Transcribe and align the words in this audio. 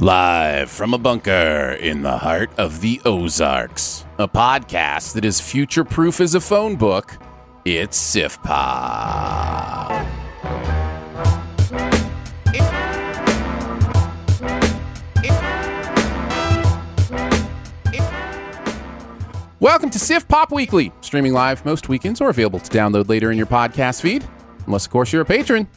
Live 0.00 0.70
from 0.70 0.94
a 0.94 0.98
bunker 0.98 1.76
in 1.78 2.00
the 2.00 2.16
heart 2.16 2.48
of 2.56 2.80
the 2.80 3.02
Ozarks, 3.04 4.06
a 4.18 4.26
podcast 4.26 5.12
that 5.12 5.26
is 5.26 5.42
future 5.42 5.84
proof 5.84 6.22
as 6.22 6.34
a 6.34 6.40
phone 6.40 6.76
book. 6.76 7.18
It's 7.66 7.98
Sif 7.98 8.42
Pop. 8.42 9.90
Welcome 19.60 19.90
to 19.90 19.98
Sif 19.98 20.26
Pop 20.26 20.50
Weekly, 20.50 20.94
streaming 21.02 21.34
live 21.34 21.62
most 21.66 21.90
weekends 21.90 22.22
or 22.22 22.30
available 22.30 22.60
to 22.60 22.70
download 22.70 23.10
later 23.10 23.30
in 23.30 23.36
your 23.36 23.46
podcast 23.46 24.00
feed. 24.00 24.24
Unless, 24.66 24.86
of 24.86 24.92
course, 24.92 25.12
you're 25.12 25.20
a 25.20 25.26
patron. 25.26 25.68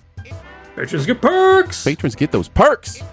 Patrons 0.77 1.05
get 1.05 1.21
perks. 1.21 1.83
Patrons 1.83 2.15
get 2.15 2.31
those 2.31 2.47
perks. 2.47 3.03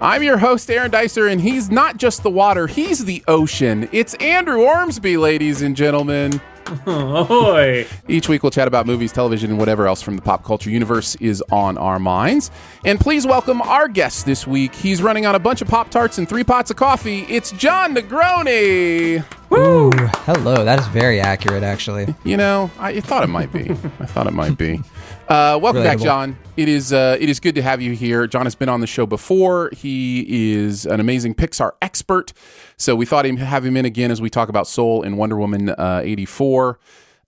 I'm 0.00 0.22
your 0.22 0.38
host, 0.38 0.70
Aaron 0.70 0.90
Dicer, 0.90 1.30
and 1.30 1.40
he's 1.40 1.70
not 1.70 1.96
just 1.96 2.22
the 2.22 2.30
water, 2.30 2.66
he's 2.66 3.04
the 3.04 3.22
ocean. 3.28 3.88
It's 3.92 4.14
Andrew 4.14 4.62
Ormsby, 4.62 5.16
ladies 5.16 5.62
and 5.62 5.74
gentlemen. 5.74 6.40
Ahoy. 6.86 7.86
Each 8.08 8.28
week 8.28 8.42
we'll 8.42 8.50
chat 8.50 8.66
about 8.66 8.86
movies, 8.86 9.12
television, 9.12 9.50
and 9.50 9.58
whatever 9.58 9.86
else 9.86 10.02
from 10.02 10.16
the 10.16 10.22
pop 10.22 10.44
culture 10.44 10.68
universe 10.68 11.14
is 11.16 11.42
on 11.52 11.78
our 11.78 11.98
minds. 11.98 12.50
And 12.84 12.98
please 12.98 13.26
welcome 13.26 13.62
our 13.62 13.86
guest 13.88 14.26
this 14.26 14.46
week. 14.46 14.74
He's 14.74 15.00
running 15.00 15.26
on 15.26 15.34
a 15.34 15.38
bunch 15.38 15.62
of 15.62 15.68
Pop 15.68 15.90
Tarts 15.90 16.18
and 16.18 16.28
three 16.28 16.44
pots 16.44 16.70
of 16.70 16.76
coffee. 16.76 17.20
It's 17.28 17.52
Jon 17.52 17.94
Negroni. 17.94 19.24
Ooh, 19.52 19.90
hello. 20.24 20.64
That 20.64 20.80
is 20.80 20.86
very 20.88 21.20
accurate, 21.20 21.62
actually. 21.62 22.12
You 22.24 22.36
know, 22.36 22.70
I 22.80 23.00
thought 23.00 23.22
it 23.22 23.28
might 23.28 23.52
be. 23.52 23.70
I 23.70 24.06
thought 24.06 24.26
it 24.26 24.32
might 24.32 24.58
be. 24.58 24.80
Uh, 25.28 25.58
welcome 25.60 25.82
back, 25.82 25.98
Jon. 25.98 26.38
It 26.56 26.68
is 26.68 26.92
uh, 26.92 27.16
it 27.18 27.28
is 27.28 27.40
good 27.40 27.56
to 27.56 27.62
have 27.62 27.82
you 27.82 27.92
here. 27.94 28.26
Jon 28.28 28.46
has 28.46 28.54
been 28.54 28.68
on 28.68 28.80
the 28.80 28.86
show 28.86 29.06
before. 29.06 29.70
He 29.76 30.52
is 30.54 30.86
an 30.86 31.00
amazing 31.00 31.34
Pixar 31.34 31.72
expert, 31.82 32.32
so 32.76 32.94
we 32.94 33.06
thought 33.06 33.24
he'd 33.24 33.38
have 33.40 33.64
him 33.64 33.76
in 33.76 33.84
again 33.84 34.12
as 34.12 34.20
we 34.20 34.30
talk 34.30 34.48
about 34.48 34.68
Soul 34.68 35.02
and 35.02 35.18
Wonder 35.18 35.36
Woman 35.36 35.70
uh, 35.70 36.00
eighty 36.04 36.26
four. 36.26 36.78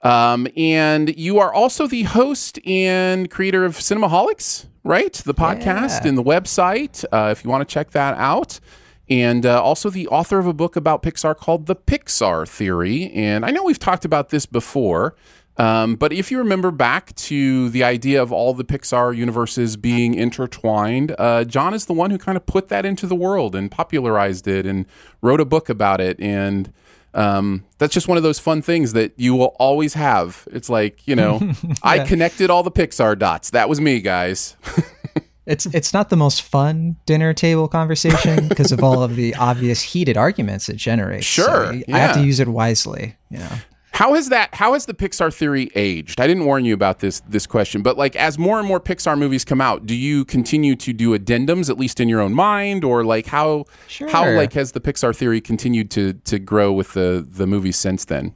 Um, 0.02 0.46
and 0.56 1.16
you 1.18 1.40
are 1.40 1.52
also 1.52 1.88
the 1.88 2.04
host 2.04 2.60
and 2.64 3.28
creator 3.28 3.64
of 3.64 3.74
Cinemaholics, 3.76 4.66
right? 4.84 5.12
The 5.12 5.34
podcast 5.34 6.02
Yeah. 6.02 6.08
and 6.10 6.18
the 6.18 6.22
website. 6.22 7.04
Uh, 7.10 7.30
if 7.32 7.42
you 7.44 7.50
want 7.50 7.68
to 7.68 7.72
check 7.72 7.90
that 7.90 8.16
out. 8.16 8.60
And 9.10 9.44
uh, 9.46 9.60
also 9.60 9.88
the 9.90 10.06
author 10.08 10.38
of 10.38 10.46
a 10.46 10.52
book 10.52 10.76
about 10.76 11.02
Pixar 11.02 11.34
called 11.34 11.64
The 11.66 11.74
Pixar 11.74 12.46
Theory. 12.46 13.10
And 13.12 13.44
I 13.44 13.50
know 13.50 13.64
we've 13.64 13.78
talked 13.78 14.04
about 14.04 14.28
this 14.28 14.44
before, 14.44 15.16
um, 15.58 15.96
but 15.96 16.12
if 16.12 16.30
you 16.30 16.38
remember 16.38 16.70
back 16.70 17.14
to 17.16 17.68
the 17.70 17.82
idea 17.82 18.22
of 18.22 18.30
all 18.32 18.54
the 18.54 18.64
Pixar 18.64 19.16
universes 19.16 19.76
being 19.76 20.14
intertwined, 20.14 21.14
uh, 21.18 21.44
Jon 21.44 21.74
is 21.74 21.86
the 21.86 21.92
one 21.92 22.10
who 22.10 22.18
kind 22.18 22.36
of 22.36 22.46
put 22.46 22.68
that 22.68 22.86
into 22.86 23.06
the 23.06 23.16
world 23.16 23.56
and 23.56 23.70
popularized 23.70 24.46
it 24.46 24.64
and 24.66 24.86
wrote 25.20 25.40
a 25.40 25.44
book 25.44 25.68
about 25.68 26.00
it. 26.00 26.18
And 26.20 26.72
um, 27.12 27.64
that's 27.78 27.92
just 27.92 28.06
one 28.06 28.16
of 28.16 28.22
those 28.22 28.38
fun 28.38 28.62
things 28.62 28.92
that 28.92 29.12
you 29.16 29.34
will 29.34 29.56
always 29.58 29.94
have. 29.94 30.46
It's 30.52 30.70
like, 30.70 31.06
you 31.08 31.16
know, 31.16 31.40
I 31.82 32.00
connected 32.00 32.50
all 32.50 32.62
the 32.62 32.70
Pixar 32.70 33.18
dots. 33.18 33.50
That 33.50 33.68
was 33.68 33.80
me, 33.80 34.00
guys. 34.00 34.56
It's 35.48 35.64
it's 35.64 35.94
not 35.94 36.10
the 36.10 36.16
most 36.16 36.42
fun 36.42 36.96
dinner 37.06 37.32
table 37.32 37.68
conversation 37.68 38.48
because 38.50 38.70
of 38.70 38.84
all 38.84 39.02
of 39.02 39.16
the 39.16 39.34
obvious 39.36 39.80
heated 39.80 40.18
arguments 40.18 40.68
it 40.68 40.76
generates. 40.76 41.26
So 41.26 41.42
Sure, 41.42 41.72
I 41.90 41.98
have 41.98 42.14
to 42.16 42.22
use 42.22 42.38
it 42.38 42.48
wisely. 42.48 43.16
You 43.30 43.38
know. 43.38 43.50
How 43.92 44.14
has 44.14 44.28
that? 44.28 44.54
How 44.54 44.74
has 44.74 44.86
the 44.86 44.94
Pixar 44.94 45.34
theory 45.34 45.70
aged? 45.74 46.20
I 46.20 46.26
didn't 46.26 46.44
warn 46.44 46.64
you 46.64 46.74
about 46.74 47.00
this 47.00 47.20
this 47.28 47.46
question, 47.46 47.82
but 47.82 47.96
like 47.96 48.14
as 48.16 48.38
more 48.38 48.58
and 48.58 48.68
more 48.68 48.80
Pixar 48.80 49.18
movies 49.18 49.44
come 49.44 49.60
out, 49.60 49.86
do 49.86 49.94
you 49.94 50.24
continue 50.24 50.76
to 50.76 50.92
do 50.92 51.18
addendums 51.18 51.68
at 51.68 51.78
least 51.78 51.98
in 51.98 52.08
your 52.08 52.20
own 52.20 52.34
mind, 52.34 52.84
or 52.84 53.04
like 53.04 53.26
how 53.26 53.64
how 54.10 54.30
like 54.30 54.52
has 54.52 54.72
the 54.72 54.80
Pixar 54.80 55.16
theory 55.16 55.40
continued 55.40 55.90
to 55.92 56.12
to 56.12 56.38
grow 56.38 56.72
with 56.72 56.92
the 56.92 57.26
the 57.28 57.46
movies 57.46 57.76
since 57.76 58.04
then? 58.04 58.34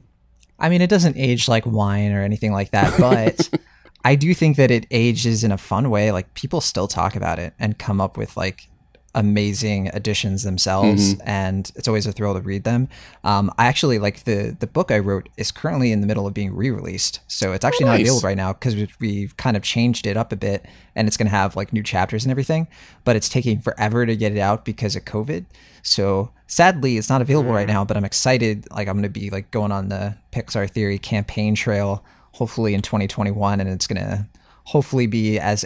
I 0.59 0.69
mean, 0.69 0.81
it 0.81 0.89
doesn't 0.89 1.17
age 1.17 1.47
like 1.47 1.65
wine 1.65 2.11
or 2.11 2.21
anything 2.21 2.51
like 2.51 2.71
that, 2.71 2.97
but 2.99 3.49
I 4.05 4.15
do 4.15 4.33
think 4.33 4.57
that 4.57 4.71
it 4.71 4.85
ages 4.91 5.43
in 5.43 5.51
a 5.51 5.57
fun 5.57 5.89
way. 5.89 6.11
Like 6.11 6.33
people 6.33 6.61
still 6.61 6.87
talk 6.87 7.15
about 7.15 7.39
it 7.39 7.53
and 7.59 7.77
come 7.77 8.01
up 8.01 8.17
with 8.17 8.35
like 8.35 8.67
amazing 9.15 9.89
additions 9.93 10.43
themselves, 10.43 11.15
and 11.25 11.71
it's 11.75 11.87
always 11.87 12.05
a 12.05 12.11
thrill 12.11 12.33
to 12.33 12.41
read 12.41 12.63
them. 12.63 12.89
Um, 13.23 13.51
I 13.57 13.67
actually 13.67 13.99
like 13.99 14.23
the 14.23 14.55
the 14.59 14.67
book 14.67 14.91
I 14.91 14.99
wrote 14.99 15.29
is 15.37 15.51
currently 15.51 15.91
in 15.91 16.01
the 16.01 16.07
middle 16.07 16.25
of 16.25 16.33
being 16.33 16.55
re-released, 16.55 17.19
so 17.27 17.53
it's 17.53 17.63
actually 17.63 17.85
not 17.85 17.93
nice. 17.93 18.01
available 18.01 18.27
right 18.27 18.37
now 18.37 18.53
because 18.53 18.75
we've 18.99 19.35
kind 19.37 19.55
of 19.55 19.63
changed 19.63 20.07
it 20.07 20.17
up 20.17 20.31
a 20.31 20.35
bit, 20.35 20.65
and 20.95 21.07
it's 21.07 21.17
going 21.17 21.27
to 21.27 21.31
have 21.31 21.55
like 21.55 21.73
new 21.73 21.83
chapters 21.83 22.23
and 22.23 22.31
everything. 22.31 22.67
But 23.03 23.15
it's 23.15 23.29
taking 23.29 23.59
forever 23.59 24.05
to 24.05 24.15
get 24.15 24.31
it 24.31 24.39
out 24.39 24.65
because 24.65 24.95
of 24.95 25.05
COVID. 25.05 25.45
So 25.83 26.31
sadly, 26.47 26.97
it's 26.97 27.09
not 27.09 27.21
available 27.21 27.51
right 27.51 27.67
now. 27.67 27.85
But 27.85 27.97
I'm 27.97 28.05
excited. 28.05 28.67
Like 28.71 28.87
I'm 28.87 28.95
going 28.95 29.03
to 29.03 29.09
be 29.09 29.29
like 29.29 29.51
going 29.51 29.71
on 29.71 29.89
the 29.89 30.15
Pixar 30.31 30.69
Theory 30.69 30.97
campaign 30.97 31.55
trail, 31.55 32.03
hopefully 32.33 32.73
in 32.73 32.81
2021, 32.81 33.59
and 33.59 33.69
it's 33.69 33.87
going 33.87 34.03
to 34.03 34.27
hopefully 34.65 35.07
be 35.07 35.39
as 35.39 35.65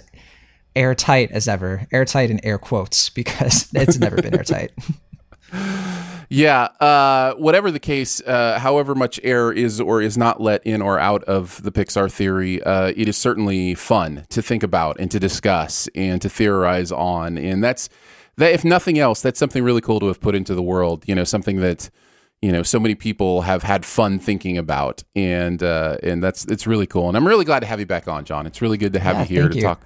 airtight 0.77 1.31
as 1.31 1.47
ever. 1.47 1.87
Airtight 1.91 2.29
in 2.31 2.43
air 2.45 2.57
quotes 2.57 3.09
because 3.21 3.67
it's 3.73 3.97
never 3.97 4.21
been 4.21 4.35
airtight. 4.35 4.71
Yeah, 6.29 6.63
uh, 6.81 7.35
whatever 7.35 7.71
the 7.71 7.79
case, 7.79 8.21
uh, 8.27 8.59
however 8.59 8.93
much 8.93 9.17
air 9.23 9.49
is 9.51 9.79
or 9.79 10.01
is 10.01 10.17
not 10.17 10.41
let 10.41 10.65
in 10.67 10.81
or 10.81 10.99
out 10.99 11.23
of 11.23 11.63
the 11.63 11.71
Pixar 11.71 12.11
theory, 12.11 12.61
uh, 12.63 12.91
it 12.97 13.07
is 13.07 13.15
certainly 13.15 13.73
fun 13.75 14.25
to 14.29 14.41
think 14.41 14.61
about 14.61 14.99
and 14.99 15.09
to 15.11 15.21
discuss 15.21 15.87
and 15.95 16.21
to 16.21 16.27
theorize 16.27 16.91
on. 16.91 17.37
And 17.37 17.63
that's 17.63 17.87
that. 18.35 18.51
If 18.51 18.65
nothing 18.65 18.99
else, 18.99 19.21
that's 19.21 19.39
something 19.39 19.63
really 19.63 19.79
cool 19.79 20.01
to 20.01 20.07
have 20.07 20.19
put 20.19 20.35
into 20.35 20.53
the 20.53 20.61
world. 20.61 21.05
You 21.07 21.15
know, 21.15 21.23
something 21.23 21.61
that 21.61 21.89
you 22.41 22.51
know 22.51 22.61
so 22.61 22.77
many 22.77 22.93
people 22.93 23.43
have 23.43 23.63
had 23.63 23.85
fun 23.85 24.19
thinking 24.19 24.57
about, 24.57 25.05
and 25.15 25.63
uh, 25.63 25.95
and 26.03 26.21
that's 26.21 26.43
it's 26.45 26.67
really 26.67 26.87
cool. 26.87 27.07
And 27.07 27.15
I'm 27.15 27.25
really 27.25 27.45
glad 27.45 27.61
to 27.61 27.67
have 27.67 27.79
you 27.79 27.85
back 27.85 28.09
on, 28.09 28.25
Jon. 28.25 28.45
It's 28.45 28.61
really 28.61 28.77
good 28.77 28.91
to 28.93 28.99
have 28.99 29.15
Yeah, 29.15 29.21
you 29.21 29.27
here 29.27 29.49
to 29.49 29.55
you. 29.55 29.61
talk 29.61 29.79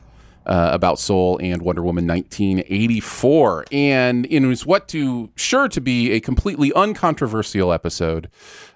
uh, 0.45 0.69
about 0.73 0.99
Soul 0.99 1.39
and 1.41 1.61
Wonder 1.61 1.83
Woman 1.83 2.07
1984, 2.07 3.65
and 3.71 4.25
it 4.25 4.45
was 4.45 4.65
what 4.65 4.87
to 4.89 5.29
sure 5.35 5.67
to 5.67 5.81
be 5.81 6.11
a 6.11 6.19
completely 6.19 6.73
uncontroversial 6.73 7.71
episode 7.71 8.29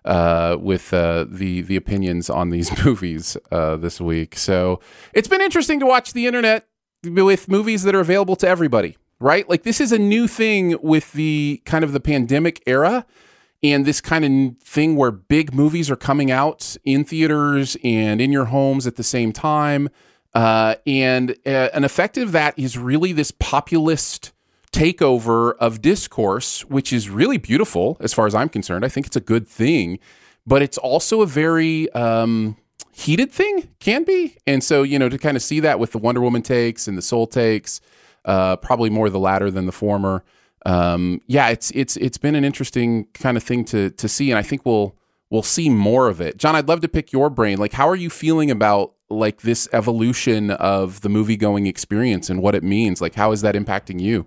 uh, 0.06 0.57
with 0.60 0.94
uh, 0.94 1.25
the 1.28 1.62
the 1.62 1.75
opinions 1.75 2.30
on 2.30 2.50
these 2.50 2.72
movies 2.86 3.38
uh, 3.51 3.75
this 3.78 4.00
week. 4.00 4.38
So 4.38 4.80
it's 5.13 5.28
been 5.28 5.42
interesting 5.42 5.80
to 5.80 5.86
watch 5.86 6.13
the 6.13 6.28
internet 6.28 6.68
with 7.04 7.50
movies 7.50 7.84
that 7.84 7.95
are 7.95 8.00
available 8.00 8.36
to 8.38 8.48
everybody. 8.48 8.98
Right, 9.19 9.50
like 9.50 9.63
this 9.63 9.80
is 9.80 9.94
a 9.94 9.98
new 9.98 10.28
thing 10.28 10.78
with 10.81 11.13
the 11.13 11.62
kind 11.66 11.84
of 11.86 11.94
the 11.94 12.01
pandemic 12.01 12.62
era 12.68 13.06
and 13.63 13.86
this 13.86 14.01
kind 14.01 14.25
of 14.25 14.62
thing 14.62 14.95
where 14.95 15.12
big 15.12 15.54
movies 15.54 15.90
are 15.90 15.95
coming 15.95 16.30
out 16.31 16.78
in 16.84 17.04
theaters 17.04 17.78
and 17.84 18.22
in 18.22 18.31
your 18.31 18.45
homes 18.45 18.86
at 18.86 18.95
the 18.95 19.04
same 19.04 19.31
time. 19.31 19.90
Uh, 20.36 20.76
and 20.86 21.32
uh, 21.46 21.70
an 21.74 21.84
effect 21.86 22.18
of 22.18 22.34
that 22.34 22.54
is 22.60 22.78
really 22.78 23.14
this 23.14 23.32
populist 23.32 24.34
takeover 24.74 25.56
of 25.58 25.82
discourse, 25.82 26.66
which 26.66 26.92
is 26.92 27.10
really 27.10 27.38
beautiful 27.38 27.96
as 28.02 28.14
far 28.14 28.28
as 28.28 28.36
I'm 28.36 28.50
concerned. 28.50 28.84
I 28.84 28.90
think 28.90 29.08
it's 29.08 29.16
a 29.16 29.22
good 29.22 29.48
thing, 29.48 29.98
but 30.46 30.62
it's 30.62 30.78
also 30.78 31.22
a 31.22 31.26
very 31.26 31.90
um, 31.94 32.58
heated 32.92 33.32
thing, 33.32 33.70
can 33.80 34.04
be. 34.04 34.36
And 34.46 34.62
so, 34.62 34.84
you 34.84 35.00
know, 35.00 35.08
to 35.08 35.18
kind 35.18 35.38
of 35.38 35.44
see 35.44 35.62
that 35.62 35.80
with 35.80 35.94
the 35.94 35.98
Wonder 36.00 36.20
Woman 36.20 36.42
takes 36.42 36.88
and 36.90 36.98
the 36.98 37.02
Soul 37.02 37.28
takes, 37.28 37.80
uh, 38.26 38.58
probably 38.58 38.90
more 38.90 39.10
the 39.10 39.20
latter 39.20 39.50
than 39.50 39.66
the 39.66 39.72
former. 39.72 40.26
Um, 40.66 41.22
yeah, 41.28 41.50
it's 41.50 41.72
it's 41.72 41.96
it's 41.98 42.18
been 42.18 42.36
an 42.36 42.44
interesting 42.44 43.06
kind 43.14 43.38
of 43.38 43.44
thing 43.44 43.64
to 43.66 43.92
to 43.92 44.08
see, 44.10 44.31
and 44.31 44.40
I 44.40 44.42
think 44.42 44.66
we'll 44.66 44.98
we'll 45.30 45.44
see 45.44 45.70
more 45.70 46.08
of 46.10 46.20
it. 46.20 46.38
Jon, 46.38 46.56
I'd 46.56 46.68
love 46.68 46.81
to 46.81 46.88
pick 46.88 47.14
your 47.14 47.30
brain. 47.30 47.60
Like, 47.60 47.74
how 47.74 47.88
are 47.88 47.96
you 47.96 48.10
feeling 48.10 48.50
about 48.50 48.94
like 49.10 49.42
this 49.42 49.68
evolution 49.72 50.52
of 50.52 51.02
the 51.02 51.10
movie 51.10 51.38
going 51.38 51.68
experience 51.68 52.30
and 52.30 52.42
what 52.42 52.56
it 52.56 52.63
means? 52.63 53.02
Like, 53.02 53.16
how 53.16 53.31
is 53.31 53.42
that 53.42 53.56
impacting 53.56 54.00
you? 54.00 54.25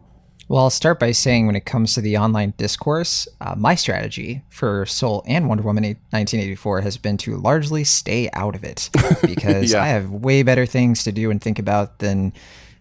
Well, 0.48 0.62
I'll 0.62 0.70
start 0.70 0.98
by 0.98 1.12
saying 1.12 1.46
when 1.46 1.56
it 1.56 1.66
comes 1.66 1.92
to 1.94 2.00
the 2.00 2.16
online 2.16 2.54
discourse, 2.56 3.28
uh, 3.42 3.54
my 3.54 3.74
strategy 3.74 4.42
for 4.48 4.86
Soul 4.86 5.22
and 5.26 5.46
Wonder 5.46 5.62
Woman 5.62 5.84
1984 5.84 6.80
has 6.80 6.96
been 6.96 7.18
to 7.18 7.36
largely 7.36 7.84
stay 7.84 8.30
out 8.32 8.54
of 8.54 8.64
it 8.64 8.88
because 9.26 9.72
Yeah. 9.72 9.82
I 9.82 9.88
have 9.88 10.10
way 10.10 10.42
better 10.42 10.64
things 10.64 11.04
to 11.04 11.12
do 11.12 11.30
and 11.30 11.38
think 11.42 11.58
about 11.58 11.98
than, 11.98 12.32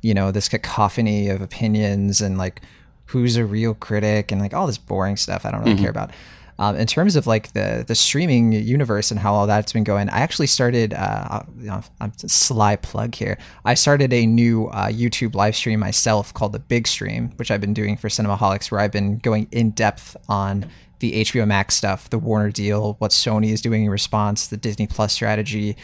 you 0.01 0.13
know, 0.13 0.31
this 0.31 0.47
cacophony 0.47 1.27
of 1.27 1.41
opinions 1.41 2.21
and 2.21 2.37
like 2.37 2.61
who's 3.07 3.35
a 3.35 3.43
real 3.43 3.73
critic 3.73 4.31
and 4.31 4.39
like 4.39 4.53
all 4.53 4.67
this 4.67 4.77
boring 4.77 5.17
stuff 5.17 5.45
I 5.45 5.51
don't 5.51 5.63
really 5.63 5.77
care 5.77 5.89
about. 5.89 6.11
Um, 6.59 6.75
in 6.75 6.87
terms 6.87 7.15
of 7.15 7.27
like 7.27 7.53
the 7.53 7.85
the 7.87 7.95
streaming 7.95 8.51
universe 8.51 9.11
and 9.11 9.19
how 9.19 9.33
all 9.33 9.47
that's 9.47 9.73
been 9.73 9.83
going, 9.83 10.09
I 10.09 10.19
actually 10.19 10.47
started. 10.47 10.93
Uh, 10.93 11.43
you 11.59 11.67
know, 11.67 11.81
I'm 12.01 12.11
a 12.23 12.29
sly 12.29 12.75
plug 12.77 13.15
here. 13.15 13.37
I 13.65 13.75
started 13.75 14.11
a 14.13 14.25
new 14.25 14.67
uh, 14.67 14.87
YouTube 14.87 15.35
live 15.35 15.55
stream 15.55 15.79
myself 15.79 16.33
called 16.33 16.53
the 16.53 16.59
Big 16.59 16.87
Stream, 16.87 17.31
which 17.35 17.51
I've 17.51 17.61
been 17.61 17.73
doing 17.73 17.95
for 17.97 18.07
Cinemaholics, 18.07 18.71
where 18.71 18.81
I've 18.81 18.91
been 18.91 19.19
going 19.19 19.47
in 19.51 19.71
depth 19.71 20.17
on 20.27 20.65
the 20.99 21.23
HBO 21.23 21.45
Max 21.45 21.75
stuff, 21.75 22.09
the 22.09 22.17
Warner 22.17 22.49
deal, 22.49 22.95
what 22.97 23.11
Sony 23.11 23.51
is 23.51 23.61
doing 23.61 23.83
in 23.83 23.89
response, 23.91 24.47
the 24.47 24.57
Disney 24.57 24.87
Plus 24.87 25.13
strategy, 25.13 25.77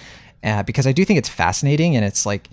uh, 0.43 0.63
because 0.63 0.87
I 0.87 0.91
do 0.91 1.05
think 1.05 1.19
it's 1.19 1.29
fascinating 1.29 1.95
and 1.95 2.03
it's 2.03 2.25
like 2.25 2.49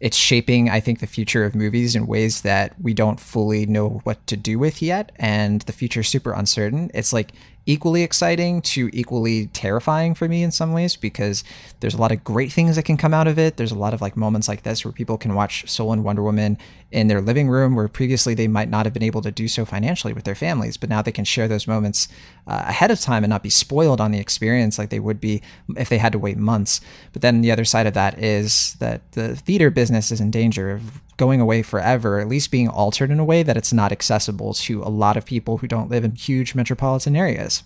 it's 0.00 0.16
shaping 0.16 0.68
i 0.68 0.80
think 0.80 0.98
the 0.98 1.06
future 1.06 1.44
of 1.44 1.54
movies 1.54 1.94
in 1.94 2.06
ways 2.06 2.42
that 2.42 2.74
we 2.80 2.92
don't 2.92 3.20
fully 3.20 3.64
know 3.64 4.00
what 4.04 4.24
to 4.26 4.36
do 4.36 4.58
with 4.58 4.82
yet 4.82 5.12
and 5.16 5.62
the 5.62 5.72
future 5.72 6.00
is 6.00 6.08
super 6.08 6.32
uncertain 6.32 6.90
it's 6.94 7.12
like 7.12 7.30
equally 7.66 8.02
exciting 8.02 8.60
to 8.60 8.90
equally 8.92 9.46
terrifying 9.48 10.14
for 10.14 10.28
me 10.28 10.42
in 10.42 10.50
some 10.50 10.72
ways 10.72 10.96
because 10.96 11.44
there's 11.80 11.94
a 11.94 12.00
lot 12.00 12.12
of 12.12 12.22
great 12.24 12.52
things 12.52 12.76
that 12.76 12.84
can 12.84 12.96
come 12.96 13.14
out 13.14 13.26
of 13.26 13.38
it. 13.38 13.56
There's 13.56 13.72
a 13.72 13.78
lot 13.78 13.94
of 13.94 14.00
like 14.00 14.16
moments 14.16 14.48
like 14.48 14.62
this 14.62 14.84
where 14.84 14.92
people 14.92 15.16
can 15.16 15.34
watch 15.34 15.68
soul 15.68 15.92
and 15.92 16.04
wonder 16.04 16.22
woman 16.22 16.58
in 16.90 17.08
their 17.08 17.20
living 17.20 17.48
room 17.48 17.74
where 17.74 17.88
previously 17.88 18.34
they 18.34 18.46
might 18.46 18.68
not 18.68 18.86
have 18.86 18.92
been 18.92 19.02
able 19.02 19.22
to 19.22 19.32
do 19.32 19.48
so 19.48 19.64
financially 19.64 20.12
with 20.12 20.24
their 20.24 20.34
families 20.34 20.76
but 20.76 20.88
now 20.88 21.02
they 21.02 21.10
can 21.10 21.24
share 21.24 21.48
those 21.48 21.66
moments 21.66 22.08
uh, 22.46 22.62
ahead 22.66 22.90
of 22.90 23.00
time 23.00 23.24
and 23.24 23.30
not 23.30 23.42
be 23.42 23.50
spoiled 23.50 24.00
on 24.00 24.10
the 24.10 24.18
experience 24.18 24.78
like 24.78 24.90
they 24.90 25.00
would 25.00 25.20
be 25.20 25.42
if 25.76 25.88
they 25.88 25.98
had 25.98 26.12
to 26.12 26.18
wait 26.18 26.36
months. 26.36 26.80
But 27.12 27.22
then 27.22 27.40
the 27.40 27.50
other 27.50 27.64
side 27.64 27.86
of 27.86 27.94
that 27.94 28.18
is 28.18 28.74
that 28.80 29.12
the 29.12 29.36
theater 29.36 29.70
business 29.70 30.12
is 30.12 30.20
in 30.20 30.30
danger 30.30 30.70
of 30.70 31.00
going 31.16 31.40
away 31.40 31.62
forever, 31.62 32.18
at 32.18 32.28
least 32.28 32.50
being 32.50 32.68
altered 32.68 33.10
in 33.10 33.18
a 33.18 33.24
way 33.24 33.42
that 33.42 33.56
it's 33.56 33.72
not 33.72 33.92
accessible 33.92 34.54
to 34.54 34.82
a 34.82 34.90
lot 34.90 35.16
of 35.16 35.24
people 35.24 35.58
who 35.58 35.68
don't 35.68 35.90
live 35.90 36.04
in 36.04 36.14
huge 36.14 36.54
metropolitan 36.54 37.16
areas. 37.16 37.62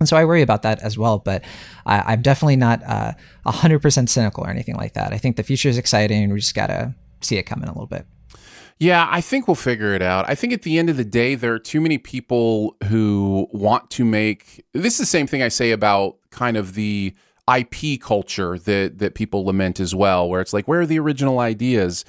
And 0.00 0.08
so 0.08 0.16
I 0.16 0.24
worry 0.24 0.42
about 0.42 0.62
that 0.62 0.82
as 0.82 0.98
well, 0.98 1.18
but 1.18 1.44
I, 1.86 2.00
I'm 2.00 2.22
definitely 2.22 2.56
not 2.56 2.82
uh, 2.84 3.12
100% 3.46 4.08
cynical 4.08 4.44
or 4.44 4.50
anything 4.50 4.76
like 4.76 4.94
that. 4.94 5.12
I 5.12 5.18
think 5.18 5.36
the 5.36 5.42
future 5.42 5.68
is 5.68 5.78
exciting. 5.78 6.32
We 6.32 6.40
just 6.40 6.54
got 6.54 6.66
to 6.66 6.94
see 7.20 7.36
it 7.36 7.44
coming 7.44 7.68
a 7.68 7.72
little 7.72 7.86
bit. 7.86 8.06
Yeah, 8.78 9.06
I 9.08 9.20
think 9.20 9.46
we'll 9.46 9.54
figure 9.54 9.94
it 9.94 10.02
out. 10.02 10.28
I 10.28 10.34
think 10.34 10.52
at 10.52 10.62
the 10.62 10.78
end 10.78 10.90
of 10.90 10.96
the 10.96 11.04
day, 11.04 11.36
there 11.36 11.54
are 11.54 11.60
too 11.60 11.80
many 11.80 11.96
people 11.96 12.76
who 12.88 13.48
want 13.52 13.90
to 13.92 14.04
make 14.04 14.64
this 14.72 14.94
is 14.94 14.98
the 14.98 15.06
same 15.06 15.28
thing 15.28 15.42
I 15.42 15.48
say 15.48 15.70
about 15.70 16.16
kind 16.30 16.56
of 16.56 16.74
the 16.74 17.14
IP 17.56 18.00
culture 18.00 18.58
that 18.58 18.98
that 18.98 19.14
people 19.14 19.44
lament 19.44 19.78
as 19.78 19.94
well, 19.94 20.28
where 20.28 20.40
it's 20.40 20.52
like, 20.52 20.66
where 20.66 20.80
are 20.80 20.86
the 20.86 20.98
original 20.98 21.38
ideas? 21.38 22.04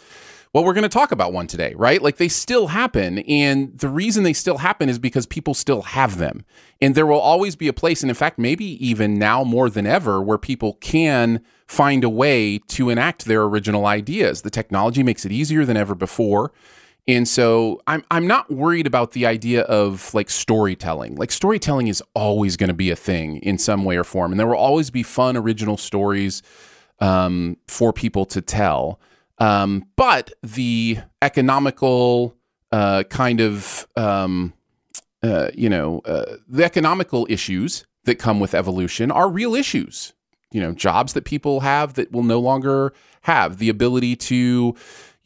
Well, 0.55 0.63
we're 0.63 0.73
going 0.73 0.83
to 0.83 0.87
talk 0.89 1.11
about 1.11 1.33
one 1.33 1.47
today, 1.47 1.73
right? 1.75 2.01
Like 2.01 2.15
they 2.15 2.29
still 2.29 2.67
happen. 2.67 3.19
And 3.19 3.77
the 3.77 3.89
reason 3.89 4.23
they 4.23 4.31
still 4.31 4.59
happen 4.59 4.87
is 4.87 4.97
because 4.97 5.25
people 5.25 5.53
still 5.53 5.81
have 5.81 6.17
them. 6.17 6.45
And 6.79 6.95
there 6.95 7.05
will 7.05 7.19
always 7.19 7.57
be 7.57 7.67
a 7.67 7.73
place, 7.73 8.01
and 8.01 8.09
in 8.09 8.15
fact, 8.15 8.39
maybe 8.39 8.63
even 8.63 9.19
now 9.19 9.43
more 9.43 9.69
than 9.69 9.85
ever, 9.85 10.21
where 10.21 10.37
people 10.37 10.75
can 10.75 11.43
find 11.67 12.05
a 12.05 12.09
way 12.09 12.59
to 12.69 12.89
enact 12.89 13.25
their 13.25 13.43
original 13.43 13.85
ideas. 13.85 14.43
The 14.43 14.49
technology 14.49 15.03
makes 15.03 15.25
it 15.25 15.33
easier 15.33 15.65
than 15.65 15.75
ever 15.75 15.93
before. 15.93 16.53
And 17.05 17.27
so 17.27 17.81
I'm 17.85 18.05
I'm 18.09 18.25
not 18.25 18.49
worried 18.49 18.87
about 18.87 19.11
the 19.11 19.25
idea 19.25 19.63
of 19.63 20.13
like 20.13 20.29
storytelling. 20.29 21.15
Like 21.15 21.33
storytelling 21.33 21.87
is 21.87 22.01
always 22.13 22.55
going 22.55 22.69
to 22.69 22.73
be 22.73 22.91
a 22.91 22.95
thing 22.95 23.39
in 23.39 23.57
some 23.57 23.83
way 23.83 23.97
or 23.97 24.05
form, 24.05 24.31
and 24.31 24.39
there 24.39 24.47
will 24.47 24.55
always 24.55 24.89
be 24.89 25.03
fun 25.03 25.35
original 25.35 25.75
stories 25.75 26.41
um, 27.01 27.57
for 27.67 27.91
people 27.91 28.25
to 28.27 28.39
tell. 28.39 29.01
Um, 29.37 29.87
but 29.95 30.31
the 30.41 30.99
economical 31.21 32.35
uh, 32.71 33.03
kind 33.03 33.41
of 33.41 33.87
um, 33.95 34.53
uh, 35.23 35.49
you 35.53 35.69
know 35.69 36.01
uh, 36.05 36.37
the 36.47 36.63
economical 36.63 37.27
issues 37.29 37.85
that 38.05 38.15
come 38.15 38.39
with 38.39 38.53
evolution 38.53 39.11
are 39.11 39.29
real 39.29 39.55
issues. 39.55 40.13
You 40.51 40.61
know, 40.61 40.71
jobs 40.71 41.13
that 41.13 41.25
people 41.25 41.61
have 41.61 41.95
that 41.95 42.11
will 42.11 42.23
no 42.23 42.39
longer 42.39 42.93
have 43.23 43.57
the 43.57 43.67
ability 43.69 44.15
to 44.15 44.75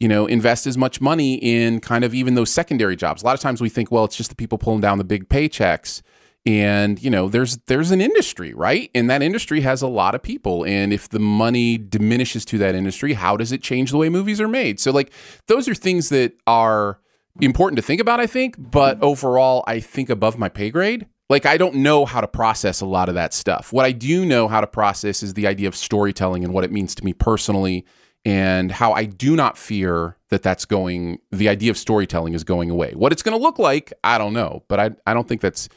you 0.00 0.08
know, 0.08 0.26
invest 0.26 0.66
as 0.66 0.78
much 0.78 1.00
money 1.00 1.34
in 1.34 1.78
kind 1.78 2.04
of 2.04 2.14
even 2.14 2.34
those 2.34 2.50
secondary 2.50 2.96
jobs. 2.96 3.22
A 3.22 3.26
lot 3.26 3.34
of 3.34 3.40
times 3.40 3.60
we 3.60 3.68
think, 3.68 3.92
well, 3.92 4.04
it's 4.04 4.16
just 4.16 4.30
the 4.30 4.36
people 4.36 4.56
pulling 4.56 4.80
down 4.80 4.96
the 4.96 5.04
big 5.04 5.28
paychecks. 5.28 6.00
And, 6.46 7.02
you 7.02 7.10
know, 7.10 7.28
there's 7.28 7.58
there's 7.66 7.90
an 7.90 8.00
industry, 8.00 8.54
right? 8.54 8.90
And 8.94 9.10
that 9.10 9.22
industry 9.22 9.60
has 9.60 9.82
a 9.82 9.86
lot 9.86 10.14
of 10.14 10.22
people. 10.22 10.64
And 10.64 10.92
if 10.92 11.08
the 11.08 11.18
money 11.18 11.76
diminishes 11.76 12.46
to 12.46 12.58
that 12.58 12.74
industry, 12.74 13.12
how 13.12 13.36
does 13.36 13.52
it 13.52 13.62
change 13.62 13.90
the 13.90 13.98
way 13.98 14.08
movies 14.08 14.40
are 14.40 14.48
made? 14.48 14.80
So 14.80 14.90
like 14.90 15.12
those 15.48 15.68
are 15.68 15.74
things 15.74 16.08
that 16.08 16.32
are 16.46 16.98
important 17.40 17.76
to 17.76 17.82
think 17.82 18.00
about, 18.00 18.20
I 18.20 18.26
think, 18.26 18.56
but 18.58 19.02
overall 19.02 19.64
I 19.66 19.80
think 19.80 20.08
above 20.08 20.38
my 20.38 20.48
pay 20.48 20.70
grade. 20.70 21.06
Like 21.28 21.44
I 21.44 21.58
don't 21.58 21.76
know 21.76 22.06
how 22.06 22.22
to 22.22 22.26
process 22.26 22.80
a 22.80 22.86
lot 22.86 23.08
of 23.10 23.14
that 23.16 23.34
stuff. 23.34 23.72
What 23.72 23.84
I 23.84 23.92
do 23.92 24.24
know 24.24 24.48
how 24.48 24.62
to 24.62 24.66
process 24.66 25.22
is 25.22 25.34
the 25.34 25.46
idea 25.46 25.68
of 25.68 25.76
storytelling 25.76 26.42
and 26.42 26.54
what 26.54 26.64
it 26.64 26.72
means 26.72 26.94
to 26.96 27.04
me 27.04 27.12
personally 27.12 27.84
and 28.24 28.72
how 28.72 28.92
I 28.92 29.04
do 29.04 29.36
not 29.36 29.56
fear 29.56 30.16
that 30.30 30.42
that's 30.42 30.64
going, 30.64 31.18
the 31.30 31.48
idea 31.48 31.70
of 31.70 31.78
storytelling 31.78 32.34
is 32.34 32.44
going 32.44 32.70
away. 32.70 32.92
What 32.94 33.12
it's 33.12 33.22
going 33.22 33.36
to 33.36 33.42
look 33.42 33.58
like, 33.58 33.92
I 34.02 34.18
don't 34.18 34.32
know, 34.32 34.64
but 34.68 34.80
I, 34.80 34.90
I 35.06 35.14
don't 35.14 35.28
think 35.28 35.40
that's, 35.40 35.68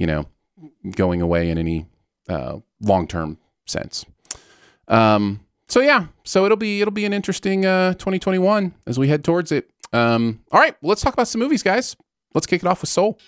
you 0.00 0.06
know, 0.06 0.24
going 0.92 1.20
away 1.20 1.50
in 1.50 1.58
any 1.58 1.84
uh, 2.26 2.58
long 2.80 3.06
term 3.06 3.36
sense. 3.66 4.06
Um, 4.88 5.40
so 5.68 5.80
yeah, 5.80 6.06
so 6.24 6.46
it'll 6.46 6.56
be 6.56 6.80
it'll 6.80 6.90
be 6.90 7.04
an 7.04 7.12
interesting 7.12 7.66
uh, 7.66 7.92
2021 7.92 8.74
as 8.86 8.98
we 8.98 9.08
head 9.08 9.22
towards 9.22 9.52
it. 9.52 9.70
Um, 9.92 10.40
all 10.50 10.58
right, 10.58 10.74
well, 10.80 10.88
let's 10.88 11.02
talk 11.02 11.12
about 11.12 11.28
some 11.28 11.38
movies, 11.38 11.62
guys. 11.62 11.96
Let's 12.32 12.46
kick 12.46 12.62
it 12.62 12.66
off 12.66 12.80
with 12.80 12.88
Soul. 12.88 13.18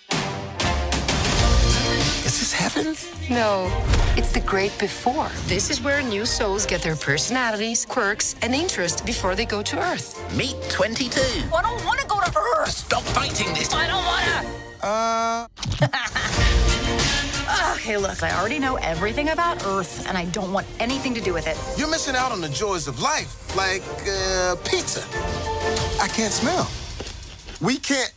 Is 2.25 2.39
this 2.39 2.53
heaven? 2.53 2.95
No, 3.29 3.69
it's 4.17 4.31
the 4.31 4.39
great 4.39 4.75
before. 4.79 5.29
This 5.45 5.69
is 5.69 5.79
where 5.79 6.01
new 6.01 6.25
souls 6.25 6.65
get 6.65 6.81
their 6.81 6.95
personalities, 6.95 7.85
quirks, 7.85 8.35
and 8.41 8.55
interests 8.55 8.99
before 8.99 9.35
they 9.35 9.45
go 9.45 9.61
to 9.61 9.77
Earth. 9.77 10.19
Meet 10.35 10.55
22. 10.69 11.21
I 11.53 11.61
don't 11.61 11.85
want 11.85 11.99
to 11.99 12.07
go 12.07 12.19
to 12.19 12.39
Earth. 12.57 12.69
Stop 12.69 13.03
fighting 13.03 13.53
this. 13.53 13.71
I 13.73 13.85
don't 13.85 14.05
want 14.05 14.25
to. 14.25 14.72
Uh. 14.83 15.47
okay, 17.75 17.97
look, 17.97 18.21
I 18.21 18.37
already 18.37 18.59
know 18.59 18.75
everything 18.75 19.29
about 19.29 19.65
Earth, 19.65 20.05
and 20.07 20.17
I 20.17 20.25
don't 20.25 20.51
want 20.51 20.67
anything 20.79 21.13
to 21.15 21.21
do 21.21 21.33
with 21.33 21.47
it. 21.47 21.57
You're 21.79 21.89
missing 21.89 22.15
out 22.15 22.31
on 22.31 22.41
the 22.41 22.49
joys 22.49 22.87
of 22.87 22.99
life, 23.01 23.55
like 23.55 23.81
uh, 24.07 24.55
pizza. 24.65 25.01
I 26.01 26.07
can't 26.09 26.33
smell. 26.33 26.69
We 27.61 27.77
can't. 27.77 28.11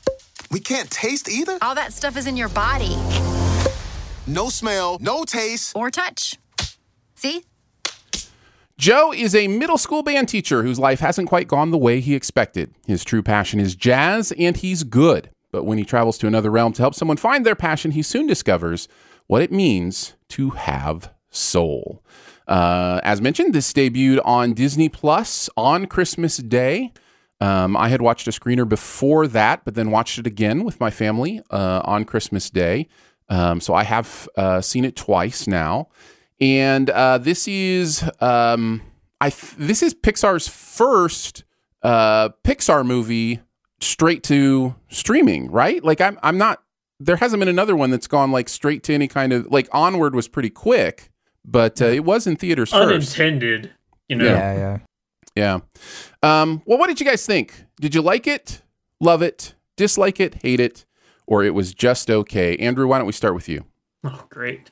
We 0.50 0.60
can't 0.60 0.90
taste 0.90 1.28
either. 1.28 1.58
All 1.62 1.74
that 1.74 1.92
stuff 1.92 2.16
is 2.16 2.26
in 2.26 2.36
your 2.36 2.48
body 2.48 2.96
No 4.26 4.48
smell, 4.48 4.98
no 5.00 5.24
taste. 5.24 5.74
or 5.76 5.90
touch. 5.90 6.36
See? 7.14 7.42
Joe 8.78 9.12
is 9.12 9.34
a 9.34 9.48
middle 9.48 9.78
school 9.78 10.02
band 10.02 10.28
teacher 10.28 10.62
whose 10.62 10.78
life 10.78 11.00
hasn't 11.00 11.28
quite 11.28 11.48
gone 11.48 11.70
the 11.70 11.78
way 11.78 12.00
he 12.00 12.14
expected. 12.14 12.74
His 12.86 13.04
true 13.04 13.22
passion 13.22 13.58
is 13.58 13.74
jazz, 13.74 14.32
and 14.38 14.56
he's 14.56 14.84
good. 14.84 15.30
But 15.56 15.64
when 15.64 15.78
he 15.78 15.86
travels 15.86 16.18
to 16.18 16.26
another 16.26 16.50
realm 16.50 16.74
to 16.74 16.82
help 16.82 16.94
someone 16.94 17.16
find 17.16 17.46
their 17.46 17.54
passion, 17.54 17.92
he 17.92 18.02
soon 18.02 18.26
discovers 18.26 18.88
what 19.26 19.40
it 19.40 19.50
means 19.50 20.12
to 20.28 20.50
have 20.50 21.14
soul. 21.30 22.04
Uh, 22.46 23.00
as 23.02 23.22
mentioned, 23.22 23.54
this 23.54 23.72
debuted 23.72 24.20
on 24.22 24.52
Disney 24.52 24.90
Plus 24.90 25.48
on 25.56 25.86
Christmas 25.86 26.36
Day. 26.36 26.92
Um, 27.40 27.74
I 27.74 27.88
had 27.88 28.02
watched 28.02 28.28
a 28.28 28.32
screener 28.32 28.68
before 28.68 29.26
that, 29.28 29.64
but 29.64 29.74
then 29.74 29.90
watched 29.90 30.18
it 30.18 30.26
again 30.26 30.62
with 30.62 30.78
my 30.78 30.90
family 30.90 31.40
uh, 31.50 31.80
on 31.86 32.04
Christmas 32.04 32.50
Day. 32.50 32.86
Um, 33.30 33.58
so 33.58 33.72
I 33.72 33.84
have 33.84 34.28
uh, 34.36 34.60
seen 34.60 34.84
it 34.84 34.94
twice 34.94 35.46
now, 35.46 35.88
and 36.38 36.90
uh, 36.90 37.16
this 37.16 37.48
is 37.48 38.04
um, 38.20 38.82
I 39.22 39.30
th- 39.30 39.54
this 39.56 39.82
is 39.82 39.94
Pixar's 39.94 40.48
first 40.48 41.44
uh, 41.82 42.28
Pixar 42.44 42.84
movie 42.84 43.40
straight 43.80 44.22
to 44.24 44.74
streaming, 44.88 45.50
right? 45.50 45.82
Like 45.82 46.00
I'm 46.00 46.18
I'm 46.22 46.38
not 46.38 46.62
there 46.98 47.16
hasn't 47.16 47.40
been 47.40 47.48
another 47.48 47.76
one 47.76 47.90
that's 47.90 48.06
gone 48.06 48.32
like 48.32 48.48
straight 48.48 48.82
to 48.84 48.94
any 48.94 49.08
kind 49.08 49.32
of 49.32 49.46
like 49.50 49.68
Onward 49.72 50.14
was 50.14 50.28
pretty 50.28 50.50
quick, 50.50 51.10
but 51.44 51.80
uh, 51.82 51.86
it 51.86 52.04
was 52.04 52.26
in 52.26 52.36
theaters 52.36 52.70
first. 52.70 53.18
Unintended, 53.18 53.72
you 54.08 54.16
know. 54.16 54.24
Yeah, 54.24 54.54
yeah. 54.54 54.78
Yeah. 55.34 55.58
Um, 56.22 56.62
well, 56.64 56.78
what 56.78 56.86
did 56.86 56.98
you 56.98 57.04
guys 57.04 57.26
think? 57.26 57.66
Did 57.78 57.94
you 57.94 58.00
like 58.00 58.26
it? 58.26 58.62
love 59.00 59.22
it, 59.22 59.54
dislike 59.76 60.20
it, 60.20 60.42
hate 60.42 60.60
it, 60.60 60.84
or 61.26 61.42
it 61.44 61.54
was 61.54 61.74
just 61.74 62.10
okay. 62.10 62.56
Andrew, 62.56 62.86
why 62.86 62.98
don't 62.98 63.06
we 63.06 63.12
start 63.12 63.34
with 63.34 63.48
you? 63.48 63.64
Oh, 64.04 64.24
great. 64.28 64.70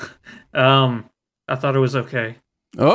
um, 0.54 1.08
I 1.46 1.54
thought 1.54 1.76
it 1.76 1.78
was 1.78 1.94
okay. 1.94 2.38
Oh, 2.76 2.90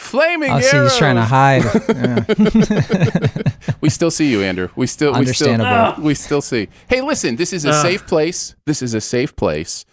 flaming 0.00 0.50
I 0.50 0.60
see 0.60 0.76
he's 0.82 0.96
trying 0.96 1.16
to 1.16 1.22
hide. 1.22 1.62
Yeah. 1.88 3.74
We 3.80 3.88
still 3.90 4.10
see 4.10 4.30
you, 4.30 4.42
Andrew. 4.42 4.68
We 4.76 4.86
still 4.86 5.14
Understandable. 5.14 5.70
We 5.70 5.92
still, 5.92 6.04
we 6.04 6.14
still 6.14 6.42
see. 6.42 6.68
Hey, 6.88 7.00
listen, 7.00 7.36
this 7.36 7.52
is 7.52 7.64
a 7.64 7.70
Ah. 7.70 7.82
safe 7.82 8.06
place. 8.06 8.54
This 8.66 8.82
is 8.82 8.94
a 8.94 9.00
safe 9.00 9.34
place. 9.36 9.84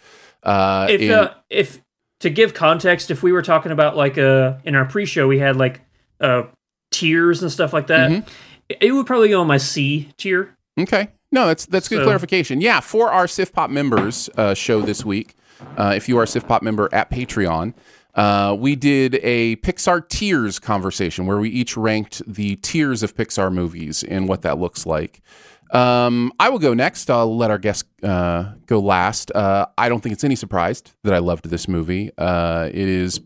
Uh, 0.42 0.86
If 0.90 1.00
in- 1.00 1.10
uh, 1.10 1.34
if 1.50 1.80
to 2.20 2.30
give 2.30 2.54
context, 2.54 3.10
if 3.10 3.22
we 3.22 3.32
were 3.32 3.42
talking 3.42 3.72
about 3.72 3.96
like 3.96 4.18
uh 4.18 4.54
in 4.64 4.74
our 4.74 4.84
pre-show, 4.84 5.26
we 5.28 5.38
had 5.38 5.56
like 5.56 5.80
uh 6.20 6.42
tiers 6.90 7.42
and 7.42 7.50
stuff 7.52 7.72
like 7.72 7.86
that. 7.88 8.10
Mm-hmm. 8.10 8.28
It, 8.68 8.78
it 8.80 8.92
would 8.92 9.06
probably 9.06 9.28
go 9.28 9.40
on 9.40 9.46
my 9.46 9.58
C 9.58 10.08
tier. 10.16 10.56
Okay. 10.78 11.08
No, 11.32 11.46
that's 11.46 11.66
that's 11.66 11.88
good 11.88 11.98
So- 12.00 12.04
clarification. 12.04 12.60
Yeah, 12.60 12.80
for 12.80 13.10
our 13.10 13.26
Sif 13.28 13.52
Pop 13.52 13.70
members 13.70 14.28
uh, 14.36 14.54
show 14.54 14.80
this 14.80 15.04
week, 15.04 15.34
uh, 15.76 15.92
if 15.96 16.08
you 16.08 16.18
are 16.18 16.22
a 16.24 16.26
Sif 16.26 16.46
Pop 16.46 16.62
member 16.62 16.88
at 16.92 17.10
Patreon, 17.10 17.74
uh, 18.18 18.52
we 18.52 18.74
did 18.74 19.20
a 19.22 19.54
Pixar 19.56 20.06
tiers 20.08 20.58
conversation 20.58 21.24
where 21.24 21.38
we 21.38 21.50
each 21.50 21.76
ranked 21.76 22.20
the 22.26 22.56
tiers 22.56 23.04
of 23.04 23.14
Pixar 23.14 23.52
movies 23.52 24.02
and 24.02 24.28
what 24.28 24.42
that 24.42 24.58
looks 24.58 24.84
like. 24.84 25.22
Um, 25.70 26.32
I 26.40 26.48
will 26.48 26.58
go 26.58 26.74
next. 26.74 27.10
I'll 27.10 27.36
let 27.36 27.52
our 27.52 27.58
guest 27.58 27.84
uh, 28.02 28.54
go 28.66 28.80
last. 28.80 29.30
Uh, 29.30 29.66
I 29.78 29.88
don't 29.88 30.00
think 30.00 30.14
it's 30.14 30.24
any 30.24 30.34
surprise 30.34 30.82
that 31.04 31.14
I 31.14 31.18
loved 31.18 31.48
this 31.48 31.68
movie. 31.68 32.10
Uh, 32.18 32.68
it 32.68 32.88
is 32.88 33.20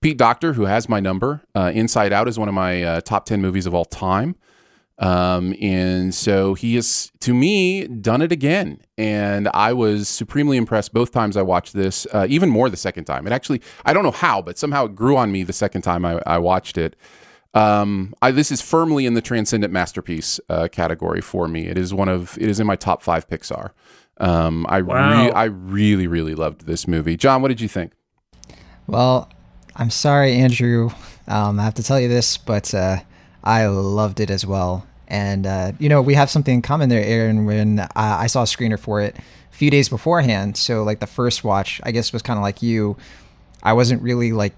Pete 0.00 0.16
Docter, 0.16 0.54
who 0.54 0.64
has 0.64 0.88
my 0.88 0.98
number. 0.98 1.42
Uh, 1.54 1.70
Inside 1.74 2.14
Out 2.14 2.26
is 2.26 2.38
one 2.38 2.48
of 2.48 2.54
my 2.54 3.00
top 3.04 3.26
10 3.26 3.42
movies 3.42 3.66
of 3.66 3.74
all 3.74 3.84
time. 3.84 4.34
Um, 5.00 5.54
and 5.60 6.12
so 6.12 6.54
he 6.54 6.74
has, 6.74 7.12
to 7.20 7.32
me, 7.32 7.86
done 7.86 8.20
it 8.20 8.32
again. 8.32 8.80
And 8.96 9.48
I 9.54 9.72
was 9.72 10.08
supremely 10.08 10.56
impressed 10.56 10.92
both 10.92 11.12
times 11.12 11.36
I 11.36 11.42
watched 11.42 11.72
this, 11.72 12.04
uh, 12.12 12.26
even 12.28 12.48
more 12.50 12.68
the 12.68 12.76
second 12.76 13.04
time. 13.04 13.26
It 13.26 13.32
actually, 13.32 13.62
I 13.84 13.92
don't 13.92 14.02
know 14.02 14.10
how, 14.10 14.42
but 14.42 14.58
somehow 14.58 14.86
it 14.86 14.96
grew 14.96 15.16
on 15.16 15.30
me 15.30 15.44
the 15.44 15.52
second 15.52 15.82
time 15.82 16.04
I, 16.04 16.20
I 16.26 16.38
watched 16.38 16.76
it. 16.78 16.96
Um, 17.54 18.12
I, 18.20 18.32
this 18.32 18.50
is 18.50 18.60
firmly 18.60 19.06
in 19.06 19.14
the 19.14 19.22
transcendent 19.22 19.72
masterpiece 19.72 20.40
uh, 20.48 20.66
category 20.66 21.20
for 21.20 21.46
me. 21.46 21.66
It 21.68 21.78
is 21.78 21.94
one 21.94 22.08
of, 22.08 22.36
it 22.38 22.48
is 22.48 22.58
in 22.58 22.66
my 22.66 22.76
top 22.76 23.00
five 23.02 23.28
Pixar. 23.28 23.70
Um, 24.20 24.66
I, 24.68 24.82
Wow. 24.82 25.26
re- 25.26 25.30
I 25.30 25.44
really, 25.44 26.08
really 26.08 26.34
loved 26.34 26.66
this 26.66 26.88
movie. 26.88 27.16
Jon, 27.16 27.40
what 27.40 27.48
did 27.48 27.60
you 27.60 27.68
think? 27.68 27.92
Well, 28.88 29.30
I'm 29.76 29.90
sorry, 29.90 30.34
Andrew. 30.34 30.90
Um, 31.28 31.60
I 31.60 31.62
have 31.62 31.74
to 31.74 31.84
tell 31.84 32.00
you 32.00 32.08
this, 32.08 32.36
but 32.36 32.74
uh, 32.74 32.98
I 33.44 33.66
loved 33.66 34.18
it 34.18 34.28
as 34.28 34.44
well. 34.44 34.86
And 35.08 35.46
uh, 35.46 35.72
you 35.78 35.88
know, 35.88 36.00
we 36.02 36.14
have 36.14 36.30
something 36.30 36.54
in 36.54 36.62
common 36.62 36.90
there, 36.90 37.02
Aaron. 37.02 37.44
When 37.46 37.80
uh, 37.80 37.88
I 37.96 38.26
saw 38.28 38.42
a 38.42 38.46
screener 38.46 38.78
for 38.78 39.00
it 39.00 39.16
a 39.16 39.56
few 39.56 39.70
days 39.70 39.88
beforehand, 39.88 40.56
so 40.56 40.84
like 40.84 41.00
the 41.00 41.06
first 41.06 41.42
watch, 41.42 41.80
I 41.82 41.90
guess 41.90 42.12
was 42.12 42.22
kind 42.22 42.38
of 42.38 42.42
like 42.42 42.62
you. 42.62 42.96
I 43.62 43.72
wasn't 43.72 44.02
really 44.02 44.30
like, 44.32 44.54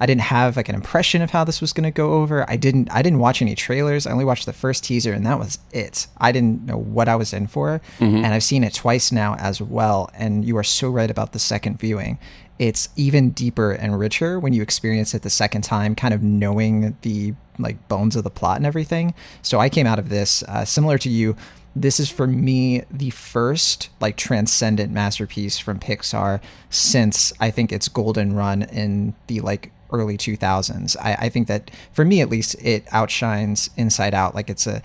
I 0.00 0.06
didn't 0.06 0.22
have 0.22 0.56
like 0.56 0.68
an 0.68 0.74
impression 0.74 1.22
of 1.22 1.30
how 1.30 1.44
this 1.44 1.60
was 1.62 1.72
going 1.72 1.84
to 1.84 1.90
go 1.90 2.14
over. 2.14 2.44
I 2.50 2.56
didn't, 2.56 2.90
I 2.92 3.00
didn't 3.00 3.20
watch 3.20 3.40
any 3.40 3.54
trailers. 3.54 4.06
I 4.06 4.10
only 4.10 4.24
watched 4.24 4.44
the 4.44 4.52
first 4.52 4.84
teaser, 4.84 5.14
and 5.14 5.24
that 5.24 5.38
was 5.38 5.58
it. 5.72 6.08
I 6.18 6.30
didn't 6.32 6.66
know 6.66 6.76
what 6.76 7.08
I 7.08 7.16
was 7.16 7.32
in 7.32 7.46
for, 7.46 7.80
and 8.00 8.26
I've 8.26 8.42
seen 8.42 8.64
it 8.64 8.74
twice 8.74 9.12
now 9.12 9.36
as 9.36 9.62
well. 9.62 10.10
And 10.14 10.44
you 10.44 10.56
are 10.58 10.64
so 10.64 10.90
right 10.90 11.10
about 11.10 11.32
the 11.32 11.38
second 11.38 11.78
viewing 11.78 12.18
it's 12.58 12.88
even 12.96 13.30
deeper 13.30 13.72
and 13.72 13.98
richer 13.98 14.38
when 14.38 14.52
you 14.52 14.62
experience 14.62 15.14
it 15.14 15.22
the 15.22 15.30
second 15.30 15.62
time, 15.62 15.94
kind 15.94 16.14
of 16.14 16.22
knowing 16.22 16.96
the 17.02 17.34
like 17.58 17.88
bones 17.88 18.16
of 18.16 18.24
the 18.24 18.30
plot 18.30 18.56
and 18.56 18.66
everything. 18.66 19.14
So 19.42 19.58
I 19.58 19.68
came 19.68 19.86
out 19.86 19.98
of 19.98 20.08
this 20.08 20.42
uh, 20.44 20.64
similar 20.64 20.98
to 20.98 21.08
you. 21.08 21.36
This 21.76 21.98
is 21.98 22.10
for 22.10 22.26
me 22.26 22.84
the 22.90 23.10
first 23.10 23.90
like 24.00 24.16
transcendent 24.16 24.92
masterpiece 24.92 25.58
from 25.58 25.80
Pixar 25.80 26.40
since 26.70 27.32
I 27.40 27.50
think 27.50 27.72
its 27.72 27.88
golden 27.88 28.34
run 28.34 28.62
in 28.62 29.14
the 29.26 29.40
like 29.40 29.72
early 29.90 30.16
2000s. 30.16 30.96
I, 31.00 31.14
I 31.14 31.28
think 31.28 31.48
that 31.48 31.70
for 31.92 32.04
me 32.04 32.20
at 32.20 32.28
least, 32.28 32.54
it 32.60 32.86
outshines 32.92 33.70
Inside 33.76 34.14
Out. 34.14 34.34
Like 34.34 34.50
it's 34.50 34.66
a, 34.66 34.82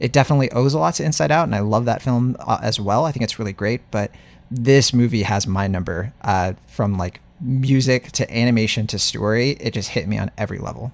it 0.00 0.12
definitely 0.12 0.50
owes 0.52 0.74
a 0.74 0.78
lot 0.78 0.94
to 0.94 1.04
Inside 1.04 1.30
Out, 1.30 1.44
and 1.44 1.54
I 1.54 1.60
love 1.60 1.84
that 1.84 2.02
film 2.02 2.36
uh, 2.40 2.58
as 2.62 2.80
well. 2.80 3.04
I 3.04 3.12
think 3.12 3.24
it's 3.24 3.38
really 3.38 3.52
great, 3.52 3.82
but 3.90 4.10
this 4.52 4.92
movie 4.92 5.22
has 5.22 5.46
my 5.46 5.66
number 5.66 6.12
uh, 6.22 6.52
from 6.66 6.98
like 6.98 7.20
music 7.40 8.12
to 8.12 8.36
animation 8.36 8.86
to 8.88 8.98
story. 8.98 9.50
It 9.52 9.72
just 9.74 9.90
hit 9.90 10.06
me 10.06 10.18
on 10.18 10.30
every 10.38 10.58
level. 10.58 10.92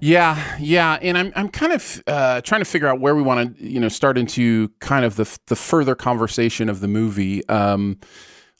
Yeah, 0.00 0.56
yeah, 0.60 0.98
and 1.02 1.18
I'm 1.18 1.32
I'm 1.34 1.48
kind 1.48 1.72
of 1.72 2.02
uh, 2.06 2.40
trying 2.42 2.60
to 2.60 2.64
figure 2.64 2.86
out 2.86 3.00
where 3.00 3.16
we 3.16 3.22
want 3.22 3.58
to 3.58 3.64
you 3.64 3.80
know 3.80 3.88
start 3.88 4.16
into 4.16 4.68
kind 4.78 5.04
of 5.04 5.16
the 5.16 5.38
the 5.46 5.56
further 5.56 5.96
conversation 5.96 6.68
of 6.68 6.80
the 6.80 6.86
movie. 6.86 7.46
Um, 7.48 7.98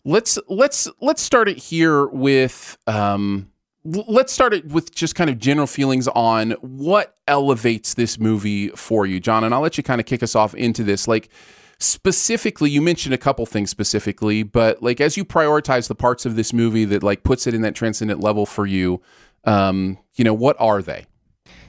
let's 0.04 0.38
let's 0.48 0.88
let's 1.00 1.22
start 1.22 1.48
it 1.48 1.58
here 1.58 2.06
with 2.06 2.76
um, 2.88 3.52
let's 3.84 4.32
start 4.32 4.52
it 4.52 4.66
with 4.66 4.92
just 4.92 5.14
kind 5.14 5.30
of 5.30 5.38
general 5.38 5.68
feelings 5.68 6.08
on 6.08 6.52
what 6.60 7.16
elevates 7.28 7.94
this 7.94 8.18
movie 8.18 8.68
for 8.70 9.06
you, 9.06 9.20
Jon, 9.20 9.44
and 9.44 9.54
I'll 9.54 9.60
let 9.60 9.76
you 9.78 9.84
kind 9.84 10.00
of 10.00 10.06
kick 10.06 10.24
us 10.24 10.34
off 10.34 10.56
into 10.56 10.82
this. 10.82 11.06
Like 11.06 11.28
specifically, 11.80 12.70
you 12.70 12.82
mentioned 12.82 13.14
a 13.14 13.18
couple 13.18 13.46
things 13.46 13.70
specifically, 13.70 14.42
but 14.42 14.82
like 14.82 15.00
as 15.00 15.16
you 15.16 15.24
prioritize 15.24 15.88
the 15.88 15.94
parts 15.94 16.26
of 16.26 16.36
this 16.36 16.52
movie 16.52 16.84
that 16.84 17.02
like 17.02 17.22
puts 17.22 17.46
it 17.46 17.54
in 17.54 17.62
that 17.62 17.74
transcendent 17.74 18.20
level 18.20 18.46
for 18.46 18.66
you, 18.66 19.00
um, 19.44 19.98
you 20.14 20.24
know, 20.24 20.34
what 20.34 20.56
are 20.58 20.82
they? 20.82 21.06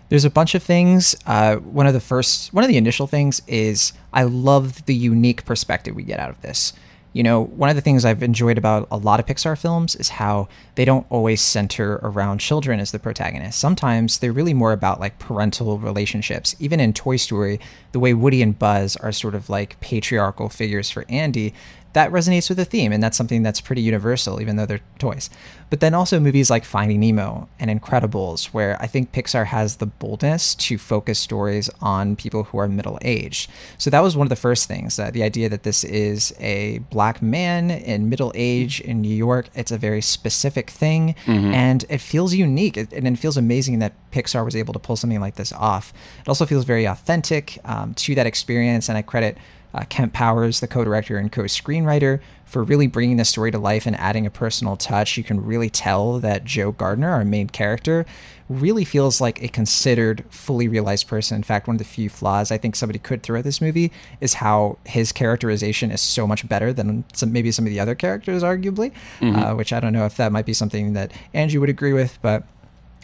There's 0.10 0.26
a 0.26 0.30
bunch 0.32 0.56
of 0.56 0.64
things. 0.64 1.16
Uh, 1.28 1.58
one 1.58 1.86
of 1.86 1.94
the 1.94 2.00
first, 2.00 2.52
one 2.52 2.64
of 2.64 2.68
the 2.68 2.78
initial 2.78 3.06
things 3.06 3.42
is 3.46 3.94
I 4.12 4.24
love 4.24 4.86
the 4.86 4.96
unique 4.96 5.46
perspective 5.46 5.96
we 5.96 6.04
get 6.04 6.20
out 6.20 6.32
of 6.32 6.42
this. 6.42 6.74
You 7.12 7.24
know, 7.24 7.46
one 7.46 7.70
of 7.70 7.76
the 7.76 7.82
things 7.82 8.06
I've 8.06 8.22
enjoyed 8.22 8.58
about 8.58 8.88
a 8.92 8.98
lot 8.98 9.20
of 9.20 9.26
Pixar 9.26 9.58
films 9.58 9.96
is 9.96 10.10
how 10.10 10.48
they 10.76 10.86
don't 10.86 11.08
always 11.10 11.42
center 11.42 12.00
around 12.04 12.40
children 12.40 12.80
as 12.80 12.92
the 12.92 13.00
protagonist. 13.00 13.60
Sometimes 13.60 14.20
they're 14.20 14.32
really 14.32 14.54
more 14.54 14.74
about 14.74 15.00
like 15.00 15.18
parental 15.18 15.80
relationships. 15.80 16.56
Even 16.60 16.80
in 16.80 16.94
Toy 16.94 17.16
Story, 17.16 17.60
the 17.94 18.00
way 18.00 18.14
Woody 18.14 18.44
and 18.44 18.58
Buzz 18.58 18.96
are 18.98 19.12
sort 19.12 19.34
of 19.34 19.50
like 19.50 19.80
patriarchal 19.80 20.50
figures 20.50 20.92
for 20.92 21.06
Andy, 21.10 21.54
that 21.94 22.12
resonates 22.12 22.50
with 22.50 22.58
the 22.58 22.66
theme, 22.66 22.92
and 22.92 23.02
that's 23.02 23.18
something 23.18 23.44
that's 23.44 23.62
pretty 23.62 23.82
universal, 23.82 24.42
even 24.42 24.56
though 24.56 24.66
they're 24.66 24.82
toys. 25.00 25.30
But 25.70 25.80
then 25.80 25.94
also 25.94 26.20
movies 26.20 26.50
like 26.50 26.66
Finding 26.66 27.00
Nemo 27.00 27.48
and 27.60 27.70
Incredibles, 27.70 28.46
where 28.48 28.78
I 28.82 28.88
think 28.88 29.12
Pixar 29.12 29.48
has 29.48 29.78
the 29.78 29.86
boldness 29.86 30.56
to 30.56 30.78
focus 30.78 31.20
stories 31.20 31.70
on 31.82 32.16
people 32.16 32.44
who 32.46 32.58
are 32.58 32.68
middle 32.68 33.00
aged. 33.02 33.50
So 33.78 33.90
that 33.90 34.02
was 34.02 34.16
one 34.18 34.26
of 34.26 34.30
the 34.30 34.36
first 34.36 34.68
things 34.68 35.00
uh, 35.00 35.12
the 35.12 35.24
idea 35.24 35.50
that 35.50 35.64
this 35.64 35.84
is 35.84 36.34
a 36.40 36.80
black 36.90 37.22
man 37.22 37.72
in 37.72 38.10
middle 38.10 38.32
age 38.36 38.82
in 38.82 39.02
New 39.02 39.16
York. 39.16 39.50
It's 39.56 39.72
a 39.72 39.78
very 39.78 40.02
specific 40.02 40.70
thing, 40.70 41.16
and 41.54 41.86
it 41.90 42.02
feels 42.02 42.34
unique, 42.34 42.78
it, 42.78 42.94
and 42.94 43.08
it 43.08 43.18
feels 43.18 43.38
amazing 43.38 43.80
that 43.80 43.94
Pixar 44.12 44.46
was 44.46 44.56
able 44.56 44.74
to 44.74 44.80
pull 44.80 44.96
something 44.96 45.20
like 45.20 45.36
this 45.36 45.54
off. 45.54 45.94
It 46.22 46.28
also 46.28 46.46
feels 46.46 46.66
very 46.66 46.86
authentic 46.86 47.60
um, 47.66 47.94
to 47.96 48.16
that 48.16 48.28
experience, 48.28 48.90
and 48.90 48.98
I 48.98 49.02
credit 49.02 49.38
uh, 49.74 49.84
Kemp 49.90 50.14
Powers, 50.14 50.60
the 50.60 50.68
co-director 50.68 51.18
and 51.18 51.32
co-screenwriter, 51.32 52.20
for 52.46 52.64
really 52.64 52.88
bringing 52.88 53.18
the 53.18 53.26
story 53.26 53.52
to 53.52 53.60
life 53.60 53.86
and 53.86 53.96
adding 53.98 54.26
a 54.26 54.32
personal 54.32 54.76
touch. 54.76 55.18
You 55.18 55.24
can 55.24 55.46
really 55.46 55.70
tell 55.70 56.20
that 56.20 56.46
Joe 56.46 56.72
Gardner, 56.72 57.12
our 57.12 57.24
main 57.24 57.48
character, 57.48 58.06
really 58.50 58.84
feels 58.84 59.22
like 59.22 59.44
a 59.44 59.48
considered, 59.48 60.26
fully 60.32 60.68
realized 60.68 61.08
person. 61.08 61.36
In 61.36 61.44
fact, 61.44 61.68
one 61.68 61.76
of 61.76 61.78
the 61.78 61.86
few 61.86 62.10
flaws 62.10 62.52
I 62.52 62.58
think 62.58 62.76
somebody 62.76 62.98
could 62.98 63.22
throw 63.22 63.38
at 63.38 63.44
this 63.44 63.62
movie 63.62 63.92
is 64.22 64.36
how 64.36 64.80
his 64.86 65.12
characterization 65.12 65.92
is 65.92 66.02
so 66.02 66.26
much 66.26 66.50
better 66.50 66.74
than 66.74 67.06
some, 67.14 67.32
maybe 67.32 67.52
some 67.52 67.66
of 67.66 67.70
the 67.70 67.80
other 67.80 67.94
characters, 67.94 68.42
arguably. 68.42 68.92
Uh, 69.36 69.54
which 69.54 69.72
I 69.72 69.80
don't 69.80 69.94
know 69.94 70.06
if 70.06 70.18
that 70.18 70.32
might 70.32 70.48
be 70.48 70.54
something 70.54 70.94
that 70.94 71.12
Angie 71.34 71.60
would 71.60 71.70
agree 71.70 71.94
with, 71.94 72.18
but 72.24 72.44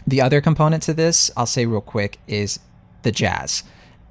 the 0.04 0.20
other 0.20 0.40
component 0.40 0.82
to 0.84 0.94
this, 0.94 1.30
I'll 1.36 1.46
say 1.46 1.66
real 1.66 1.80
quick, 1.80 2.18
is 2.26 2.58
the 3.02 3.12
jazz. 3.12 3.62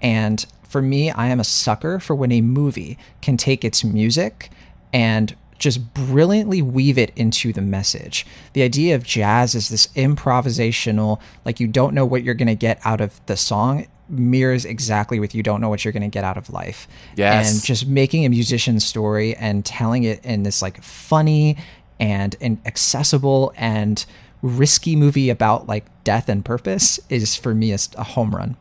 And 0.01 0.45
for 0.75 0.81
me, 0.81 1.09
I 1.09 1.27
am 1.27 1.39
a 1.39 1.45
sucker 1.45 2.01
for 2.01 2.17
when 2.17 2.33
a 2.33 2.41
movie 2.41 2.97
can 3.21 3.37
take 3.37 3.63
its 3.63 3.85
music 3.85 4.51
and 4.91 5.33
just 5.57 5.93
brilliantly 5.93 6.61
weave 6.61 6.97
it 6.97 7.13
into 7.15 7.53
the 7.53 7.61
message. 7.61 8.25
The 8.51 8.61
idea 8.61 8.93
of 8.93 9.01
jazz 9.01 9.55
is 9.55 9.69
this 9.69 9.87
improvisational, 9.95 11.21
like 11.45 11.61
you 11.61 11.67
don't 11.67 11.93
know 11.93 12.05
what 12.05 12.23
you're 12.23 12.33
going 12.33 12.49
to 12.49 12.55
get 12.55 12.81
out 12.83 12.99
of 12.99 13.25
the 13.27 13.37
song 13.37 13.87
mirrors 14.09 14.65
exactly 14.65 15.17
what 15.17 15.33
you 15.33 15.41
don't 15.41 15.61
know 15.61 15.69
what 15.69 15.85
you're 15.85 15.93
going 15.93 16.03
to 16.03 16.09
get 16.09 16.25
out 16.25 16.35
of 16.35 16.49
life. 16.49 16.89
Yes. 17.15 17.53
And 17.53 17.63
just 17.63 17.87
making 17.87 18.25
a 18.25 18.29
musician's 18.29 18.83
story 18.83 19.33
and 19.33 19.63
telling 19.63 20.03
it 20.03 20.25
in 20.25 20.43
this 20.43 20.61
like 20.61 20.83
funny 20.83 21.55
and, 22.01 22.35
and 22.41 22.57
accessible 22.65 23.53
and 23.55 24.05
risky 24.41 24.97
movie 24.97 25.29
about 25.29 25.67
like 25.67 25.85
death 26.03 26.27
and 26.27 26.43
purpose 26.43 26.99
is 27.07 27.33
for 27.33 27.55
me 27.55 27.71
a, 27.71 27.77
a 27.95 28.03
home 28.03 28.35
run. 28.35 28.57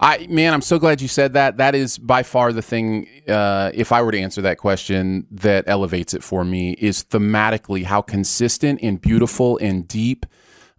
I 0.00 0.26
man, 0.28 0.54
I'm 0.54 0.60
so 0.62 0.78
glad 0.78 1.00
you 1.00 1.08
said 1.08 1.32
that. 1.34 1.56
That 1.58 1.74
is 1.74 1.98
by 1.98 2.22
far 2.22 2.52
the 2.52 2.62
thing. 2.62 3.08
Uh, 3.28 3.70
if 3.74 3.92
I 3.92 4.02
were 4.02 4.12
to 4.12 4.18
answer 4.18 4.42
that 4.42 4.58
question, 4.58 5.26
that 5.30 5.64
elevates 5.66 6.14
it 6.14 6.22
for 6.22 6.44
me 6.44 6.72
is 6.72 7.04
thematically 7.04 7.84
how 7.84 8.02
consistent 8.02 8.80
and 8.82 9.00
beautiful 9.00 9.58
and 9.58 9.86
deep 9.86 10.26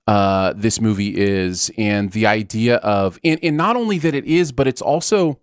uh, 0.10 0.54
this 0.56 0.82
movie 0.82 1.16
is, 1.16 1.70
and 1.78 2.12
the 2.14 2.26
idea 2.26 2.78
of, 2.78 3.20
and, 3.24 3.40
and 3.44 3.56
not 3.56 3.76
only 3.76 4.00
that 4.00 4.16
it 4.16 4.26
is, 4.26 4.52
but 4.52 4.68
it's 4.68 4.82
also. 4.82 5.40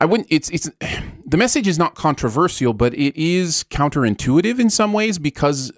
I 0.00 0.04
wouldn't. 0.04 0.28
It's 0.30 0.48
it's 0.50 0.70
the 1.26 1.36
message 1.36 1.66
is 1.66 1.78
not 1.78 1.96
controversial, 1.96 2.72
but 2.72 2.94
it 2.94 3.20
is 3.20 3.64
counterintuitive 3.70 4.60
in 4.60 4.70
some 4.70 4.92
ways 4.92 5.18
because 5.18 5.72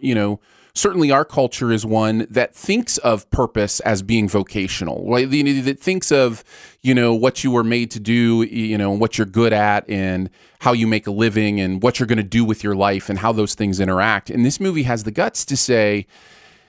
you 0.00 0.14
know 0.14 0.38
certainly 0.74 1.10
our 1.10 1.24
culture 1.24 1.70
is 1.70 1.86
one 1.86 2.26
that 2.30 2.54
thinks 2.54 2.98
of 2.98 3.28
purpose 3.30 3.80
as 3.80 4.02
being 4.02 4.28
vocational, 4.28 5.08
right? 5.08 5.30
That 5.30 5.78
thinks 5.80 6.10
of 6.10 6.44
you 6.82 6.94
know 6.94 7.14
what 7.14 7.44
you 7.44 7.50
were 7.50 7.64
made 7.64 7.90
to 7.92 8.00
do, 8.00 8.42
you 8.42 8.76
know 8.76 8.90
what 8.90 9.16
you're 9.16 9.26
good 9.26 9.52
at, 9.52 9.88
and 9.88 10.30
how 10.60 10.72
you 10.72 10.86
make 10.86 11.06
a 11.06 11.10
living, 11.10 11.60
and 11.60 11.82
what 11.82 11.98
you're 11.98 12.06
going 12.06 12.16
to 12.18 12.22
do 12.22 12.44
with 12.44 12.64
your 12.64 12.74
life, 12.74 13.08
and 13.08 13.18
how 13.18 13.32
those 13.32 13.54
things 13.54 13.80
interact. 13.80 14.30
And 14.30 14.44
this 14.44 14.60
movie 14.60 14.84
has 14.84 15.04
the 15.04 15.10
guts 15.10 15.44
to 15.46 15.56
say, 15.56 16.06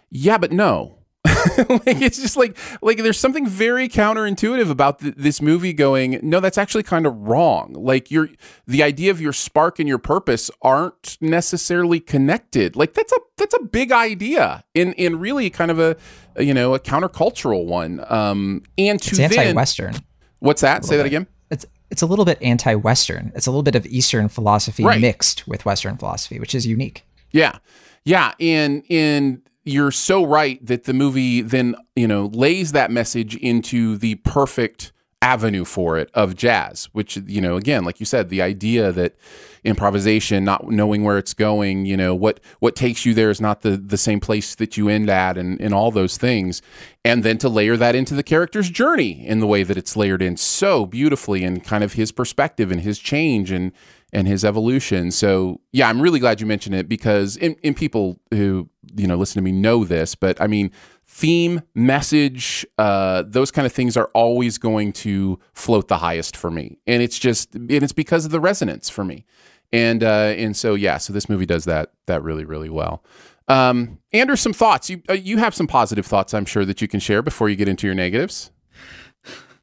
yeah, 0.09 0.37
but 0.37 0.51
no 0.51 0.94
like 1.69 2.01
it's 2.01 2.21
just 2.21 2.37
like 2.37 2.57
like 2.81 2.97
there's 2.97 3.19
something 3.19 3.47
very 3.47 3.89
counterintuitive 3.89 4.69
about 4.69 4.99
th- 4.99 5.15
this 5.17 5.41
movie 5.41 5.73
going 5.73 6.19
no 6.21 6.39
that's 6.39 6.57
actually 6.57 6.83
kind 6.83 7.07
of 7.07 7.15
wrong. 7.15 7.73
Like 7.73 8.11
your 8.11 8.29
the 8.67 8.83
idea 8.83 9.09
of 9.09 9.19
your 9.19 9.33
spark 9.33 9.79
and 9.79 9.87
your 9.87 9.97
purpose 9.97 10.51
aren't 10.61 11.17
necessarily 11.21 11.99
connected. 11.99 12.75
Like 12.75 12.93
that's 12.93 13.11
a 13.11 13.17
that's 13.37 13.55
a 13.55 13.63
big 13.63 13.91
idea 13.91 14.63
in 14.75 14.93
in 14.93 15.19
really 15.19 15.49
kind 15.49 15.71
of 15.71 15.79
a, 15.79 15.97
you 16.37 16.53
know 16.53 16.75
a 16.75 16.79
countercultural 16.79 17.65
one. 17.65 18.03
Um 18.07 18.63
and 18.77 19.01
to 19.01 19.09
it's 19.09 19.19
anti-western 19.19 19.93
then, 19.93 20.03
what's 20.39 20.61
that? 20.61 20.85
Say 20.85 20.91
bit. 20.91 20.97
that 20.97 21.05
again? 21.07 21.27
It's 21.49 21.65
it's 21.89 22.01
a 22.03 22.05
little 22.05 22.25
bit 22.25 22.37
anti-western. 22.41 23.31
It's 23.35 23.47
a 23.47 23.51
little 23.51 23.63
bit 23.63 23.75
of 23.75 23.85
eastern 23.87 24.27
philosophy 24.27 24.83
right. 24.83 25.01
mixed 25.01 25.47
with 25.47 25.65
western 25.65 25.97
philosophy 25.97 26.39
which 26.39 26.53
is 26.53 26.67
unique. 26.67 27.03
Yeah. 27.31 27.57
Yeah. 28.03 28.33
And 28.39 28.83
and 28.91 29.41
you're 29.65 29.91
so 29.91 30.23
right 30.23 30.63
that 30.65 30.83
the 30.83 30.93
movie 30.93 31.41
then 31.41 31.75
you 31.95 32.07
know 32.07 32.27
lays 32.27 32.71
that 32.71 32.91
message 32.91 33.35
into 33.37 33.97
the 33.97 34.15
perfect 34.15 34.91
avenue 35.21 35.65
for 35.65 35.97
it 35.97 36.09
of 36.13 36.35
jazz 36.35 36.85
which 36.93 37.17
you 37.25 37.41
know 37.41 37.55
again 37.55 37.83
like 37.83 37.99
you 37.99 38.05
said 38.05 38.29
the 38.29 38.41
idea 38.41 38.91
that 38.91 39.15
improvisation 39.63 40.43
not 40.43 40.69
knowing 40.69 41.03
where 41.03 41.17
it's 41.17 41.33
going 41.33 41.85
you 41.85 41.97
know 41.97 42.13
what 42.13 42.39
what 42.59 42.75
takes 42.75 43.05
you 43.05 43.13
there 43.15 43.31
is 43.31 43.41
not 43.41 43.61
the 43.61 43.75
the 43.75 43.97
same 43.97 44.19
place 44.19 44.53
that 44.53 44.77
you 44.77 44.87
end 44.87 45.09
at 45.09 45.37
and 45.37 45.59
and 45.59 45.73
all 45.73 45.91
those 45.91 46.17
things. 46.17 46.61
And 47.03 47.23
then 47.23 47.37
to 47.39 47.49
layer 47.49 47.75
that 47.77 47.95
into 47.95 48.13
the 48.13 48.23
character's 48.23 48.69
journey 48.69 49.25
in 49.25 49.39
the 49.39 49.47
way 49.47 49.63
that 49.63 49.77
it's 49.77 49.97
layered 49.97 50.21
in 50.21 50.37
so 50.37 50.85
beautifully 50.85 51.43
and 51.43 51.63
kind 51.63 51.83
of 51.83 51.93
his 51.93 52.11
perspective 52.11 52.71
and 52.71 52.81
his 52.81 52.99
change 52.99 53.51
and 53.51 53.71
and 54.15 54.29
his 54.29 54.45
evolution. 54.45 55.11
So 55.11 55.59
yeah, 55.73 55.89
I'm 55.89 56.01
really 56.01 56.19
glad 56.19 56.39
you 56.39 56.47
mentioned 56.47 56.73
it 56.73 56.87
because 56.87 57.35
in, 57.35 57.55
in 57.61 57.73
people 57.75 58.17
who 58.33 58.69
you 58.95 59.07
know 59.07 59.17
listen 59.17 59.35
to 59.35 59.43
me 59.43 59.51
know 59.51 59.83
this, 59.83 60.15
but 60.15 60.41
I 60.41 60.47
mean 60.47 60.71
theme, 61.05 61.61
message, 61.75 62.65
uh, 62.79 63.23
those 63.27 63.51
kind 63.51 63.65
of 63.65 63.73
things 63.73 63.95
are 63.95 64.09
always 64.13 64.57
going 64.57 64.93
to 64.93 65.37
float 65.53 65.89
the 65.89 65.97
highest 65.97 66.37
for 66.37 66.49
me, 66.49 66.77
and 66.87 67.03
it's 67.03 67.19
just 67.19 67.53
and 67.55 67.69
it's 67.69 67.91
because 67.93 68.23
of 68.23 68.31
the 68.31 68.39
resonance 68.39 68.89
for 68.89 69.03
me, 69.03 69.25
and 69.73 70.01
uh, 70.01 70.33
and 70.37 70.55
so 70.55 70.75
yeah, 70.75 70.97
so 70.97 71.11
this 71.11 71.27
movie 71.27 71.45
does 71.45 71.65
that 71.65 71.91
that 72.05 72.23
really 72.23 72.45
really 72.45 72.69
well. 72.69 73.03
Um, 73.49 73.99
Andrew, 74.13 74.37
some 74.37 74.53
thoughts. 74.53 74.89
You 74.89 75.01
uh, 75.09 75.13
you 75.13 75.39
have 75.39 75.53
some 75.53 75.67
positive 75.67 76.05
thoughts, 76.05 76.33
I'm 76.33 76.45
sure 76.45 76.63
that 76.63 76.81
you 76.81 76.87
can 76.87 77.01
share 77.01 77.21
before 77.21 77.49
you 77.49 77.57
get 77.57 77.67
into 77.67 77.85
your 77.85 77.95
negatives. 77.95 78.51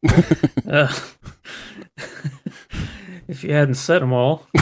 if 3.32 3.42
you 3.42 3.52
hadn't 3.52 3.74
said 3.74 4.02
them 4.02 4.12
all. 4.12 4.46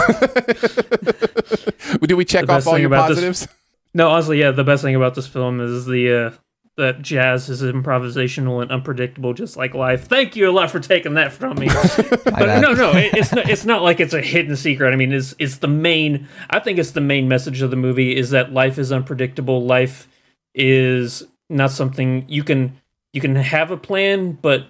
Do 2.06 2.16
we 2.16 2.24
check 2.24 2.48
off 2.48 2.66
all 2.66 2.78
your 2.78 2.88
positives? 2.88 3.40
This, 3.40 3.48
no, 3.92 4.08
honestly, 4.08 4.40
yeah. 4.40 4.52
The 4.52 4.64
best 4.64 4.82
thing 4.82 4.94
about 4.94 5.14
this 5.14 5.26
film 5.26 5.60
is 5.60 5.84
the 5.84 6.12
uh, 6.12 6.30
that 6.76 7.02
jazz 7.02 7.50
is 7.50 7.62
improvisational 7.62 8.62
and 8.62 8.70
unpredictable, 8.70 9.34
just 9.34 9.56
like 9.56 9.74
life. 9.74 10.04
Thank 10.04 10.36
you 10.36 10.48
a 10.48 10.52
lot 10.52 10.70
for 10.70 10.80
taking 10.80 11.14
that 11.14 11.32
from 11.32 11.58
me. 11.58 11.66
but 12.24 12.60
no, 12.60 12.72
no, 12.72 12.92
it, 12.92 13.12
it's 13.14 13.32
not. 13.32 13.50
It's 13.50 13.64
not 13.64 13.82
like 13.82 14.00
it's 14.00 14.14
a 14.14 14.22
hidden 14.22 14.56
secret. 14.56 14.92
I 14.92 14.96
mean, 14.96 15.12
it's 15.12 15.34
it's 15.38 15.59
the 15.59 15.68
main. 15.68 16.28
I 16.48 16.61
think 16.61 16.78
it's 16.78 16.92
the 16.92 17.00
main 17.00 17.28
message 17.28 17.61
of 17.61 17.70
the 17.70 17.76
movie 17.76 18.16
is 18.16 18.30
that 18.30 18.52
life 18.52 18.78
is 18.78 18.92
unpredictable. 18.92 19.64
Life 19.64 20.09
is 20.54 21.24
not 21.48 21.72
something 21.72 22.24
you 22.28 22.44
can 22.44 22.80
you 23.12 23.20
can 23.20 23.35
have 23.35 23.70
a 23.70 23.76
plan, 23.76 24.33
but 24.33 24.66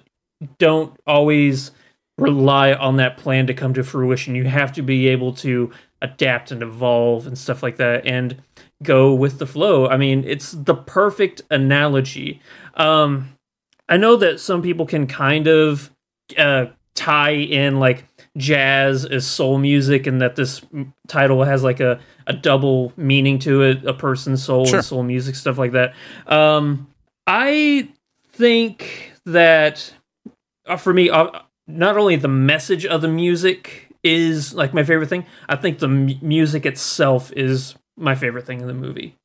don't 0.57 0.99
always 1.05 1.71
rely 2.21 2.73
on 2.73 2.97
that 2.97 3.17
plan 3.17 3.47
to 3.47 3.53
come 3.53 3.73
to 3.73 3.83
fruition. 3.83 4.35
You 4.35 4.45
have 4.45 4.71
to 4.73 4.81
be 4.81 5.07
able 5.07 5.33
to 5.35 5.71
adapt 6.01 6.51
and 6.51 6.63
evolve 6.63 7.27
and 7.27 7.37
stuff 7.37 7.61
like 7.61 7.77
that 7.77 8.05
and 8.05 8.41
go 8.83 9.13
with 9.13 9.39
the 9.39 9.45
flow. 9.45 9.87
I 9.87 9.97
mean, 9.97 10.23
it's 10.25 10.51
the 10.51 10.75
perfect 10.75 11.41
analogy. 11.51 12.41
Um, 12.75 13.37
I 13.87 13.97
know 13.97 14.15
that 14.15 14.39
some 14.39 14.61
people 14.61 14.85
can 14.85 15.05
kind 15.05 15.47
of 15.47 15.91
uh, 16.37 16.67
tie 16.95 17.31
in 17.31 17.79
like 17.79 18.05
jazz 18.37 19.05
as 19.05 19.27
soul 19.27 19.57
music 19.57 20.07
and 20.07 20.21
that 20.21 20.35
this 20.35 20.61
title 21.07 21.43
has 21.43 21.63
like 21.63 21.79
a, 21.79 21.99
a 22.27 22.33
double 22.33 22.93
meaning 22.95 23.37
to 23.39 23.61
it 23.61 23.83
a 23.85 23.93
person's 23.93 24.43
soul 24.43 24.65
sure. 24.65 24.77
and 24.77 24.85
soul 24.85 25.03
music 25.03 25.35
stuff 25.35 25.57
like 25.57 25.73
that 25.73 25.93
um 26.27 26.87
i 27.27 27.89
think 28.31 29.11
that 29.25 29.93
uh, 30.65 30.77
for 30.77 30.93
me 30.93 31.09
uh, 31.09 31.27
not 31.71 31.97
only 31.97 32.15
the 32.15 32.27
message 32.27 32.85
of 32.85 33.01
the 33.01 33.07
music 33.07 33.91
is 34.03 34.53
like 34.53 34.73
my 34.73 34.83
favorite 34.83 35.09
thing. 35.09 35.25
I 35.47 35.55
think 35.55 35.79
the 35.79 35.87
m- 35.87 36.19
music 36.21 36.65
itself 36.65 37.31
is 37.33 37.75
my 37.97 38.15
favorite 38.15 38.45
thing 38.45 38.61
in 38.61 38.67
the 38.67 38.73
movie. 38.73 39.15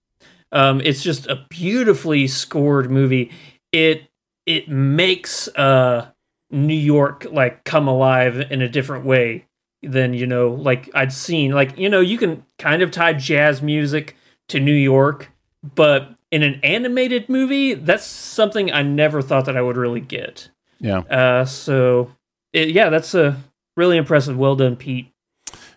Um, 0.52 0.80
it's 0.80 1.02
just 1.02 1.26
a 1.26 1.44
beautifully 1.48 2.26
scored 2.26 2.90
movie. 2.90 3.30
It 3.72 4.04
it 4.44 4.68
makes 4.68 5.48
uh, 5.56 6.08
New 6.50 6.74
York 6.74 7.26
like 7.30 7.64
come 7.64 7.88
alive 7.88 8.50
in 8.50 8.62
a 8.62 8.68
different 8.68 9.04
way 9.04 9.46
than 9.82 10.14
you 10.14 10.26
know 10.26 10.50
like 10.50 10.90
I'd 10.94 11.12
seen. 11.12 11.52
Like 11.52 11.78
you 11.78 11.88
know 11.88 12.00
you 12.00 12.18
can 12.18 12.44
kind 12.58 12.82
of 12.82 12.90
tie 12.90 13.12
jazz 13.12 13.62
music 13.62 14.16
to 14.48 14.60
New 14.60 14.72
York, 14.72 15.30
but 15.74 16.14
in 16.30 16.42
an 16.42 16.60
animated 16.62 17.28
movie, 17.28 17.74
that's 17.74 18.04
something 18.04 18.72
I 18.72 18.82
never 18.82 19.22
thought 19.22 19.46
that 19.46 19.56
I 19.56 19.62
would 19.62 19.76
really 19.76 20.00
get. 20.00 20.50
Yeah. 20.80 20.98
Uh, 20.98 21.44
so 21.44 22.12
it, 22.56 22.70
yeah, 22.70 22.88
that's 22.88 23.14
a 23.14 23.36
really 23.76 23.96
impressive. 23.98 24.36
Well 24.36 24.56
done, 24.56 24.76
Pete. 24.76 25.12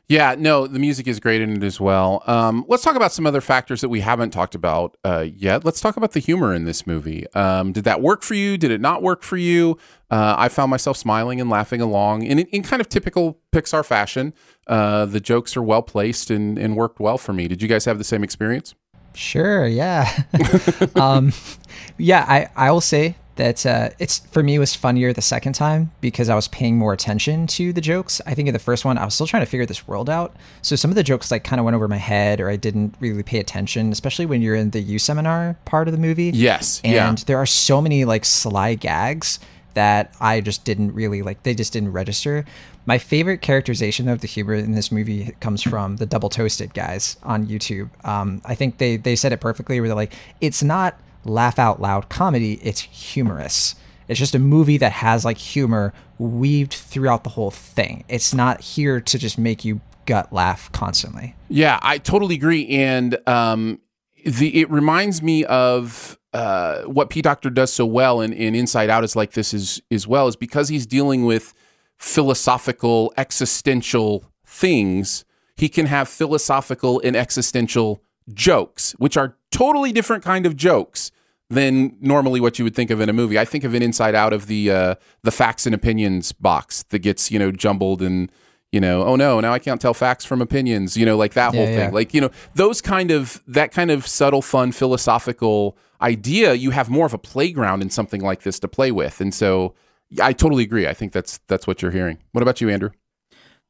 Yeah, 0.07 0.35
no, 0.39 0.65
the 0.65 0.79
music 0.79 1.07
is 1.07 1.19
great 1.19 1.39
in 1.39 1.57
it 1.57 1.63
as 1.63 1.79
well. 1.79 2.23
Um, 2.25 2.65
let's 2.67 2.81
talk 2.81 2.95
about 2.95 3.11
some 3.11 3.27
other 3.27 3.41
factors 3.41 3.81
that 3.81 3.89
we 3.89 3.99
haven't 3.99 4.31
talked 4.31 4.55
about 4.55 4.97
uh, 5.03 5.27
yet. 5.31 5.63
Let's 5.63 5.79
talk 5.79 5.97
about 5.97 6.13
the 6.13 6.19
humor 6.19 6.51
in 6.51 6.63
this 6.63 6.87
movie. 6.87 7.31
Um, 7.33 7.73
did 7.73 7.83
that 7.83 8.01
work 8.01 8.23
for 8.23 8.33
you? 8.33 8.57
Did 8.57 8.71
it 8.71 8.81
not 8.81 9.03
work 9.03 9.21
for 9.21 9.37
you? 9.37 9.77
Uh, 10.09 10.33
I 10.35 10.49
found 10.49 10.71
myself 10.71 10.97
smiling 10.97 11.39
and 11.39 11.47
laughing 11.47 11.79
along 11.79 12.23
in, 12.23 12.39
in 12.39 12.63
kind 12.63 12.81
of 12.81 12.89
typical 12.89 13.39
Pixar 13.51 13.85
fashion. 13.85 14.33
Uh, 14.65 15.05
the 15.05 15.19
jokes 15.19 15.55
are 15.55 15.61
well 15.61 15.83
placed 15.83 16.31
and, 16.31 16.57
and 16.57 16.75
worked 16.75 16.99
well 16.99 17.19
for 17.19 17.33
me. 17.33 17.47
Did 17.47 17.61
you 17.61 17.67
guys 17.67 17.85
have 17.85 17.99
the 17.99 18.03
same 18.03 18.23
experience? 18.23 18.73
Sure, 19.13 19.67
yeah. 19.67 20.23
um, 20.95 21.33
yeah, 21.97 22.25
I, 22.27 22.49
I 22.55 22.71
will 22.71 22.81
say 22.81 23.15
that 23.39 23.65
uh, 23.65 23.89
it's 23.99 24.19
for 24.19 24.43
me 24.43 24.60
was 24.60 24.75
funnier 24.75 25.13
the 25.13 25.21
second 25.21 25.54
time 25.54 25.91
because 26.02 26.28
I 26.28 26.36
was 26.36 26.49
paying 26.49 26.78
more 26.78 26.91
attention 26.91 27.47
to 27.47 27.71
the 27.71 27.80
jokes. 27.80 28.21
I 28.28 28.34
think 28.34 28.49
in 28.49 28.54
the 28.54 28.60
first 28.60 28.84
one 28.84 28.97
I 28.97 29.06
was 29.06 29.13
still 29.13 29.28
trying 29.28 29.43
to 29.43 29.49
figure 29.49 29.65
this 29.65 29.88
world 29.88 30.10
out, 30.10 30.36
so 30.62 30.75
some 30.75 30.91
of 30.91 30.95
the 30.95 31.04
jokes 31.04 31.32
like 31.32 31.45
kind 31.45 31.58
of 31.58 31.63
went 31.63 31.75
over 31.75 31.88
my 31.88 31.97
head 31.97 32.41
or 32.41 32.49
I 32.49 32.58
didn't 32.58 32.95
really 32.99 33.23
pay 33.23 33.39
attention, 33.39 33.93
especially 33.93 34.25
when 34.25 34.41
you're 34.41 34.56
in 34.56 34.71
the 34.71 34.82
You 34.82 34.99
seminar 34.99 35.56
part 35.63 35.88
of 35.88 35.93
the 35.93 35.97
movie. 35.97 36.32
Yes, 36.34 36.82
and 36.84 36.93
yeah. 36.93 37.23
there 37.28 37.38
are 37.38 37.45
so 37.45 37.82
many 37.82 38.04
like 38.04 38.25
sly 38.25 38.75
gags 38.75 39.39
that 39.73 40.13
I 40.19 40.41
just 40.41 40.65
didn't 40.65 40.93
really 40.93 41.21
like. 41.21 41.43
They 41.43 41.54
just 41.56 41.71
didn't 41.71 41.93
register. 41.93 42.43
My 42.86 42.97
favorite 42.97 43.41
characterization 43.41 44.10
of 44.10 44.19
the 44.19 44.28
humor 44.28 44.56
in 44.56 44.73
this 44.73 44.91
movie 44.91 45.34
comes 45.39 45.62
from 45.62 45.95
the 45.95 46.06
Double 46.06 46.28
Toasted 46.28 46.73
guys 46.73 47.15
on 47.23 47.45
YouTube. 47.45 47.89
Um, 48.06 48.41
I 48.43 48.56
think 48.56 48.80
they 48.80 48.97
they 48.97 49.15
said 49.15 49.32
it 49.32 49.39
perfectly. 49.39 49.80
Where 49.80 49.88
they're 49.88 49.95
like, 49.95 50.13
it's 50.41 50.62
not 50.62 50.99
laugh 51.25 51.60
out 51.60 51.82
loud 51.82 52.10
comedy, 52.10 52.60
it's 52.63 52.82
humorous. 52.82 53.75
It's 54.08 54.19
just 54.19 54.34
a 54.34 54.39
movie 54.39 54.77
that 54.77 54.91
has 54.91 55.23
like 55.23 55.38
humor 55.38 55.93
weaved 56.17 56.73
throughout 56.73 57.23
the 57.23 57.29
whole 57.29 57.51
thing. 57.51 58.03
It's 58.08 58.34
not 58.34 58.62
here 58.62 58.99
to 58.99 59.19
just 59.19 59.38
make 59.38 59.63
you 59.63 59.82
gut 60.05 60.34
laugh 60.34 60.71
constantly. 60.71 61.36
Yeah, 61.47 61.79
I 61.84 61.99
totally 61.99 62.36
agree. 62.36 62.67
And 62.67 63.17
um, 63.27 63.79
the 64.25 64.62
it 64.62 64.69
reminds 64.71 65.21
me 65.21 65.45
of 65.45 66.17
uh, 66.34 66.82
what 66.84 67.10
P 67.10 67.21
Docter 67.21 67.49
does 67.49 67.71
so 67.71 67.86
well 67.86 68.21
in, 68.21 68.34
in 68.34 68.55
Inside 68.55 68.89
Out 68.89 69.03
is 69.03 69.15
like 69.15 69.34
this 69.34 69.53
is 69.53 69.82
as 69.91 70.08
well 70.08 70.27
is 70.27 70.36
because 70.36 70.69
he's 70.69 70.86
dealing 70.86 71.25
with 71.25 71.53
philosophical 71.97 73.13
existential 73.17 74.25
things. 74.45 75.25
He 75.55 75.69
can 75.69 75.86
have 75.86 76.08
philosophical 76.08 77.01
and 77.03 77.15
existential 77.15 78.01
jokes, 78.34 78.93
which 78.97 79.17
are 79.17 79.36
totally 79.51 79.91
different 79.91 80.23
kind 80.23 80.45
of 80.45 80.55
jokes 80.55 81.12
than 81.49 81.95
normally 81.99 82.39
what 82.39 82.59
you 82.59 82.65
would 82.65 82.75
think 82.75 82.91
of 82.91 83.01
in 83.01 83.09
a 83.09 83.13
movie. 83.13 83.39
I 83.39 83.45
think 83.45 83.63
of 83.63 83.73
an 83.73 83.81
inside 83.81 84.15
out 84.15 84.33
of 84.33 84.47
the 84.47 84.71
uh, 84.71 84.95
the 85.23 85.31
facts 85.31 85.65
and 85.65 85.73
opinions 85.73 86.31
box 86.31 86.83
that 86.89 86.99
gets 86.99 87.31
you 87.31 87.39
know 87.39 87.51
jumbled 87.51 88.01
and 88.01 88.31
you 88.71 88.79
know 88.79 89.03
oh 89.03 89.15
no 89.15 89.39
now 89.39 89.51
I 89.51 89.57
can't 89.59 89.81
tell 89.81 89.95
facts 89.95 90.25
from 90.25 90.41
opinions 90.43 90.95
you 90.95 91.05
know 91.05 91.17
like 91.17 91.33
that 91.33 91.55
whole 91.55 91.63
Yeah, 91.65 91.75
thing 91.75 91.89
yeah. 91.89 91.95
like 91.95 92.13
you 92.13 92.21
know 92.21 92.29
those 92.53 92.81
kind 92.81 93.09
of 93.09 93.41
that 93.47 93.71
kind 93.71 93.89
of 93.89 94.05
subtle 94.05 94.43
fun 94.43 94.71
philosophical 94.71 95.75
idea, 96.01 96.53
you 96.53 96.71
have 96.71 96.89
more 96.89 97.05
of 97.05 97.13
a 97.13 97.17
playground 97.17 97.81
in 97.81 97.89
something 97.89 98.21
like 98.21 98.43
this 98.43 98.59
to 98.59 98.67
play 98.67 98.91
with. 98.91 99.19
And 99.19 99.33
so 99.33 99.73
I 100.21 100.33
totally 100.33 100.63
agree. 100.63 100.88
I 100.88 100.93
think 100.93 101.12
that's 101.12 101.39
that's 101.47 101.67
what 101.67 101.81
you're 101.81 101.91
hearing. 101.91 102.19
What 102.31 102.41
about 102.41 102.62
you, 102.62 102.69
Andrew? 102.69 102.91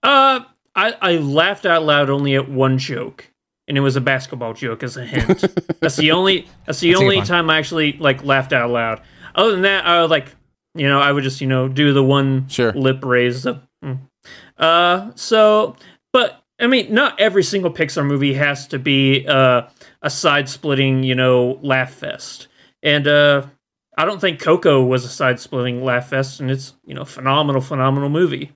Uh, 0.04 0.42
I, 0.76 0.96
I 1.02 1.16
laughed 1.18 1.66
out 1.66 1.84
loud 1.84 2.10
only 2.10 2.36
at 2.36 2.48
one 2.50 2.78
joke, 2.78 3.29
and 3.70 3.78
it 3.78 3.82
was 3.82 3.96
a 3.96 4.02
basketball 4.02 4.54
joke 4.54 4.82
as 4.84 4.98
a 4.98 5.06
hint. 5.06 5.46
that's 5.80 5.96
the 5.96 6.12
only 6.12 6.48
that's 6.66 6.80
the 6.80 6.90
That's 6.90 7.02
only 7.02 7.22
time 7.22 7.50
I 7.50 7.58
actually 7.60 7.94
like 7.94 8.24
laughed 8.26 8.52
out 8.52 8.72
loud. 8.72 9.02
Other 9.36 9.52
than 9.52 9.62
that, 9.62 9.86
I 9.86 10.02
would 10.02 10.10
like 10.10 10.36
you 10.76 10.90
know 10.90 11.00
I 11.00 11.12
would 11.12 11.24
just 11.24 11.40
you 11.40 11.48
know 11.48 11.70
do 11.70 11.94
the 11.94 12.04
one 12.04 12.50
Sure. 12.50 12.74
lip 12.74 13.06
raise. 13.06 13.46
Of, 13.46 13.62
mm. 13.86 14.00
Uh, 14.58 15.12
so 15.16 15.76
but 16.12 16.42
I 16.60 16.68
mean, 16.68 16.94
not 16.94 17.18
every 17.22 17.44
single 17.44 17.72
Pixar 17.72 18.06
movie 18.06 18.34
has 18.34 18.68
to 18.68 18.80
be 18.80 19.26
uh, 19.26 19.62
a 20.02 20.10
side-splitting 20.10 21.04
you 21.04 21.16
know 21.16 21.60
laugh 21.62 21.94
fest, 21.94 22.48
and 22.84 23.08
uh. 23.08 23.46
I 23.98 24.06
don't 24.06 24.22
think 24.22 24.40
Coco 24.40 24.82
was 24.82 25.04
a 25.04 25.10
side-splitting 25.10 25.84
laugh 25.84 26.08
fest, 26.08 26.40
and 26.40 26.50
it's 26.50 26.74
you 26.86 26.94
know 26.94 27.04
phenomenal, 27.04 27.60
phenomenal 27.60 28.08
movie. 28.08 28.54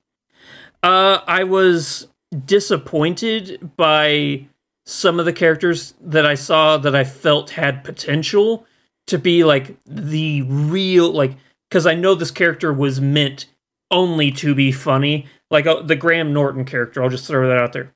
Uh, 0.82 1.20
I 1.28 1.44
was 1.44 2.08
disappointed 2.46 3.72
by 3.76 4.48
some 4.86 5.20
of 5.20 5.26
the 5.26 5.34
characters 5.34 5.94
that 6.02 6.26
I 6.26 6.36
saw 6.36 6.78
that 6.78 6.96
I 6.96 7.04
felt 7.04 7.52
had 7.52 7.84
potential 7.84 8.66
to 9.08 9.18
be 9.18 9.44
like 9.44 9.78
the 9.86 10.42
real 10.44 11.12
like 11.12 11.36
because 11.70 11.86
I 11.86 11.96
know 11.96 12.16
this 12.16 12.32
character 12.32 12.72
was 12.72 13.02
meant 13.02 13.46
only 13.90 14.32
to 14.32 14.54
be 14.54 14.72
funny. 14.72 15.28
Like 15.50 15.68
uh, 15.68 15.82
the 15.82 15.96
Graham 15.96 16.34
Norton 16.34 16.66
character, 16.66 17.02
I'll 17.04 17.10
just 17.10 17.28
throw 17.28 17.48
that 17.48 17.58
out 17.58 17.74
there. 17.74 17.94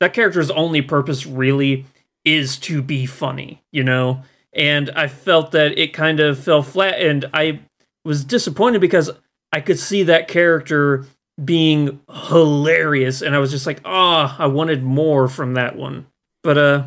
That 0.00 0.14
character's 0.14 0.50
only 0.50 0.82
purpose 0.82 1.26
really 1.26 1.86
is 2.24 2.58
to 2.58 2.82
be 2.82 3.06
funny, 3.06 3.62
you 3.72 3.84
know? 3.84 4.22
And 4.52 4.90
I 4.90 5.08
felt 5.08 5.52
that 5.52 5.78
it 5.78 5.92
kind 5.92 6.20
of 6.20 6.38
fell 6.38 6.62
flat 6.62 7.00
and 7.00 7.26
I 7.34 7.60
was 8.04 8.24
disappointed 8.24 8.80
because 8.80 9.10
I 9.52 9.60
could 9.60 9.78
see 9.78 10.04
that 10.04 10.28
character 10.28 11.04
being 11.42 12.00
hilarious 12.10 13.22
and 13.22 13.34
I 13.34 13.38
was 13.38 13.50
just 13.50 13.66
like, 13.66 13.80
"Ah, 13.84 14.36
I 14.38 14.46
wanted 14.46 14.82
more 14.82 15.28
from 15.28 15.54
that 15.54 15.76
one." 15.76 16.06
But 16.44 16.58
uh 16.58 16.84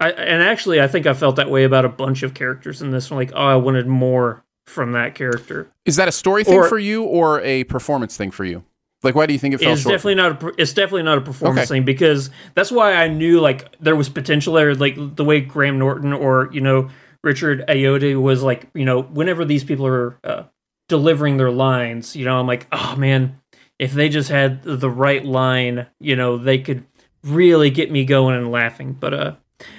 I 0.00 0.10
and 0.12 0.42
actually 0.42 0.80
I 0.80 0.86
think 0.88 1.06
I 1.06 1.12
felt 1.12 1.36
that 1.36 1.50
way 1.50 1.64
about 1.64 1.84
a 1.84 1.88
bunch 1.90 2.22
of 2.22 2.32
characters 2.32 2.80
in 2.80 2.90
this 2.90 3.10
one 3.10 3.18
like, 3.18 3.32
"Oh, 3.34 3.44
I 3.46 3.56
wanted 3.56 3.86
more 3.86 4.42
from 4.66 4.92
that 4.92 5.14
character." 5.14 5.68
Is 5.84 5.96
that 5.96 6.08
a 6.08 6.12
story 6.12 6.44
thing 6.44 6.54
Or- 6.60 6.68
for 6.68 6.78
you 6.78 7.02
or 7.04 7.40
a 7.42 7.64
performance 7.64 8.16
thing 8.16 8.30
for 8.30 8.44
you? 8.46 8.64
Like, 9.02 9.14
why 9.14 9.24
do 9.26 9.32
you 9.32 9.38
think 9.38 9.54
it 9.54 9.58
fell 9.60 9.72
It's 9.72 9.82
short? 9.82 9.94
definitely 9.94 10.14
not 10.16 10.42
a 10.42 10.52
it's 10.60 10.72
definitely 10.72 11.02
not 11.02 11.18
a 11.18 11.22
performance 11.22 11.60
Okay. 11.70 11.78
thing 11.78 11.84
because 11.84 12.30
that's 12.54 12.70
why 12.70 12.94
I 12.94 13.08
knew 13.08 13.40
like 13.40 13.74
there 13.80 13.96
was 13.96 14.08
potential 14.08 14.54
there 14.54 14.74
like 14.74 14.96
the 15.16 15.24
way 15.24 15.40
Graham 15.40 15.78
Norton 15.78 16.12
or 16.12 16.48
you 16.52 16.60
know 16.60 16.88
Richard 17.24 17.64
Ayoade 17.68 18.20
was 18.20 18.42
like 18.42 18.68
you 18.74 18.84
know 18.84 19.02
whenever 19.02 19.44
these 19.44 19.64
people 19.64 19.86
are 19.86 20.16
uh, 20.24 20.42
delivering 20.88 21.36
their 21.36 21.50
lines 21.50 22.14
you 22.16 22.24
know 22.24 22.38
I'm 22.38 22.46
like 22.46 22.66
oh 22.72 22.94
man 22.96 23.38
if 23.78 23.92
they 23.92 24.08
just 24.10 24.28
had 24.28 24.62
the 24.62 24.90
right 24.90 25.24
line 25.24 25.86
you 25.98 26.14
know 26.16 26.36
they 26.36 26.58
could 26.58 26.84
really 27.24 27.70
get 27.70 27.90
me 27.90 28.04
going 28.04 28.34
and 28.34 28.50
laughing 28.50 28.92
but 28.92 29.14
uh 29.14 29.34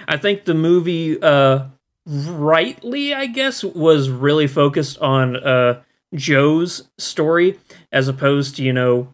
I 0.08 0.18
think 0.18 0.46
the 0.46 0.54
movie 0.54 1.22
uh 1.22 1.66
rightly 2.06 3.14
I 3.14 3.28
guess 3.28 3.64
was 3.64 4.10
really 4.10 4.48
focused 4.48 5.00
on 5.00 5.36
uh 5.38 5.82
Joe's 6.14 6.90
story 6.98 7.60
as 7.92 8.08
opposed 8.08 8.56
to 8.58 8.64
you 8.64 8.74
know 8.74 9.14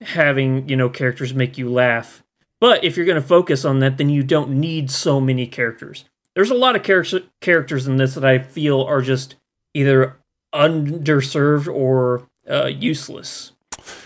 having 0.00 0.68
you 0.68 0.76
know 0.76 0.88
characters 0.88 1.34
make 1.34 1.58
you 1.58 1.68
laugh. 1.70 2.22
But 2.60 2.84
if 2.84 2.96
you're 2.96 3.06
going 3.06 3.20
to 3.20 3.26
focus 3.26 3.64
on 3.64 3.80
that 3.80 3.98
then 3.98 4.08
you 4.08 4.22
don't 4.22 4.50
need 4.50 4.90
so 4.90 5.20
many 5.20 5.46
characters. 5.46 6.04
There's 6.34 6.50
a 6.50 6.54
lot 6.54 6.76
of 6.76 6.82
character 6.82 7.22
characters 7.40 7.86
in 7.86 7.96
this 7.96 8.14
that 8.14 8.24
i 8.24 8.38
feel 8.38 8.82
are 8.82 9.02
just 9.02 9.36
either 9.74 10.16
underserved 10.54 11.72
or 11.72 12.26
uh, 12.48 12.66
useless. 12.66 13.52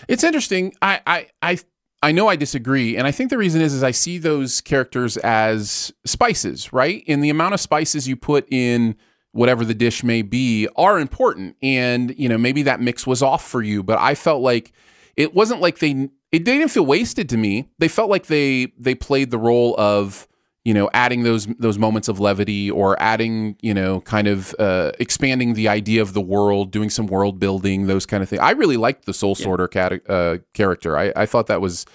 It's 0.07 0.23
interesting. 0.23 0.73
I, 0.81 1.01
I, 1.07 1.27
I, 1.41 1.57
I 2.03 2.11
know 2.11 2.27
I 2.27 2.35
disagree, 2.35 2.97
and 2.97 3.05
I 3.05 3.11
think 3.11 3.29
the 3.29 3.37
reason 3.37 3.61
is 3.61 3.73
is 3.73 3.83
I 3.83 3.91
see 3.91 4.17
those 4.17 4.59
characters 4.61 5.17
as 5.17 5.93
spices, 6.05 6.73
right? 6.73 7.03
And 7.07 7.23
the 7.23 7.29
amount 7.29 7.53
of 7.53 7.59
spices 7.59 8.07
you 8.07 8.15
put 8.15 8.51
in 8.51 8.95
whatever 9.33 9.63
the 9.63 9.75
dish 9.75 10.03
may 10.03 10.23
be 10.23 10.67
are 10.75 10.99
important, 10.99 11.55
and 11.61 12.17
you 12.17 12.27
know 12.27 12.37
maybe 12.37 12.63
that 12.63 12.81
mix 12.81 13.05
was 13.05 13.21
off 13.21 13.47
for 13.47 13.61
you, 13.61 13.83
but 13.83 13.99
I 13.99 14.15
felt 14.15 14.41
like 14.41 14.71
it 15.15 15.35
wasn't 15.35 15.61
like 15.61 15.79
they 15.79 16.09
it 16.31 16.43
didn't 16.43 16.69
feel 16.69 16.85
wasted 16.85 17.29
to 17.29 17.37
me. 17.37 17.69
They 17.77 17.87
felt 17.87 18.09
like 18.09 18.27
they 18.27 18.73
they 18.77 18.95
played 18.95 19.29
the 19.29 19.37
role 19.37 19.75
of 19.77 20.27
you 20.63 20.73
know 20.73 20.89
adding 20.93 21.23
those 21.23 21.47
those 21.57 21.79
moments 21.79 22.07
of 22.07 22.19
levity 22.19 22.69
or 22.69 23.01
adding 23.01 23.55
you 23.61 23.73
know 23.73 24.01
kind 24.01 24.27
of 24.27 24.53
uh, 24.59 24.91
expanding 24.99 25.53
the 25.55 25.67
idea 25.67 26.01
of 26.01 26.13
the 26.13 26.21
world 26.21 26.69
doing 26.71 26.89
some 26.89 27.07
world 27.07 27.39
building 27.39 27.87
those 27.87 28.05
kind 28.05 28.21
of 28.21 28.29
things 28.29 28.39
i 28.41 28.51
really 28.51 28.77
liked 28.77 29.05
the 29.05 29.13
soul 29.13 29.33
sorter 29.33 29.67
cat- 29.67 30.07
uh, 30.09 30.37
character. 30.53 30.97
I, 30.97 31.11
I 31.15 31.25
thought 31.25 31.47
that 31.47 31.61
was 31.61 31.85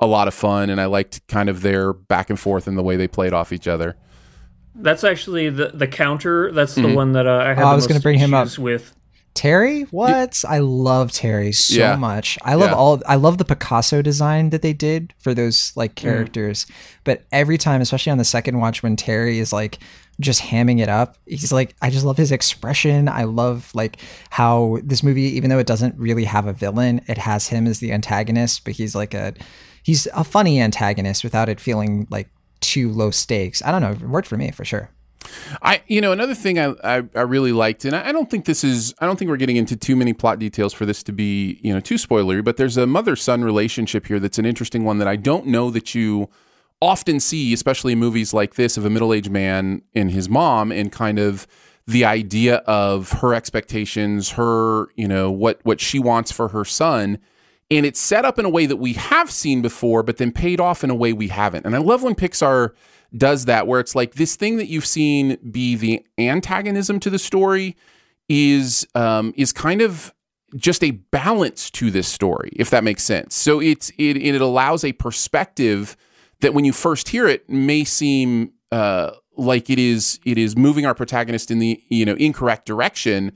a 0.00 0.06
lot 0.06 0.26
of 0.26 0.34
fun 0.34 0.70
and 0.70 0.80
i 0.80 0.86
liked 0.86 1.26
kind 1.28 1.48
of 1.48 1.62
their 1.62 1.92
back 1.92 2.28
and 2.30 2.38
forth 2.40 2.66
and 2.66 2.76
the 2.76 2.82
way 2.82 2.96
they 2.96 3.06
played 3.08 3.32
off 3.32 3.52
each 3.52 3.68
other. 3.68 3.94
That's 4.74 5.04
actually 5.04 5.48
the 5.50 5.68
the 5.72 5.86
counter 5.86 6.50
that's 6.52 6.74
the 6.74 6.82
Mhm. 6.82 6.94
one 6.96 7.12
that 7.12 7.26
uh, 7.26 7.44
i 7.44 7.48
had 7.54 7.60
Oh, 7.62 7.68
I 7.68 7.74
was 7.74 7.86
gonna 7.86 8.00
bring 8.00 8.18
him 8.18 8.34
up. 8.34 8.58
with 8.58 8.95
Terry? 9.36 9.82
What? 9.90 10.42
I 10.48 10.58
love 10.58 11.12
Terry 11.12 11.52
so 11.52 11.74
Yeah. 11.74 11.96
much. 11.96 12.38
I 12.42 12.54
love 12.54 12.70
Yeah. 12.70 12.76
all 12.76 13.02
I 13.06 13.16
love 13.16 13.38
the 13.38 13.44
Picasso 13.44 14.02
design 14.02 14.50
that 14.50 14.62
they 14.62 14.72
did 14.72 15.12
for 15.18 15.34
those 15.34 15.72
like 15.76 15.92
mm. 15.92 15.96
characters. 15.96 16.66
But 17.04 17.24
every 17.30 17.58
time, 17.58 17.80
especially 17.80 18.10
on 18.10 18.18
the 18.18 18.24
second 18.24 18.58
watch 18.58 18.82
when 18.82 18.96
Terry 18.96 19.38
is 19.38 19.52
like 19.52 19.78
just 20.18 20.40
hamming 20.40 20.80
it 20.80 20.88
up, 20.88 21.18
he's 21.26 21.52
like 21.52 21.76
I 21.82 21.90
just 21.90 22.06
love 22.06 22.16
his 22.16 22.32
expression. 22.32 23.08
I 23.08 23.24
love 23.24 23.70
like 23.74 23.98
how 24.30 24.78
this 24.82 25.02
movie 25.02 25.36
even 25.36 25.50
though 25.50 25.58
it 25.58 25.66
doesn't 25.66 25.94
really 25.98 26.24
have 26.24 26.46
a 26.46 26.52
villain, 26.54 27.02
it 27.06 27.18
has 27.18 27.48
him 27.48 27.66
as 27.66 27.78
the 27.78 27.92
antagonist, 27.92 28.64
but 28.64 28.72
he's 28.72 28.94
like 28.94 29.12
a 29.12 29.34
he's 29.82 30.08
a 30.14 30.24
funny 30.24 30.60
antagonist 30.60 31.22
without 31.22 31.48
it 31.48 31.60
feeling 31.60 32.06
like 32.10 32.30
too 32.60 32.90
low 32.90 33.10
stakes. 33.10 33.62
I 33.62 33.70
don't 33.70 33.82
know, 33.82 33.90
it 33.92 34.00
worked 34.00 34.28
for 34.28 34.38
me 34.38 34.50
for 34.50 34.64
sure. 34.64 34.90
I, 35.62 35.82
you 35.86 36.00
know, 36.00 36.12
another 36.12 36.34
thing 36.34 36.58
I, 36.58 36.74
I, 36.84 37.02
I 37.14 37.22
really 37.22 37.52
liked, 37.52 37.84
and 37.84 37.94
I, 37.94 38.08
I 38.08 38.12
don't 38.12 38.30
think 38.30 38.44
this 38.44 38.64
is, 38.64 38.94
I 39.00 39.06
don't 39.06 39.18
think 39.18 39.28
we're 39.28 39.36
getting 39.36 39.56
into 39.56 39.76
too 39.76 39.96
many 39.96 40.12
plot 40.12 40.38
details 40.38 40.72
for 40.72 40.86
this 40.86 41.02
to 41.04 41.12
be, 41.12 41.60
you 41.62 41.72
know, 41.72 41.80
too 41.80 41.96
spoilery, 41.96 42.44
but 42.44 42.56
there's 42.56 42.76
a 42.76 42.86
mother 42.86 43.16
son 43.16 43.42
relationship 43.42 44.06
here 44.06 44.20
that's 44.20 44.38
an 44.38 44.46
interesting 44.46 44.84
one 44.84 44.98
that 44.98 45.08
I 45.08 45.16
don't 45.16 45.46
know 45.46 45.70
that 45.70 45.94
you 45.94 46.28
often 46.80 47.20
see, 47.20 47.52
especially 47.52 47.92
in 47.92 47.98
movies 47.98 48.34
like 48.34 48.54
this, 48.54 48.76
of 48.76 48.84
a 48.84 48.90
middle 48.90 49.12
aged 49.12 49.30
man 49.30 49.82
and 49.94 50.10
his 50.10 50.28
mom, 50.28 50.70
and 50.72 50.92
kind 50.92 51.18
of 51.18 51.46
the 51.86 52.04
idea 52.04 52.56
of 52.66 53.12
her 53.12 53.32
expectations, 53.32 54.30
her, 54.30 54.88
you 54.96 55.06
know, 55.06 55.30
what 55.30 55.60
what 55.62 55.80
she 55.80 55.98
wants 55.98 56.32
for 56.32 56.48
her 56.48 56.64
son. 56.64 57.18
And 57.70 57.84
it's 57.84 57.98
set 57.98 58.24
up 58.24 58.38
in 58.38 58.44
a 58.44 58.50
way 58.50 58.66
that 58.66 58.76
we 58.76 58.92
have 58.92 59.30
seen 59.30 59.62
before, 59.62 60.02
but 60.02 60.18
then 60.18 60.30
paid 60.30 60.60
off 60.60 60.84
in 60.84 60.90
a 60.90 60.94
way 60.94 61.12
we 61.12 61.28
haven't. 61.28 61.66
And 61.66 61.74
I 61.74 61.78
love 61.78 62.02
when 62.02 62.14
Pixar 62.14 62.70
does 63.18 63.44
that, 63.46 63.66
where 63.66 63.80
it's 63.80 63.94
like 63.94 64.14
this 64.14 64.36
thing 64.36 64.56
that 64.56 64.66
you've 64.66 64.86
seen 64.86 65.36
be 65.50 65.74
the 65.76 66.04
antagonism 66.18 67.00
to 67.00 67.10
the 67.10 67.18
story 67.18 67.76
is 68.28 68.86
um, 68.94 69.32
is 69.36 69.52
kind 69.52 69.80
of 69.80 70.12
just 70.54 70.82
a 70.84 70.92
balance 70.92 71.70
to 71.70 71.90
this 71.90 72.08
story, 72.08 72.50
if 72.56 72.70
that 72.70 72.84
makes 72.84 73.02
sense. 73.02 73.34
So 73.34 73.60
it's 73.60 73.90
it 73.98 74.16
it 74.16 74.40
allows 74.40 74.84
a 74.84 74.92
perspective 74.92 75.96
that 76.40 76.54
when 76.54 76.64
you 76.64 76.72
first 76.72 77.08
hear 77.08 77.26
it 77.26 77.48
may 77.48 77.84
seem 77.84 78.52
uh, 78.72 79.12
like 79.36 79.70
it 79.70 79.78
is 79.78 80.20
it 80.24 80.38
is 80.38 80.56
moving 80.56 80.86
our 80.86 80.94
protagonist 80.94 81.50
in 81.50 81.58
the 81.58 81.82
you 81.88 82.04
know 82.04 82.14
incorrect 82.14 82.66
direction, 82.66 83.32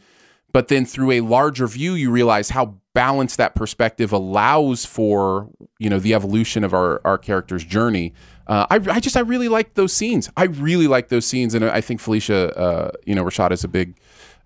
but 0.52 0.68
then 0.68 0.84
through 0.84 1.12
a 1.12 1.20
larger 1.20 1.66
view 1.66 1.94
you 1.94 2.10
realize 2.10 2.50
how 2.50 2.76
balanced 2.92 3.36
that 3.36 3.54
perspective 3.54 4.12
allows 4.12 4.84
for 4.84 5.50
you 5.78 5.90
know 5.90 5.98
the 5.98 6.14
evolution 6.14 6.64
of 6.64 6.74
our 6.74 7.00
our 7.04 7.18
character's 7.18 7.64
journey. 7.64 8.12
Uh, 8.50 8.66
I, 8.68 8.74
I 8.96 9.00
just 9.00 9.16
I 9.16 9.20
really 9.20 9.48
like 9.48 9.74
those 9.74 9.92
scenes. 9.92 10.28
I 10.36 10.44
really 10.44 10.88
like 10.88 11.08
those 11.08 11.24
scenes, 11.24 11.54
and 11.54 11.64
I 11.64 11.80
think 11.80 12.00
Phylicia, 12.00 12.52
uh, 12.58 12.90
you 13.06 13.14
know, 13.14 13.22
Rashad 13.24 13.52
is 13.52 13.62
a 13.62 13.68
big 13.68 13.94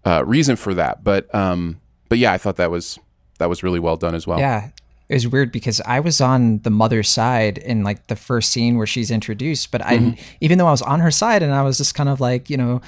uh, 0.04 0.22
reason 0.26 0.56
for 0.56 0.74
that. 0.74 1.02
But 1.02 1.34
um, 1.34 1.80
but 2.10 2.18
yeah, 2.18 2.32
I 2.32 2.38
thought 2.38 2.56
that 2.56 2.70
was 2.70 2.98
that 3.38 3.48
was 3.48 3.62
really 3.62 3.80
well 3.80 3.96
done 3.96 4.14
as 4.14 4.26
well. 4.26 4.38
Yeah. 4.38 4.68
It 5.08 5.14
was 5.14 5.26
weird 5.28 5.52
because 5.52 5.80
I 5.86 6.00
was 6.00 6.20
on 6.20 6.58
the 6.60 6.70
mother's 6.70 7.08
side 7.08 7.58
in 7.58 7.82
like 7.82 8.06
the 8.06 8.16
first 8.16 8.52
scene 8.52 8.76
where 8.78 8.86
she's 8.86 9.10
introduced, 9.10 9.70
but 9.70 9.80
I 9.84 9.98
Mhm. 9.98 10.18
even 10.40 10.58
though 10.58 10.66
I 10.66 10.70
was 10.70 10.82
on 10.82 11.00
her 11.00 11.10
side 11.10 11.42
and 11.42 11.52
I 11.52 11.62
was 11.62 11.76
just 11.78 11.94
kind 11.94 12.08
of 12.08 12.20
like, 12.20 12.48
you 12.48 12.56
know, 12.56 12.80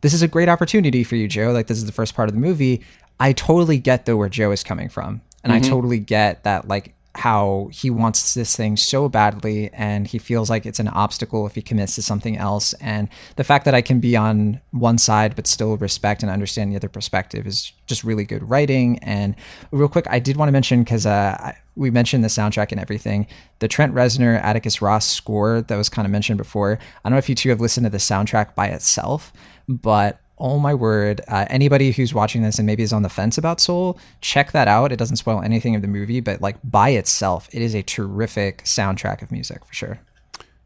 this 0.00 0.12
is 0.14 0.22
a 0.22 0.28
great 0.28 0.48
opportunity 0.48 1.02
for 1.04 1.16
you, 1.16 1.26
Joe. 1.28 1.50
Like 1.52 1.66
this 1.68 1.78
is 1.78 1.86
the 1.86 1.92
first 1.92 2.14
part 2.14 2.28
of 2.28 2.34
the 2.34 2.40
movie. 2.40 2.80
I 3.18 3.32
totally 3.32 3.78
get 3.78 4.06
though 4.06 4.16
where 4.16 4.28
Joe 4.28 4.50
is 4.52 4.62
coming 4.62 4.88
from. 4.88 5.20
And 5.42 5.52
I 5.52 5.58
Mhm. 5.60 5.68
totally 5.68 5.98
get 5.98 6.42
that 6.44 6.68
like 6.68 6.94
how 7.16 7.68
he 7.72 7.90
wants 7.90 8.34
this 8.34 8.56
thing 8.56 8.76
so 8.76 9.08
badly 9.08 9.72
and 9.72 10.06
he 10.06 10.18
feels 10.18 10.50
like 10.50 10.66
it's 10.66 10.80
an 10.80 10.88
obstacle 10.88 11.46
if 11.46 11.54
he 11.54 11.62
commits 11.62 11.94
to 11.94 12.02
something 12.02 12.36
else. 12.36 12.72
And 12.74 13.08
the 13.36 13.44
fact 13.44 13.64
that 13.66 13.74
I 13.74 13.82
can 13.82 14.00
be 14.00 14.16
on 14.16 14.60
one 14.72 14.98
side 14.98 15.36
but 15.36 15.46
still 15.46 15.76
respect 15.76 16.22
and 16.22 16.30
understand 16.30 16.72
the 16.72 16.76
other 16.76 16.88
perspective 16.88 17.46
is 17.46 17.72
just 17.86 18.02
really 18.02 18.24
good 18.24 18.48
writing. 18.48 18.98
And 18.98 19.36
real 19.70 19.88
quick 19.88 20.06
I 20.10 20.18
did 20.18 20.36
want 20.36 20.48
to 20.48 20.52
mention 20.52 20.82
because 20.82 21.06
uh, 21.06 21.52
we 21.76 21.90
mentioned 21.90 22.24
the 22.24 22.28
soundtrack 22.28 22.72
and 22.72 22.80
everything. 22.80 23.26
The 23.60 23.68
Trent 23.68 23.94
Reznor 23.94 24.42
Atticus 24.42 24.82
Ross 24.82 25.06
score 25.06 25.62
that 25.62 25.76
was 25.76 25.88
kind 25.88 26.06
of 26.06 26.12
mentioned 26.12 26.38
before 26.38 26.78
I 27.04 27.08
don't 27.08 27.12
know 27.12 27.18
if 27.18 27.28
you 27.28 27.34
two 27.34 27.50
have 27.50 27.60
listened 27.60 27.86
to 27.86 27.90
the 27.90 27.98
soundtrack 27.98 28.54
by 28.54 28.68
itself 28.68 29.32
but 29.68 30.20
Oh 30.38 30.58
my 30.58 30.74
word. 30.74 31.20
Uh, 31.28 31.46
anybody 31.48 31.92
who's 31.92 32.12
watching 32.12 32.42
this 32.42 32.58
and 32.58 32.66
maybe 32.66 32.82
is 32.82 32.92
on 32.92 33.02
the 33.02 33.08
fence 33.08 33.38
about 33.38 33.60
Soul, 33.60 33.98
check 34.20 34.52
that 34.52 34.66
out. 34.66 34.90
It 34.90 34.96
doesn't 34.96 35.16
spoil 35.16 35.40
anything 35.42 35.76
of 35.76 35.82
the 35.82 35.88
movie, 35.88 36.20
but 36.20 36.40
like 36.40 36.56
by 36.64 36.90
itself, 36.90 37.48
it 37.52 37.62
is 37.62 37.74
a 37.74 37.82
terrific 37.82 38.64
soundtrack 38.64 39.22
of 39.22 39.30
music 39.30 39.64
for 39.64 39.72
sure. 39.72 40.00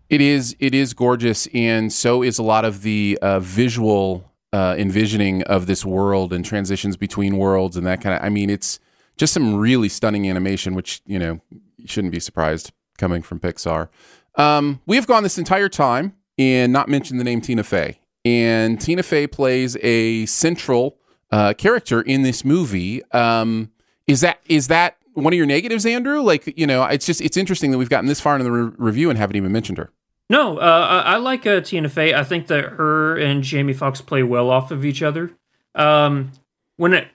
It 0.09 0.23
is 0.23 0.57
it 0.59 0.75
is 0.75 0.95
gorgeous, 0.95 1.47
and 1.53 1.93
so 1.93 2.23
is 2.23 2.39
a 2.39 2.43
lot 2.43 2.65
of 2.65 2.81
the 2.81 3.19
uh, 3.21 3.41
visual 3.41 4.33
uh, 4.55 4.75
envisioning 4.79 5.43
of 5.43 5.67
this 5.67 5.85
world 5.85 6.33
and 6.33 6.45
transitions 6.45 6.97
between 6.97 7.37
worlds 7.37 7.77
and 7.77 7.87
that 7.87 8.01
kind 8.01 8.17
of. 8.17 8.25
I 8.25 8.31
mean, 8.31 8.49
it's 8.49 8.81
just 9.19 9.35
some 9.35 9.57
really 9.57 9.91
stunning 9.91 10.29
animation, 10.29 10.75
which 10.75 11.03
you 11.05 11.19
know 11.19 11.41
you 11.77 11.87
shouldn't 11.87 12.13
be 12.13 12.21
surprised 12.21 12.73
coming 12.97 13.21
from 13.21 13.39
Pixar. 13.39 13.89
Um, 14.37 14.81
we 14.87 14.97
have 14.97 15.07
gone 15.07 15.25
this 15.25 15.37
entire 15.37 15.69
time 15.69 16.15
and 16.39 16.73
not 16.73 16.89
mentioned 16.89 17.21
the 17.21 17.25
name 17.25 17.43
Tina 17.43 17.65
Fey, 17.65 17.98
and 18.25 18.81
Tina 18.81 19.03
Fey 19.03 19.27
plays 19.27 19.77
a 19.83 20.27
central 20.27 20.99
uh, 21.31 21.55
character 21.55 22.01
in 22.01 22.23
this 22.23 22.45
movie. 22.45 23.03
Um, 23.13 23.71
is 24.07 24.21
that 24.23 24.41
is 24.47 24.69
that 24.69 24.97
one 25.15 25.33
of 25.33 25.37
your 25.37 25.47
negatives, 25.47 25.85
Andrew? 25.87 26.21
Like 26.21 26.59
you 26.59 26.67
know, 26.67 26.85
it's 26.85 27.07
just 27.07 27.21
it's 27.21 27.37
interesting 27.37 27.71
that 27.71 27.79
we've 27.79 27.91
gotten 27.91 28.07
this 28.07 28.21
far 28.21 28.37
in 28.37 28.45
the 28.45 28.51
re- 28.51 28.73
review 28.77 29.11
and 29.11 29.19
haven't 29.19 29.37
even 29.37 29.53
mentioned 29.53 29.79
her. 29.79 29.91
No, 30.31 30.59
uh, 30.59 31.03
I, 31.05 31.15
I 31.15 31.17
like 31.17 31.47
uh, 31.47 31.61
Tina 31.61 31.89
Fey. 31.89 32.15
I 32.15 32.23
think 32.23 32.49
that 32.49 32.65
her 32.65 33.17
and 33.17 33.43
Jamie 33.43 33.73
Foxx 33.73 34.01
play 34.01 34.23
well 34.23 34.51
off 34.51 34.71
of 34.71 34.85
each 34.85 35.03
other. 35.03 35.33
Um, 35.75 36.33
when 36.77 36.93
it, 36.93 37.09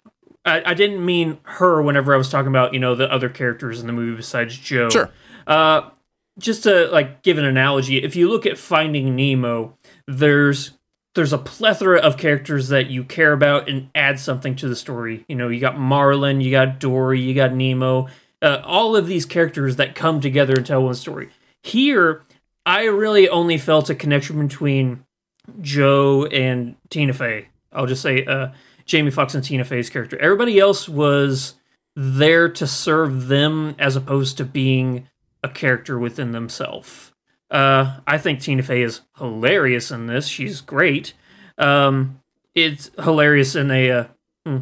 I, 0.45 0.71
I 0.71 0.73
didn't 0.73 1.05
mean 1.05 1.37
her 1.43 1.81
whenever 1.81 2.13
I 2.13 2.17
was 2.17 2.29
talking 2.29 2.49
about 2.49 2.73
you 2.73 2.79
know 2.79 2.95
the 2.95 3.11
other 3.11 3.29
characters 3.29 3.81
in 3.81 3.87
the 3.87 3.93
movie 3.93 4.15
besides 4.15 4.57
Joe. 4.57 4.89
Sure. 4.89 5.09
Uh, 5.45 5.89
just 6.39 6.63
to 6.63 6.87
like 6.87 7.21
give 7.21 7.37
an 7.37 7.45
analogy, 7.45 8.03
if 8.03 8.15
you 8.15 8.29
look 8.29 8.45
at 8.45 8.57
Finding 8.57 9.15
Nemo, 9.15 9.77
there's 10.07 10.71
there's 11.15 11.33
a 11.33 11.37
plethora 11.37 11.99
of 11.99 12.17
characters 12.17 12.69
that 12.69 12.87
you 12.87 13.03
care 13.03 13.33
about 13.33 13.69
and 13.69 13.89
add 13.93 14.19
something 14.19 14.55
to 14.55 14.67
the 14.67 14.75
story. 14.75 15.25
You 15.27 15.35
know, 15.35 15.49
you 15.49 15.59
got 15.59 15.77
Marlin, 15.77 16.41
you 16.41 16.51
got 16.51 16.79
Dory, 16.79 17.19
you 17.19 17.35
got 17.35 17.53
Nemo, 17.53 18.07
uh, 18.41 18.61
all 18.63 18.95
of 18.95 19.07
these 19.07 19.25
characters 19.25 19.75
that 19.75 19.95
come 19.95 20.19
together 20.19 20.53
and 20.57 20.65
tell 20.65 20.83
one 20.83 20.95
story. 20.95 21.29
Here, 21.61 22.23
I 22.65 22.85
really 22.85 23.29
only 23.29 23.57
felt 23.57 23.89
a 23.89 23.95
connection 23.95 24.45
between 24.45 25.05
Joe 25.61 26.25
and 26.25 26.75
Tina 26.89 27.13
Fey. 27.13 27.49
I'll 27.71 27.85
just 27.85 28.01
say 28.01 28.25
uh, 28.25 28.49
Jamie 28.85 29.11
Foxx 29.11 29.35
and 29.35 29.43
Tina 29.43 29.65
Fey's 29.65 29.89
character. 29.89 30.17
Everybody 30.17 30.59
else 30.59 30.89
was 30.89 31.55
there 31.95 32.49
to 32.49 32.65
serve 32.65 33.27
them 33.27 33.75
as 33.77 33.95
opposed 33.95 34.37
to 34.37 34.45
being 34.45 35.07
a 35.43 35.49
character 35.49 35.99
within 35.99 36.31
themselves. 36.31 37.12
Uh, 37.53 37.99
I 38.07 38.17
think 38.17 38.41
Tina 38.41 38.63
Fey 38.63 38.81
is 38.81 39.01
hilarious 39.17 39.91
in 39.91 40.07
this. 40.07 40.27
She's 40.27 40.59
great. 40.59 41.13
Um, 41.59 42.19
it's 42.55 42.89
hilarious 43.01 43.55
in 43.55 43.69
a 43.69 43.91
uh, 43.91 44.05
hmm, 44.45 44.57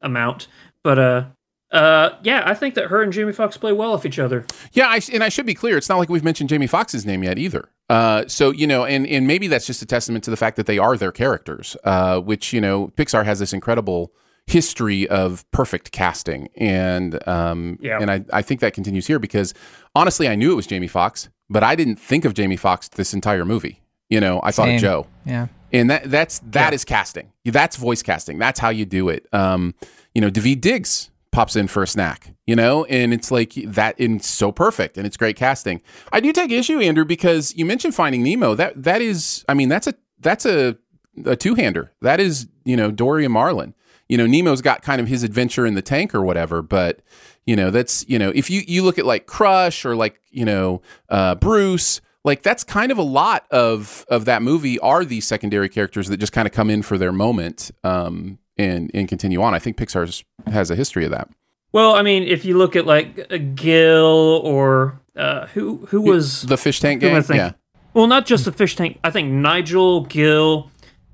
amount, 0.00 0.46
but 0.84 0.98
uh, 0.98 1.24
uh, 1.72 2.10
yeah, 2.22 2.44
I 2.46 2.54
think 2.54 2.74
that 2.76 2.86
her 2.86 3.02
and 3.02 3.12
Jamie 3.12 3.32
Foxx 3.32 3.56
play 3.56 3.72
well 3.72 3.92
off 3.92 4.06
each 4.06 4.20
other. 4.20 4.46
Yeah, 4.72 4.86
I, 4.86 5.00
and 5.12 5.24
I 5.24 5.28
should 5.28 5.46
be 5.46 5.54
clear. 5.54 5.76
It's 5.76 5.88
not 5.88 5.98
like 5.98 6.08
we've 6.08 6.24
mentioned 6.24 6.48
Jamie 6.48 6.68
Foxx's 6.68 7.04
name 7.04 7.24
yet 7.24 7.38
either. 7.38 7.68
Uh, 7.90 8.24
so 8.28 8.52
you 8.52 8.66
know, 8.66 8.84
and 8.84 9.06
and 9.06 9.26
maybe 9.26 9.48
that's 9.48 9.66
just 9.66 9.82
a 9.82 9.86
testament 9.86 10.24
to 10.24 10.30
the 10.30 10.36
fact 10.36 10.56
that 10.56 10.66
they 10.66 10.78
are 10.78 10.96
their 10.96 11.12
characters, 11.12 11.76
uh, 11.84 12.20
which 12.20 12.52
you 12.52 12.60
know, 12.60 12.88
Pixar 12.96 13.24
has 13.24 13.40
this 13.40 13.52
incredible 13.52 14.12
history 14.46 15.08
of 15.08 15.48
perfect 15.50 15.92
casting, 15.92 16.48
and 16.56 17.26
um, 17.28 17.78
Yeah. 17.80 17.98
and 18.00 18.10
I 18.10 18.24
I 18.32 18.42
think 18.42 18.60
that 18.60 18.74
continues 18.74 19.06
here 19.06 19.18
because 19.18 19.54
honestly, 19.94 20.28
I 20.28 20.34
knew 20.36 20.52
it 20.52 20.56
was 20.56 20.66
Jamie 20.66 20.86
Foxx, 20.88 21.28
but 21.50 21.62
I 21.62 21.74
didn't 21.74 21.96
think 21.96 22.24
of 22.24 22.34
Jamie 22.34 22.56
Foxx 22.56 22.88
this 22.88 23.12
entire 23.12 23.44
movie. 23.44 23.80
You 24.08 24.20
know, 24.20 24.40
I 24.44 24.52
thought 24.52 24.68
of 24.68 24.80
Joe. 24.80 25.06
Yeah. 25.24 25.48
And 25.72 25.90
that 25.90 26.10
that's 26.10 26.38
that 26.50 26.72
is 26.72 26.84
casting. 26.84 27.32
That's 27.44 27.76
voice 27.76 28.02
casting. 28.02 28.38
That's 28.38 28.60
how 28.60 28.68
you 28.68 28.84
do 28.84 29.08
it. 29.08 29.26
Um, 29.32 29.74
you 30.14 30.20
know, 30.20 30.30
Daveed 30.30 30.60
Diggs 30.60 31.10
pops 31.32 31.56
in 31.56 31.66
for 31.66 31.82
a 31.82 31.86
snack, 31.88 32.32
you 32.46 32.54
know, 32.56 32.84
and 32.84 33.12
it's 33.12 33.30
like 33.32 33.52
that 33.66 33.98
and 33.98 34.22
so 34.24 34.52
perfect 34.52 34.96
and 34.96 35.06
it's 35.06 35.16
great 35.16 35.36
casting. 35.36 35.82
I 36.12 36.20
do 36.20 36.32
take 36.32 36.50
issue, 36.52 36.78
Andrew, 36.78 37.04
because 37.04 37.54
you 37.56 37.66
mentioned 37.66 37.94
finding 37.96 38.22
Nemo. 38.22 38.54
That 38.54 38.80
that 38.84 39.02
is 39.02 39.44
I 39.48 39.54
mean, 39.54 39.68
that's 39.68 39.88
a 39.88 39.94
that's 40.20 40.46
a 40.46 40.76
a 41.24 41.34
two-hander. 41.34 41.90
That 42.02 42.20
is, 42.20 42.46
you 42.64 42.76
know, 42.76 42.90
Dory 42.92 43.24
and 43.24 43.32
Marlin. 43.32 43.74
You 44.08 44.16
know, 44.16 44.26
Nemo's 44.26 44.62
got 44.62 44.82
kind 44.82 45.00
of 45.00 45.08
his 45.08 45.22
adventure 45.22 45.66
in 45.66 45.74
the 45.74 45.82
tank 45.82 46.14
or 46.14 46.22
whatever, 46.22 46.62
but 46.62 47.00
you 47.44 47.56
know, 47.56 47.70
that's, 47.70 48.04
you 48.08 48.18
know, 48.18 48.30
if 48.34 48.50
you 48.50 48.62
you 48.66 48.82
look 48.82 48.98
at 48.98 49.06
like 49.06 49.26
Crush 49.26 49.84
or 49.84 49.96
like, 49.96 50.20
you 50.30 50.44
know, 50.44 50.82
uh 51.08 51.34
Bruce, 51.34 52.00
like 52.24 52.42
that's 52.42 52.64
kind 52.64 52.90
of 52.92 52.98
a 52.98 53.02
lot 53.02 53.46
of 53.50 54.04
of 54.08 54.24
that 54.24 54.42
movie 54.42 54.78
are 54.80 55.04
these 55.04 55.26
secondary 55.26 55.68
characters 55.68 56.08
that 56.08 56.18
just 56.18 56.32
kind 56.32 56.46
of 56.46 56.52
come 56.52 56.70
in 56.70 56.82
for 56.82 56.98
their 56.98 57.12
moment 57.12 57.70
um 57.84 58.38
and 58.56 58.90
and 58.94 59.08
continue 59.08 59.42
on. 59.42 59.54
I 59.54 59.58
think 59.58 59.76
pixar 59.76 60.22
has 60.46 60.70
a 60.70 60.76
history 60.76 61.04
of 61.04 61.10
that. 61.10 61.28
Well, 61.72 61.94
I 61.94 62.02
mean, 62.02 62.22
if 62.22 62.44
you 62.44 62.56
look 62.56 62.74
at 62.74 62.86
like 62.86 63.26
uh, 63.30 63.38
Gil 63.54 64.40
or 64.44 65.00
uh, 65.14 65.46
who 65.48 65.86
who 65.88 66.00
was 66.00 66.42
The 66.42 66.56
fish 66.56 66.80
tank 66.80 67.00
gang? 67.00 67.22
Yeah. 67.28 67.52
Well, 67.92 68.06
not 68.06 68.26
just 68.26 68.44
the 68.44 68.52
fish 68.52 68.76
tank. 68.76 68.98
I 69.04 69.10
think 69.10 69.30
Nigel, 69.32 70.02
Gil, 70.04 70.70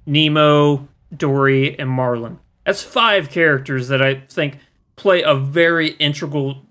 Nemo, 0.07 0.89
Dory, 1.17 1.79
and 1.79 1.89
Marlin. 1.89 2.39
That's 2.65 2.83
five 2.83 3.31
characters 3.31 3.89
that 3.89 4.01
I 4.03 4.23
think 4.29 4.59
play 4.97 5.23
a 5.23 5.35
very 5.35 5.91
integral 5.93 6.63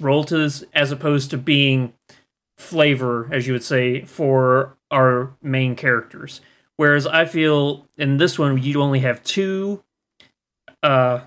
role 0.00 0.24
to 0.24 0.38
this, 0.38 0.64
as 0.72 0.90
opposed 0.92 1.30
to 1.30 1.38
being 1.38 1.92
flavor, 2.56 3.28
as 3.32 3.46
you 3.46 3.52
would 3.52 3.64
say, 3.64 4.04
for 4.04 4.76
our 4.90 5.34
main 5.42 5.76
characters. 5.76 6.40
Whereas 6.76 7.06
I 7.06 7.24
feel 7.24 7.86
in 7.96 8.16
this 8.16 8.38
one, 8.38 8.60
you 8.62 8.80
only 8.80 9.00
have 9.00 9.22
two 9.22 9.82
uh, 10.82 11.20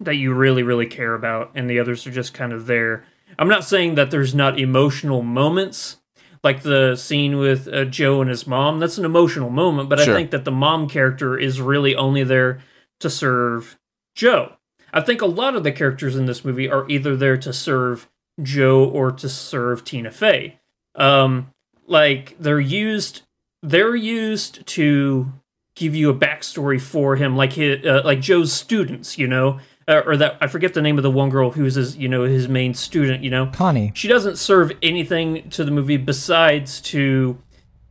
that 0.00 0.16
you 0.16 0.32
really, 0.34 0.62
really 0.62 0.86
care 0.86 1.14
about, 1.14 1.52
and 1.54 1.68
the 1.68 1.78
others 1.78 2.06
are 2.06 2.10
just 2.10 2.34
kind 2.34 2.52
of 2.52 2.66
there. 2.66 3.04
I'm 3.38 3.48
not 3.48 3.64
saying 3.64 3.94
that 3.94 4.10
there's 4.10 4.34
not 4.34 4.58
emotional 4.58 5.22
moments, 5.22 5.98
like 6.42 6.62
the 6.62 6.96
scene 6.96 7.38
with 7.38 7.68
uh, 7.68 7.84
Joe 7.84 8.20
and 8.20 8.30
his 8.30 8.46
mom. 8.46 8.78
That's 8.80 8.98
an 8.98 9.04
emotional 9.04 9.50
moment, 9.50 9.88
but 9.88 10.00
Sure. 10.00 10.14
I 10.14 10.16
think 10.16 10.30
that 10.30 10.44
the 10.44 10.50
mom 10.50 10.88
character 10.88 11.36
is 11.38 11.60
really 11.60 11.94
only 11.94 12.24
there 12.24 12.60
to 13.00 13.10
serve 13.10 13.78
Joe. 14.14 14.54
I 14.92 15.00
think 15.00 15.20
a 15.20 15.26
lot 15.26 15.54
of 15.54 15.64
the 15.64 15.72
characters 15.72 16.16
in 16.16 16.26
this 16.26 16.44
movie 16.44 16.68
are 16.68 16.88
either 16.88 17.16
there 17.16 17.36
to 17.36 17.52
serve 17.52 18.08
Joe 18.42 18.84
or 18.84 19.12
to 19.12 19.28
serve 19.28 19.84
Tina 19.84 20.10
Fey. 20.10 20.58
Um, 20.94 21.52
like 21.86 22.36
they're 22.38 22.60
used, 22.60 23.22
they're 23.62 23.96
used 23.96 24.66
to 24.66 25.32
give 25.74 25.94
you 25.94 26.10
a 26.10 26.14
backstory 26.14 26.80
for 26.80 27.16
him, 27.16 27.36
like 27.36 27.52
his, 27.52 27.84
uh, 27.84 28.02
like 28.04 28.20
Joe's 28.20 28.52
students, 28.52 29.18
you 29.18 29.26
know, 29.26 29.60
uh, 29.86 30.02
or 30.04 30.16
that 30.16 30.36
I 30.40 30.46
forget 30.48 30.74
the 30.74 30.82
name 30.82 30.98
of 30.98 31.02
the 31.02 31.10
one 31.10 31.30
girl 31.30 31.50
who's 31.50 31.76
his, 31.76 31.96
you 31.96 32.08
know, 32.08 32.24
his 32.24 32.48
main 32.48 32.74
student, 32.74 33.22
you 33.22 33.30
know, 33.30 33.46
Connie. 33.46 33.92
she 33.94 34.08
doesn't 34.08 34.36
serve 34.36 34.72
anything 34.82 35.48
to 35.50 35.64
the 35.64 35.70
movie 35.70 35.96
besides 35.96 36.80
to 36.82 37.38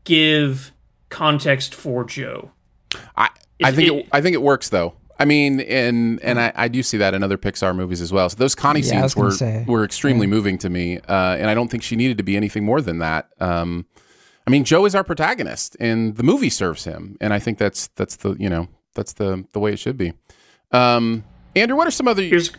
give 0.03 0.73
context 1.09 1.73
for 1.73 2.03
Joe. 2.03 2.51
I 3.15 3.29
I 3.63 3.71
think 3.71 3.87
it- 3.91 3.95
it, 3.95 4.07
I 4.11 4.21
think 4.21 4.33
it 4.35 4.41
works 4.41 4.69
though. 4.69 4.93
I 5.19 5.25
mean, 5.25 5.61
and 5.61 6.19
and 6.21 6.39
I, 6.39 6.51
I 6.55 6.67
do 6.67 6.83
see 6.83 6.97
that 6.97 7.15
in 7.15 7.23
other 7.23 7.37
Pixar 7.39 7.75
movies 7.75 8.01
as 8.01 8.13
well. 8.13 8.29
So 8.29 8.35
those 8.37 8.53
Connie 8.53 8.81
Yeah, 8.81 9.01
scenes 9.01 9.15
were 9.15 9.31
say, 9.31 9.65
were 9.67 9.83
extremely 9.83 10.27
moving 10.27 10.59
to 10.59 10.69
me, 10.69 10.99
uh, 10.99 11.35
and 11.39 11.49
I 11.49 11.55
don't 11.55 11.69
think 11.69 11.81
she 11.81 11.95
needed 11.95 12.17
to 12.19 12.23
be 12.23 12.37
anything 12.37 12.63
more 12.63 12.81
than 12.81 12.99
that. 12.99 13.29
Um, 13.39 13.87
I 14.45 14.51
mean, 14.51 14.63
Joe 14.63 14.85
is 14.85 14.93
our 14.93 15.03
protagonist, 15.03 15.75
and 15.79 16.15
the 16.17 16.23
movie 16.23 16.51
serves 16.51 16.83
him, 16.83 17.17
and 17.19 17.33
I 17.33 17.39
think 17.39 17.57
that's 17.57 17.87
that's 17.95 18.17
the 18.17 18.35
you 18.37 18.47
know 18.47 18.67
that's 18.93 19.13
the 19.13 19.43
the 19.53 19.59
way 19.59 19.73
it 19.73 19.79
should 19.79 19.97
be. 19.97 20.13
Um, 20.71 21.23
Andrew, 21.55 21.75
what 21.77 21.87
are 21.87 21.91
some 21.91 22.07
other? 22.07 22.21
Here's 22.21 22.51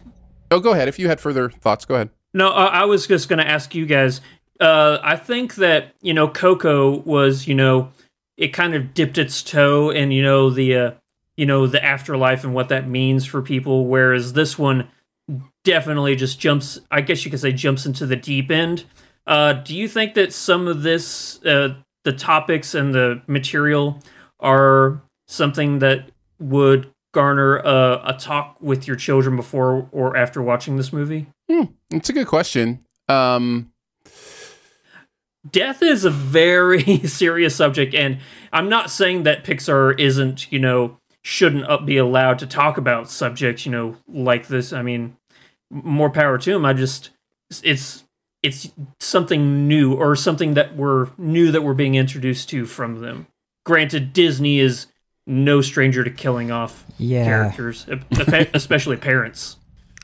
oh, 0.50 0.58
go 0.58 0.72
ahead. 0.72 0.88
If 0.88 0.98
you 0.98 1.06
had 1.08 1.20
further 1.20 1.50
thoughts, 1.50 1.84
go 1.84 1.94
ahead. 1.94 2.10
No, 2.34 2.48
I, 2.50 2.80
I 2.80 2.84
was 2.86 3.06
just 3.06 3.28
going 3.28 3.38
to 3.38 3.46
ask 3.48 3.74
you 3.74 3.86
guys. 3.86 4.20
Uh, 4.60 4.98
I 5.02 5.14
think 5.16 5.54
that 5.56 5.94
you 6.00 6.12
know 6.12 6.26
Coco 6.26 6.98
was 7.02 7.46
you 7.46 7.54
know 7.54 7.92
it 8.38 8.54
kind 8.54 8.74
of 8.74 8.94
dipped 8.94 9.18
its 9.18 9.42
toe 9.42 9.90
in 9.90 10.10
you 10.10 10.22
know 10.22 10.48
the 10.48 10.74
uh, 10.74 10.90
you 11.36 11.44
know 11.44 11.66
the 11.66 11.84
afterlife 11.84 12.44
and 12.44 12.54
what 12.54 12.70
that 12.70 12.88
means 12.88 13.26
for 13.26 13.42
people, 13.42 13.86
whereas 13.86 14.32
this 14.32 14.58
one 14.58 14.88
definitely 15.64 16.16
just 16.16 16.40
jumps. 16.40 16.80
I 16.90 17.02
guess 17.02 17.24
you 17.24 17.30
could 17.30 17.40
say 17.40 17.52
jumps 17.52 17.84
into 17.84 18.06
the 18.06 18.16
deep 18.16 18.50
end. 18.50 18.84
Uh, 19.26 19.52
do 19.52 19.76
you 19.76 19.88
think 19.88 20.14
that 20.14 20.32
some 20.32 20.66
of 20.66 20.82
this, 20.82 21.44
uh, 21.44 21.74
the 22.04 22.12
topics 22.12 22.74
and 22.74 22.94
the 22.94 23.20
material, 23.26 24.00
are 24.40 25.02
something 25.26 25.80
that 25.80 26.10
would 26.38 26.90
garner 27.12 27.56
a, 27.58 28.00
a 28.06 28.16
talk 28.18 28.56
with 28.60 28.86
your 28.86 28.96
children 28.96 29.36
before 29.36 29.86
or 29.92 30.16
after 30.16 30.40
watching 30.40 30.76
this 30.76 30.92
movie? 30.92 31.26
It's 31.90 32.08
a 32.08 32.12
good 32.12 32.26
question. 32.26 32.84
Um, 33.08 33.72
death 35.52 35.82
is 35.82 36.04
a 36.04 36.10
very 36.10 36.98
serious 37.06 37.54
subject 37.54 37.94
and 37.94 38.18
i'm 38.52 38.68
not 38.68 38.90
saying 38.90 39.22
that 39.24 39.44
pixar 39.44 39.98
isn't 39.98 40.50
you 40.52 40.58
know 40.58 40.98
shouldn't 41.22 41.84
be 41.86 41.96
allowed 41.96 42.38
to 42.38 42.46
talk 42.46 42.78
about 42.78 43.10
subjects 43.10 43.66
you 43.66 43.72
know 43.72 43.96
like 44.08 44.48
this 44.48 44.72
i 44.72 44.82
mean 44.82 45.16
more 45.70 46.10
power 46.10 46.38
to 46.38 46.52
them 46.52 46.64
i 46.64 46.72
just 46.72 47.10
it's 47.62 48.04
it's 48.42 48.70
something 49.00 49.66
new 49.68 49.94
or 49.94 50.14
something 50.16 50.54
that 50.54 50.76
we're 50.76 51.08
new 51.18 51.50
that 51.50 51.62
we're 51.62 51.74
being 51.74 51.94
introduced 51.96 52.48
to 52.48 52.64
from 52.66 53.00
them 53.00 53.26
granted 53.66 54.12
disney 54.12 54.58
is 54.60 54.86
no 55.26 55.60
stranger 55.60 56.02
to 56.02 56.10
killing 56.10 56.50
off 56.50 56.86
Yeah. 56.96 57.22
characters, 57.26 57.84
especially 58.54 58.96
parents. 58.96 59.57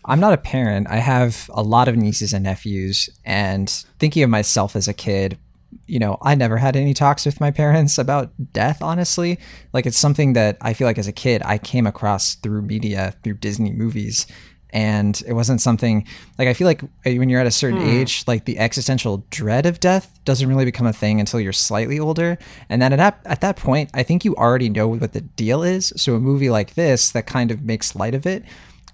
I'm 0.05 0.21
not 0.21 0.33
a 0.33 0.39
parent. 0.39 0.87
I 0.91 0.97
have 0.97 1.51
a 1.55 1.63
lot 1.63 1.89
of 1.89 1.97
nieces 1.97 2.33
and 2.33 2.45
nephews, 2.45 3.09
and 3.25 3.69
thinking 3.99 4.23
of 4.23 4.31
myself 4.31 4.77
as 4.77 4.89
a 4.89 4.93
kid, 4.93 5.39
you 5.87 5.99
know, 5.99 6.19
I 6.23 6.35
never 6.35 6.57
had 6.57 6.77
any 6.77 6.95
talks 6.95 7.27
with 7.27 7.41
my 7.41 7.51
parents 7.51 7.99
about 7.99 8.31
death, 8.53 8.83
honestly. 8.83 9.39
Like, 9.73 9.87
it's 9.87 9.99
something 9.99 10.35
that 10.35 10.57
I 10.61 10.73
feel 10.73 10.87
like 10.87 10.99
as 10.99 11.09
a 11.09 11.13
kid 11.13 11.43
I 11.45 11.59
came 11.59 11.87
across 11.87 12.37
through 12.37 12.63
media, 12.63 13.15
through 13.23 13.35
Disney 13.35 13.73
movies. 13.73 14.27
And 14.71 15.23
it 15.27 15.35
wasn't 15.35 15.61
something 15.61 16.05
like 16.37 16.49
I 16.49 16.53
feel 16.53 16.67
like 16.67 16.83
when 17.05 17.29
you're 17.29 17.41
at 17.41 17.47
a 17.47 17.51
certain 17.53 17.79
Hmm. 17.81 17.87
age, 17.87 18.25
like 18.27 18.45
the 18.45 18.59
existential 18.59 19.25
dread 19.31 19.67
of 19.67 19.79
death 19.79 20.19
doesn't 20.25 20.49
really 20.49 20.65
become 20.65 20.87
a 20.87 20.93
thing 20.93 21.21
until 21.21 21.39
you're 21.39 21.53
slightly 21.53 22.01
older. 22.01 22.39
And 22.69 22.83
then 22.83 22.93
at 22.93 22.97
that, 22.97 23.21
at 23.25 23.41
that 23.41 23.57
point, 23.57 23.91
I 23.95 24.03
think 24.03 24.25
you 24.25 24.35
already 24.35 24.69
know 24.69 24.89
what 24.89 25.13
the 25.13 25.21
deal 25.21 25.63
is. 25.63 25.93
So 25.97 26.17
a 26.17 26.21
movie 26.21 26.51
like 26.51 26.75
this 26.75 27.11
that 27.13 27.25
kind 27.25 27.53
of 27.53 27.63
makes 27.63 27.95
light 27.95 28.17
of 28.17 28.27
it 28.27 28.43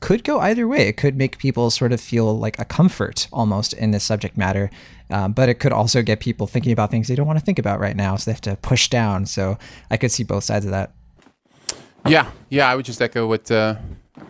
could 0.00 0.24
go 0.24 0.40
either 0.40 0.66
way. 0.66 0.88
It 0.88 0.96
could 0.96 1.16
make 1.16 1.38
people 1.38 1.70
sort 1.70 1.92
of 1.92 2.00
feel 2.00 2.38
like 2.38 2.58
a 2.58 2.64
comfort 2.64 3.28
almost 3.32 3.72
in 3.72 3.90
this 3.90 4.04
subject 4.04 4.36
matter, 4.36 4.70
um, 5.10 5.32
but 5.32 5.48
it 5.48 5.54
could 5.54 5.72
also 5.72 6.02
get 6.02 6.20
people 6.20 6.46
thinking 6.46 6.72
about 6.72 6.90
things 6.90 7.08
they 7.08 7.14
don't 7.14 7.26
want 7.26 7.38
to 7.38 7.44
think 7.44 7.58
about 7.58 7.80
right 7.80 7.96
now. 7.96 8.16
So 8.16 8.30
they 8.30 8.34
have 8.34 8.40
to 8.42 8.56
push 8.56 8.88
down. 8.88 9.26
So 9.26 9.58
I 9.90 9.96
could 9.96 10.10
see 10.10 10.24
both 10.24 10.44
sides 10.44 10.64
of 10.64 10.70
that. 10.70 10.92
Yeah, 12.06 12.30
yeah, 12.48 12.68
I 12.68 12.76
would 12.76 12.86
just 12.86 13.02
echo 13.02 13.26
what 13.26 13.50
uh, 13.50 13.76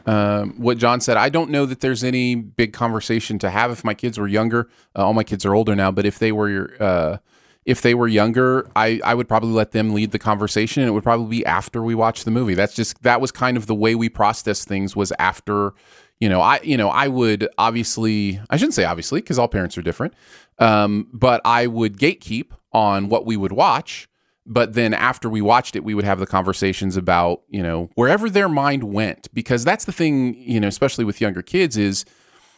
um, 0.06 0.54
what 0.56 0.78
Jon 0.78 1.00
said. 1.00 1.16
I 1.16 1.28
don't 1.28 1.50
know 1.50 1.66
that 1.66 1.80
there's 1.80 2.02
any 2.02 2.35
big 2.35 2.72
conversation 2.72 3.38
to 3.38 3.50
have 3.50 3.70
if 3.70 3.85
my 3.85 3.94
kids 3.94 4.18
were 4.18 4.26
younger. 4.26 4.68
Uh, 4.96 5.06
all 5.06 5.14
my 5.14 5.24
kids 5.24 5.44
are 5.44 5.54
older 5.54 5.76
now, 5.76 5.90
but 5.90 6.04
if 6.04 6.18
they 6.18 6.33
were 6.33 6.74
uh, 6.80 7.18
if 7.64 7.83
they 7.83 7.94
were 7.94 8.09
younger, 8.09 8.68
I, 8.75 9.01
I 9.05 9.14
would 9.14 9.29
probably 9.29 9.51
let 9.51 9.73
them 9.73 9.94
lead 9.94 10.12
the 10.12 10.18
conversation, 10.18 10.83
and 10.83 10.88
it 10.88 10.92
would 10.92 11.03
probably 11.03 11.38
be 11.38 11.46
after 11.46 11.83
we 11.83 11.94
watch 11.94 12.25
the 12.25 12.31
movie. 12.31 12.55
That's 12.55 12.75
just 12.75 13.03
that 13.03 13.20
was 13.20 13.31
kind 13.31 13.57
of 13.57 13.66
the 13.66 13.75
way 13.75 13.94
we 13.94 14.09
process 14.09 14.64
things 14.64 14.96
was 14.96 15.12
after. 15.18 15.75
You 16.18 16.29
know, 16.29 16.40
I 16.40 16.61
you 16.62 16.77
know 16.77 16.88
I 16.88 17.09
would 17.09 17.49
obviously 17.59 18.40
I 18.51 18.57
shouldn't 18.57 18.75
say 18.75 18.85
obviously 18.85 19.20
because 19.20 19.38
all 19.38 19.49
parents 19.49 19.77
are 19.79 19.83
different, 19.83 20.14
um, 20.59 21.09
but 21.12 21.40
I 21.44 21.66
would 21.66 21.99
gatekeep 21.99 22.51
on 22.73 23.09
what 23.09 23.27
we 23.27 23.37
would 23.37 23.53
watch 23.53 24.09
but 24.46 24.75
then 24.75 24.94
after 24.94 25.29
we 25.29 25.40
watched 25.40 25.77
it 25.77 25.85
we 25.85 25.94
would 25.94 26.05
have 26.05 26.18
the 26.18 26.27
conversations 26.27 26.96
about 26.96 27.42
you 27.49 27.62
know 27.62 27.90
wherever 27.94 28.31
their 28.31 28.49
mind 28.49 28.85
went 28.85 29.33
because 29.35 29.64
that's 29.64 29.85
the 29.85 29.92
thing 29.92 30.35
you 30.37 30.61
know 30.61 30.68
especially 30.68 31.05
with 31.05 31.20
younger 31.20 31.42
kids 31.42 31.77
is 31.77 32.05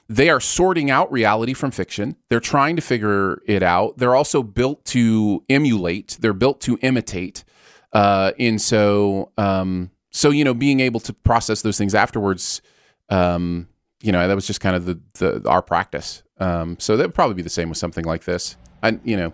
they 0.08 0.28
are 0.28 0.40
sorting 0.40 0.90
out 0.90 1.10
reality 1.10 1.54
from 1.54 1.70
fiction. 1.70 2.16
They're 2.28 2.40
trying 2.40 2.76
to 2.76 2.82
figure 2.82 3.42
it 3.46 3.62
out. 3.62 3.98
They're 3.98 4.14
also 4.14 4.42
built 4.42 4.84
to 4.86 5.42
emulate. 5.48 6.18
They're 6.20 6.32
built 6.32 6.60
to 6.62 6.78
imitate. 6.82 7.44
Uh, 7.92 8.32
and 8.38 8.60
so 8.60 9.30
um, 9.38 9.90
so 10.10 10.30
you 10.30 10.44
know 10.44 10.54
being 10.54 10.80
able 10.80 11.00
to 11.00 11.12
process 11.12 11.62
those 11.62 11.78
things 11.78 11.94
afterwards 11.94 12.62
um, 13.10 13.68
you 14.00 14.12
know 14.12 14.26
that 14.26 14.34
was 14.34 14.46
just 14.46 14.60
kind 14.60 14.74
of 14.76 14.84
the, 14.84 15.00
the 15.14 15.48
our 15.48 15.62
practice. 15.62 16.22
Um, 16.38 16.76
so 16.78 16.96
that 16.96 17.06
would 17.06 17.14
probably 17.14 17.34
be 17.34 17.42
the 17.42 17.50
same 17.50 17.68
with 17.68 17.78
something 17.78 18.04
like 18.04 18.24
this. 18.24 18.56
And 18.82 19.00
you 19.04 19.16
know. 19.16 19.32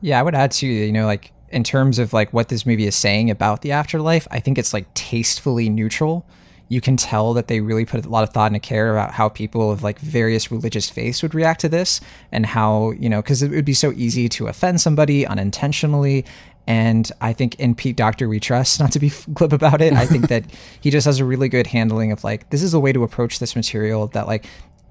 Yeah, 0.00 0.18
I 0.18 0.22
would 0.22 0.34
add 0.34 0.50
to 0.52 0.66
you 0.66 0.92
know 0.92 1.06
like 1.06 1.32
in 1.50 1.62
terms 1.62 1.98
of 1.98 2.12
like 2.12 2.32
what 2.32 2.48
this 2.48 2.66
movie 2.66 2.86
is 2.86 2.96
saying 2.96 3.30
about 3.30 3.62
the 3.62 3.72
afterlife, 3.72 4.26
I 4.30 4.40
think 4.40 4.58
it's 4.58 4.74
like 4.74 4.92
tastefully 4.94 5.70
neutral. 5.70 6.26
You 6.68 6.80
can 6.80 6.96
tell 6.96 7.34
that 7.34 7.48
they 7.48 7.60
really 7.60 7.84
put 7.84 8.04
a 8.04 8.08
lot 8.08 8.22
of 8.22 8.30
thought 8.30 8.52
and 8.52 8.62
care 8.62 8.90
about 8.90 9.12
how 9.12 9.28
people 9.28 9.70
of 9.70 9.82
like 9.82 9.98
various 9.98 10.50
religious 10.50 10.88
faiths 10.88 11.22
would 11.22 11.34
react 11.34 11.60
to 11.60 11.68
this 11.68 12.00
and 12.32 12.46
how, 12.46 12.92
you 12.92 13.08
know, 13.08 13.20
because 13.20 13.42
it 13.42 13.50
would 13.50 13.64
be 13.64 13.74
so 13.74 13.92
easy 13.92 14.28
to 14.30 14.46
offend 14.48 14.80
somebody 14.80 15.26
unintentionally. 15.26 16.24
And 16.66 17.10
I 17.20 17.32
think 17.32 17.56
in 17.56 17.74
Pete 17.74 17.96
Docter 17.96 18.28
we 18.28 18.40
trust, 18.40 18.80
not 18.80 18.92
to 18.92 18.98
be 18.98 19.12
glib 19.34 19.52
about 19.52 19.80
it. 19.80 19.92
I 19.92 20.06
think 20.06 20.28
that 20.28 20.44
he 20.80 20.90
just 20.90 21.04
has 21.04 21.20
a 21.20 21.24
really 21.24 21.48
good 21.48 21.66
handling 21.66 22.12
of 22.12 22.24
like, 22.24 22.50
this 22.50 22.62
is 22.62 22.74
a 22.74 22.80
way 22.80 22.92
to 22.92 23.02
approach 23.02 23.38
this 23.38 23.54
material 23.54 24.06
that 24.08 24.26
like 24.26 24.46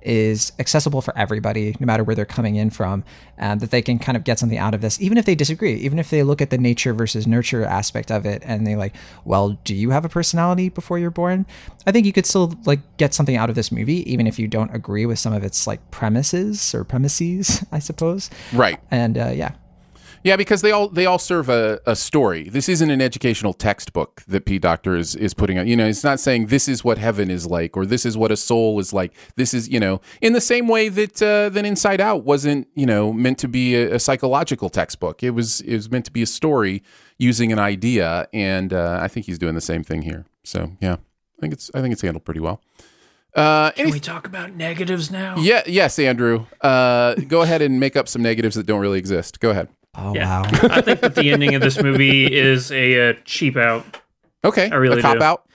is 0.05 0.51
accessible 0.59 1.01
for 1.01 1.17
everybody, 1.17 1.75
no 1.79 1.85
matter 1.85 2.03
where 2.03 2.15
they're 2.15 2.25
coming 2.25 2.55
in 2.55 2.69
from, 2.69 3.03
and 3.37 3.61
that 3.61 3.71
they 3.71 3.81
can 3.81 3.99
kind 3.99 4.15
of 4.15 4.23
get 4.23 4.39
something 4.39 4.57
out 4.57 4.73
of 4.73 4.81
this, 4.81 5.01
even 5.01 5.17
if 5.17 5.25
they 5.25 5.35
disagree, 5.35 5.73
even 5.75 5.99
if 5.99 6.09
they 6.09 6.23
look 6.23 6.41
at 6.41 6.49
the 6.49 6.57
nature 6.57 6.93
versus 6.93 7.25
nurture 7.25 7.63
aspect 7.63 8.11
of 8.11 8.25
it, 8.25 8.41
and 8.45 8.65
they 8.65 8.75
like, 8.75 8.95
well, 9.25 9.57
do 9.63 9.75
you 9.75 9.89
have 9.89 10.05
a 10.05 10.09
personality 10.09 10.69
before 10.69 10.99
you're 10.99 11.11
born? 11.11 11.45
I 11.85 11.91
think 11.91 12.05
you 12.05 12.13
could 12.13 12.25
still 12.25 12.53
like 12.65 12.79
get 12.97 13.13
something 13.13 13.35
out 13.35 13.49
of 13.49 13.55
this 13.55 13.71
movie, 13.71 14.09
even 14.11 14.27
if 14.27 14.37
you 14.37 14.47
don't 14.47 14.73
agree 14.73 15.05
with 15.05 15.19
some 15.19 15.33
of 15.33 15.43
its 15.43 15.67
like 15.67 15.91
premises 15.91 16.73
or 16.73 16.83
premises, 16.83 17.63
I 17.71 17.79
suppose. 17.79 18.29
Right. 18.53 18.79
And 18.91 19.17
uh, 19.17 19.31
yeah, 19.33 19.53
Yeah, 20.23 20.37
because 20.37 20.61
they 20.61 20.71
all 20.71 20.87
they 20.87 21.05
all 21.05 21.19
serve 21.19 21.49
a, 21.49 21.81
a 21.85 21.95
story. 21.95 22.47
This 22.49 22.69
isn't 22.69 22.89
an 22.89 23.01
educational 23.01 23.53
textbook 23.53 24.23
that 24.27 24.45
P 24.45 24.57
Docter 24.57 24.95
is 24.95 25.15
is 25.15 25.33
putting 25.33 25.57
out. 25.57 25.67
You 25.67 25.75
know, 25.75 25.85
it's 25.85 26.03
not 26.03 26.19
saying 26.19 26.47
this 26.47 26.67
is 26.69 26.83
what 26.83 26.97
heaven 26.97 27.29
is 27.29 27.45
like 27.45 27.75
or 27.75 27.85
this 27.85 28.05
is 28.05 28.17
what 28.17 28.31
a 28.31 28.37
soul 28.37 28.79
is 28.79 28.93
like. 28.93 29.13
This 29.35 29.53
is 29.53 29.67
you 29.67 29.79
know 29.79 29.99
in 30.21 30.33
the 30.33 30.41
same 30.41 30.67
way 30.67 30.87
that 30.89 31.21
uh, 31.21 31.49
that 31.49 31.65
Inside 31.65 31.99
Out 31.99 32.23
wasn't 32.23 32.67
you 32.73 32.85
know 32.85 33.11
meant 33.11 33.37
to 33.39 33.47
be 33.47 33.75
a, 33.75 33.95
a 33.95 33.99
psychological 33.99 34.69
textbook. 34.69 35.23
It 35.23 35.31
was 35.31 35.59
it 35.61 35.75
was 35.75 35.91
meant 35.91 36.05
to 36.05 36.11
be 36.11 36.21
a 36.21 36.27
story 36.27 36.83
using 37.17 37.51
an 37.51 37.59
idea, 37.59 38.27
and 38.33 38.73
uh, 38.73 38.99
I 39.01 39.09
think 39.09 39.25
he's 39.25 39.37
doing 39.37 39.55
the 39.55 39.61
same 39.61 39.83
thing 39.83 40.03
here. 40.03 40.25
So 40.43 40.71
yeah, 40.79 40.93
I 40.93 41.41
think 41.41 41.53
it's 41.53 41.69
I 41.75 41.81
think 41.81 41.91
it's 41.91 42.01
handled 42.01 42.23
pretty 42.23 42.39
well. 42.39 42.61
Uh, 43.35 43.71
Can 43.71 43.89
we 43.89 43.99
talk 43.99 44.27
about 44.27 44.55
negatives 44.55 45.09
now? 45.09 45.35
yeah, 45.37 45.63
yes, 45.65 45.97
Andrew. 45.97 46.45
Uh, 46.61 47.15
go 47.15 47.41
ahead 47.41 47.61
and 47.63 47.79
make 47.79 47.95
up 47.95 48.07
some 48.07 48.21
negatives 48.21 48.55
that 48.55 48.65
don't 48.65 48.79
really 48.79 48.99
exist. 48.99 49.39
Go 49.39 49.49
ahead. 49.49 49.69
Oh 49.95 50.13
Yeah. 50.15 50.41
I 50.63 50.81
think 50.81 51.01
that 51.01 51.15
the 51.15 51.31
ending 51.31 51.55
of 51.55 51.61
this 51.61 51.81
movie 51.81 52.33
is 52.33 52.71
a 52.71 53.09
uh, 53.09 53.13
cheap 53.25 53.57
out. 53.57 53.85
Okay, 54.45 54.69
I 54.69 54.75
really 54.75 54.99
a 54.99 55.01
cop 55.01 55.19
do. 55.19 55.23
out. 55.23 55.45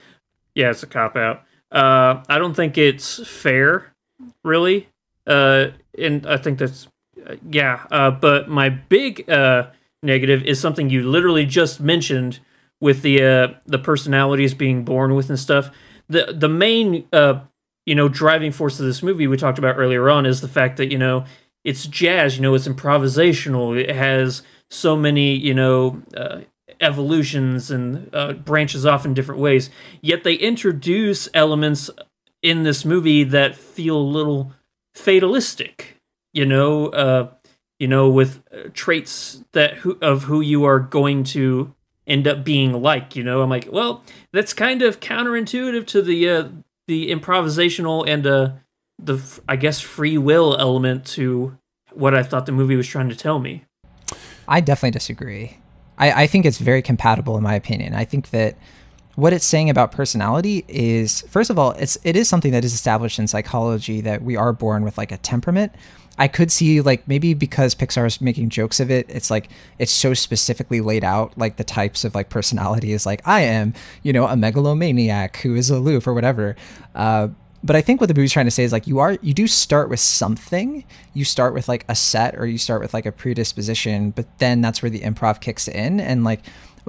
Yeah, 0.54 0.70
it's 0.70 0.82
a 0.82 0.86
cop 0.86 1.16
out. 1.16 1.42
Uh, 1.70 2.22
I 2.28 2.38
don't 2.38 2.54
think 2.54 2.78
it's 2.78 3.26
fair, 3.28 3.92
really. 4.42 4.88
Uh, 5.26 5.68
and 5.98 6.26
I 6.26 6.36
think 6.38 6.58
that's 6.58 6.88
uh, 7.26 7.36
yeah. 7.50 7.86
Uh, 7.90 8.10
but 8.10 8.48
my 8.48 8.68
big 8.68 9.28
uh, 9.28 9.68
negative 10.02 10.42
is 10.44 10.60
something 10.60 10.88
you 10.88 11.08
literally 11.08 11.44
just 11.44 11.80
mentioned 11.80 12.40
with 12.80 13.02
the 13.02 13.22
uh, 13.22 13.48
the 13.66 13.78
personalities 13.78 14.54
being 14.54 14.84
born 14.84 15.14
with 15.14 15.28
and 15.28 15.38
stuff. 15.38 15.70
The 16.08 16.34
the 16.36 16.48
main 16.48 17.06
uh, 17.12 17.40
you 17.84 17.94
know 17.94 18.08
driving 18.08 18.52
force 18.52 18.80
of 18.80 18.86
this 18.86 19.02
movie 19.02 19.26
we 19.26 19.36
talked 19.36 19.58
about 19.58 19.76
earlier 19.76 20.08
on 20.08 20.24
is 20.24 20.40
the 20.40 20.48
fact 20.48 20.78
that 20.78 20.90
you 20.90 20.98
know 20.98 21.24
it's 21.64 21.86
jazz. 21.86 22.36
You 22.36 22.42
know, 22.42 22.54
it's 22.54 22.68
improvisational. 22.68 23.78
It 23.78 23.94
has 23.94 24.42
so 24.70 24.96
many 24.96 25.34
you 25.34 25.54
know. 25.54 26.02
Uh, 26.16 26.40
evolutions 26.80 27.72
and 27.72 28.08
uh, 28.12 28.32
branches 28.34 28.86
off 28.86 29.04
in 29.04 29.14
different 29.14 29.40
ways. 29.40 29.70
Yet 30.00 30.22
they 30.22 30.34
introduce 30.34 31.28
elements 31.34 31.90
in 32.42 32.62
this 32.62 32.84
movie 32.84 33.24
that 33.24 33.56
feel 33.56 33.96
a 33.96 33.98
little 33.98 34.52
fatalistic. 34.94 35.96
You 36.32 36.46
know, 36.46 36.86
uh, 36.88 37.30
you 37.78 37.88
know, 37.88 38.08
with 38.08 38.42
uh, 38.52 38.68
traits 38.74 39.44
that 39.52 39.78
who, 39.78 39.98
of 40.02 40.24
who 40.24 40.40
you 40.40 40.64
are 40.64 40.78
going 40.78 41.24
to 41.24 41.74
end 42.06 42.28
up 42.28 42.44
being 42.44 42.82
like. 42.82 43.16
You 43.16 43.24
know, 43.24 43.40
I'm 43.40 43.50
like, 43.50 43.68
well, 43.70 44.04
that's 44.32 44.52
kind 44.52 44.82
of 44.82 45.00
counterintuitive 45.00 45.86
to 45.88 46.02
the 46.02 46.28
uh, 46.28 46.48
the 46.86 47.10
improvisational 47.10 48.08
and 48.08 48.26
uh, 48.26 48.52
the 48.98 49.22
I 49.48 49.56
guess 49.56 49.80
free 49.80 50.18
will 50.18 50.56
element 50.58 51.06
to 51.06 51.56
what 51.92 52.14
I 52.14 52.22
thought 52.22 52.46
the 52.46 52.52
movie 52.52 52.76
was 52.76 52.86
trying 52.86 53.08
to 53.08 53.16
tell 53.16 53.38
me. 53.38 53.64
I 54.46 54.60
definitely 54.60 54.92
disagree. 54.92 55.58
I, 55.98 56.24
I 56.24 56.26
think 56.26 56.46
it's 56.46 56.58
very 56.58 56.82
compatible 56.82 57.36
in 57.36 57.42
my 57.42 57.54
opinion. 57.54 57.94
I 57.94 58.04
think 58.04 58.30
that 58.30 58.56
what 59.14 59.32
it's 59.32 59.44
saying 59.44 59.68
about 59.68 59.90
personality 59.90 60.64
is 60.68 61.22
first 61.22 61.50
of 61.50 61.58
all, 61.58 61.72
it's 61.72 61.98
it 62.04 62.16
is 62.16 62.28
something 62.28 62.52
that 62.52 62.64
is 62.64 62.72
established 62.72 63.18
in 63.18 63.26
psychology 63.26 64.00
that 64.00 64.22
we 64.22 64.36
are 64.36 64.52
born 64.52 64.84
with 64.84 64.96
like 64.96 65.12
a 65.12 65.16
temperament. 65.16 65.72
I 66.20 66.26
could 66.26 66.50
see 66.50 66.80
like 66.80 67.06
maybe 67.06 67.34
because 67.34 67.74
Pixar 67.74 68.06
is 68.06 68.20
making 68.20 68.48
jokes 68.50 68.80
of 68.80 68.90
it, 68.90 69.06
it's 69.08 69.30
like 69.30 69.50
it's 69.78 69.92
so 69.92 70.14
specifically 70.14 70.80
laid 70.80 71.04
out, 71.04 71.36
like 71.36 71.56
the 71.56 71.64
types 71.64 72.04
of 72.04 72.14
like 72.14 72.28
personality 72.28 72.92
is 72.92 73.06
like 73.06 73.26
I 73.26 73.42
am, 73.42 73.74
you 74.02 74.12
know, 74.12 74.26
a 74.26 74.36
megalomaniac 74.36 75.36
who 75.38 75.54
is 75.54 75.70
aloof 75.70 76.06
or 76.06 76.14
whatever. 76.14 76.56
Uh, 76.94 77.28
but 77.62 77.76
I 77.76 77.80
think 77.80 78.00
what 78.00 78.06
the 78.06 78.14
movie's 78.14 78.32
trying 78.32 78.46
to 78.46 78.50
say 78.50 78.64
is 78.64 78.72
like 78.72 78.86
you 78.86 78.98
are 78.98 79.18
you 79.20 79.34
do 79.34 79.46
start 79.46 79.88
with 79.88 80.00
something. 80.00 80.84
You 81.14 81.24
start 81.24 81.54
with 81.54 81.68
like 81.68 81.84
a 81.88 81.94
set 81.94 82.36
or 82.36 82.46
you 82.46 82.58
start 82.58 82.80
with 82.80 82.94
like 82.94 83.06
a 83.06 83.12
predisposition, 83.12 84.10
but 84.10 84.26
then 84.38 84.60
that's 84.60 84.82
where 84.82 84.90
the 84.90 85.00
improv 85.00 85.40
kicks 85.40 85.68
in 85.68 86.00
and 86.00 86.24
like 86.24 86.40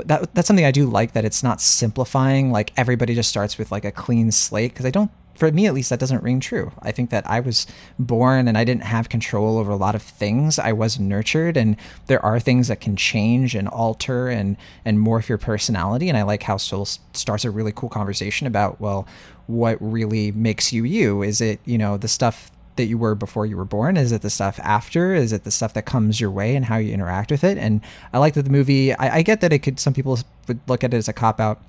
that 0.06 0.34
that's 0.34 0.48
something 0.48 0.66
I 0.66 0.72
do 0.72 0.86
like 0.86 1.14
that 1.14 1.26
it's 1.26 1.44
not 1.44 1.60
simplifying 1.60 2.52
like 2.52 2.72
everybody 2.78 3.16
just 3.16 3.30
starts 3.30 3.58
with 3.58 3.72
like 3.72 3.84
a 3.86 3.92
clean 3.92 4.32
slate 4.32 4.72
because 4.72 4.86
I 4.86 4.92
don't 4.92 5.12
for 5.40 5.52
me 5.52 5.66
at 5.66 5.74
least 5.74 5.90
that 5.90 6.00
doesn't 6.00 6.22
ring 6.22 6.40
true. 6.40 6.72
I 6.82 6.92
think 6.92 7.10
that 7.12 7.28
I 7.28 7.40
was 7.40 7.66
born 7.98 8.48
and 8.48 8.58
I 8.58 8.66
didn't 8.66 8.84
have 8.84 9.08
control 9.08 9.58
over 9.58 9.72
a 9.72 9.78
lot 9.78 9.96
of 9.96 10.02
things. 10.02 10.60
I 10.60 10.74
was 10.74 11.00
nurtured 11.00 11.56
and 11.56 11.78
there 12.08 12.24
are 12.24 12.40
things 12.40 12.68
that 12.68 12.82
can 12.82 12.98
change 12.98 13.56
and 13.56 13.68
alter 13.68 14.28
and 14.28 14.58
and 14.84 15.00
morph 15.00 15.30
your 15.30 15.38
personality 15.38 16.10
and 16.10 16.18
I 16.18 16.24
like 16.24 16.44
how 16.44 16.58
Soul 16.58 16.86
starts 16.86 17.46
a 17.46 17.52
really 17.52 17.72
cool 17.72 17.90
conversation 17.90 18.48
about 18.48 18.82
well 18.82 19.08
what 19.48 19.78
really 19.80 20.32
makes 20.34 20.74
you 20.74 20.84
you 20.84 21.24
is 21.24 21.42
it 21.42 21.60
you 21.66 21.78
know 21.78 21.98
the 21.98 22.08
stuff 22.08 22.52
that 22.76 22.86
you 22.86 22.98
were 22.98 23.16
before 23.16 23.46
you 23.46 23.58
were 23.58 23.66
born 23.66 23.98
is 23.98 24.12
it 24.12 24.22
the 24.22 24.30
stuff 24.30 24.60
after 24.64 25.14
is 25.14 25.34
it 25.34 25.44
the 25.44 25.52
stuff 25.52 25.74
that 25.74 25.86
comes 25.86 26.22
your 26.22 26.32
way 26.32 26.56
and 26.56 26.66
how 26.66 26.78
you 26.78 26.94
interact 26.94 27.32
with 27.32 27.44
it 27.44 27.58
and 27.58 27.82
i 28.14 28.18
like 28.18 28.36
that 28.36 28.44
the 28.44 28.50
movie 28.50 28.94
i, 28.94 29.18
I 29.18 29.22
get 29.22 29.42
that 29.42 29.52
it 29.52 29.60
could 29.60 29.80
some 29.80 29.94
people 29.94 30.20
would 30.48 30.60
look 30.68 30.84
at 30.84 30.94
it 30.94 30.98
as 30.98 31.08
a 31.08 31.14
cop 31.14 31.40
out 31.40 31.62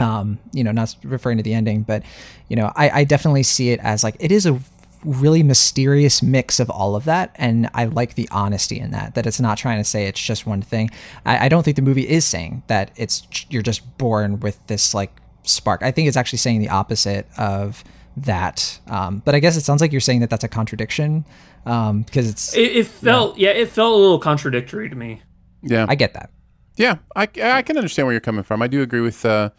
Um, 0.00 0.38
you 0.52 0.62
know, 0.62 0.70
not 0.70 0.94
referring 1.02 1.38
to 1.38 1.42
the 1.42 1.54
ending, 1.54 1.82
but 1.82 2.04
you 2.48 2.56
know, 2.56 2.72
I, 2.76 2.90
I 3.00 3.04
definitely 3.04 3.42
see 3.42 3.70
it 3.70 3.80
as 3.80 4.04
like 4.04 4.16
it 4.20 4.30
is 4.30 4.46
a 4.46 4.60
really 5.04 5.42
mysterious 5.42 6.22
mix 6.22 6.58
of 6.58 6.68
all 6.70 6.96
of 6.96 7.04
that 7.04 7.30
and 7.36 7.70
i 7.72 7.84
like 7.84 8.16
the 8.16 8.28
honesty 8.32 8.80
in 8.80 8.90
that 8.90 9.14
that 9.14 9.28
it's 9.28 9.38
not 9.38 9.56
trying 9.56 9.78
to 9.78 9.84
say 9.84 10.06
it's 10.06 10.20
just 10.20 10.44
one 10.46 10.60
thing. 10.60 10.90
I, 11.24 11.46
I 11.46 11.48
don't 11.48 11.62
think 11.62 11.76
the 11.76 11.82
movie 11.82 12.08
is 12.08 12.24
saying 12.24 12.64
that 12.66 12.90
it's 12.96 13.26
you're 13.48 13.62
just 13.62 13.96
born 13.96 14.40
with 14.40 14.58
this 14.66 14.94
like 14.94 15.12
spark. 15.44 15.82
I 15.82 15.92
think 15.92 16.08
it's 16.08 16.16
actually 16.16 16.38
saying 16.38 16.60
the 16.60 16.68
opposite 16.68 17.28
of 17.38 17.84
that 18.16 18.80
um, 18.88 19.22
but 19.24 19.36
i 19.36 19.38
guess 19.38 19.56
it 19.56 19.60
sounds 19.60 19.80
like 19.80 19.92
you're 19.92 20.00
saying 20.00 20.18
that 20.20 20.30
that's 20.30 20.42
a 20.42 20.48
contradiction 20.48 21.24
um, 21.68 22.02
because 22.02 22.28
it's 22.28 22.56
It, 22.56 22.76
it 22.76 22.86
felt 22.86 23.36
yeah, 23.36 23.50
it 23.50 23.68
felt 23.68 23.94
a 23.94 24.00
little 24.00 24.18
contradictory 24.18 24.88
to 24.88 24.96
me. 24.96 25.22
Yeah, 25.62 25.86
i 25.88 25.94
get 25.94 26.14
that. 26.14 26.30
Yeah, 26.76 26.96
I, 27.14 27.22
I 27.42 27.62
can 27.62 27.76
understand 27.76 28.06
where 28.06 28.12
you're 28.12 28.20
coming 28.20 28.44
from. 28.44 28.62
I 28.62 28.68
do 28.68 28.82
agree 28.82 29.00
with 29.00 29.24
uh, 29.26 29.50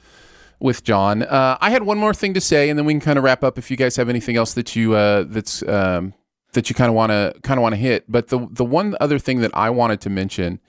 with 0.60 0.84
Jon. 0.84 1.24
Uh, 1.24 1.58
I 1.62 1.70
had 1.70 1.84
one 1.84 1.98
more 1.98 2.14
thing 2.14 2.34
to 2.34 2.42
say, 2.42 2.70
and 2.70 2.78
then 2.78 2.86
we 2.86 2.94
can 2.94 3.02
kind 3.02 3.18
of 3.18 3.24
wrap 3.24 3.44
up. 3.44 3.58
If 3.58 3.72
you 3.72 3.78
guys 3.78 3.96
have 3.96 4.10
anything 4.10 4.36
else 4.36 4.54
that 4.54 4.76
you 4.76 4.94
uh, 4.94 5.24
that's 5.28 5.64
um, 5.68 6.14
that 6.54 6.70
you 6.70 6.76
kind 6.76 6.90
of 6.90 6.96
want 6.96 7.12
to 7.12 7.34
kind 7.44 7.58
of 7.58 7.62
want 7.62 7.74
to 7.74 7.78
hit, 7.78 8.06
but 8.08 8.28
the 8.28 8.48
the 8.52 8.66
one 8.66 8.96
other 9.00 9.20
thing 9.20 9.42
that 9.42 9.52
I 9.54 9.70
wanted 9.70 10.02
to 10.02 10.10
mention. 10.10 10.60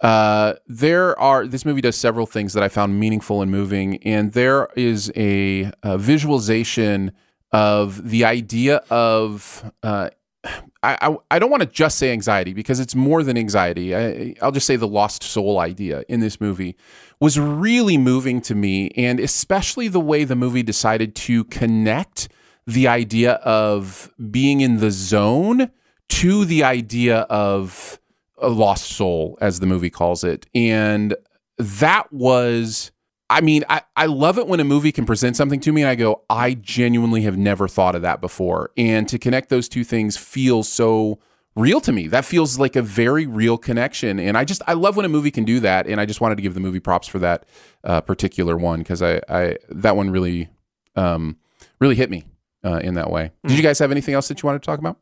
Uh, 0.00 0.54
there 0.66 1.16
are 1.20 1.46
this 1.46 1.64
movie 1.64 1.80
does 1.80 1.94
several 1.94 2.26
things 2.26 2.54
that 2.54 2.62
I 2.64 2.68
found 2.68 2.98
meaningful 2.98 3.40
and 3.40 3.52
moving, 3.52 4.02
and 4.02 4.32
there 4.32 4.68
is 4.74 5.12
a, 5.14 5.70
a 5.84 5.96
visualization 5.96 7.12
of 7.52 8.08
the 8.10 8.24
idea 8.24 8.78
of 8.90 9.70
uh, 9.84 10.10
I, 10.44 10.98
I, 11.00 11.16
I 11.30 11.38
don't 11.38 11.50
want 11.50 11.62
to 11.62 11.68
just 11.68 11.98
say 11.98 12.10
anxiety 12.10 12.52
because 12.52 12.80
it's 12.80 12.94
more 12.94 13.22
than 13.22 13.36
anxiety. 13.36 13.94
I, 13.94 14.34
I'll 14.42 14.50
just 14.50 14.66
say 14.66 14.76
the 14.76 14.88
lost 14.88 15.22
soul 15.22 15.60
idea 15.60 16.04
in 16.08 16.20
this 16.20 16.40
movie 16.40 16.76
was 17.22 17.38
really 17.38 17.96
moving 17.96 18.40
to 18.40 18.52
me, 18.52 18.90
and 18.96 19.20
especially 19.20 19.86
the 19.86 20.00
way 20.00 20.24
the 20.24 20.34
movie 20.34 20.64
decided 20.64 21.14
to 21.14 21.44
connect 21.44 22.28
the 22.66 22.88
idea 22.88 23.34
of 23.34 24.10
being 24.32 24.60
in 24.60 24.78
the 24.78 24.90
zone 24.90 25.70
to 26.08 26.44
the 26.44 26.64
idea 26.64 27.18
of 27.30 28.00
a 28.38 28.48
lost 28.48 28.86
soul, 28.90 29.38
as 29.40 29.60
the 29.60 29.66
movie 29.66 29.88
calls 29.88 30.24
it. 30.24 30.46
And 30.52 31.14
that 31.58 32.12
was, 32.12 32.90
I 33.30 33.40
mean, 33.40 33.62
I, 33.70 33.82
I 33.94 34.06
love 34.06 34.36
it 34.36 34.48
when 34.48 34.58
a 34.58 34.64
movie 34.64 34.90
can 34.90 35.06
present 35.06 35.36
something 35.36 35.60
to 35.60 35.70
me 35.70 35.82
and 35.82 35.88
I 35.88 35.94
go, 35.94 36.24
I 36.28 36.54
genuinely 36.54 37.22
have 37.22 37.38
never 37.38 37.68
thought 37.68 37.94
of 37.94 38.02
that 38.02 38.20
before. 38.20 38.72
And 38.76 39.08
to 39.08 39.16
connect 39.16 39.48
those 39.48 39.68
two 39.68 39.84
things 39.84 40.16
feels 40.16 40.68
so 40.68 41.20
real 41.54 41.80
to 41.82 41.92
me. 41.92 42.08
That 42.08 42.24
feels 42.24 42.58
like 42.58 42.76
a 42.76 42.82
very 42.82 43.26
real 43.26 43.58
connection. 43.58 44.18
And 44.18 44.36
I 44.38 44.44
just, 44.44 44.62
I 44.66 44.72
love 44.72 44.96
when 44.96 45.04
a 45.04 45.08
movie 45.08 45.30
can 45.30 45.44
do 45.44 45.60
that. 45.60 45.86
And 45.86 46.00
I 46.00 46.06
just 46.06 46.20
wanted 46.20 46.36
to 46.36 46.42
give 46.42 46.54
the 46.54 46.60
movie 46.60 46.80
props 46.80 47.06
for 47.08 47.18
that 47.18 47.44
uh, 47.84 48.00
particular 48.00 48.56
one 48.56 48.78
because 48.80 49.02
I, 49.02 49.20
I, 49.28 49.56
that 49.68 49.96
one 49.96 50.10
really, 50.10 50.48
um, 50.96 51.36
really 51.78 51.94
hit 51.94 52.10
me 52.10 52.24
uh, 52.64 52.80
in 52.82 52.94
that 52.94 53.10
way. 53.10 53.32
Did 53.46 53.56
you 53.56 53.62
guys 53.62 53.78
have 53.80 53.90
anything 53.90 54.14
else 54.14 54.28
that 54.28 54.42
you 54.42 54.46
wanted 54.46 54.62
to 54.62 54.66
talk 54.66 54.78
about? 54.78 54.98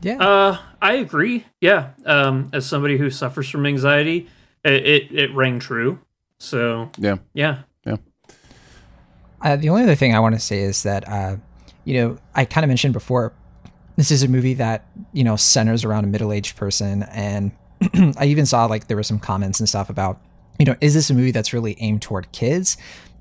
Yeah. 0.00 0.16
Uh, 0.18 0.58
I 0.82 0.94
agree. 0.94 1.46
Yeah. 1.60 1.90
Um, 2.04 2.50
as 2.52 2.66
somebody 2.66 2.98
who 2.98 3.10
suffers 3.10 3.48
from 3.48 3.64
anxiety, 3.64 4.28
it 4.64 4.86
it, 4.86 5.12
it 5.12 5.34
rang 5.34 5.58
true. 5.60 6.00
So 6.38 6.90
Yeah. 6.98 7.16
yeah. 7.32 7.62
Yeah. 7.86 7.96
Uh, 9.40 9.56
the 9.56 9.68
only 9.68 9.82
other 9.82 9.94
thing 9.94 10.14
I 10.14 10.20
want 10.20 10.34
to 10.34 10.40
say 10.40 10.60
is 10.60 10.82
that, 10.82 11.08
uh, 11.08 11.36
you 11.84 11.94
know, 12.00 12.18
I 12.34 12.44
kind 12.44 12.64
of 12.64 12.68
mentioned 12.68 12.92
before, 12.92 13.32
this 13.96 14.10
is 14.10 14.22
a 14.22 14.28
movie 14.28 14.54
that, 14.54 14.86
you 15.12 15.24
know, 15.24 15.36
centers 15.36 15.84
around 15.84 16.04
a 16.04 16.08
middle 16.08 16.32
aged 16.32 16.56
person. 16.56 17.04
And 17.04 17.52
I 18.16 18.26
even 18.26 18.46
saw 18.46 18.66
like 18.66 18.86
there 18.86 18.96
were 18.96 19.02
some 19.02 19.18
comments 19.18 19.60
and 19.60 19.68
stuff 19.68 19.90
about, 19.90 20.20
you 20.58 20.66
know, 20.66 20.76
is 20.80 20.94
this 20.94 21.10
a 21.10 21.14
movie 21.14 21.30
that's 21.30 21.52
really 21.52 21.76
aimed 21.80 22.02
toward 22.02 22.30
kids? 22.32 22.76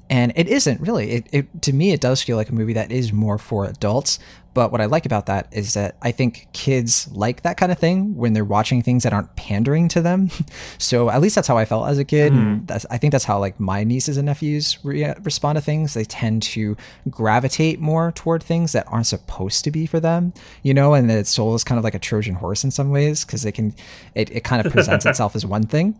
And 0.10 0.34
it 0.36 0.48
isn't 0.48 0.82
really. 0.82 1.12
It, 1.12 1.28
it 1.32 1.62
to 1.64 1.74
me, 1.74 1.92
it 1.92 2.02
does 2.02 2.22
feel 2.22 2.38
like 2.38 2.50
a 2.50 2.54
movie 2.54 2.74
that 2.74 2.92
is 2.92 3.14
more 3.14 3.38
for 3.38 3.66
adults. 3.66 4.20
But 4.54 4.72
what 4.72 4.82
I 4.82 4.86
like 4.86 5.06
about 5.06 5.26
that 5.28 5.48
is 5.52 5.74
that 5.74 5.96
I 6.02 6.12
think 6.12 6.48
kids 6.54 7.10
like 7.12 7.42
that 7.42 7.58
kind 7.58 7.72
of 7.72 7.80
thing 7.80 8.16
when 8.16 8.34
they're 8.34 8.46
watching 8.46 8.82
things 8.82 9.04
that 9.04 9.14
aren't 9.14 9.36
pandering 9.36 9.88
to 9.90 10.02
them. 10.02 10.30
so 10.78 11.10
at 11.10 11.22
least 11.22 11.36
that's 11.36 11.48
how 11.48 11.58
I 11.58 11.66
felt 11.66 11.88
as 11.88 11.98
a 11.98 12.06
kid. 12.06 12.34
And 12.34 12.68
that's, 12.68 12.86
I 12.90 12.98
think 12.98 13.12
that's 13.12 13.26
how 13.26 13.40
like 13.40 13.60
my 13.60 13.84
nieces 13.84 14.18
and 14.18 14.26
nephews 14.26 14.78
re- 14.84 15.14
respond 15.24 15.58
to 15.58 15.62
things. 15.62 15.94
They 15.94 16.06
tend 16.06 16.44
to 16.44 16.78
gravitate 17.10 17.80
more 17.80 18.12
toward 18.12 18.44
things 18.44 18.74
that 18.74 18.88
aren't 18.88 19.08
supposed 19.08 19.64
to 19.64 19.72
be 19.72 19.86
for 19.86 20.00
them, 20.00 20.34
you 20.62 20.74
know. 20.74 20.94
And 20.94 21.10
that 21.10 21.28
soul 21.28 21.56
is 21.56 21.64
kind 21.64 21.78
of 21.78 21.84
like 21.84 21.96
a 21.96 22.00
Trojan 22.00 22.36
horse 22.36 22.64
in 22.64 22.72
some 22.72 22.92
ways 22.92 23.26
because 23.26 23.46
it 23.46 23.54
can, 23.54 23.74
it, 24.16 24.30
it 24.32 24.44
kind 24.44 24.66
of 24.66 24.72
presents 24.72 25.06
itself 25.08 25.36
as 25.36 25.46
one 25.46 25.64
thing. 25.64 25.98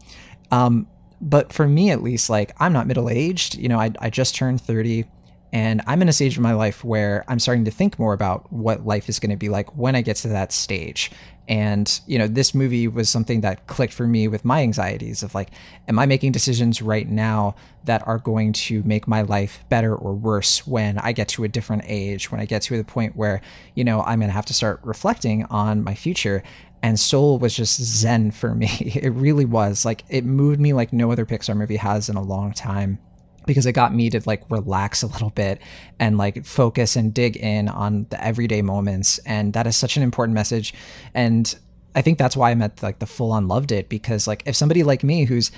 Um, 0.52 0.88
but 1.24 1.54
for 1.54 1.68
me 1.68 1.90
at 1.90 2.04
least, 2.04 2.30
like 2.30 2.54
I'm 2.60 2.74
not 2.74 2.86
middle 2.86 3.10
aged. 3.10 3.56
You 3.56 3.70
know, 3.70 3.80
I 3.80 3.92
I 4.00 4.10
just 4.10 4.36
turned 4.36 4.62
thirty. 4.62 5.06
And 5.54 5.84
I'm 5.86 6.02
in 6.02 6.10
a 6.10 6.14
stage 6.14 6.36
of 6.36 6.42
my 6.42 6.54
life 6.54 6.84
where 6.84 7.24
I'm 7.28 7.38
starting 7.38 7.64
to 7.66 7.72
think 7.72 8.00
more 8.00 8.14
about 8.14 8.52
what 8.52 8.88
life 8.88 9.08
is 9.08 9.20
going 9.20 9.30
to 9.30 9.38
be 9.38 9.50
like 9.50 9.78
when 9.78 9.96
I 9.96 10.02
get 10.02 10.16
to 10.18 10.28
that 10.30 10.52
stage. 10.52 11.12
And, 11.48 12.00
you 12.08 12.18
know, 12.18 12.26
this 12.26 12.56
movie 12.56 12.88
was 12.88 13.08
something 13.08 13.42
that 13.42 13.68
clicked 13.68 13.94
for 13.94 14.08
me 14.08 14.28
with 14.28 14.44
my 14.44 14.62
anxieties 14.62 15.22
of 15.22 15.36
like, 15.36 15.50
am 15.88 16.00
I 16.00 16.08
making 16.08 16.32
decisions 16.32 16.82
right 16.82 17.08
now 17.08 17.54
that 17.84 18.06
are 18.08 18.18
going 18.18 18.54
to 18.54 18.82
make 18.82 19.08
my 19.08 19.22
life 19.22 19.64
better 19.70 19.96
or 19.96 20.14
worse 20.16 20.66
when 20.66 20.98
I 20.98 21.12
get 21.12 21.28
to 21.30 21.44
a 21.44 21.50
different 21.50 21.84
age, 21.86 22.32
when 22.32 22.42
I 22.42 22.46
get 22.46 22.64
to 22.64 22.78
the 22.78 22.84
point 22.84 23.16
where, 23.16 23.40
you 23.76 23.84
know, 23.84 24.02
I'm 24.02 24.20
going 24.20 24.30
to 24.30 24.36
have 24.36 24.48
to 24.48 24.56
start 24.56 24.80
reflecting 24.84 25.44
on 25.46 25.84
my 25.84 25.94
future 25.94 26.42
and 26.82 27.00
Soul 27.00 27.38
was 27.38 27.56
just 27.56 27.80
zen 27.80 28.32
for 28.32 28.56
me. 28.56 28.68
It 29.04 29.12
really 29.12 29.46
was. 29.46 29.86
Like 29.86 30.04
it 30.10 30.26
moved 30.26 30.60
me 30.60 30.74
like 30.74 30.92
no 30.92 31.12
other 31.12 31.26
Pixar 31.28 31.56
movie 31.56 31.78
has 31.78 32.10
in 32.10 32.16
a 32.16 32.22
long 32.24 32.54
time 32.54 32.98
because 33.46 33.66
it 33.66 33.74
got 33.74 33.94
me 33.94 34.10
to 34.10 34.22
like 34.26 34.44
relax 34.50 35.04
a 35.04 35.08
little 35.08 35.30
bit 35.32 35.62
and 36.00 36.18
like 36.18 36.46
focus 36.46 36.96
and 36.96 37.14
dig 37.14 37.38
in 37.38 37.70
on 37.70 38.08
the 38.10 38.24
everyday 38.24 38.62
moments 38.62 39.18
and 39.20 39.54
that 39.54 39.68
is 39.68 39.76
such 39.76 39.98
an 39.98 40.04
important 40.04 40.36
message. 40.36 40.74
And 41.14 41.56
i 41.96 42.02
think 42.02 42.18
that's 42.18 42.36
why 42.36 42.50
i'm 42.50 42.62
at 42.64 42.82
like 42.82 42.98
the 42.98 43.06
full 43.06 43.32
on 43.32 43.48
loved 43.48 43.72
it 43.72 43.88
because 43.88 44.28
like 44.28 44.42
if 44.48 44.56
somebody 44.56 44.82
like 44.82 45.04
me 45.04 45.26
who's 45.26 45.52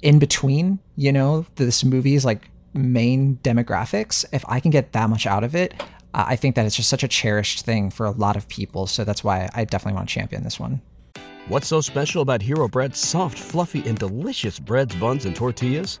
in 0.00 0.18
between 0.18 0.78
you 0.96 1.12
know 1.12 1.44
this 1.56 1.84
movie's 1.84 2.24
like 2.24 2.50
main 2.72 3.36
demographics 3.42 4.24
if 4.32 4.42
i 4.48 4.58
can 4.58 4.70
get 4.70 4.92
that 4.92 5.10
much 5.10 5.26
out 5.26 5.44
of 5.44 5.54
it 5.54 5.74
i 6.14 6.36
think 6.36 6.54
that 6.54 6.64
it's 6.64 6.76
just 6.76 6.88
such 6.88 7.02
a 7.02 7.08
cherished 7.08 7.64
thing 7.64 7.90
for 7.90 8.06
a 8.06 8.12
lot 8.12 8.36
of 8.36 8.48
people. 8.48 8.86
So 8.86 9.04
that's 9.04 9.24
why 9.24 9.48
i 9.54 9.64
definitely 9.64 9.96
want 9.96 10.08
to 10.08 10.14
champion 10.14 10.44
this 10.44 10.60
one. 10.60 10.80
What's 11.48 11.66
so 11.66 11.80
special 11.80 12.22
about 12.22 12.40
Hero 12.40 12.68
Bread's 12.68 12.98
soft, 12.98 13.38
fluffy, 13.38 13.86
and 13.86 13.98
delicious 13.98 14.58
breads, 14.58 14.94
buns, 14.94 15.26
and 15.26 15.36
tortillas? 15.36 16.00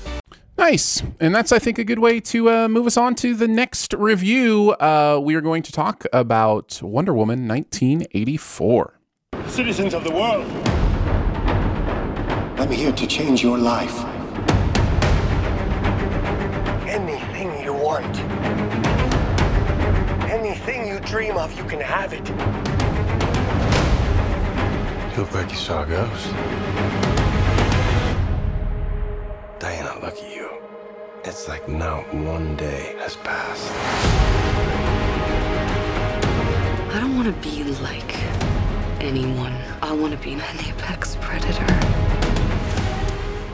Nice. 0.61 1.01
And 1.19 1.33
that's, 1.33 1.51
I 1.51 1.57
think, 1.57 1.79
a 1.79 1.83
good 1.83 1.97
way 1.97 2.19
to 2.19 2.47
uh, 2.47 2.67
move 2.67 2.85
us 2.85 2.95
on 2.95 3.15
to 3.15 3.33
the 3.33 3.47
next 3.47 3.95
review. 3.95 4.73
Uh, 4.73 5.19
we 5.19 5.33
are 5.33 5.41
going 5.41 5.63
to 5.63 5.71
talk 5.71 6.05
about 6.13 6.79
Wonder 6.83 7.15
Woman 7.15 7.47
1984. 7.47 8.93
Citizens 9.47 9.95
of 9.95 10.03
the 10.03 10.11
world, 10.11 10.45
I'm 12.59 12.69
here 12.69 12.91
to 12.91 13.07
change 13.07 13.41
your 13.41 13.57
life. 13.57 14.05
Anything 16.87 17.63
you 17.63 17.73
want, 17.73 18.19
anything 20.29 20.87
you 20.87 20.99
dream 20.99 21.37
of, 21.37 21.57
you 21.57 21.63
can 21.63 21.79
have 21.79 22.13
it. 22.13 22.29
You 25.09 25.23
look 25.23 25.33
like 25.33 25.49
you 25.49 25.57
saw 25.57 25.81
a 25.81 25.87
ghost. 25.87 27.31
Diana, 29.61 29.93
look 30.01 30.17
at 30.17 30.35
you. 30.35 30.40
It's 31.23 31.47
like 31.47 31.67
not 31.69 32.11
one 32.15 32.55
day 32.55 32.95
has 32.97 33.15
passed. 33.15 33.71
I 36.91 36.99
don't 36.99 37.15
want 37.15 37.27
to 37.27 37.47
be 37.47 37.63
like 37.63 38.15
anyone. 38.99 39.55
I 39.83 39.93
want 39.93 40.13
to 40.13 40.17
be 40.17 40.33
an 40.33 40.41
apex 40.41 41.17
predator. 41.21 42.20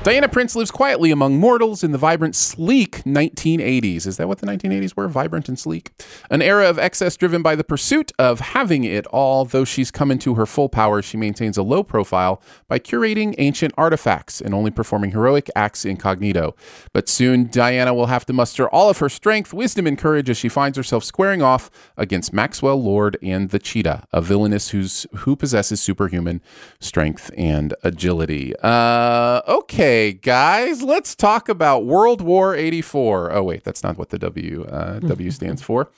Diana 0.07 0.29
Prince 0.29 0.55
lives 0.55 0.71
quietly 0.71 1.11
among 1.11 1.37
mortals 1.37 1.83
in 1.83 1.91
the 1.91 1.97
vibrant, 1.97 2.33
sleek 2.33 3.03
1980s. 3.03 4.07
Is 4.07 4.15
that 4.15 4.29
what 4.29 4.37
the 4.37 4.47
1980s 4.47 4.95
were? 4.95 5.09
Vibrant 5.09 5.49
and 5.49 5.59
sleek? 5.59 5.91
An 6.29 6.41
era 6.41 6.69
of 6.69 6.79
excess 6.79 7.17
driven 7.17 7.41
by 7.41 7.57
the 7.57 7.63
pursuit 7.65 8.13
of 8.17 8.39
having 8.39 8.85
it 8.85 9.05
all. 9.07 9.43
Though 9.43 9.65
she's 9.65 9.91
come 9.91 10.09
into 10.09 10.35
her 10.35 10.45
full 10.45 10.69
power, 10.69 11.01
she 11.01 11.17
maintains 11.17 11.57
a 11.57 11.61
low 11.61 11.83
profile 11.83 12.41
by 12.69 12.79
curating 12.79 13.35
ancient 13.37 13.73
artifacts 13.77 14.39
and 14.39 14.53
only 14.53 14.71
performing 14.71 15.11
heroic 15.11 15.49
acts 15.57 15.83
incognito. 15.83 16.55
But 16.93 17.09
soon, 17.09 17.47
Diana 17.47 17.93
will 17.93 18.05
have 18.05 18.25
to 18.27 18.33
muster 18.33 18.69
all 18.69 18.89
of 18.89 18.99
her 18.99 19.09
strength, 19.09 19.53
wisdom, 19.53 19.87
and 19.87 19.97
courage 19.97 20.29
as 20.29 20.37
she 20.37 20.47
finds 20.47 20.77
herself 20.77 21.03
squaring 21.03 21.41
off 21.41 21.69
against 21.97 22.31
Maxwell 22.31 22.81
Lord 22.81 23.17
and 23.21 23.49
the 23.49 23.59
Cheetah, 23.59 24.05
a 24.13 24.21
villainess 24.21 24.69
who's, 24.69 25.05
who 25.17 25.35
possesses 25.35 25.81
superhuman 25.81 26.41
strength 26.79 27.29
and 27.37 27.73
agility. 27.83 28.55
Uh, 28.59 29.41
okay 29.45 29.96
guys, 30.21 30.81
let's 30.81 31.15
talk 31.15 31.49
about 31.49 31.85
World 31.85 32.21
War 32.21 32.55
84. 32.55 33.33
Oh, 33.33 33.43
wait, 33.43 33.63
that's 33.63 33.83
not 33.83 33.97
what 33.97 34.09
the 34.09 34.19
W, 34.19 34.63
uh, 34.65 34.99
w 34.99 35.31
stands 35.31 35.61
for. 35.61 35.89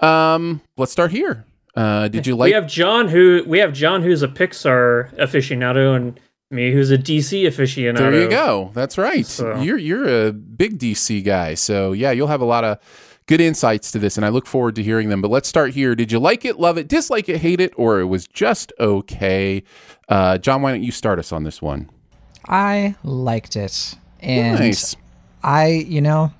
Um, 0.00 0.60
let's 0.76 0.92
start 0.92 1.10
here. 1.10 1.44
Uh, 1.76 2.08
did 2.08 2.26
you 2.26 2.34
like? 2.36 2.48
We 2.48 2.54
have 2.54 2.66
Jon 2.66 3.08
who 3.08 3.44
we 3.46 3.58
have 3.58 3.72
Jon 3.72 4.02
who's 4.02 4.22
a 4.22 4.28
Pixar 4.28 5.14
aficionado 5.16 5.94
and 5.94 6.18
me 6.50 6.72
who's 6.72 6.90
a 6.90 6.98
DC 6.98 7.42
aficionado. 7.46 7.96
There 7.98 8.22
you 8.22 8.28
go. 8.28 8.70
That's 8.74 8.98
right. 8.98 9.24
So- 9.24 9.60
You're 9.60 9.78
you're 9.78 10.26
a 10.28 10.32
big 10.32 10.78
DC 10.78 11.24
guy, 11.24 11.54
so 11.54 11.92
yeah, 11.92 12.10
you'll 12.10 12.26
have 12.26 12.40
a 12.40 12.44
lot 12.46 12.64
of 12.64 12.78
good 13.26 13.40
insights 13.40 13.92
to 13.92 14.00
this, 14.00 14.16
and 14.16 14.26
I 14.26 14.30
look 14.30 14.46
forward 14.48 14.74
to 14.76 14.82
hearing 14.82 15.10
them. 15.10 15.22
But 15.22 15.30
let's 15.30 15.48
start 15.48 15.72
here. 15.74 15.94
Did 15.94 16.10
you 16.10 16.18
like 16.18 16.44
it, 16.44 16.58
love 16.58 16.76
it, 16.76 16.88
dislike 16.88 17.28
it, 17.28 17.38
hate 17.38 17.60
it, 17.60 17.72
or 17.76 18.00
it 18.00 18.06
was 18.06 18.26
just 18.26 18.72
okay? 18.80 19.62
Uh, 20.08 20.38
Jon, 20.38 20.62
why 20.62 20.72
don't 20.72 20.82
you 20.82 20.90
start 20.90 21.20
us 21.20 21.30
on 21.30 21.44
this 21.44 21.62
one? 21.62 21.88
I 22.48 22.96
liked 23.04 23.56
it. 23.56 23.94
And 24.20 24.58
Nice. 24.58 24.96
I, 25.42 25.68
you 25.68 26.00
know, 26.00 26.32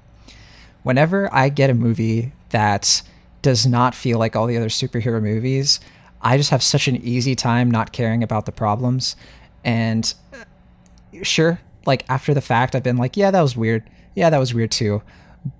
whenever 0.83 1.33
I 1.33 1.49
get 1.49 1.71
a 1.71 1.75
movie 1.75 2.33
that 2.51 3.03
does 3.43 3.67
not 3.67 3.95
feel 3.95 4.19
like 4.19 4.37
all 4.37 4.47
the 4.47 4.57
other 4.57 4.69
superhero 4.69 5.23
movies, 5.23 5.81
I 6.21 6.37
just 6.37 6.51
have 6.51 6.63
such 6.63 6.89
an 6.89 6.97
easy 6.97 7.35
time 7.35 7.71
not 7.71 7.93
caring 7.93 8.23
about 8.23 8.47
the 8.47 8.53
problems. 8.53 9.17
And 9.65 10.13
uh, 10.35 10.45
sure, 11.23 11.61
like 11.87 12.05
after 12.09 12.35
the 12.35 12.41
fact, 12.41 12.75
I've 12.75 12.83
been 12.83 12.99
like, 12.99 13.17
yeah, 13.17 13.31
that 13.31 13.41
was 13.41 13.57
weird. 13.57 13.89
Yeah, 14.15 14.31
that 14.31 14.39
was 14.39 14.53
weird 14.53 14.71
too. 14.71 15.03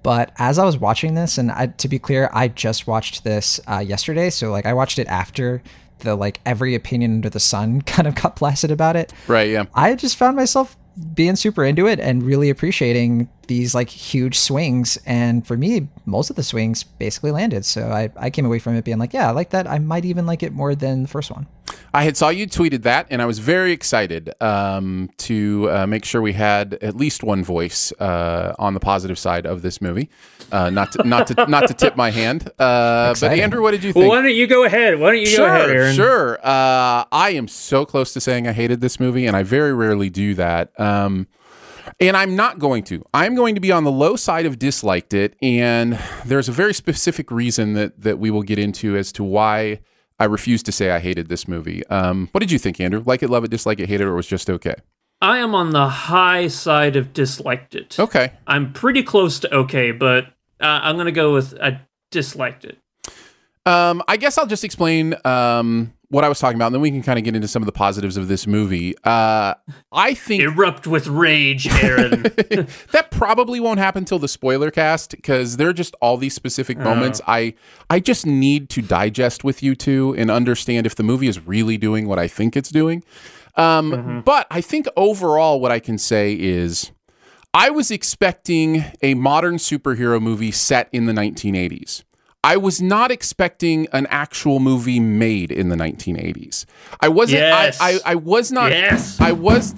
But 0.03 0.33
as 0.37 0.59
I 0.59 0.65
was 0.67 0.77
watching 0.77 1.15
this, 1.15 1.39
and 1.39 1.51
I, 1.51 1.69
to 1.69 1.89
be 1.89 1.99
clear, 1.99 2.29
I 2.35 2.49
just 2.49 2.87
watched 2.87 3.25
this 3.25 3.61
uh, 3.67 3.79
yesterday, 3.79 4.29
so 4.29 4.51
like 4.51 4.67
I 4.67 4.75
watched 4.75 4.99
it 4.99 5.07
after 5.07 5.63
the 6.01 6.15
like 6.15 6.41
every 6.45 6.75
opinion 6.75 7.15
under 7.15 7.31
the 7.31 7.41
sun 7.41 7.83
kind 7.87 8.09
of 8.09 8.15
got 8.15 8.37
blasted 8.37 8.71
about 8.71 8.97
it. 8.97 9.13
Right. 9.27 9.51
Yeah. 9.51 9.65
I 9.75 9.95
just 9.95 10.17
found 10.17 10.37
myself 10.37 10.77
being 11.15 11.37
super 11.37 11.65
into 11.65 11.87
it 11.87 12.01
and 12.01 12.23
really 12.23 12.51
appreciating 12.51 13.29
these 13.51 13.75
like 13.75 13.89
huge 13.91 14.39
swings. 14.39 14.97
And 15.05 15.45
for 15.45 15.57
me, 15.57 15.89
most 16.07 16.31
of 16.31 16.37
the 16.37 16.43
swings 16.45 16.85
basically 16.85 17.33
landed. 17.33 17.65
So 17.65 17.89
I, 17.91 18.09
I 18.17 18.31
came 18.31 18.47
away 18.47 18.61
from 18.61 18.77
it 18.77 18.85
being 18.85 18.99
like, 18.99 19.13
yeah, 19.13 19.29
I 19.29 19.33
like 19.33 19.51
that. 19.51 19.67
I 19.67 19.81
might 19.81 20.05
even 20.05 20.25
like 20.25 20.45
it 20.45 20.53
more 20.53 20.77
than 20.77 21.03
the 21.03 21.09
first 21.09 21.33
one. 21.33 21.49
I 21.93 22.05
had 22.05 22.17
saw 22.17 22.29
you 22.29 22.47
tweeted 22.47 22.83
that, 22.83 23.09
and 23.11 23.21
I 23.21 23.27
was 23.27 23.41
very 23.41 23.73
excited 23.73 24.33
um, 24.41 25.11
to 25.19 25.69
uh, 25.69 25.87
make 25.89 26.05
sure 26.05 26.23
we 26.23 26.33
had 26.33 26.75
at 26.75 26.97
least 26.97 27.25
one 27.25 27.43
voice 27.43 27.93
uh, 27.99 28.55
on 28.59 28.75
the 28.75 28.81
positive 28.81 29.19
side 29.19 29.47
of 29.47 29.63
this 29.63 29.81
movie. 29.81 30.09
Uh, 30.53 30.71
not 30.71 30.93
to, 30.93 31.03
not 31.05 31.27
to 31.29 31.47
not 31.47 31.67
to 31.69 31.75
tip 31.75 31.97
my 31.97 32.11
hand, 32.11 32.49
uh, 32.59 33.15
but 33.21 33.33
Andrew, 33.39 33.63
what 33.63 33.71
did 33.73 33.83
you 33.85 33.93
Well, 33.95 34.03
think? 34.03 34.13
why 34.13 34.23
don't 34.23 34.35
you 34.35 34.47
go 34.47 34.65
ahead? 34.65 34.99
Why 34.99 35.11
don't 35.11 35.21
you 35.21 35.27
sure, 35.27 35.47
go 35.49 35.55
ahead, 35.55 35.71
Aaron? 35.71 35.95
sure. 35.95 36.39
Uh, 36.45 37.05
I 37.13 37.31
am 37.35 37.47
so 37.49 37.85
close 37.85 38.13
to 38.15 38.21
saying 38.21 38.47
I 38.49 38.53
hated 38.53 38.81
this 38.81 38.99
movie, 39.01 39.27
and 39.27 39.37
I 39.37 39.43
very 39.43 39.73
rarely 39.73 40.11
do 40.11 40.35
that. 40.35 40.79
Um, 40.79 41.27
and 42.01 42.17
I'm 42.17 42.35
not 42.35 42.59
going 42.59 42.83
to. 42.85 43.05
I'm 43.13 43.35
going 43.35 43.55
to 43.55 43.61
be 43.61 43.71
on 43.71 43.85
the 43.85 43.91
low 43.93 44.17
side 44.17 44.47
of 44.47 44.59
disliked 44.59 45.13
it, 45.13 45.37
and 45.43 45.99
there's 46.25 46.49
a 46.49 46.53
very 46.53 46.75
specific 46.75 47.31
reason 47.31 47.75
that 47.75 48.01
that 48.01 48.19
we 48.19 48.31
will 48.31 48.43
get 48.43 48.59
into 48.59 48.97
as 48.97 49.13
to 49.13 49.25
why 49.25 49.81
I 50.19 50.25
refuse 50.25 50.63
to 50.65 50.73
say 50.73 50.91
I 50.91 50.99
hated 50.99 51.29
this 51.29 51.47
movie. 51.47 51.87
Um, 51.87 52.29
what 52.33 52.41
did 52.41 52.51
you 52.51 52.59
think, 52.59 52.81
Andrew? 52.81 53.03
Like 53.05 53.23
it, 53.23 53.31
love 53.31 53.45
it, 53.45 53.51
dislike 53.51 53.81
it, 53.81 53.89
hate 53.89 54.01
it, 54.01 54.05
or 54.05 54.15
was 54.15 54.27
just 54.27 54.49
okay? 54.49 54.75
I 55.23 55.39
am 55.39 55.55
on 55.55 55.71
the 55.71 55.89
high 55.89 56.49
side 56.49 56.97
of 56.97 57.13
disliked 57.13 57.75
it. 57.75 57.99
Okay. 57.99 58.33
I'm 58.47 58.73
pretty 58.73 59.03
close 59.03 59.39
to 59.41 59.55
okay, 59.55 59.93
but 59.93 60.25
uh, 60.61 60.81
I'm 60.83 60.97
gonna 60.97 61.13
go 61.13 61.35
with 61.35 61.55
I 61.61 61.83
disliked 62.11 62.65
it. 62.65 62.79
Um, 63.67 64.03
I 64.09 64.17
guess 64.17 64.39
I'll 64.39 64.47
just 64.47 64.65
explain 64.65 65.15
um, 65.25 65.93
what 66.11 66.25
I 66.25 66.29
was 66.29 66.39
talking 66.39 66.57
about, 66.57 66.67
and 66.67 66.75
then 66.75 66.83
we 66.83 66.91
can 66.91 67.03
kind 67.03 67.19
of 67.19 67.25
get 67.25 67.35
into 67.35 67.49
some 67.49 67.63
of 67.63 67.67
the 67.67 67.73
positives 67.73 68.17
of 68.17 68.29
this 68.29 68.47
movie. 68.47 68.95
Uh, 69.05 69.55
I 69.93 70.15
think 70.15 70.43
Erupt 70.43 70.87
with 70.87 71.07
rage, 71.07 71.69
Aaron. 71.69 72.23
that 72.91 73.09
probably 73.11 73.61
won't 73.61 73.79
happen 73.79 74.05
till 74.05 74.19
the 74.19 74.29
spoiler 74.29 74.71
cast 74.71 75.13
because 75.13 75.57
there 75.57 75.69
are 75.69 75.73
just 75.73 75.95
all 76.03 76.17
these 76.17 76.35
specific 76.35 76.79
moments 76.79 77.21
I 77.27 77.55
I 77.89 78.01
just 78.01 78.27
need 78.27 78.69
to 78.71 78.83
digest 78.83 79.45
with 79.45 79.63
you 79.63 79.75
two 79.75 80.15
and 80.19 80.31
understand 80.31 80.85
if 80.85 80.97
the 80.97 81.05
movie 81.05 81.29
is 81.29 81.47
really 81.47 81.79
doing 81.79 82.07
what 82.09 82.19
I 82.19 82.29
think 82.29 82.57
it's 82.57 82.71
doing. 82.71 83.03
Um, 83.57 84.23
But 84.25 84.47
I 84.51 84.61
think 84.61 84.87
overall, 84.97 85.61
what 85.61 85.71
I 85.73 85.79
can 85.79 85.97
say 85.99 86.35
is 86.35 86.91
I 87.55 87.71
was 87.71 87.91
expecting 87.91 88.85
a 89.03 89.15
modern 89.15 89.57
superhero 89.57 90.21
movie 90.21 90.53
set 90.53 90.89
in 90.93 91.07
the 91.07 91.13
1980s. 91.13 92.05
I 92.43 92.57
was 92.57 92.81
not 92.81 93.11
expecting 93.11 93.87
an 93.93 94.07
actual 94.09 94.61
movie 94.61 94.99
made 94.99 95.53
in 95.53 95.69
the 95.69 95.77
1980s. 95.77 96.65
I 97.01 97.09
wasn't. 97.09 97.41
Yes. 97.41 97.79
I, 97.81 97.91
I, 97.91 98.01
I 98.07 98.15
was 98.15 98.51
not. 98.51 98.71
Yes. 98.73 99.21
I 99.21 99.33
was. 99.33 99.75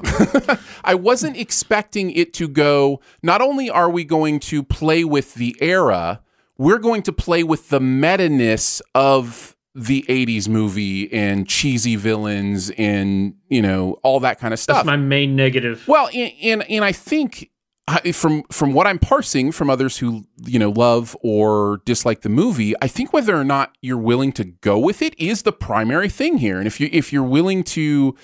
I 0.84 0.94
wasn't 0.94 1.36
expecting 1.36 2.12
it 2.12 2.32
to 2.34 2.48
go. 2.48 3.00
Not 3.22 3.40
only 3.40 3.68
are 3.68 3.90
we 3.90 4.04
going 4.04 4.38
to 4.40 4.62
play 4.62 5.02
with 5.02 5.34
the 5.34 5.56
era, 5.60 6.20
we're 6.56 6.78
going 6.78 7.02
to 7.02 7.12
play 7.12 7.42
with 7.42 7.68
the 7.70 7.80
meta 7.80 8.28
ness 8.28 8.80
of 8.94 9.56
the 9.74 10.04
80s 10.08 10.48
movie 10.48 11.10
and 11.12 11.48
cheesy 11.48 11.96
villains 11.96 12.70
and 12.76 13.34
you 13.48 13.62
know 13.62 13.98
all 14.02 14.20
that 14.20 14.38
kind 14.38 14.52
of 14.52 14.60
stuff. 14.60 14.76
That's 14.76 14.86
my 14.86 14.96
main 14.96 15.34
negative. 15.34 15.82
Well, 15.88 16.08
and 16.12 16.32
and, 16.42 16.70
and 16.70 16.84
I 16.84 16.92
think 16.92 17.50
I- 17.88 18.12
from 18.12 18.44
from 18.44 18.72
what 18.72 18.86
I'm 18.86 18.98
parsing 18.98 19.50
from 19.52 19.68
others 19.68 19.98
who 19.98 20.24
you 20.44 20.58
know 20.58 20.70
love 20.70 21.16
or 21.22 21.80
dislike 21.84 22.20
the 22.22 22.28
movie, 22.28 22.74
I 22.80 22.86
think 22.88 23.12
whether 23.12 23.36
or 23.36 23.44
not 23.44 23.76
you're 23.82 23.98
willing 23.98 24.32
to 24.32 24.44
go 24.44 24.78
with 24.78 25.02
it 25.02 25.14
is 25.18 25.42
the 25.42 25.52
primary 25.52 26.08
thing 26.08 26.38
here. 26.38 26.58
And 26.58 26.66
if 26.66 26.80
you 26.80 26.88
if 26.92 27.12
you're 27.12 27.22
willing 27.24 27.64
to 27.64 28.14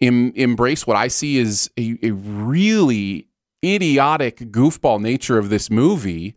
em, 0.00 0.32
embrace 0.36 0.86
what 0.86 0.96
I 0.96 1.08
see 1.08 1.40
as 1.40 1.68
a, 1.78 1.98
a 2.02 2.12
really 2.12 3.26
idiotic 3.64 4.38
goofball 4.52 5.00
nature 5.00 5.36
of 5.38 5.48
this 5.50 5.68
movie. 5.70 6.34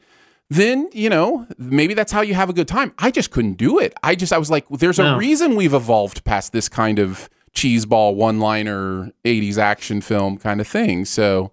Then 0.50 0.90
you 0.92 1.10
know 1.10 1.48
maybe 1.58 1.94
that's 1.94 2.12
how 2.12 2.22
you 2.22 2.34
have 2.34 2.50
a 2.50 2.54
good 2.54 2.68
time. 2.68 2.94
I 2.98 3.12
just 3.12 3.32
couldn't 3.32 3.54
do 3.54 3.80
it. 3.80 3.94
I 4.04 4.16
just 4.16 4.34
I 4.34 4.38
was 4.38 4.50
like, 4.52 4.66
there's 4.70 5.00
a 5.00 5.18
reason 5.18 5.56
we've 5.56 5.74
evolved 5.74 6.24
past 6.26 6.52
this 6.52 6.68
kind 6.68 7.00
of 7.00 7.30
cheeseball 7.54 8.16
one-liner 8.16 9.12
80s 9.24 9.58
action 9.58 10.02
film 10.02 10.38
kind 10.38 10.60
of 10.62 10.68
thing. 10.68 11.04
So, 11.06 11.52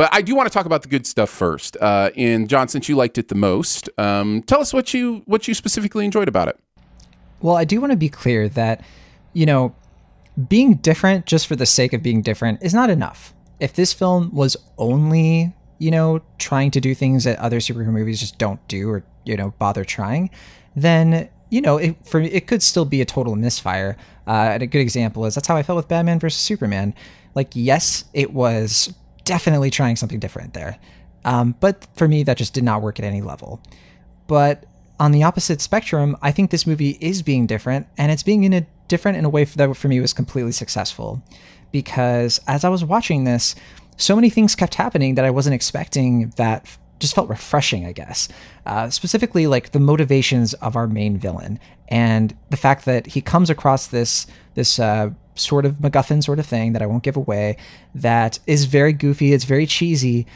but 0.00 0.08
I 0.14 0.22
do 0.22 0.34
want 0.34 0.48
to 0.48 0.50
talk 0.50 0.64
about 0.64 0.80
the 0.80 0.88
good 0.88 1.06
stuff 1.06 1.28
first. 1.28 1.76
Uh, 1.78 2.08
and 2.16 2.48
Jon, 2.48 2.68
since 2.68 2.88
you 2.88 2.96
liked 2.96 3.18
it 3.18 3.28
the 3.28 3.34
most, 3.34 3.90
um, 3.98 4.42
tell 4.46 4.58
us 4.58 4.72
what 4.72 4.94
you 4.94 5.20
what 5.26 5.46
you 5.46 5.52
specifically 5.52 6.06
enjoyed 6.06 6.26
about 6.26 6.48
it. 6.48 6.58
Well, 7.42 7.54
I 7.54 7.64
do 7.66 7.82
want 7.82 7.90
to 7.90 7.98
be 7.98 8.08
clear 8.08 8.48
that, 8.48 8.82
you 9.34 9.44
know, 9.44 9.74
being 10.48 10.76
different 10.76 11.26
just 11.26 11.46
for 11.46 11.54
the 11.54 11.66
sake 11.66 11.92
of 11.92 12.02
being 12.02 12.22
different 12.22 12.62
is 12.62 12.72
not 12.72 12.88
enough. 12.88 13.34
If 13.58 13.74
this 13.74 13.92
film 13.92 14.34
was 14.34 14.56
only, 14.78 15.52
you 15.78 15.90
know, 15.90 16.22
trying 16.38 16.70
to 16.70 16.80
do 16.80 16.94
things 16.94 17.24
that 17.24 17.38
other 17.38 17.58
superhero 17.58 17.92
movies 17.92 18.20
just 18.20 18.38
don't 18.38 18.66
do 18.68 18.88
or, 18.88 19.04
you 19.26 19.36
know, 19.36 19.52
bother 19.58 19.84
trying, 19.84 20.30
then, 20.74 21.28
you 21.50 21.60
know, 21.60 21.76
it, 21.76 22.06
for 22.06 22.20
it 22.20 22.46
could 22.46 22.62
still 22.62 22.86
be 22.86 23.02
a 23.02 23.04
total 23.04 23.36
misfire. 23.36 23.98
Uh, 24.26 24.52
and 24.54 24.62
a 24.62 24.66
good 24.66 24.80
example 24.80 25.26
is 25.26 25.34
that's 25.34 25.46
how 25.46 25.58
I 25.58 25.62
felt 25.62 25.76
with 25.76 25.88
Batman 25.88 26.18
versus 26.18 26.40
Superman. 26.40 26.94
Like, 27.34 27.50
yes, 27.52 28.06
it 28.14 28.32
was 28.32 28.94
definitely 29.30 29.70
trying 29.70 29.94
something 29.94 30.18
different 30.18 30.54
there. 30.54 30.76
Um, 31.24 31.54
but 31.60 31.86
for 31.94 32.08
me, 32.08 32.24
that 32.24 32.36
just 32.36 32.52
did 32.52 32.64
not 32.64 32.82
work 32.82 32.98
at 32.98 33.04
any 33.04 33.22
level. 33.22 33.60
But 34.26 34.64
on 34.98 35.12
the 35.12 35.22
opposite 35.22 35.60
spectrum, 35.60 36.16
I 36.20 36.32
think 36.32 36.50
this 36.50 36.66
movie 36.66 36.98
is 37.00 37.22
being 37.22 37.46
different, 37.46 37.86
and 37.96 38.10
it's 38.10 38.24
being 38.24 38.42
in 38.42 38.52
a 38.52 38.66
different 38.88 39.18
in 39.18 39.24
a 39.24 39.28
way 39.28 39.44
that 39.44 39.76
for 39.76 39.86
me 39.86 40.00
was 40.00 40.12
completely 40.12 40.50
successful. 40.50 41.22
Because 41.70 42.40
as 42.48 42.64
I 42.64 42.70
was 42.70 42.84
watching 42.84 43.22
this, 43.22 43.54
so 43.96 44.16
many 44.16 44.30
things 44.30 44.56
kept 44.56 44.74
happening 44.74 45.14
that 45.14 45.24
I 45.24 45.30
wasn't 45.30 45.54
expecting 45.54 46.30
that 46.30 46.66
just 46.98 47.14
felt 47.14 47.28
refreshing, 47.28 47.86
I 47.86 47.92
guess. 47.92 48.28
Uh, 48.66 48.90
specifically, 48.90 49.46
like 49.46 49.70
the 49.70 49.78
motivations 49.78 50.54
of 50.54 50.74
our 50.74 50.88
main 50.88 51.18
villain 51.18 51.60
and 51.86 52.36
the 52.50 52.56
fact 52.56 52.84
that 52.84 53.06
he 53.06 53.20
comes 53.20 53.48
across 53.48 53.86
this 53.86 54.26
this 54.54 54.80
uh, 54.80 55.10
sort 55.34 55.64
of 55.64 55.76
MacGuffin 55.76 56.22
sort 56.22 56.38
of 56.38 56.46
thing 56.46 56.72
that 56.72 56.82
I 56.82 56.86
won't 56.86 57.02
give 57.02 57.16
away 57.16 57.56
that 57.94 58.38
is 58.46 58.64
very 58.64 58.92
goofy, 58.92 59.32
it's 59.32 59.44
very 59.44 59.66
cheesy, 59.66 60.26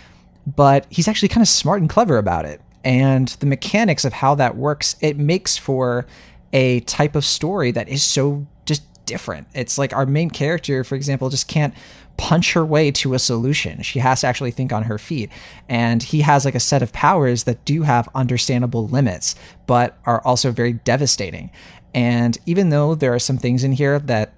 but 0.47 0.86
he's 0.90 1.09
actually 1.09 1.28
kind 1.28 1.42
of 1.42 1.49
smart 1.49 1.80
and 1.80 1.90
clever 1.90 2.18
about 2.18 2.45
it. 2.45 2.61
And 2.84 3.28
the 3.28 3.47
mechanics 3.47 4.05
of 4.05 4.12
how 4.12 4.34
that 4.36 4.57
works, 4.57 4.97
it 5.01 5.16
makes 5.16 5.57
for 5.57 6.07
a 6.53 6.80
type 6.80 7.16
of 7.16 7.24
story 7.24 7.70
that 7.72 7.88
is 7.88 8.03
so 8.03 8.47
just 8.66 8.82
different. 9.07 9.49
It's 9.55 9.78
like 9.78 9.92
our 9.92 10.07
main 10.07 10.30
character, 10.30 10.84
for 10.84 10.95
example, 10.95 11.30
just 11.30 11.49
can't 11.49 11.74
punch 12.16 12.53
her 12.53 12.64
way 12.64 12.90
to 12.92 13.14
a 13.14 13.18
solution. 13.18 13.82
She 13.82 13.99
has 13.99 14.20
to 14.20 14.26
actually 14.26 14.53
think 14.53 14.72
on 14.72 14.84
her 14.84 14.99
feet. 14.99 15.30
And 15.68 16.03
he 16.03 16.20
has 16.20 16.45
like 16.45 16.55
a 16.55 16.61
set 16.61 16.82
of 16.82 16.92
powers 16.92 17.45
that 17.45 17.64
do 17.64 17.82
have 17.82 18.09
understandable 18.14 18.86
limits, 18.86 19.34
but 19.66 19.99
are 20.05 20.20
also 20.24 20.53
very 20.53 20.74
devastating. 20.74 21.51
And 21.95 22.38
even 22.47 22.70
though 22.70 22.95
there 22.95 23.14
are 23.14 23.18
some 23.18 23.38
things 23.38 23.64
in 23.64 23.72
here 23.72 23.99
that 23.99 24.32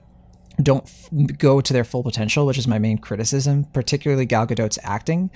don't 0.63 0.85
f- 0.85 1.11
go 1.39 1.61
to 1.61 1.73
their 1.73 1.85
full 1.85 2.03
potential, 2.03 2.47
which 2.47 2.59
is 2.59 2.67
my 2.67 2.79
main 2.79 2.99
criticism, 2.99 3.65
particularly 3.73 4.27
Gal 4.27 4.47
Gadot's 4.47 4.79
acting. 4.83 5.31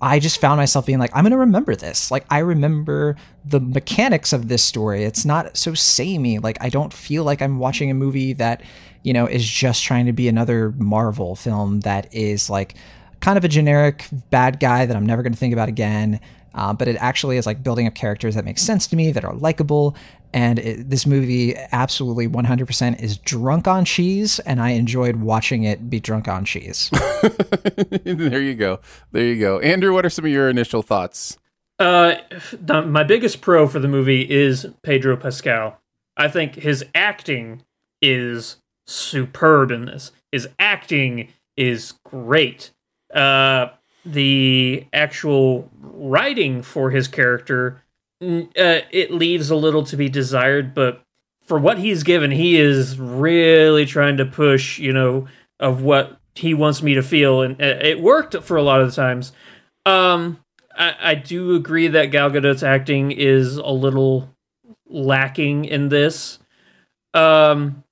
I 0.00 0.18
just 0.18 0.40
found 0.40 0.58
myself 0.58 0.84
being 0.84 0.98
like, 0.98 1.12
I'm 1.14 1.22
going 1.22 1.30
to 1.30 1.38
remember 1.38 1.76
this. 1.76 2.10
Like, 2.10 2.26
I 2.28 2.38
remember 2.38 3.14
the 3.44 3.60
mechanics 3.60 4.32
of 4.32 4.48
this 4.48 4.64
story. 4.64 5.04
It's 5.04 5.24
not 5.24 5.56
so 5.56 5.74
samey. 5.74 6.40
Like, 6.40 6.58
I 6.60 6.70
don't 6.70 6.92
feel 6.92 7.22
like 7.22 7.40
I'm 7.40 7.60
watching 7.60 7.88
a 7.88 7.94
movie 7.94 8.32
that, 8.32 8.64
you 9.04 9.12
know, 9.12 9.26
is 9.26 9.48
just 9.48 9.84
trying 9.84 10.06
to 10.06 10.12
be 10.12 10.26
another 10.26 10.72
Marvel 10.72 11.36
film 11.36 11.80
that 11.80 12.12
is 12.12 12.50
like 12.50 12.74
kind 13.20 13.38
of 13.38 13.44
a 13.44 13.48
generic 13.48 14.08
bad 14.30 14.58
guy 14.58 14.86
that 14.86 14.96
I'm 14.96 15.06
never 15.06 15.22
going 15.22 15.34
to 15.34 15.38
think 15.38 15.52
about 15.52 15.68
again. 15.68 16.18
Uh, 16.52 16.72
but 16.72 16.88
it 16.88 16.96
actually 16.96 17.36
is 17.36 17.46
like 17.46 17.62
building 17.62 17.86
up 17.86 17.94
characters 17.94 18.34
that 18.34 18.44
make 18.44 18.58
sense 18.58 18.88
to 18.88 18.96
me, 18.96 19.12
that 19.12 19.24
are 19.24 19.34
likable. 19.34 19.96
And 20.32 20.58
it, 20.58 20.90
this 20.90 21.06
movie 21.06 21.54
absolutely 21.72 22.28
100% 22.28 23.02
is 23.02 23.18
drunk 23.18 23.68
on 23.68 23.84
cheese, 23.84 24.38
and 24.40 24.60
I 24.60 24.70
enjoyed 24.70 25.16
watching 25.16 25.64
it 25.64 25.90
be 25.90 26.00
drunk 26.00 26.28
on 26.28 26.44
cheese. 26.44 26.90
there 28.04 28.40
you 28.40 28.54
go. 28.54 28.80
There 29.12 29.24
you 29.24 29.38
go. 29.38 29.58
Andrew, 29.60 29.92
what 29.92 30.06
are 30.06 30.10
some 30.10 30.24
of 30.24 30.30
your 30.30 30.48
initial 30.48 30.82
thoughts? 30.82 31.38
Uh, 31.78 32.16
the, 32.52 32.82
my 32.82 33.02
biggest 33.02 33.40
pro 33.40 33.66
for 33.66 33.78
the 33.78 33.88
movie 33.88 34.30
is 34.30 34.66
Pedro 34.82 35.16
Pascal. 35.16 35.80
I 36.16 36.28
think 36.28 36.54
his 36.54 36.84
acting 36.94 37.62
is 38.00 38.56
superb 38.86 39.70
in 39.70 39.86
this. 39.86 40.12
His 40.30 40.48
acting 40.58 41.28
is 41.56 41.94
great. 42.04 42.70
Uh, 43.14 43.68
the 44.04 44.86
actual 44.92 45.70
writing 45.80 46.62
for 46.62 46.90
his 46.90 47.08
character, 47.08 47.82
uh, 48.22 48.80
it 48.90 49.10
leaves 49.10 49.50
a 49.50 49.56
little 49.56 49.84
to 49.84 49.96
be 49.96 50.08
desired, 50.08 50.74
but 50.74 51.02
for 51.46 51.58
what 51.58 51.78
he's 51.78 52.02
given, 52.02 52.30
he 52.30 52.56
is 52.56 52.98
really 52.98 53.84
trying 53.84 54.16
to 54.18 54.24
push, 54.24 54.78
you 54.78 54.92
know, 54.92 55.26
of 55.58 55.82
what 55.82 56.18
he 56.34 56.54
wants 56.54 56.82
me 56.82 56.94
to 56.94 57.02
feel, 57.02 57.42
and 57.42 57.60
it 57.60 58.00
worked 58.00 58.36
for 58.42 58.56
a 58.56 58.62
lot 58.62 58.80
of 58.80 58.88
the 58.88 58.96
times. 58.96 59.32
Um, 59.84 60.38
I, 60.76 60.94
I 61.00 61.14
do 61.14 61.54
agree 61.54 61.88
that 61.88 62.06
Gal 62.06 62.30
Gadot's 62.30 62.62
acting 62.62 63.10
is 63.10 63.56
a 63.56 63.70
little 63.70 64.30
lacking 64.88 65.64
in 65.64 65.88
this. 65.88 66.38
Um, 67.14 67.84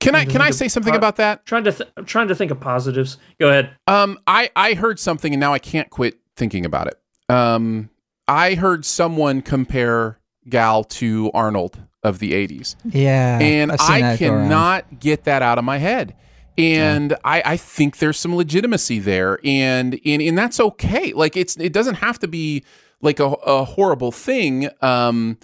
can 0.00 0.14
I 0.14 0.24
can 0.24 0.40
I 0.40 0.50
say 0.50 0.68
something 0.68 0.94
about 0.94 1.16
that? 1.16 1.46
Trying 1.46 1.64
to 1.64 1.72
th- 1.72 1.90
I'm 1.96 2.04
trying 2.04 2.28
to 2.28 2.34
think 2.34 2.50
of 2.50 2.60
positives. 2.60 3.18
Go 3.40 3.48
ahead. 3.48 3.70
Um, 3.86 4.18
I 4.26 4.50
I 4.54 4.74
heard 4.74 4.98
something 4.98 5.32
and 5.32 5.40
now 5.40 5.52
I 5.52 5.58
can't 5.58 5.90
quit 5.90 6.18
thinking 6.36 6.64
about 6.64 6.88
it. 6.88 7.00
Um, 7.32 7.90
I 8.28 8.54
heard 8.54 8.84
someone 8.84 9.42
compare 9.42 10.18
Gal 10.48 10.84
to 10.84 11.30
Arnold 11.34 11.80
of 12.02 12.18
the 12.18 12.32
'80s. 12.32 12.76
Yeah, 12.84 13.38
and 13.40 13.72
I 13.72 14.16
cannot 14.16 15.00
get 15.00 15.24
that 15.24 15.42
out 15.42 15.58
of 15.58 15.64
my 15.64 15.78
head. 15.78 16.14
And 16.56 17.12
yeah. 17.12 17.16
I, 17.24 17.42
I 17.44 17.56
think 17.56 17.98
there's 17.98 18.18
some 18.18 18.34
legitimacy 18.34 18.98
there, 18.98 19.38
and, 19.44 19.98
and 20.04 20.20
and 20.20 20.36
that's 20.36 20.60
okay. 20.60 21.12
Like 21.12 21.36
it's 21.36 21.56
it 21.56 21.72
doesn't 21.72 21.96
have 21.96 22.18
to 22.20 22.28
be 22.28 22.64
like 23.00 23.20
a, 23.20 23.26
a 23.26 23.64
horrible 23.64 24.12
thing. 24.12 24.68
Um, 24.82 25.38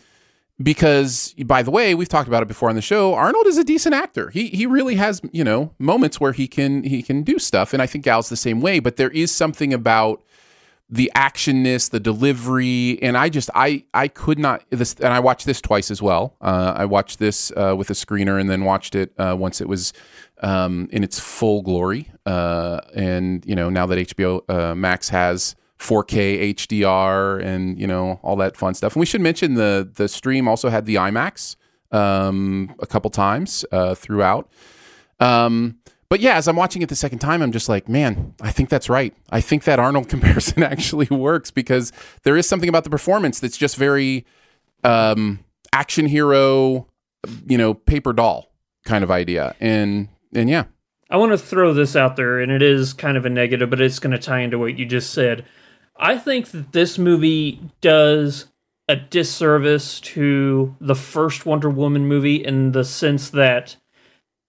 because 0.62 1.34
by 1.44 1.62
the 1.62 1.70
way, 1.70 1.94
we've 1.94 2.08
talked 2.08 2.28
about 2.28 2.42
it 2.42 2.48
before 2.48 2.68
on 2.68 2.76
the 2.76 2.82
show. 2.82 3.14
Arnold 3.14 3.46
is 3.46 3.58
a 3.58 3.64
decent 3.64 3.94
actor. 3.94 4.30
He 4.30 4.48
he 4.48 4.66
really 4.66 4.96
has 4.96 5.20
you 5.32 5.44
know 5.44 5.72
moments 5.78 6.20
where 6.20 6.32
he 6.32 6.46
can 6.46 6.82
he 6.84 7.02
can 7.02 7.22
do 7.22 7.38
stuff, 7.38 7.72
and 7.72 7.82
I 7.82 7.86
think 7.86 8.04
Gal's 8.04 8.28
the 8.28 8.36
same 8.36 8.60
way. 8.60 8.78
But 8.78 8.96
there 8.96 9.10
is 9.10 9.32
something 9.32 9.72
about 9.72 10.22
the 10.90 11.10
actionness, 11.16 11.90
the 11.90 12.00
delivery, 12.00 12.98
and 13.02 13.16
I 13.16 13.28
just 13.28 13.50
I 13.54 13.84
I 13.94 14.08
could 14.08 14.38
not 14.38 14.64
this, 14.70 14.94
and 14.94 15.12
I 15.12 15.20
watched 15.20 15.46
this 15.46 15.60
twice 15.60 15.90
as 15.90 16.02
well. 16.02 16.36
Uh, 16.40 16.74
I 16.76 16.84
watched 16.84 17.18
this 17.18 17.50
uh, 17.56 17.74
with 17.76 17.90
a 17.90 17.94
screener, 17.94 18.40
and 18.40 18.50
then 18.50 18.64
watched 18.64 18.94
it 18.94 19.12
uh, 19.18 19.34
once 19.38 19.60
it 19.60 19.68
was 19.68 19.92
um, 20.42 20.88
in 20.92 21.02
its 21.02 21.18
full 21.18 21.62
glory. 21.62 22.10
Uh, 22.26 22.80
and 22.94 23.44
you 23.46 23.54
know 23.54 23.70
now 23.70 23.86
that 23.86 24.08
HBO 24.08 24.48
uh, 24.48 24.74
Max 24.74 25.08
has 25.08 25.56
4K 25.78 26.54
HDR 26.54 27.42
and 27.42 27.78
you 27.78 27.86
know 27.86 28.20
all 28.22 28.36
that 28.36 28.56
fun 28.56 28.74
stuff. 28.74 28.94
And 28.94 29.00
we 29.00 29.06
should 29.06 29.20
mention 29.20 29.54
the 29.54 29.88
the 29.94 30.08
stream 30.08 30.48
also 30.48 30.68
had 30.68 30.86
the 30.86 30.96
IMAX 30.96 31.56
um, 31.92 32.74
a 32.80 32.86
couple 32.86 33.10
times 33.10 33.64
uh, 33.72 33.94
throughout. 33.94 34.50
Um, 35.20 35.78
but 36.14 36.20
yeah, 36.20 36.36
as 36.36 36.46
I'm 36.46 36.54
watching 36.54 36.80
it 36.80 36.88
the 36.88 36.94
second 36.94 37.18
time, 37.18 37.42
I'm 37.42 37.50
just 37.50 37.68
like, 37.68 37.88
man, 37.88 38.36
I 38.40 38.52
think 38.52 38.68
that's 38.68 38.88
right. 38.88 39.12
I 39.30 39.40
think 39.40 39.64
that 39.64 39.80
Arnold 39.80 40.08
comparison 40.08 40.62
actually 40.62 41.08
works 41.10 41.50
because 41.50 41.90
there 42.22 42.36
is 42.36 42.48
something 42.48 42.68
about 42.68 42.84
the 42.84 42.90
performance 42.90 43.40
that's 43.40 43.56
just 43.56 43.74
very 43.74 44.24
um, 44.84 45.44
action 45.72 46.06
hero, 46.06 46.86
you 47.48 47.58
know, 47.58 47.74
paper 47.74 48.12
doll 48.12 48.52
kind 48.84 49.02
of 49.02 49.10
idea. 49.10 49.56
And 49.58 50.06
and 50.32 50.48
yeah. 50.48 50.66
I 51.10 51.16
want 51.16 51.32
to 51.32 51.36
throw 51.38 51.74
this 51.74 51.96
out 51.96 52.14
there, 52.14 52.38
and 52.38 52.52
it 52.52 52.62
is 52.62 52.92
kind 52.92 53.16
of 53.16 53.26
a 53.26 53.28
negative, 53.28 53.68
but 53.68 53.80
it's 53.80 53.98
going 53.98 54.12
to 54.12 54.18
tie 54.18 54.38
into 54.38 54.56
what 54.56 54.78
you 54.78 54.86
just 54.86 55.12
said. 55.12 55.44
I 55.96 56.16
think 56.16 56.52
that 56.52 56.70
this 56.70 56.96
movie 56.96 57.60
does 57.80 58.46
a 58.88 58.94
disservice 58.94 59.98
to 59.98 60.76
the 60.80 60.94
first 60.94 61.44
Wonder 61.44 61.70
Woman 61.70 62.06
movie 62.06 62.36
in 62.36 62.70
the 62.70 62.84
sense 62.84 63.30
that 63.30 63.74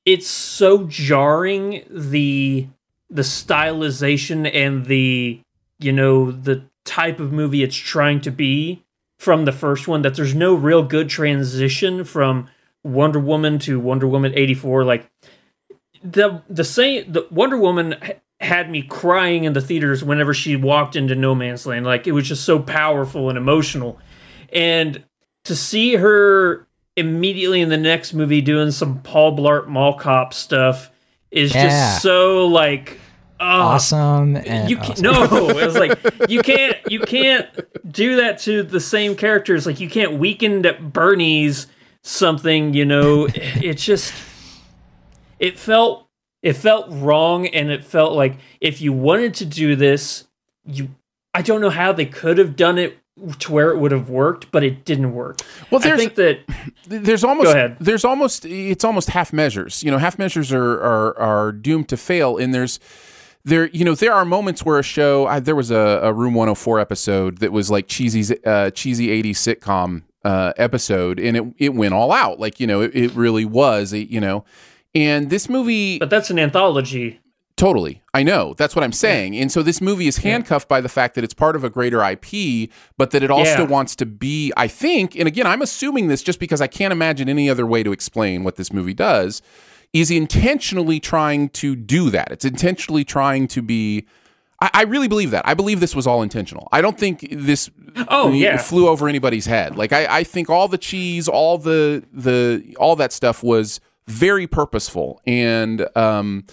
it's 0.06 0.28
so 0.28 0.86
jarring 0.86 1.84
the 1.90 2.68
the 3.10 3.22
stylization 3.22 4.50
and 4.54 4.86
the 4.86 5.40
you 5.80 5.92
know 5.92 6.32
the 6.32 6.64
type 6.84 7.20
of 7.20 7.32
movie 7.32 7.64
it's 7.64 7.76
trying 7.76 8.22
to 8.22 8.32
be 8.32 8.84
from 9.20 9.46
the 9.46 9.52
first 9.52 9.88
one 9.88 10.02
that 10.02 10.16
there's 10.16 10.36
no 10.36 10.54
real 10.54 10.84
good 10.84 11.10
transition 11.10 12.04
from 12.04 12.48
Wonder 12.84 13.20
Woman 13.20 13.58
to 13.60 13.80
Wonder 13.80 14.08
Woman 14.08 14.34
84 14.36 14.84
like 14.84 15.10
the 16.04 16.42
the 16.50 16.64
same 16.64 17.12
the 17.12 17.28
Wonder 17.32 17.58
Woman 17.58 17.96
had 18.42 18.70
me 18.70 18.82
crying 18.82 19.46
in 19.46 19.54
the 19.54 19.62
theaters 19.62 20.04
whenever 20.04 20.34
she 20.34 20.56
walked 20.56 20.96
into 20.96 21.16
no 21.16 21.34
man's 21.34 21.66
land 21.66 21.86
like 21.86 22.06
it 22.06 22.12
was 22.12 22.28
just 22.28 22.44
so 22.44 22.60
powerful 22.60 23.30
and 23.30 23.38
emotional. 23.38 24.00
And 24.54 25.04
to 25.46 25.56
see 25.56 25.96
her 25.96 26.65
immediately 26.96 27.62
in 27.62 27.70
the 27.70 27.78
next 27.78 28.14
movie 28.14 28.42
doing 28.42 28.72
some 28.72 29.02
Paul 29.02 29.38
Blart 29.38 29.68
Mall 29.68 29.96
Cop 29.96 30.34
stuff 30.34 30.92
is 31.32 31.54
yeah. 31.54 31.64
just 31.68 32.02
so 32.02 32.48
like 32.48 33.00
awesome. 33.40 34.36
you 34.36 34.78
awesome. 34.80 35.04
no, 35.04 35.50
it 35.50 35.66
was 35.66 35.76
like 35.76 36.00
you 36.30 36.42
can't 36.42 36.78
you 36.90 37.02
can't 37.02 37.48
do 37.92 38.18
that 38.18 38.40
to 38.40 38.64
the 38.64 38.80
same 38.80 39.16
characters. 39.16 39.66
Like 39.66 39.80
you 39.80 39.90
can't 39.90 40.14
weaken 40.14 40.64
Bernie's 40.92 41.68
something. 42.02 42.74
You 42.74 42.86
know, 42.86 43.28
it's 43.34 43.84
just 43.84 44.14
it 45.40 45.60
felt 45.60 46.08
it 46.42 46.54
felt 46.54 46.88
wrong, 46.90 47.48
and 47.48 47.70
it 47.70 47.84
felt 47.84 48.14
like 48.14 48.38
if 48.62 48.82
you 48.82 48.94
wanted 48.94 49.34
to 49.36 49.46
do 49.46 49.76
this, 49.76 50.26
you 50.66 50.90
I 51.34 51.42
don't 51.42 51.60
know 51.60 51.70
how 51.70 51.92
they 51.92 52.06
could 52.06 52.38
have 52.38 52.56
done 52.56 52.78
it 52.78 52.98
to 53.40 53.52
where 53.52 53.72
it 53.72 53.78
would 53.78 53.92
have 53.92 54.10
worked, 54.10 54.52
but 54.52 54.64
it 54.64 54.84
didn't 54.84 55.14
work. 55.14 55.40
Well, 55.72 55.82
I 55.84 55.96
think 55.96 56.16
that 56.16 56.40
there's 56.88 57.24
almost 57.24 57.56
there's 57.80 58.04
almost 58.04 58.46
it's 58.46 58.84
almost 58.84 59.10
half 59.10 59.32
measures. 59.32 59.84
You 59.84 59.92
know, 59.92 59.98
half 59.98 60.20
measures 60.20 60.52
are 60.52 60.74
are 60.82 61.18
are 61.20 61.52
doomed 61.52 61.90
to 61.90 61.98
fail, 61.98 62.38
and 62.38 62.54
there's 62.54 62.80
there 63.46 63.68
you 63.68 63.86
know 63.86 63.96
there 63.96 64.14
are 64.14 64.26
moments 64.26 64.66
where 64.66 64.80
a 64.80 64.84
show 64.84 65.28
I, 65.28 65.40
there 65.40 65.56
was 65.56 65.72
a, 65.72 66.00
a 66.04 66.12
Room 66.12 66.34
104 66.34 66.80
episode 66.80 67.38
that 67.38 67.52
was 67.52 67.72
like 67.72 67.88
cheesy 67.88 68.38
uh, 68.46 68.72
cheesy 68.72 69.08
80s 69.24 69.36
sitcom 69.36 70.04
uh, 70.26 70.54
episode, 70.58 71.20
and 71.20 71.38
it 71.38 71.44
it 71.58 71.74
went 71.74 71.94
all 71.94 72.12
out 72.12 72.40
like 72.40 72.60
you 72.60 72.68
know 72.68 72.82
it, 72.82 72.94
it 72.94 73.12
really 73.14 73.46
was 73.46 73.94
a, 73.94 74.00
you 74.00 74.20
know. 74.20 74.44
And 74.94 75.30
this 75.30 75.50
movie, 75.50 76.00
but 76.00 76.10
that's 76.10 76.30
an 76.30 76.40
anthology. 76.40 77.20
Totally. 77.58 78.04
I 78.14 78.22
know. 78.24 78.54
That's 78.58 78.76
what 78.76 78.84
I'm 78.84 78.92
saying. 78.92 79.34
Yeah. 79.34 79.44
And 79.44 79.52
so 79.52 79.64
this 79.64 79.80
movie 79.80 80.08
is 80.08 80.18
handcuffed 80.18 80.66
yeah. 80.66 80.76
by 80.78 80.82
the 80.82 80.90
fact 80.90 81.16
that 81.16 81.24
it's 81.24 81.34
part 81.34 81.56
of 81.56 81.64
a 81.64 81.70
greater 81.70 82.04
IP, 82.04 82.70
but 82.98 83.12
that 83.12 83.24
it 83.24 83.32
also 83.32 83.62
yeah. 83.62 83.68
wants 83.68 83.96
to 83.98 84.06
be, 84.06 84.52
I 84.58 84.68
think, 84.68 85.16
and 85.16 85.26
again, 85.26 85.48
I'm 85.48 85.62
assuming 85.62 86.08
this 86.08 86.22
just 86.22 86.40
because 86.40 86.60
I 86.60 86.68
can't 86.68 86.92
imagine 86.92 87.30
any 87.30 87.50
other 87.50 87.66
way 87.66 87.82
to 87.82 87.94
explain 87.94 88.44
what 88.44 88.58
this 88.58 88.74
movie 88.74 88.94
does, 88.94 89.42
is 89.94 90.12
intentionally 90.12 91.00
trying 91.00 91.48
to 91.50 91.78
do 91.78 92.10
that. 92.10 92.30
It's 92.30 92.44
intentionally 92.44 93.06
trying 93.06 93.48
to 93.50 93.62
be. 93.62 94.06
I, 94.62 94.70
I 94.74 94.84
really 94.84 95.08
believe 95.08 95.32
that. 95.32 95.48
I 95.48 95.54
believe 95.54 95.80
this 95.80 95.96
was 95.96 96.06
all 96.06 96.22
intentional. 96.22 96.68
I 96.74 96.82
don't 96.82 97.00
think 97.00 97.26
this 97.32 97.70
oh, 98.10 98.34
yeah. 98.34 98.58
flew 98.58 98.90
over 98.90 99.08
anybody's 99.08 99.46
head. 99.46 99.78
Like 99.78 99.94
I, 99.94 100.18
I 100.20 100.24
think 100.26 100.50
all 100.50 100.68
the 100.68 100.78
cheese, 100.78 101.30
all 101.30 101.58
the 101.58 102.04
the 102.12 102.76
all 102.78 102.98
that 102.98 103.14
stuff 103.14 103.44
was 103.44 103.80
very 104.08 104.48
purposeful. 104.48 105.22
And 105.26 105.88
um 105.96 106.46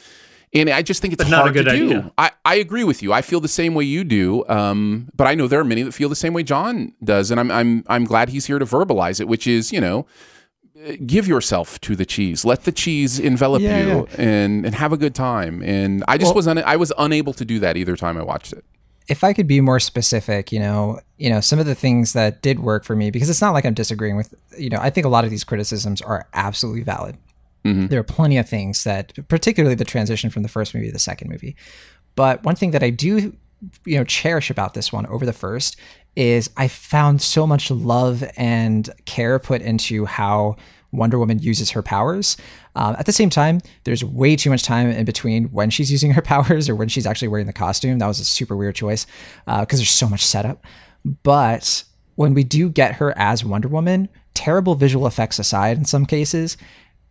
and 0.55 0.69
I 0.71 0.83
just 0.83 1.01
think 1.01 1.15
it's 1.15 1.25
but 1.25 1.33
hard 1.33 1.55
to 1.55 1.63
do. 1.65 2.11
I, 2.19 2.31
I 2.45 2.57
agree 2.57 2.85
with 2.85 3.03
you. 3.03 3.13
I 3.13 3.23
feel 3.23 3.41
the 3.41 3.49
same 3.49 3.75
way 3.75 3.85
you 3.85 4.05
do. 4.05 4.45
Um, 4.49 5.09
but 5.17 5.27
I 5.27 5.35
know 5.35 5.47
there 5.49 5.61
are 5.61 5.65
many 5.65 5.83
that 5.83 5.93
feel 5.93 6.09
the 6.09 6.17
same 6.17 6.33
way 6.35 6.43
Jon 6.43 6.93
does, 7.03 7.31
and 7.31 7.41
I'm 7.41 7.51
I'm 7.51 7.85
I'm 7.89 8.05
glad 8.05 8.29
he's 8.31 8.47
here 8.47 8.59
to 8.59 8.65
verbalize 8.67 9.21
it. 9.21 9.29
Which 9.29 9.47
is, 9.47 9.73
you 9.73 9.81
know, 9.81 10.07
give 11.07 11.27
yourself 11.29 11.81
to 11.83 11.95
the 11.97 12.05
cheese. 12.05 12.45
Let 12.45 12.65
the 12.65 12.73
cheese 12.73 13.19
envelop 13.21 13.63
Yeah, 13.63 13.87
you 13.87 14.09
and 14.19 14.67
and 14.67 14.75
have 14.75 14.93
a 14.93 14.97
good 14.97 15.15
time. 15.15 15.63
And 15.63 16.03
I 16.09 16.19
just 16.19 16.31
Well- 16.31 16.37
was 16.37 16.49
un- 16.49 16.59
I 16.59 16.77
was 16.77 16.93
unable 16.99 17.33
to 17.35 17.45
do 17.45 17.59
that 17.61 17.77
either 17.77 17.97
time 17.97 18.17
I 18.19 18.23
watched 18.23 18.53
it. 18.53 18.65
if 19.09 19.25
I 19.25 19.33
could 19.33 19.49
be 19.49 19.61
more 19.61 19.81
specific, 19.81 20.53
you 20.53 20.61
know, 20.61 21.01
you 21.19 21.29
know, 21.29 21.41
some 21.41 21.59
of 21.59 21.67
the 21.67 21.75
things 21.75 22.13
that 22.13 22.41
did 22.41 22.61
work 22.61 22.85
for 22.85 22.95
me, 22.95 23.11
because 23.11 23.29
it's 23.29 23.41
not 23.41 23.51
like 23.53 23.65
I'm 23.67 23.75
disagreeing 23.75 24.17
with, 24.17 24.33
you 24.57 24.71
know, 24.71 24.79
I 24.81 24.91
think 24.91 25.05
a 25.05 25.09
lot 25.09 25.25
of 25.25 25.31
these 25.31 25.43
criticisms 25.45 26.01
are 26.01 26.27
absolutely 26.35 26.83
valid. 26.83 27.17
There 27.87 28.01
are 28.01 28.05
plenty 28.05 28.39
of 28.39 28.49
things 28.49 28.85
that, 28.85 29.13
particularly 29.29 29.75
the 29.75 29.85
transition 29.85 30.31
from 30.31 30.43
the 30.43 30.49
first 30.49 30.75
movie 30.75 30.87
to 30.87 30.93
the 30.93 30.99
second 30.99 31.31
movie. 31.31 31.57
But 32.15 32.43
one 32.45 32.57
thing 32.57 32.73
that 32.73 32.83
I 32.83 32.91
do, 32.91 33.37
you 33.85 33.97
know, 33.97 34.05
cherish 34.05 34.51
about 34.51 34.75
this 34.75 34.93
one 34.93 35.07
over 35.07 35.25
the 35.25 35.33
first 35.33 35.77
is 36.17 36.51
I 36.57 36.69
found 36.69 37.23
so 37.23 37.47
much 37.47 37.71
love 37.71 38.25
and 38.37 38.91
care 39.05 39.39
put 39.39 39.63
into 39.63 40.05
how 40.05 40.57
Wonder 40.93 41.19
Woman 41.19 41.39
uses 41.39 41.71
her 41.71 41.83
powers. 41.83 42.37
Um, 42.77 42.97
at 42.99 43.07
the 43.07 43.13
same 43.13 43.31
time, 43.31 43.61
there's 43.85 44.05
way 44.05 44.37
too 44.37 44.51
much 44.51 44.63
time 44.63 44.91
in 44.91 45.05
between 45.05 45.45
when 45.47 45.71
she's 45.71 45.91
using 45.91 46.11
her 46.13 46.23
powers 46.23 46.69
or 46.69 46.75
when 46.75 46.89
she's 46.89 47.07
actually 47.07 47.29
wearing 47.29 47.47
the 47.47 47.53
costume. 47.53 47.99
That 47.99 48.09
was 48.09 48.21
a 48.21 48.25
super 48.25 48.57
weird 48.57 48.75
choice 48.75 49.07
because 49.47 49.79
there's 49.79 49.91
so 49.91 50.09
much 50.09 50.25
setup. 50.25 50.65
But 51.23 51.85
when 52.17 52.35
we 52.35 52.45
do 52.45 52.69
get 52.69 52.97
her 52.97 53.17
as 53.17 53.45
Wonder 53.45 53.69
Woman, 53.69 54.09
terrible 54.35 54.75
visual 54.75 55.07
effects 55.07 55.39
aside, 55.39 55.79
in 55.79 55.85
some 55.85 56.07
cases, 56.07 56.57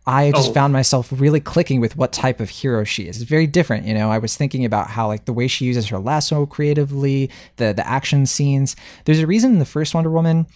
I 0.06 0.32
just 0.32 0.50
Oh. 0.50 0.52
found 0.54 0.72
myself 0.72 1.12
really 1.14 1.38
clicking 1.38 1.80
with 1.80 1.96
what 1.96 2.12
type 2.12 2.40
of 2.40 2.50
hero 2.50 2.82
she 2.82 3.04
is. 3.06 3.20
It's 3.20 3.30
very 3.30 3.46
different, 3.46 3.86
you 3.86 3.94
know. 3.94 4.10
I 4.10 4.18
was 4.18 4.36
thinking 4.36 4.64
about 4.64 4.88
how 4.90 5.06
like 5.06 5.26
the 5.26 5.32
way 5.32 5.46
she 5.46 5.64
uses 5.64 5.88
her 5.88 5.98
lasso 5.98 6.44
creatively, 6.46 7.30
the 7.56 7.72
the 7.72 7.86
action 7.86 8.26
scenes. 8.26 8.74
There's 9.04 9.20
a 9.20 9.26
reason 9.26 9.52
in 9.52 9.58
the 9.60 9.64
first 9.64 9.94
Wonder 9.94 10.10
Woman 10.10 10.46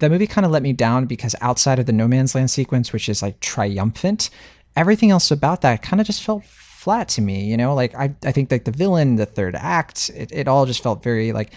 that 0.00 0.10
movie 0.10 0.26
kind 0.26 0.44
of 0.44 0.50
let 0.50 0.62
me 0.62 0.72
down 0.72 1.06
because 1.06 1.34
outside 1.40 1.78
of 1.78 1.86
the 1.86 1.92
no 1.92 2.08
man's 2.08 2.34
land 2.34 2.50
sequence, 2.50 2.92
which 2.92 3.08
is 3.08 3.22
like 3.22 3.38
triumphant, 3.40 4.28
everything 4.74 5.10
else 5.10 5.30
about 5.30 5.60
that 5.62 5.82
kind 5.82 6.00
of 6.00 6.06
just 6.06 6.22
felt 6.22 6.44
flat 6.44 7.08
to 7.10 7.22
me, 7.22 7.44
you 7.44 7.56
know? 7.56 7.74
Like 7.74 7.94
I 7.94 8.12
I 8.24 8.32
think 8.32 8.50
like 8.50 8.64
the 8.64 8.72
villain, 8.72 9.16
the 9.16 9.24
third 9.26 9.54
act, 9.54 10.10
it, 10.16 10.32
it 10.32 10.48
all 10.48 10.66
just 10.66 10.82
felt 10.82 11.02
very 11.04 11.32
like 11.32 11.52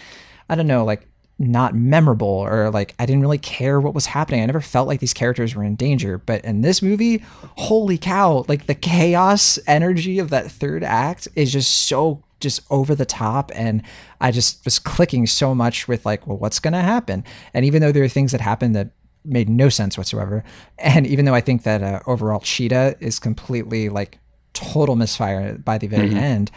I 0.50 0.56
don't 0.56 0.68
know, 0.68 0.86
like 0.86 1.08
not 1.42 1.74
memorable 1.74 2.28
or 2.28 2.70
like 2.70 2.94
I 3.00 3.06
didn't 3.06 3.22
really 3.22 3.38
care 3.38 3.80
what 3.80 3.94
was 3.96 4.08
happening. 4.08 4.44
I 4.44 4.46
never 4.46 4.60
felt 4.62 4.88
like 4.90 5.00
these 5.00 5.14
characters 5.14 5.56
were 5.56 5.64
in 5.64 5.76
danger. 5.76 6.18
But 6.18 6.44
in 6.44 6.62
this 6.62 6.82
movie, 6.82 7.24
holy 7.56 7.98
cow, 7.98 8.44
like 8.50 8.66
the 8.68 8.76
chaos 8.76 9.58
energy 9.66 10.20
of 10.20 10.30
that 10.32 10.52
third 10.52 10.84
act 10.84 11.30
is 11.36 11.54
just 11.54 11.74
so 11.88 12.22
just 12.42 12.62
over 12.70 12.94
the 12.94 13.06
top 13.06 13.52
and 13.56 13.82
I 14.22 14.32
just 14.32 14.64
was 14.66 14.80
clicking 14.80 15.28
so 15.28 15.56
much 15.56 15.88
with 15.88 16.06
like, 16.06 16.28
well, 16.28 16.38
what's 16.38 16.60
going 16.60 16.74
to 16.74 16.82
happen? 16.82 17.24
And 17.54 17.66
even 17.66 17.82
though 17.82 17.92
there 17.92 18.04
are 18.04 18.08
things 18.10 18.32
that 18.34 18.42
happened 18.42 18.76
that 18.76 18.92
made 19.26 19.50
no 19.50 19.70
sense 19.70 19.98
whatsoever, 19.98 20.44
and 20.78 21.08
even 21.08 21.24
though 21.26 21.36
I 21.36 21.42
think 21.42 21.64
that 21.64 21.82
uh, 21.84 22.00
overall 22.06 22.40
Cheetah 22.42 22.98
is 23.00 23.18
completely 23.20 23.88
like 23.90 24.20
total 24.54 24.96
misfire 24.98 25.58
by 25.58 25.78
the 25.78 25.88
very 25.88 26.10
Mhm. 26.10 26.16
end, 26.18 26.52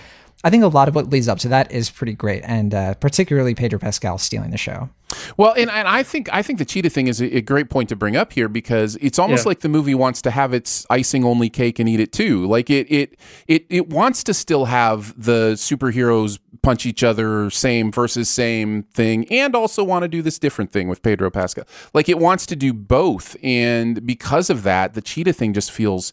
I 0.44 0.50
think 0.50 0.64
a 0.64 0.68
lot 0.68 0.88
of 0.88 0.94
what 0.96 1.08
leads 1.10 1.28
up 1.28 1.38
to 1.40 1.48
that 1.48 1.70
is 1.70 1.88
pretty 1.90 2.14
great, 2.14 2.42
and 2.44 2.74
uh, 2.74 2.94
particularly 2.94 3.54
Pedro 3.54 3.78
Pascal 3.78 4.18
stealing 4.18 4.50
the 4.50 4.58
show. 4.58 4.88
Well, 5.36 5.52
and, 5.56 5.70
and 5.70 5.86
I 5.86 6.02
think 6.02 6.28
I 6.32 6.42
think 6.42 6.58
the 6.58 6.64
cheetah 6.64 6.90
thing 6.90 7.06
is 7.06 7.20
a, 7.20 7.36
a 7.36 7.40
great 7.42 7.68
point 7.70 7.90
to 7.90 7.96
bring 7.96 8.16
up 8.16 8.32
here 8.32 8.48
because 8.48 8.96
it's 8.96 9.18
almost 9.18 9.44
Yeah. 9.44 9.50
like 9.50 9.60
the 9.60 9.68
movie 9.68 9.94
wants 9.94 10.20
to 10.22 10.30
have 10.30 10.52
its 10.54 10.86
icing 10.90 11.22
only 11.24 11.48
cake 11.50 11.78
and 11.78 11.88
eat 11.88 12.00
it 12.00 12.12
too. 12.12 12.46
Like 12.46 12.70
it 12.70 12.90
it 12.90 13.16
it 13.46 13.66
it 13.68 13.88
wants 13.90 14.24
to 14.24 14.34
still 14.34 14.64
have 14.64 15.14
the 15.22 15.52
superheroes 15.52 16.38
punch 16.62 16.86
each 16.86 17.02
other 17.04 17.50
same 17.50 17.92
versus 17.92 18.28
same 18.28 18.84
thing 18.94 19.26
and 19.30 19.54
also 19.54 19.84
want 19.84 20.02
to 20.04 20.08
do 20.08 20.22
this 20.22 20.38
different 20.38 20.72
thing 20.72 20.88
with 20.88 21.02
Pedro 21.02 21.28
Pascal. 21.30 21.64
Like 21.92 22.08
it 22.08 22.18
wants 22.18 22.46
to 22.46 22.56
do 22.56 22.72
both 22.72 23.36
and 23.42 24.04
because 24.06 24.48
of 24.48 24.62
that 24.62 24.94
the 24.94 25.02
cheetah 25.02 25.32
thing 25.34 25.52
just 25.52 25.70
feels 25.70 26.12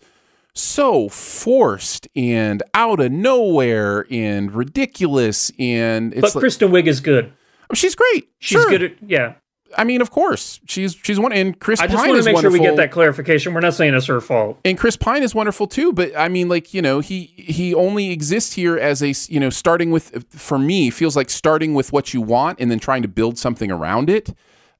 so 0.53 1.09
forced 1.09 2.07
and 2.15 2.63
out 2.73 2.99
of 2.99 3.11
nowhere 3.11 4.05
and 4.11 4.51
ridiculous 4.53 5.51
and 5.59 6.13
it's 6.13 6.21
but 6.21 6.35
like, 6.35 6.41
Kristen 6.41 6.71
Wiig 6.71 6.87
is 6.87 6.99
good. 6.99 7.31
Oh, 7.69 7.75
she's 7.75 7.95
great. 7.95 8.29
She's 8.39 8.59
Sure. 8.61 8.69
good 8.69 8.83
at 8.83 8.91
yeah. 9.05 9.33
I 9.77 9.83
mean, 9.83 10.01
of 10.01 10.09
course, 10.09 10.59
she's 10.65 10.95
she's 11.03 11.19
one, 11.19 11.31
and 11.31 11.57
Chris 11.59 11.79
I 11.79 11.85
just 11.85 11.95
Pine 11.95 12.09
want 12.09 12.23
to 12.23 12.33
make 12.33 12.41
sure 12.41 12.49
we 12.49 12.57
get 12.57 12.75
that 12.77 12.91
clarification. 12.91 13.53
We're 13.53 13.59
not 13.59 13.75
saying 13.75 13.93
it's 13.93 14.07
her 14.07 14.19
fault. 14.19 14.57
and 14.65 14.75
Chris 14.79 14.97
Pine 14.97 15.21
is 15.21 15.35
wonderful 15.35 15.67
too. 15.67 15.93
But 15.93 16.17
I 16.17 16.27
mean, 16.27 16.49
like 16.49 16.73
you 16.73 16.81
know, 16.81 17.01
he 17.01 17.25
he 17.37 17.75
only 17.75 18.09
exists 18.09 18.53
here 18.53 18.79
as 18.79 19.03
a 19.03 19.13
you 19.31 19.39
know 19.39 19.51
starting 19.51 19.91
with 19.91 20.25
for 20.35 20.57
me 20.57 20.89
feels 20.89 21.15
like 21.15 21.29
starting 21.29 21.75
with 21.75 21.93
what 21.93 22.15
you 22.15 22.19
want 22.21 22.59
and 22.59 22.71
then 22.71 22.79
trying 22.79 23.03
to 23.03 23.07
build 23.07 23.37
something 23.37 23.69
around 23.69 24.09
it. 24.09 24.31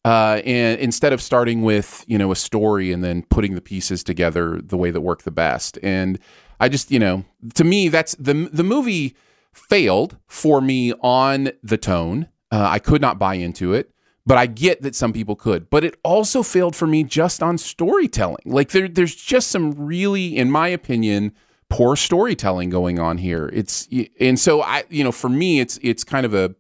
Uh, 0.06 0.42
and 0.46 0.80
instead 0.80 1.12
of 1.12 1.22
starting 1.22 1.62
with 1.62 2.06
you 2.08 2.18
know 2.18 2.32
a 2.32 2.36
story 2.36 2.92
and 2.92 3.04
then 3.04 3.24
putting 3.24 3.56
the 3.56 3.62
pieces 3.62 4.04
together 4.04 4.60
the 4.64 4.78
way 4.78 4.92
that 4.92 5.02
work 5.02 5.24
the 5.24 5.32
best, 5.32 5.78
and 5.84 6.20
I 6.60 6.70
just 6.70 6.90
you 6.92 7.00
know 7.00 7.26
to 7.56 7.64
me 7.64 7.90
that's 7.90 8.16
the 8.16 8.50
the 8.52 8.64
movie 8.64 9.16
failed 9.52 10.18
for 10.28 10.62
me 10.62 10.94
on 11.02 11.52
the 11.64 11.78
tone. 11.78 12.30
Uh, 12.52 12.68
I 12.70 12.80
could 12.80 13.02
not 13.02 13.20
buy 13.20 13.36
into 13.36 13.74
it, 13.74 13.92
but 14.26 14.38
I 14.38 14.46
get 14.46 14.82
that 14.82 14.96
some 14.96 15.14
people 15.14 15.36
could. 15.36 15.70
But 15.70 15.84
it 15.84 16.00
also 16.04 16.44
failed 16.44 16.76
for 16.76 16.88
me 16.88 17.04
just 17.04 17.44
on 17.44 17.58
storytelling. 17.58 18.44
Like 18.46 18.70
there, 18.70 18.88
there's 18.88 19.16
just 19.16 19.50
some 19.50 19.72
really, 19.72 20.36
in 20.38 20.50
my 20.50 20.68
opinion, 20.68 21.34
poor 21.70 21.96
storytelling 21.96 22.70
going 22.70 23.00
on 23.00 23.18
here. 23.18 23.50
It's 23.54 23.88
and 24.20 24.40
so 24.40 24.62
I, 24.62 24.84
you 24.90 25.04
know, 25.04 25.12
for 25.12 25.30
me, 25.30 25.60
it's 25.60 25.80
it's 25.82 26.04
kind 26.04 26.26
of 26.26 26.34
a 26.34 26.56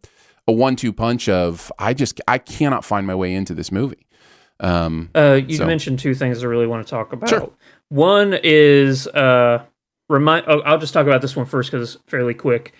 a 0.49 0.51
one-two 0.51 0.91
punch 0.91 1.29
of 1.29 1.71
I 1.77 1.93
just 1.93 2.19
I 2.27 2.39
cannot 2.39 2.83
find 2.83 3.05
my 3.05 3.15
way 3.15 3.33
into 3.33 3.53
this 3.53 3.71
movie. 3.71 4.05
Um, 4.59 5.09
Uh, 5.15 5.39
you 5.47 5.57
so- 5.57 5.65
mentioned 5.67 5.99
two 5.99 6.13
things 6.15 6.43
I 6.43 6.47
really 6.47 6.67
want 6.67 6.85
to 6.85 6.89
talk 6.89 7.13
about. 7.13 7.29
Sure. 7.29 7.51
One 7.89 8.37
is 8.43 9.07
uh, 9.07 9.63
remind. 10.09 10.45
Oh, 10.47 10.59
I'll 10.61 10.77
just 10.79 10.93
talk 10.93 11.05
about 11.07 11.21
this 11.21 11.35
one 11.35 11.45
first 11.45 11.71
because 11.71 11.95
it's 11.95 12.03
fairly 12.07 12.33
quick. 12.33 12.73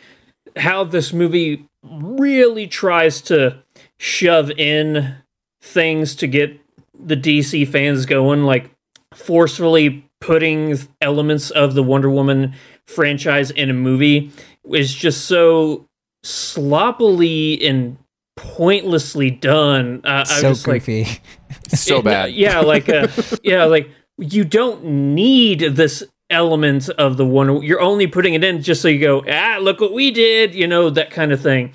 How 0.57 0.83
this 0.83 1.13
movie 1.13 1.65
really 1.83 2.67
tries 2.67 3.21
to 3.21 3.59
shove 3.97 4.51
in 4.51 5.15
things 5.61 6.15
to 6.15 6.27
get 6.27 6.59
the 7.01 7.15
DC 7.15 7.67
fans 7.67 8.05
going, 8.05 8.43
like 8.43 8.69
forcefully 9.13 10.05
putting 10.21 10.77
elements 11.01 11.49
of 11.49 11.73
the 11.75 11.83
Wonder 11.83 12.09
Woman 12.09 12.53
franchise 12.85 13.51
in 13.51 13.69
a 13.69 13.73
movie, 13.73 14.31
is 14.73 14.93
just 14.93 15.25
so 15.25 15.87
sloppily 16.23 17.65
and 17.65 17.97
pointlessly 18.35 19.31
done. 19.31 20.01
Uh, 20.03 20.25
I 20.27 20.41
so 20.41 20.49
was 20.49 20.67
like, 20.67 20.85
goofy. 20.85 21.07
so 21.69 21.99
it- 21.99 22.05
bad. 22.05 22.31
Yeah, 22.33 22.59
like 22.59 22.89
uh, 22.89 23.07
yeah, 23.43 23.65
like 23.65 23.89
you 24.17 24.43
don't 24.43 24.83
need 24.83 25.59
this 25.59 26.03
element 26.29 26.89
of 26.89 27.17
the 27.17 27.25
one. 27.25 27.61
You're 27.63 27.81
only 27.81 28.07
putting 28.07 28.33
it 28.33 28.43
in 28.43 28.61
just 28.61 28.81
so 28.81 28.87
you 28.87 28.99
go, 28.99 29.23
ah, 29.29 29.57
look 29.59 29.79
what 29.81 29.93
we 29.93 30.11
did, 30.11 30.53
you 30.53 30.67
know, 30.67 30.89
that 30.89 31.09
kind 31.09 31.31
of 31.31 31.41
thing. 31.41 31.73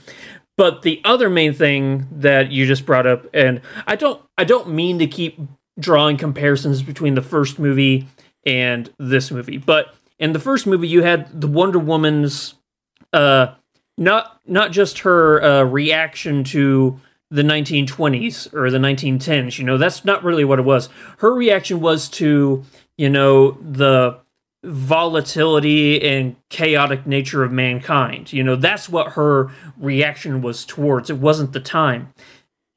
But 0.57 0.82
the 0.82 1.01
other 1.05 1.28
main 1.28 1.53
thing 1.53 2.07
that 2.12 2.53
you 2.53 2.64
just 2.66 2.86
brought 2.86 3.07
up, 3.07 3.26
and 3.34 3.61
I 3.88 3.97
don't, 3.97 4.22
I 4.38 4.45
don't 4.45 4.68
mean 4.68 5.01
to 5.01 5.07
keep 5.09 5.40
drawing 5.80 6.16
comparisons 6.16 6.82
between 6.82 7.14
the 7.14 7.22
first 7.22 7.59
movie 7.59 8.07
and 8.47 8.88
this 8.99 9.32
movie, 9.32 9.59
but 9.59 9.95
in 10.20 10.32
the 10.32 10.38
first 10.38 10.66
movie, 10.66 10.86
you 10.86 11.03
had 11.03 11.40
the 11.40 11.49
Wonder 11.49 11.78
Woman's 11.80 12.55
uh 13.12 13.55
not 13.97 14.40
not 14.47 14.72
just 14.72 15.01
her 15.01 15.42
uh, 15.42 15.62
reaction 15.64 16.45
to 16.45 17.01
the 17.30 17.42
1920s 17.42 18.53
or 18.55 18.70
the 18.70 18.78
1910s 18.78 19.59
you 19.59 19.64
know 19.64 19.78
that's 19.78 20.05
not 20.05 20.22
really 20.22 20.45
what 20.45 20.59
it 20.59 20.64
was. 20.64 20.88
Her 21.18 21.32
reaction 21.32 21.80
was 21.80 22.09
to 22.11 22.64
you 22.97 23.11
know 23.11 23.53
the 23.53 24.18
volatility 24.62 26.01
and 26.03 26.36
chaotic 26.49 27.07
nature 27.07 27.45
of 27.45 27.53
mankind. 27.53 28.32
You 28.32 28.42
know 28.42 28.57
that's 28.57 28.88
what 28.88 29.12
her 29.12 29.51
reaction 29.76 30.42
was 30.42 30.64
towards. 30.64 31.11
It 31.11 31.18
wasn't 31.18 31.53
the 31.53 31.61
time. 31.61 32.12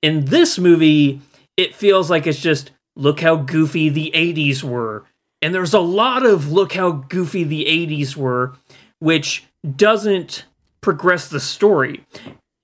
In 0.02 0.26
this 0.26 0.60
movie 0.60 1.22
it 1.56 1.74
feels 1.74 2.10
like 2.10 2.28
it's 2.28 2.40
just 2.40 2.72
look 2.96 3.20
how 3.20 3.36
goofy 3.36 3.90
the 3.90 4.12
80s 4.14 4.64
were. 4.64 5.06
And 5.42 5.54
there's 5.54 5.74
a 5.74 5.80
lot 5.80 6.26
of 6.26 6.52
look 6.52 6.74
how 6.74 6.92
goofy 6.92 7.44
the 7.44 7.66
80s 7.66 8.16
were 8.16 8.54
which 9.00 9.46
doesn't 9.76 10.46
progress 10.82 11.28
the 11.28 11.40
story. 11.40 12.06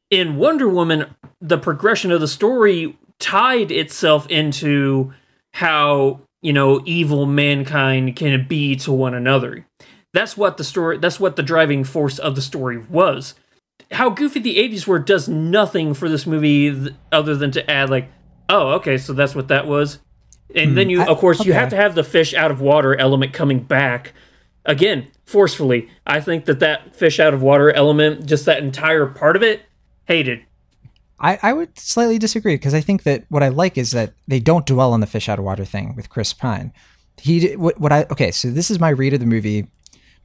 In 0.10 0.36
Wonder 0.36 0.70
Woman, 0.70 1.16
the 1.42 1.58
progression 1.58 2.12
of 2.12 2.22
the 2.22 2.28
story 2.28 2.98
tied 3.20 3.72
itself 3.72 4.28
into 4.30 5.14
how, 5.54 6.22
you 6.42 6.54
know, 6.54 6.82
evil 6.86 7.26
mankind 7.26 8.16
can 8.16 8.48
be 8.48 8.76
to 8.78 8.92
one 8.92 9.14
another. 9.14 9.66
That's 10.14 10.38
what 10.38 10.58
the 10.58 10.64
story 10.64 11.00
that's 11.00 11.20
what 11.20 11.36
the 11.36 11.44
driving 11.44 11.84
force 11.84 12.20
of 12.20 12.36
the 12.36 12.42
story 12.42 12.78
was. 12.78 13.34
How 13.92 14.10
goofy 14.10 14.40
the 14.40 14.58
80s 14.58 14.86
were 14.86 15.00
does 15.00 15.28
nothing 15.28 15.94
for 15.94 16.08
this 16.08 16.28
movie 16.28 16.72
th- 16.72 16.94
other 17.12 17.36
than 17.36 17.52
to 17.52 17.70
add 17.70 17.90
like, 17.90 18.12
oh, 18.50 18.74
okay, 18.74 18.98
so 18.98 19.14
that's 19.14 19.34
what 19.34 19.48
that 19.48 19.68
was. 19.68 20.00
And 20.54 20.78
then 20.78 20.86
hmm. 20.86 20.92
you 20.92 21.02
I- 21.02 21.08
of 21.08 21.18
course 21.18 21.46
you 21.46 21.54
have 21.54 21.70
to 21.70 21.76
have 21.76 21.96
the 21.96 22.04
fish 22.04 22.34
out 22.34 22.52
of 22.52 22.62
water 22.62 22.96
element 22.96 23.34
coming 23.34 23.60
back 23.60 24.14
again 24.66 25.08
forcefully 25.26 25.90
i 26.06 26.20
think 26.20 26.46
that 26.46 26.60
that 26.60 26.96
fish 26.96 27.20
out 27.20 27.34
of 27.34 27.42
water 27.42 27.72
element 27.72 28.26
just 28.26 28.46
that 28.46 28.60
entire 28.64 29.06
part 29.06 29.36
of 29.36 29.44
it 29.44 29.62
hated 30.06 30.42
I, 31.24 31.40
I 31.42 31.54
would 31.54 31.80
slightly 31.80 32.20
disagree 32.20 32.56
because 32.56 32.74
I 32.74 32.82
think 32.82 33.04
that 33.04 33.24
what 33.30 33.42
I 33.42 33.48
like 33.48 33.78
is 33.78 33.92
that 33.92 34.14
they 34.28 34.42
don't 34.42 34.66
dwell 34.66 34.92
on 34.92 35.00
the 35.00 35.08
fish 35.08 35.30
out 35.30 35.40
of 35.40 35.46
water 35.46 35.64
thing 35.64 35.96
with 35.96 36.10
Chris 36.10 36.34
Pine. 36.34 36.74
he 37.18 37.56
what, 37.56 37.80
what 37.80 37.94
I 37.94 38.06
okay. 38.12 38.30
So 38.32 38.50
this 38.50 38.70
is 38.70 38.80
my 38.80 38.90
read 38.90 39.14
of 39.14 39.22
the 39.22 39.26
movie. 39.26 39.68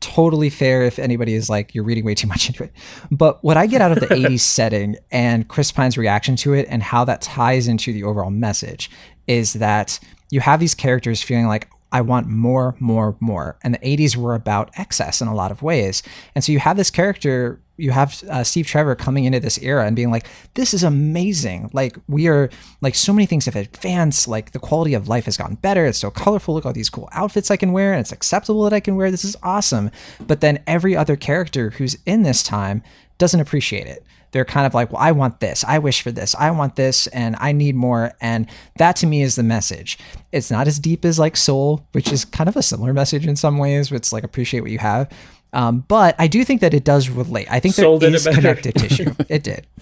Totally 0.01 0.51
fair 0.51 0.82
if 0.82 0.99
anybody 0.99 1.34
is 1.34 1.49
like 1.49 1.74
you're 1.74 1.84
reading 1.84 2.05
way 2.05 2.14
too 2.14 2.26
much 2.26 2.49
into 2.49 2.64
it. 2.64 2.72
But 3.11 3.43
what 3.45 3.57
I 3.57 3.66
get 3.66 3.80
out 3.80 3.93
of 3.93 4.01
the 4.01 4.07
80s 4.14 4.41
setting 4.41 4.97
and 5.11 5.47
Chris 5.47 5.70
Pine's 5.70 5.97
reaction 5.97 6.34
to 6.36 6.53
it 6.53 6.66
and 6.68 6.82
how 6.82 7.05
that 7.05 7.20
ties 7.20 7.68
into 7.68 7.93
the 7.93 8.03
overall 8.03 8.30
message 8.30 8.91
is 9.28 9.55
that 9.55 10.01
you 10.30 10.41
have 10.41 10.59
these 10.59 10.74
characters 10.74 11.22
feeling 11.22 11.47
like 11.47 11.68
I 11.91 12.03
want 12.03 12.28
more, 12.28 12.76
more, 12.80 13.16
more. 13.20 13.59
And 13.62 13.74
the 13.74 13.78
80s 13.78 14.16
were 14.16 14.34
about 14.34 14.70
excess 14.76 15.20
in 15.22 15.28
a 15.28 15.34
lot 15.34 15.51
of 15.51 15.62
ways. 15.62 16.03
And 16.34 16.45
so 16.45 16.53
you 16.53 16.59
have 16.59 16.76
this 16.76 16.91
character, 16.91 17.61
you 17.78 17.93
have 17.93 18.22
uh, 18.24 18.45
Steve 18.45 18.66
Trevor 18.66 18.95
coming 18.95 19.24
into 19.24 19.41
this 19.41 19.59
era 19.59 19.86
and 19.86 19.97
being 19.97 20.11
like, 20.11 20.26
this 20.55 20.74
is 20.74 20.82
amazing. 20.82 21.70
Like, 21.72 21.97
we 22.07 22.28
are, 22.28 22.51
like, 22.82 22.95
so 22.95 23.12
many 23.12 23.24
things 23.24 23.47
have 23.47 23.57
advanced. 23.57 24.28
Like, 24.28 24.53
the 24.53 24.59
quality 24.59 24.93
of 24.95 25.09
life 25.09 25.24
has 25.24 25.36
gotten 25.36 25.57
better. 25.57 25.86
It's 25.86 25.99
so 25.99 26.11
colorful. 26.11 26.55
Look 26.55 26.66
at 26.66 26.68
all 26.68 26.72
these 26.74 26.91
cool 26.91 27.09
outfits 27.12 27.51
I 27.51 27.57
can 27.57 27.72
wear, 27.72 27.93
and 27.93 28.01
it's 28.01 28.12
acceptable 28.12 28.64
that 28.64 28.72
I 28.74 28.80
can 28.80 28.97
wear. 28.97 29.11
This 29.11 29.24
is 29.24 29.36
awesome. 29.43 29.91
But 30.26 30.41
then 30.41 30.62
every 30.66 30.95
other 30.95 31.16
character 31.16 31.70
who's 31.70 31.97
in 32.05 32.22
this 32.22 32.43
time 32.43 32.82
doesn't 33.16 33.41
appreciate 33.41 33.86
it 33.86 34.05
they're 34.33 34.45
kind 34.45 34.66
of 34.66 34.74
like, 34.74 34.93
well, 34.93 35.03
I 35.03 35.12
want 35.12 35.41
this. 35.41 35.64
I 35.64 35.79
wish 35.79 36.03
for 36.03 36.12
this. 36.12 36.35
I 36.35 36.51
want 36.51 36.76
this 36.76 37.07
and 37.09 37.37
I 37.39 37.53
need 37.53 37.74
more. 37.74 38.12
And 38.20 38.49
that 38.76 38.97
to 38.97 39.07
me 39.07 39.22
is 39.22 39.37
the 39.37 39.43
message. 39.43 39.99
It's 40.33 40.51
not 40.51 40.66
as 40.66 40.79
deep 40.79 41.05
as 41.05 41.18
like 41.18 41.37
Soul, 41.37 41.87
which 41.93 42.12
is 42.12 42.24
kind 42.24 42.49
of 42.49 42.57
a 42.57 42.62
similar 42.62 42.93
message 42.93 43.26
in 43.26 43.37
some 43.37 43.59
ways. 43.59 43.91
It's 43.93 44.12
like 44.12 44.24
appreciate 44.24 44.61
what 44.61 44.70
you 44.70 44.79
have. 44.79 45.11
Um, 45.53 45.81
but 45.89 46.14
I 46.18 46.26
do 46.26 46.45
think 46.45 46.61
that 46.61 46.74
it 46.74 46.85
does 46.85 47.09
relate. 47.09 47.47
I 47.51 47.59
think 47.61 47.74
Soul 47.74 47.99
there 47.99 48.11
did 48.11 48.16
is 48.16 48.26
connective 48.26 48.74
tissue. 48.74 49.14
It 49.29 49.43
did. 49.43 49.66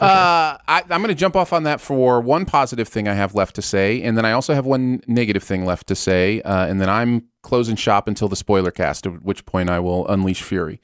Uh, 0.00 0.56
I, 0.68 0.82
I'm 0.90 1.00
going 1.00 1.08
to 1.08 1.14
jump 1.14 1.34
off 1.34 1.52
on 1.52 1.64
that 1.64 1.80
for 1.80 2.20
one 2.20 2.44
positive 2.44 2.86
thing 2.86 3.08
I 3.08 3.14
have 3.14 3.34
left 3.34 3.56
to 3.56 3.62
say, 3.62 4.00
and 4.02 4.16
then 4.16 4.24
I 4.24 4.30
also 4.30 4.54
have 4.54 4.64
one 4.64 5.02
negative 5.08 5.42
thing 5.42 5.64
left 5.64 5.88
to 5.88 5.96
say, 5.96 6.40
uh, 6.42 6.66
and 6.66 6.80
then 6.80 6.88
I'm 6.88 7.24
closing 7.42 7.74
shop 7.74 8.06
until 8.06 8.28
the 8.28 8.36
spoiler 8.36 8.70
cast, 8.70 9.06
at 9.06 9.22
which 9.22 9.44
point 9.44 9.70
I 9.70 9.80
will 9.80 10.06
unleash 10.06 10.42
fury, 10.42 10.80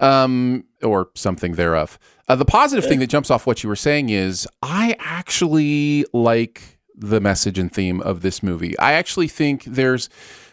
um, 0.00 0.64
or 0.82 1.08
something 1.14 1.52
thereof. 1.52 1.98
Uh, 2.28 2.36
the 2.36 2.44
positive 2.44 2.84
thing 2.84 2.98
that 2.98 3.06
jumps 3.08 3.30
off 3.30 3.46
what 3.46 3.62
you 3.62 3.68
were 3.68 3.76
saying 3.76 4.10
is 4.10 4.46
I 4.62 4.96
actually 4.98 6.04
like 6.12 6.78
the 6.94 7.20
message 7.20 7.58
and 7.58 7.72
theme 7.72 8.00
of 8.02 8.22
this 8.22 8.42
movie. 8.42 8.78
I 8.78 8.92
actually 8.92 9.28
think 9.28 9.64
there's 9.64 10.08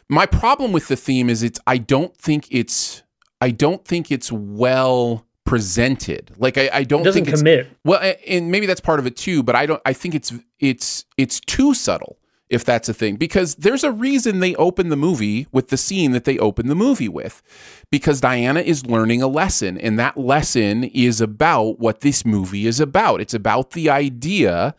my 0.10 0.26
problem 0.26 0.72
with 0.72 0.88
the 0.88 0.96
theme 0.96 1.30
is 1.30 1.44
it's 1.44 1.60
I 1.68 1.78
don't 1.78 2.16
think 2.16 2.48
it's 2.52 3.04
I 3.42 3.52
don't 3.52 3.84
think 3.86 4.12
it's 4.12 4.32
well 4.32 5.26
presented. 5.44 6.32
Like 6.38 6.58
I, 6.58 6.70
I 6.72 6.84
don't 6.84 7.02
It 7.02 7.06
doesn't 7.06 7.26
think 7.26 7.34
it's 7.34 7.42
commit. 7.42 7.68
well, 7.84 8.14
and 8.28 8.52
maybe 8.52 8.66
that's 8.66 8.82
part 8.82 9.00
of 9.00 9.06
it 9.08 9.16
too. 9.16 9.44
But 9.44 9.56
I 9.56 9.66
don't. 9.66 9.82
I 9.86 9.94
think 9.94 10.16
it's 10.16 10.34
it's 10.60 11.06
it's 11.18 11.40
too 11.40 11.74
subtle. 11.74 12.18
If 12.48 12.64
that's 12.64 12.88
a 12.88 12.94
thing, 12.94 13.16
because 13.16 13.56
there's 13.56 13.84
a 13.84 13.92
reason 13.92 14.40
they 14.40 14.54
open 14.56 14.90
the 14.90 14.96
movie 14.96 15.48
with 15.52 15.70
the 15.70 15.78
scene 15.78 16.12
that 16.12 16.26
they 16.26 16.38
open 16.38 16.68
the 16.68 16.76
movie 16.76 17.10
with, 17.10 17.42
because 17.90 18.22
Diana 18.22 18.60
is 18.60 18.86
learning 18.86 19.24
a 19.24 19.28
lesson, 19.28 19.80
and 19.80 19.98
that 19.98 20.16
lesson 20.16 20.84
is 20.84 21.20
about 21.22 21.80
what 21.80 22.02
this 22.02 22.24
movie 22.24 22.68
is 22.68 22.80
about. 22.80 23.20
It's 23.20 23.34
about 23.34 23.72
the 23.72 23.90
idea 23.90 24.76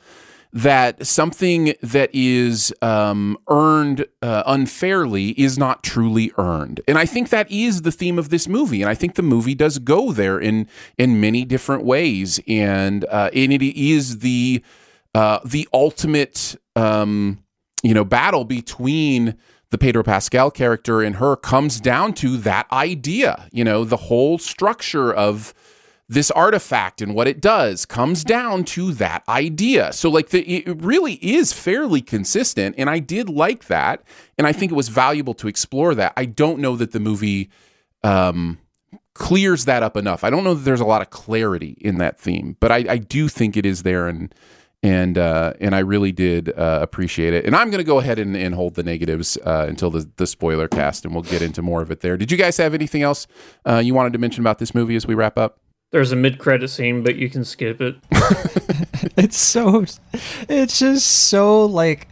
that 0.53 1.05
something 1.05 1.75
that 1.83 2.09
is 2.13 2.73
um, 2.83 3.37
earned 3.49 4.07
uh, 4.23 4.45
unfairly 4.47 5.31
is 5.31 5.59
not 5.59 5.83
truly 5.83 6.31
earned, 6.39 6.81
and 6.87 6.97
I 6.97 7.05
think 7.05 7.31
that 7.31 7.51
is 7.51 7.83
the 7.83 7.91
theme 7.91 8.17
of 8.17 8.29
this 8.29 8.47
movie, 8.47 8.81
and 8.81 8.89
I 8.89 8.95
think 8.95 9.17
the 9.17 9.23
movie 9.23 9.57
does 9.57 9.81
go 9.81 10.13
there 10.13 10.39
in 10.39 10.69
in 10.99 11.21
many 11.21 11.45
different 11.45 11.85
ways, 11.85 12.39
and 12.47 13.05
uh, 13.07 13.31
and 13.35 13.53
it 13.53 13.61
is 13.61 14.21
the 14.21 14.63
uh, 15.17 15.41
the 15.45 15.69
ultimate 15.73 16.55
um, 16.77 17.43
you 17.83 17.95
know 17.95 18.05
battle 18.05 18.45
between 18.45 19.37
the 19.71 19.79
Pedro 19.79 20.03
Pascal 20.03 20.51
character 20.51 21.03
and 21.03 21.17
her 21.17 21.37
comes 21.37 21.81
down 21.81 22.13
to 22.15 22.37
that 22.39 22.71
idea, 22.73 23.49
you 23.53 23.65
know, 23.65 23.85
the 23.85 23.97
whole 23.97 24.39
structure 24.39 25.13
of 25.13 25.53
this 26.09 26.31
artifact 26.31 27.03
and 27.03 27.15
what 27.15 27.27
it 27.27 27.41
does 27.41 27.85
comes 27.85 28.23
down 28.23 28.63
to 28.63 28.93
that 28.93 29.25
idea. 29.29 29.93
So 29.93 30.09
like 30.09 30.29
the, 30.29 30.41
it 30.49 30.81
really 30.81 31.15
is 31.15 31.53
fairly 31.53 32.01
consistent 32.01 32.77
and 32.79 32.89
I 32.89 33.01
did 33.01 33.29
like 33.29 33.67
that 33.67 34.05
and 34.39 34.47
I 34.47 34.53
think 34.53 34.71
it 34.71 34.77
was 34.77 34.89
valuable 34.89 35.35
to 35.35 35.49
explore 35.49 35.97
that. 35.97 36.13
I 36.17 36.27
don't 36.27 36.61
know 36.61 36.77
that 36.77 36.93
the 36.93 37.01
movie 37.01 37.51
um 38.05 38.59
clears 39.15 39.65
that 39.65 39.83
up 39.83 39.97
enough. 39.97 40.23
I 40.23 40.31
don't 40.31 40.45
know 40.45 40.55
that 40.55 40.63
there's 40.63 40.81
a 40.81 40.87
lot 40.87 41.03
of 41.03 41.11
clarity 41.11 41.77
in 41.81 41.99
that 41.99 42.21
theme, 42.21 42.57
but 42.61 42.71
I, 42.71 42.85
I 42.89 42.99
do 42.99 43.29
think 43.29 43.57
it 43.57 43.67
is 43.67 43.83
there 43.83 44.07
and 44.07 44.33
and 44.87 45.19
uh, 45.19 45.53
and 45.59 45.75
I 45.75 45.81
really 45.81 46.13
did 46.13 46.57
uh, 46.57 46.79
appreciate 46.81 47.35
it. 47.35 47.45
And 47.45 47.57
I'm 47.57 47.71
going 47.71 47.79
to 47.79 47.85
go 47.85 47.99
ahead 47.99 48.21
and, 48.21 48.37
and 48.37 48.55
hold 48.55 48.75
the 48.77 48.85
negatives 48.85 49.37
uh, 49.45 49.67
until 49.69 49.91
the, 49.91 50.09
the 50.17 50.29
spoiler 50.29 50.69
cast, 50.69 51.05
and 51.05 51.13
we'll 51.13 51.25
get 51.25 51.43
into 51.43 51.61
more 51.61 51.83
of 51.83 51.91
it 51.91 52.01
there. 52.01 52.17
Did 52.17 52.31
you 52.31 52.39
guys 52.39 52.57
have 52.59 52.73
anything 52.73 53.03
else 53.03 53.27
uh, 53.69 53.79
you 53.85 53.95
wanted 53.95 54.13
to 54.13 54.21
mention 54.21 54.43
about 54.43 54.61
this 54.61 54.77
movie 54.77 54.95
as 54.95 55.05
we 55.05 55.15
wrap 55.15 55.37
up? 55.39 55.59
There's 55.91 56.13
a 56.13 56.17
mid-credit 56.17 56.69
scene, 56.69 57.03
but 57.03 57.17
you 57.17 57.29
can 57.29 57.45
skip 57.45 57.81
it. 57.81 57.97
it's 59.17 59.39
so, 59.39 59.85
it's 60.49 60.79
just 60.79 61.07
so 61.07 61.67
like. 61.67 62.07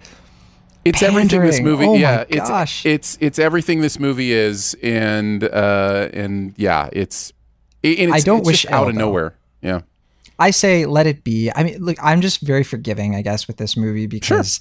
It's 0.84 1.02
everything 1.02 1.42
this 1.42 1.60
movie. 1.60 1.86
Oh 1.86 1.94
yeah, 1.94 2.16
my 2.16 2.26
it's 2.28 2.50
gosh. 2.50 2.84
it's 2.84 3.16
it's 3.20 3.38
everything 3.38 3.80
this 3.80 3.98
movie 3.98 4.32
is, 4.32 4.76
and 4.82 5.42
uh, 5.44 6.08
and 6.12 6.54
yeah, 6.56 6.90
it's. 6.92 7.32
And 7.84 7.94
it's 7.94 8.12
I 8.12 8.20
don't 8.20 8.40
it's 8.40 8.46
wish 8.46 8.62
just 8.62 8.74
out 8.74 8.82
ill, 8.82 8.88
of 8.88 8.94
though. 8.94 9.00
nowhere. 9.00 9.36
Yeah. 9.62 9.80
I 10.38 10.50
say 10.50 10.86
let 10.86 11.06
it 11.06 11.24
be. 11.24 11.50
I 11.54 11.62
mean, 11.62 11.82
look, 11.82 11.96
I'm 12.02 12.20
just 12.20 12.40
very 12.40 12.64
forgiving, 12.64 13.14
I 13.14 13.22
guess, 13.22 13.46
with 13.46 13.56
this 13.56 13.76
movie 13.76 14.06
because 14.06 14.60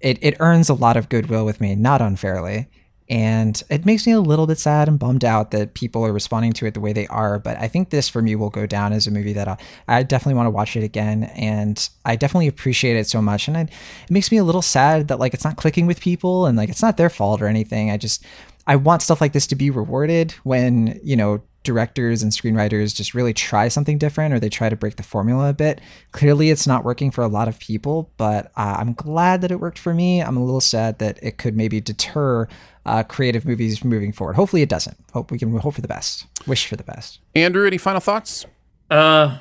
it, 0.00 0.18
it 0.22 0.36
earns 0.40 0.68
a 0.68 0.74
lot 0.74 0.96
of 0.96 1.08
goodwill 1.08 1.44
with 1.44 1.60
me, 1.60 1.74
not 1.74 2.02
unfairly. 2.02 2.68
And 3.08 3.62
it 3.68 3.84
makes 3.84 4.06
me 4.06 4.12
a 4.12 4.20
little 4.20 4.46
bit 4.46 4.58
sad 4.58 4.88
and 4.88 4.98
bummed 4.98 5.24
out 5.24 5.50
that 5.50 5.74
people 5.74 6.06
are 6.06 6.12
responding 6.12 6.52
to 6.54 6.66
it 6.66 6.72
the 6.72 6.80
way 6.80 6.92
they 6.92 7.06
are. 7.08 7.38
But 7.38 7.58
I 7.58 7.68
think 7.68 7.90
this 7.90 8.08
for 8.08 8.22
me 8.22 8.36
will 8.36 8.48
go 8.48 8.64
down 8.64 8.92
as 8.92 9.06
a 9.06 9.10
movie 9.10 9.34
that 9.34 9.48
I, 9.48 9.58
I 9.86 10.02
definitely 10.02 10.36
want 10.36 10.46
to 10.46 10.50
watch 10.50 10.76
it 10.76 10.84
again. 10.84 11.24
And 11.34 11.88
I 12.06 12.16
definitely 12.16 12.46
appreciate 12.46 12.96
it 12.96 13.08
so 13.08 13.20
much. 13.20 13.48
And 13.48 13.56
I, 13.56 13.60
it 13.62 14.10
makes 14.10 14.32
me 14.32 14.38
a 14.38 14.44
little 14.44 14.62
sad 14.62 15.08
that 15.08 15.18
like 15.18 15.34
it's 15.34 15.44
not 15.44 15.56
clicking 15.56 15.86
with 15.86 16.00
people 16.00 16.46
and 16.46 16.56
like 16.56 16.70
it's 16.70 16.80
not 16.80 16.96
their 16.96 17.10
fault 17.10 17.42
or 17.42 17.48
anything. 17.48 17.90
I 17.90 17.98
just, 17.98 18.24
I 18.66 18.76
want 18.76 19.02
stuff 19.02 19.20
like 19.20 19.32
this 19.32 19.48
to 19.48 19.56
be 19.56 19.70
rewarded 19.70 20.32
when, 20.44 20.98
you 21.02 21.16
know, 21.16 21.42
directors 21.62 22.22
and 22.22 22.32
screenwriters 22.32 22.94
just 22.94 23.14
really 23.14 23.32
try 23.32 23.68
something 23.68 23.98
different 23.98 24.34
or 24.34 24.40
they 24.40 24.48
try 24.48 24.68
to 24.68 24.76
break 24.76 24.96
the 24.96 25.02
formula 25.02 25.50
a 25.50 25.52
bit. 25.52 25.80
Clearly, 26.12 26.50
it's 26.50 26.66
not 26.66 26.84
working 26.84 27.10
for 27.10 27.22
a 27.22 27.28
lot 27.28 27.48
of 27.48 27.58
people, 27.58 28.10
but 28.16 28.46
uh, 28.56 28.76
I'm 28.78 28.92
glad 28.94 29.40
that 29.42 29.50
it 29.50 29.60
worked 29.60 29.78
for 29.78 29.94
me. 29.94 30.20
I'm 30.20 30.36
a 30.36 30.44
little 30.44 30.60
sad 30.60 30.98
that 30.98 31.18
it 31.22 31.38
could 31.38 31.56
maybe 31.56 31.80
deter 31.80 32.48
uh, 32.84 33.02
creative 33.04 33.44
movies 33.44 33.84
moving 33.84 34.12
forward. 34.12 34.36
Hopefully, 34.36 34.62
it 34.62 34.68
doesn't. 34.68 34.96
Hope 35.12 35.30
we 35.30 35.38
can 35.38 35.56
hope 35.56 35.74
for 35.74 35.80
the 35.80 35.88
best. 35.88 36.26
Wish 36.46 36.66
for 36.66 36.76
the 36.76 36.82
best. 36.82 37.20
Andrew, 37.34 37.66
any 37.66 37.78
final 37.78 38.00
thoughts? 38.00 38.44
Uh, 38.90 39.38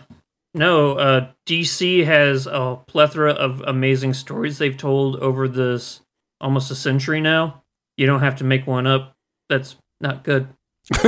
no. 0.54 0.94
Uh, 0.94 1.32
DC 1.48 2.06
has 2.06 2.48
a 2.48 2.80
plethora 2.88 3.32
of 3.32 3.62
amazing 3.66 4.14
stories 4.14 4.58
they've 4.58 4.78
told 4.78 5.16
over 5.18 5.48
this 5.48 6.02
almost 6.40 6.72
a 6.72 6.76
century 6.76 7.22
now. 7.22 7.64
You 7.98 8.06
don't 8.08 8.22
have 8.22 8.36
to 8.38 8.44
make 8.44 8.68
one 8.68 8.88
up. 8.88 9.14
That's 9.50 9.76
not 10.00 10.24
good. 10.24 10.50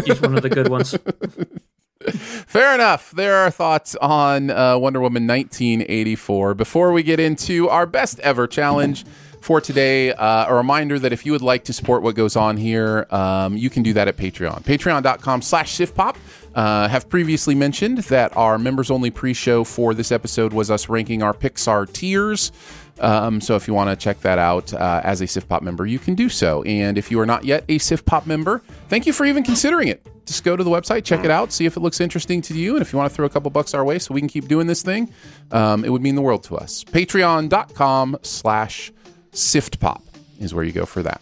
Use 0.05 0.21
one 0.21 0.35
of 0.35 0.43
the 0.43 0.49
good 0.49 0.69
ones. 0.69 0.97
Fair 2.11 2.75
enough. 2.75 3.11
There 3.11 3.35
are 3.35 3.49
thoughts 3.49 3.95
on 3.95 4.49
uh, 4.49 4.77
Wonder 4.77 4.99
Woman 4.99 5.25
1984. 5.25 6.53
Before 6.53 6.91
we 6.91 7.01
get 7.01 7.19
into 7.19 7.69
our 7.69 7.85
best 7.85 8.19
ever 8.19 8.45
challenge 8.45 9.05
for 9.41 9.61
today, 9.61 10.11
uh, 10.13 10.47
a 10.47 10.53
reminder 10.53 10.99
that 10.99 11.13
if 11.13 11.25
you 11.25 11.31
would 11.31 11.41
like 11.41 11.63
to 11.65 11.73
support 11.73 12.01
what 12.01 12.15
goes 12.15 12.35
on 12.35 12.57
here, 12.57 13.07
um, 13.09 13.55
you 13.57 13.69
can 13.69 13.83
do 13.83 13.93
that 13.93 14.07
at 14.07 14.17
Patreon. 14.17 14.63
Patreon.com 14.63 15.41
slash 15.41 15.77
SiftPop. 15.77 16.15
Uh, 16.55 16.87
have 16.87 17.09
previously 17.09 17.55
mentioned 17.55 17.97
that 17.99 18.35
our 18.37 18.59
members 18.59 18.91
only 18.91 19.09
pre 19.09 19.33
show 19.33 19.63
for 19.63 19.95
this 19.95 20.11
episode 20.11 20.53
was 20.53 20.69
us 20.69 20.87
ranking 20.87 21.23
our 21.23 21.33
Pixar 21.33 21.91
tiers. 21.91 22.51
Um, 22.99 23.41
so 23.41 23.55
if 23.55 23.67
you 23.67 23.73
want 23.73 23.89
to 23.89 23.95
check 23.95 24.21
that 24.21 24.37
out 24.37 24.73
uh, 24.73 25.01
as 25.03 25.21
a 25.21 25.25
SiftPop 25.25 25.61
member, 25.61 25.85
you 25.85 25.99
can 25.99 26.15
do 26.15 26.29
so. 26.29 26.63
And 26.63 26.97
if 26.97 27.09
you 27.09 27.19
are 27.19 27.25
not 27.25 27.43
yet 27.43 27.63
a 27.67 27.79
SiftPop 27.79 28.25
member, 28.25 28.61
thank 28.87 29.05
you 29.05 29.13
for 29.13 29.25
even 29.25 29.43
considering 29.43 29.87
it. 29.87 30.05
Just 30.25 30.43
go 30.43 30.55
to 30.55 30.63
the 30.63 30.69
website, 30.69 31.03
check 31.03 31.25
it 31.25 31.31
out, 31.31 31.51
see 31.51 31.65
if 31.65 31.75
it 31.75 31.81
looks 31.81 31.99
interesting 31.99 32.41
to 32.43 32.53
you. 32.53 32.75
And 32.75 32.81
if 32.81 32.93
you 32.93 32.97
want 32.97 33.09
to 33.09 33.15
throw 33.15 33.25
a 33.25 33.29
couple 33.29 33.51
bucks 33.51 33.73
our 33.73 33.83
way 33.83 33.99
so 33.99 34.13
we 34.13 34.21
can 34.21 34.29
keep 34.29 34.47
doing 34.47 34.67
this 34.67 34.81
thing, 34.81 35.11
um, 35.51 35.83
it 35.83 35.89
would 35.89 36.01
mean 36.01 36.15
the 36.15 36.21
world 36.21 36.43
to 36.45 36.55
us. 36.55 36.83
Patreon.com 36.85 38.17
slash 38.21 38.91
SIFTPOP 39.33 40.01
is 40.39 40.53
where 40.53 40.63
you 40.63 40.71
go 40.71 40.85
for 40.85 41.03
that. 41.03 41.21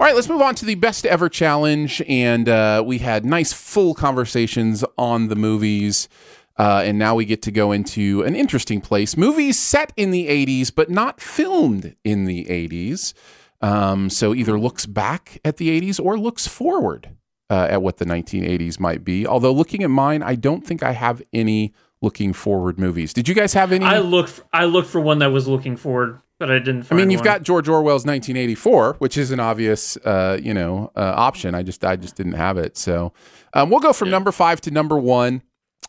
All 0.00 0.06
right, 0.06 0.14
let's 0.14 0.28
move 0.28 0.42
on 0.42 0.54
to 0.56 0.64
the 0.64 0.76
best 0.76 1.06
ever 1.06 1.28
challenge. 1.28 2.02
And 2.06 2.48
uh, 2.48 2.84
we 2.86 2.98
had 2.98 3.24
nice 3.24 3.52
full 3.52 3.94
conversations 3.94 4.84
on 4.96 5.28
the 5.28 5.36
movies. 5.36 6.08
Uh, 6.58 6.82
and 6.84 6.98
now 6.98 7.14
we 7.14 7.24
get 7.24 7.40
to 7.42 7.52
go 7.52 7.70
into 7.70 8.22
an 8.22 8.34
interesting 8.34 8.80
place. 8.80 9.16
Movies 9.16 9.56
set 9.58 9.92
in 9.96 10.10
the 10.10 10.26
80s, 10.26 10.74
but 10.74 10.90
not 10.90 11.20
filmed 11.20 11.94
in 12.04 12.24
the 12.24 12.44
80s. 12.46 13.14
Um, 13.60 14.10
so 14.10 14.34
either 14.34 14.58
looks 14.58 14.84
back 14.86 15.40
at 15.44 15.56
the 15.56 15.80
80s 15.80 16.04
or 16.04 16.18
looks 16.18 16.46
forward 16.48 17.10
uh, 17.50 17.68
at 17.70 17.82
what 17.82 17.98
the 17.98 18.04
1980s 18.04 18.80
might 18.80 19.04
be. 19.04 19.26
Although 19.26 19.52
looking 19.52 19.82
at 19.82 19.90
mine, 19.90 20.22
I 20.22 20.34
don't 20.34 20.66
think 20.66 20.82
I 20.82 20.92
have 20.92 21.22
any 21.32 21.74
looking 22.00 22.32
forward 22.32 22.78
movies. 22.78 23.12
Did 23.12 23.28
you 23.28 23.34
guys 23.34 23.52
have 23.54 23.72
any? 23.72 23.84
I 23.84 23.98
looked. 23.98 24.30
For, 24.30 24.44
I 24.52 24.64
looked 24.64 24.88
for 24.88 25.00
one 25.00 25.18
that 25.20 25.32
was 25.32 25.48
looking 25.48 25.76
forward. 25.76 26.20
but 26.38 26.50
I 26.50 26.58
didn't. 26.58 26.90
I 26.90 26.94
mean, 26.94 27.10
you've 27.10 27.20
one. 27.20 27.24
got 27.24 27.42
George 27.42 27.68
Orwell's 27.68 28.04
1984, 28.06 28.94
which 28.98 29.16
is 29.16 29.30
an 29.30 29.40
obvious, 29.40 29.96
uh, 29.98 30.38
you 30.40 30.54
know, 30.54 30.92
uh, 30.94 31.14
option. 31.16 31.54
I 31.54 31.62
just, 31.62 31.84
I 31.84 31.96
just 31.96 32.16
didn't 32.16 32.34
have 32.34 32.58
it. 32.58 32.76
So, 32.76 33.12
um, 33.54 33.70
we'll 33.70 33.80
go 33.80 33.92
from 33.92 34.10
number 34.10 34.30
five 34.30 34.60
to 34.62 34.70
number 34.70 34.96
one. 34.96 35.42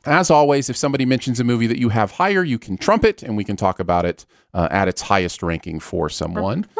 As 0.05 0.31
always, 0.31 0.69
if 0.69 0.77
somebody 0.77 1.05
mentions 1.05 1.39
a 1.39 1.43
movie 1.43 1.67
that 1.67 1.77
you 1.77 1.89
have 1.89 2.11
higher, 2.11 2.43
you 2.43 2.57
can 2.57 2.77
trumpet, 2.77 3.21
and 3.21 3.35
we 3.35 3.43
can 3.43 3.55
talk 3.55 3.79
about 3.79 4.05
it 4.05 4.25
uh, 4.53 4.67
at 4.71 4.87
its 4.87 5.03
highest 5.03 5.43
ranking 5.43 5.79
for 5.79 6.09
someone. 6.09 6.65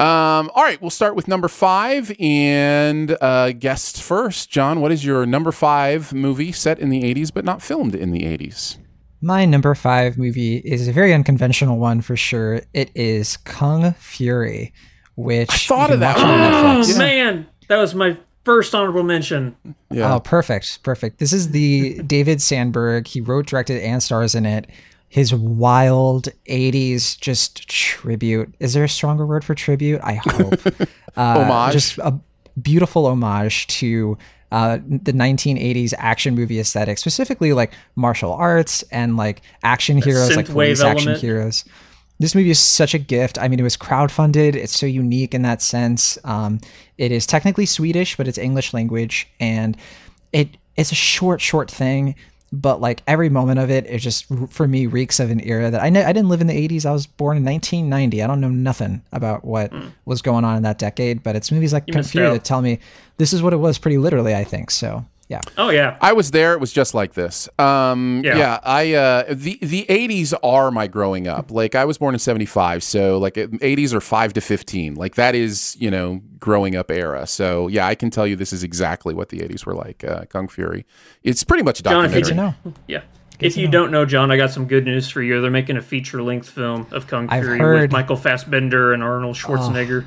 Um, 0.00 0.48
all 0.54 0.62
right, 0.62 0.80
we'll 0.80 0.90
start 0.90 1.16
with 1.16 1.26
number 1.26 1.48
five 1.48 2.14
and 2.20 3.16
uh, 3.20 3.50
guest 3.50 4.00
first. 4.00 4.48
Jon, 4.48 4.80
what 4.80 4.92
is 4.92 5.04
your 5.04 5.26
number 5.26 5.50
five 5.50 6.12
movie 6.14 6.52
set 6.52 6.78
in 6.78 6.88
the 6.88 7.02
80s 7.02 7.34
but 7.34 7.44
not 7.44 7.62
filmed 7.62 7.96
in 7.96 8.12
the 8.12 8.20
80s? 8.20 8.76
My 9.20 9.44
number 9.44 9.74
five 9.74 10.16
movie 10.16 10.58
is 10.58 10.86
a 10.86 10.92
very 10.92 11.12
unconventional 11.12 11.78
one 11.78 12.00
for 12.00 12.14
sure. 12.14 12.60
It 12.72 12.92
is 12.94 13.38
Kung 13.38 13.92
Fury, 13.94 14.72
which 15.16 15.50
I 15.50 15.56
thought 15.56 15.90
of 15.90 15.98
that 15.98 16.16
Oh 16.16 16.96
man, 16.96 17.48
that 17.66 17.78
was 17.78 17.96
my 17.96 18.16
first 18.48 18.74
honorable 18.74 19.02
mention. 19.02 19.54
Oh, 19.94 20.20
perfect, 20.20 20.82
perfect. 20.82 21.18
This 21.18 21.34
is 21.34 21.50
the 21.50 22.02
David 22.06 22.40
Sandberg. 22.40 23.06
He 23.06 23.20
wrote, 23.20 23.46
directed, 23.46 23.82
and 23.82 24.02
stars 24.02 24.34
in 24.34 24.46
it. 24.46 24.70
His 25.10 25.34
wild 25.34 26.28
'80s 26.48 27.20
just 27.20 27.68
tribute. 27.68 28.54
Is 28.58 28.72
there 28.72 28.84
a 28.84 28.88
stronger 28.88 29.26
word 29.26 29.44
for 29.44 29.54
tribute? 29.54 30.00
I 30.02 30.14
hope. 30.14 30.66
uh, 31.16 31.44
Homage? 31.44 31.72
Just 31.74 31.98
a 31.98 32.18
beautiful 32.60 33.06
homage 33.06 33.66
to 33.66 34.16
uh, 34.50 34.78
the 34.78 35.12
1980s 35.12 35.92
action 35.98 36.34
movie 36.34 36.58
aesthetic, 36.58 36.96
specifically 36.96 37.52
like 37.52 37.74
martial 37.96 38.32
arts 38.32 38.82
and 38.90 39.18
like 39.18 39.42
action 39.62 40.00
heroes, 40.00 40.34
like 40.34 40.46
synthwave 40.46 40.52
police 40.52 40.80
action 40.80 41.14
heroes. 41.16 41.66
This 42.18 42.34
movie 42.34 42.50
is 42.50 42.58
such 42.58 42.94
a 42.94 42.98
gift. 42.98 43.38
I 43.38 43.46
mean, 43.46 43.60
it 43.60 43.64
was 43.64 43.76
crowdfunded. 43.76 44.54
It's 44.56 44.76
so 44.76 44.86
unique 44.86 45.34
in 45.34 45.42
that 45.42 45.62
sense. 45.62 46.18
Um, 46.24 46.58
it 46.96 47.12
is 47.12 47.26
technically 47.26 47.66
Swedish, 47.66 48.16
but 48.16 48.26
it's 48.26 48.38
English 48.38 48.74
language, 48.74 49.28
and 49.38 49.76
it 50.32 50.56
it's 50.76 50.92
a 50.92 50.96
short, 50.96 51.40
short 51.40 51.70
thing. 51.70 52.16
But 52.50 52.80
like 52.80 53.02
every 53.06 53.28
moment 53.28 53.58
of 53.58 53.70
it, 53.70 53.86
it 53.86 53.98
just 53.98 54.26
for 54.48 54.66
me 54.66 54.86
reeks 54.86 55.20
of 55.20 55.30
an 55.30 55.40
era 55.40 55.70
that 55.70 55.82
I 55.82 55.90
know 55.90 56.02
I 56.02 56.12
didn't 56.12 56.30
live 56.30 56.40
in 56.40 56.46
the 56.46 56.68
'80s. 56.68 56.86
I 56.86 56.92
was 56.92 57.06
born 57.06 57.36
in 57.36 57.44
1990. 57.44 58.22
I 58.22 58.26
don't 58.26 58.40
know 58.40 58.48
nothing 58.48 59.02
about 59.12 59.44
what 59.44 59.72
was 60.04 60.22
going 60.22 60.44
on 60.44 60.56
in 60.56 60.62
that 60.62 60.78
decade. 60.78 61.22
But 61.22 61.36
it's 61.36 61.52
movies 61.52 61.72
like 61.72 61.84
You 61.86 61.92
Kung 61.92 62.00
missed 62.00 62.12
Fury 62.12 62.30
that 62.30 62.44
tell 62.44 62.62
me 62.62 62.80
this 63.18 63.32
is 63.32 63.42
what 63.42 63.52
it 63.52 63.58
was, 63.58 63.78
pretty 63.78 63.98
literally. 63.98 64.34
I 64.34 64.44
think 64.44 64.70
so. 64.70 65.04
Yeah. 65.28 65.42
Oh 65.58 65.68
yeah. 65.68 65.98
I 66.00 66.14
was 66.14 66.30
there. 66.30 66.54
It 66.54 66.60
was 66.60 66.72
just 66.72 66.94
like 66.94 67.12
this. 67.12 67.50
Um, 67.58 68.22
yeah. 68.24 68.38
Yeah. 68.38 68.60
I 68.62 68.94
uh, 68.94 69.24
the 69.28 69.58
the 69.60 69.84
eighties 69.90 70.32
are 70.42 70.70
my 70.70 70.86
growing 70.86 71.28
up. 71.28 71.50
Like 71.50 71.74
I 71.74 71.84
was 71.84 71.98
born 71.98 72.14
in 72.14 72.18
seventy 72.18 72.46
five, 72.46 72.82
so 72.82 73.18
like 73.18 73.36
eighties 73.60 73.92
are 73.92 74.00
five 74.00 74.32
to 74.32 74.40
fifteen. 74.40 74.94
Like 74.94 75.16
that 75.16 75.34
is 75.34 75.76
you 75.78 75.90
know 75.90 76.22
growing 76.38 76.76
up 76.76 76.90
era. 76.90 77.26
So 77.26 77.68
yeah, 77.68 77.86
I 77.86 77.94
can 77.94 78.08
tell 78.08 78.26
you 78.26 78.36
this 78.36 78.54
is 78.54 78.64
exactly 78.64 79.12
what 79.12 79.28
the 79.28 79.42
eighties 79.42 79.66
were 79.66 79.74
like. 79.74 80.02
Uh, 80.02 80.24
Kung 80.30 80.48
Fury. 80.48 80.86
It's 81.22 81.44
pretty 81.44 81.62
much 81.62 81.80
a 81.80 81.82
John, 81.82 82.06
if 82.06 82.12
documentary. 82.12 82.52
you 82.64 82.74
yeah. 82.86 83.02
if 83.38 83.56
you 83.58 83.68
don't 83.68 83.90
know, 83.90 84.06
John, 84.06 84.30
I 84.30 84.38
got 84.38 84.50
some 84.50 84.66
good 84.66 84.86
news 84.86 85.10
for 85.10 85.20
you. 85.20 85.42
They're 85.42 85.50
making 85.50 85.76
a 85.76 85.82
feature-length 85.82 86.48
film 86.48 86.86
of 86.90 87.06
Kung 87.06 87.28
I've 87.28 87.44
Fury 87.44 87.58
heard- 87.58 87.80
with 87.82 87.92
Michael 87.92 88.16
Fassbender 88.16 88.94
and 88.94 89.02
Arnold 89.02 89.36
Schwarzenegger. 89.36 90.06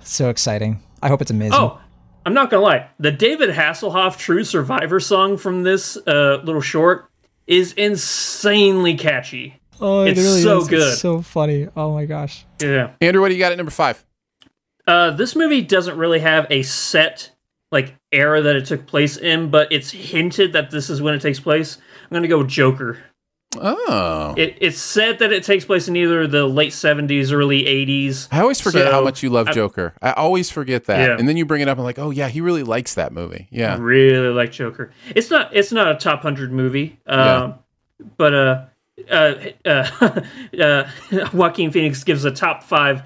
So 0.00 0.30
exciting. 0.30 0.82
I 1.02 1.08
hope 1.08 1.20
it's 1.20 1.30
amazing. 1.30 1.54
Oh, 1.54 1.78
I'm 2.24 2.34
not 2.34 2.50
gonna 2.50 2.62
lie. 2.62 2.88
The 2.98 3.10
David 3.10 3.50
Hasselhoff 3.50 4.16
"True 4.18 4.44
Survivor" 4.44 5.00
song 5.00 5.36
from 5.36 5.62
this 5.62 5.96
uh, 6.06 6.40
little 6.44 6.60
short 6.60 7.08
is 7.46 7.72
insanely 7.72 8.96
catchy. 8.96 9.60
Oh, 9.80 10.04
it 10.04 10.10
it's 10.10 10.20
really 10.20 10.42
so 10.42 10.58
is. 10.58 10.68
good. 10.68 10.92
It's 10.92 11.00
so 11.00 11.22
funny. 11.22 11.68
Oh 11.76 11.92
my 11.92 12.04
gosh. 12.04 12.44
yeah. 12.60 12.92
Andrew, 13.00 13.20
what 13.20 13.28
do 13.28 13.34
you 13.34 13.40
got 13.40 13.52
at 13.52 13.58
number 13.58 13.72
five? 13.72 14.04
Uh, 14.86 15.10
this 15.10 15.34
movie 15.34 15.62
doesn't 15.62 15.96
really 15.98 16.20
have 16.20 16.46
a 16.50 16.62
set 16.62 17.32
like 17.72 17.96
era 18.12 18.42
that 18.42 18.54
it 18.54 18.66
took 18.66 18.86
place 18.86 19.16
in, 19.16 19.50
but 19.50 19.72
it's 19.72 19.90
hinted 19.90 20.52
that 20.52 20.70
this 20.70 20.90
is 20.90 21.00
when 21.02 21.14
it 21.14 21.22
takes 21.22 21.40
place. 21.40 21.78
I'm 22.04 22.14
gonna 22.14 22.28
go 22.28 22.38
with 22.38 22.48
Joker. 22.48 22.98
Oh, 23.58 24.34
It, 24.36 24.56
it's 24.60 24.78
said 24.78 25.18
that 25.18 25.32
it 25.32 25.42
takes 25.44 25.64
place 25.64 25.86
in 25.88 25.94
either 25.96 26.26
the 26.26 26.46
late 26.46 26.72
70s, 26.72 27.32
early 27.32 27.64
80s. 27.64 28.28
I 28.30 28.40
always 28.40 28.60
forget 28.60 28.86
So, 28.86 28.92
how 28.92 29.02
much 29.02 29.22
you 29.22 29.30
love 29.30 29.48
I- 29.48 29.52
Joker. 29.52 29.94
I 30.00 30.12
always 30.12 30.50
forget 30.50 30.84
that, 30.86 31.08
Yeah. 31.08 31.16
and 31.18 31.28
then 31.28 31.36
you 31.36 31.44
bring 31.44 31.60
it 31.60 31.68
up 31.68 31.76
and 31.76 31.84
like, 31.84 31.98
oh 31.98 32.10
yeah, 32.10 32.28
he 32.28 32.40
really 32.40 32.62
likes 32.62 32.94
that 32.94 33.12
movie. 33.12 33.48
I 33.52 33.54
Yeah, 33.56 33.76
really 33.78 34.28
like 34.32 34.52
Joker. 34.52 34.90
It's 35.14 35.30
not 35.30 35.54
it's 35.54 35.70
not 35.72 35.88
a 35.88 35.94
top 35.96 36.22
hundred 36.22 36.50
movie, 36.52 36.98
um, 37.06 37.54
but 38.16 38.34
uh, 38.34 38.64
uh, 39.10 39.34
uh, 39.66 40.20
uh, 40.60 40.90
Joaquin 41.32 41.70
Phoenix 41.72 42.02
gives 42.04 42.24
a 42.24 42.30
top 42.30 42.62
five 42.62 43.02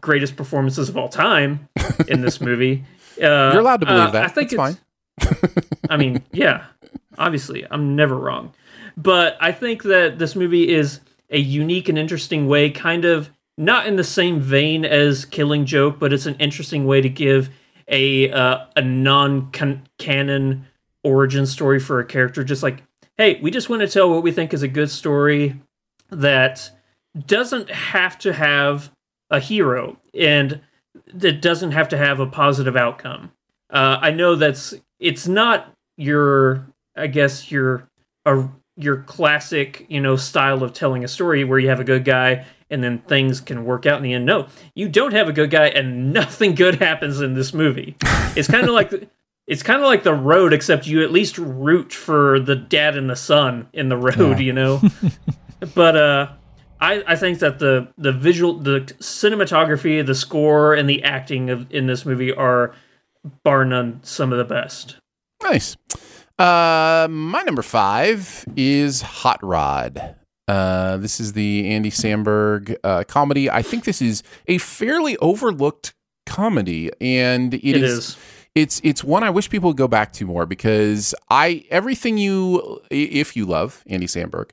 greatest 0.00 0.36
performances 0.36 0.88
of 0.88 0.96
all 0.96 1.08
time 1.08 1.68
in 2.08 2.20
this 2.20 2.40
movie. 2.40 2.84
Uh, 3.16 3.50
You're 3.52 3.60
allowed 3.60 3.80
to 3.80 3.86
believe 3.86 4.08
uh, 4.08 4.10
that. 4.10 4.24
I 4.24 4.28
think 4.28 4.50
That's 4.50 4.76
it's- 5.22 5.64
I 5.88 5.96
mean, 5.96 6.24
yeah, 6.32 6.64
obviously, 7.16 7.64
I'm 7.70 7.94
never 7.94 8.16
wrong. 8.16 8.52
But 8.96 9.36
I 9.40 9.52
think 9.52 9.82
that 9.84 10.18
this 10.18 10.36
movie 10.36 10.72
is 10.72 11.00
a 11.30 11.38
unique 11.38 11.88
and 11.88 11.98
interesting 11.98 12.46
way, 12.46 12.70
kind 12.70 13.04
of 13.04 13.30
not 13.56 13.86
in 13.86 13.96
the 13.96 14.04
same 14.04 14.40
vein 14.40 14.84
as 14.84 15.24
Killing 15.24 15.64
Joke, 15.64 15.98
but 15.98 16.12
it's 16.12 16.26
an 16.26 16.36
interesting 16.36 16.86
way 16.86 17.00
to 17.00 17.08
give 17.08 17.50
a 17.88 18.30
uh, 18.30 18.66
a 18.76 18.82
non 18.82 19.50
canon 19.98 20.66
origin 21.02 21.46
story 21.46 21.78
for 21.78 22.00
a 22.00 22.04
character. 22.04 22.44
Just 22.44 22.62
like, 22.62 22.82
hey, 23.16 23.40
we 23.40 23.50
just 23.50 23.68
want 23.68 23.82
to 23.82 23.88
tell 23.88 24.10
what 24.10 24.22
we 24.22 24.32
think 24.32 24.52
is 24.54 24.62
a 24.62 24.68
good 24.68 24.90
story 24.90 25.60
that 26.10 26.70
doesn't 27.26 27.70
have 27.70 28.18
to 28.18 28.32
have 28.32 28.90
a 29.30 29.40
hero 29.40 29.98
and 30.18 30.60
that 31.12 31.40
doesn't 31.40 31.72
have 31.72 31.88
to 31.88 31.96
have 31.96 32.20
a 32.20 32.26
positive 32.26 32.76
outcome. 32.76 33.32
Uh, 33.70 33.98
I 34.00 34.10
know 34.10 34.36
that's 34.36 34.74
it's 34.98 35.26
not 35.26 35.72
your, 35.96 36.66
I 36.96 37.06
guess 37.08 37.50
your, 37.50 37.88
a, 38.24 38.48
your 38.76 38.98
classic, 39.02 39.86
you 39.88 40.00
know, 40.00 40.16
style 40.16 40.62
of 40.62 40.72
telling 40.72 41.04
a 41.04 41.08
story 41.08 41.44
where 41.44 41.58
you 41.58 41.68
have 41.68 41.80
a 41.80 41.84
good 41.84 42.04
guy 42.04 42.44
and 42.70 42.82
then 42.82 42.98
things 43.00 43.40
can 43.40 43.64
work 43.64 43.86
out 43.86 43.98
in 43.98 44.02
the 44.02 44.12
end. 44.14 44.26
No, 44.26 44.48
you 44.74 44.88
don't 44.88 45.12
have 45.12 45.28
a 45.28 45.32
good 45.32 45.50
guy 45.50 45.66
and 45.68 46.12
nothing 46.12 46.54
good 46.56 46.76
happens 46.76 47.20
in 47.20 47.34
this 47.34 47.54
movie. 47.54 47.96
It's 48.36 48.48
kind 48.48 48.66
of 48.66 48.74
like 48.74 48.92
it's 49.46 49.62
kind 49.62 49.80
of 49.80 49.86
like 49.86 50.02
the 50.02 50.14
road, 50.14 50.52
except 50.52 50.86
you 50.86 51.02
at 51.04 51.12
least 51.12 51.38
root 51.38 51.92
for 51.92 52.40
the 52.40 52.56
dad 52.56 52.96
and 52.96 53.08
the 53.10 53.16
son 53.16 53.68
in 53.72 53.88
the 53.90 53.96
road, 53.96 54.38
Yeah. 54.38 54.44
you 54.46 54.52
know. 54.52 54.82
but 55.74 55.96
uh, 55.96 56.32
I 56.80 57.04
I 57.06 57.16
think 57.16 57.38
that 57.40 57.58
the 57.60 57.88
the 57.96 58.10
visual, 58.12 58.54
the 58.58 58.80
cinematography, 59.00 60.04
the 60.04 60.14
score, 60.14 60.74
and 60.74 60.88
the 60.88 61.02
acting 61.04 61.50
of 61.50 61.70
in 61.72 61.86
this 61.86 62.04
movie 62.04 62.32
are 62.32 62.74
bar 63.42 63.64
none 63.64 64.00
some 64.02 64.32
of 64.32 64.38
the 64.38 64.44
best. 64.44 64.96
Nice. 65.42 65.76
Uh, 66.38 67.06
my 67.10 67.42
number 67.42 67.62
five 67.62 68.44
is 68.56 69.02
Hot 69.02 69.38
Rod. 69.42 70.16
Uh, 70.48 70.96
this 70.96 71.20
is 71.20 71.32
the 71.32 71.70
Andy 71.70 71.90
Samberg 71.90 72.76
uh, 72.82 73.04
comedy. 73.04 73.48
I 73.48 73.62
think 73.62 73.84
this 73.84 74.02
is 74.02 74.22
a 74.46 74.58
fairly 74.58 75.16
overlooked 75.18 75.94
comedy, 76.26 76.90
and 77.00 77.54
It 77.54 77.64
is, 77.64 77.98
is. 77.98 78.16
It's 78.54 78.80
it's 78.84 79.02
one 79.02 79.22
I 79.22 79.30
wish 79.30 79.48
people 79.48 79.70
would 79.70 79.76
go 79.76 79.88
back 79.88 80.12
to 80.14 80.26
more 80.26 80.44
because 80.46 81.14
I 81.30 81.64
everything 81.70 82.18
you 82.18 82.80
if 82.90 83.36
you 83.36 83.46
love 83.46 83.82
Andy 83.86 84.06
Samberg, 84.06 84.50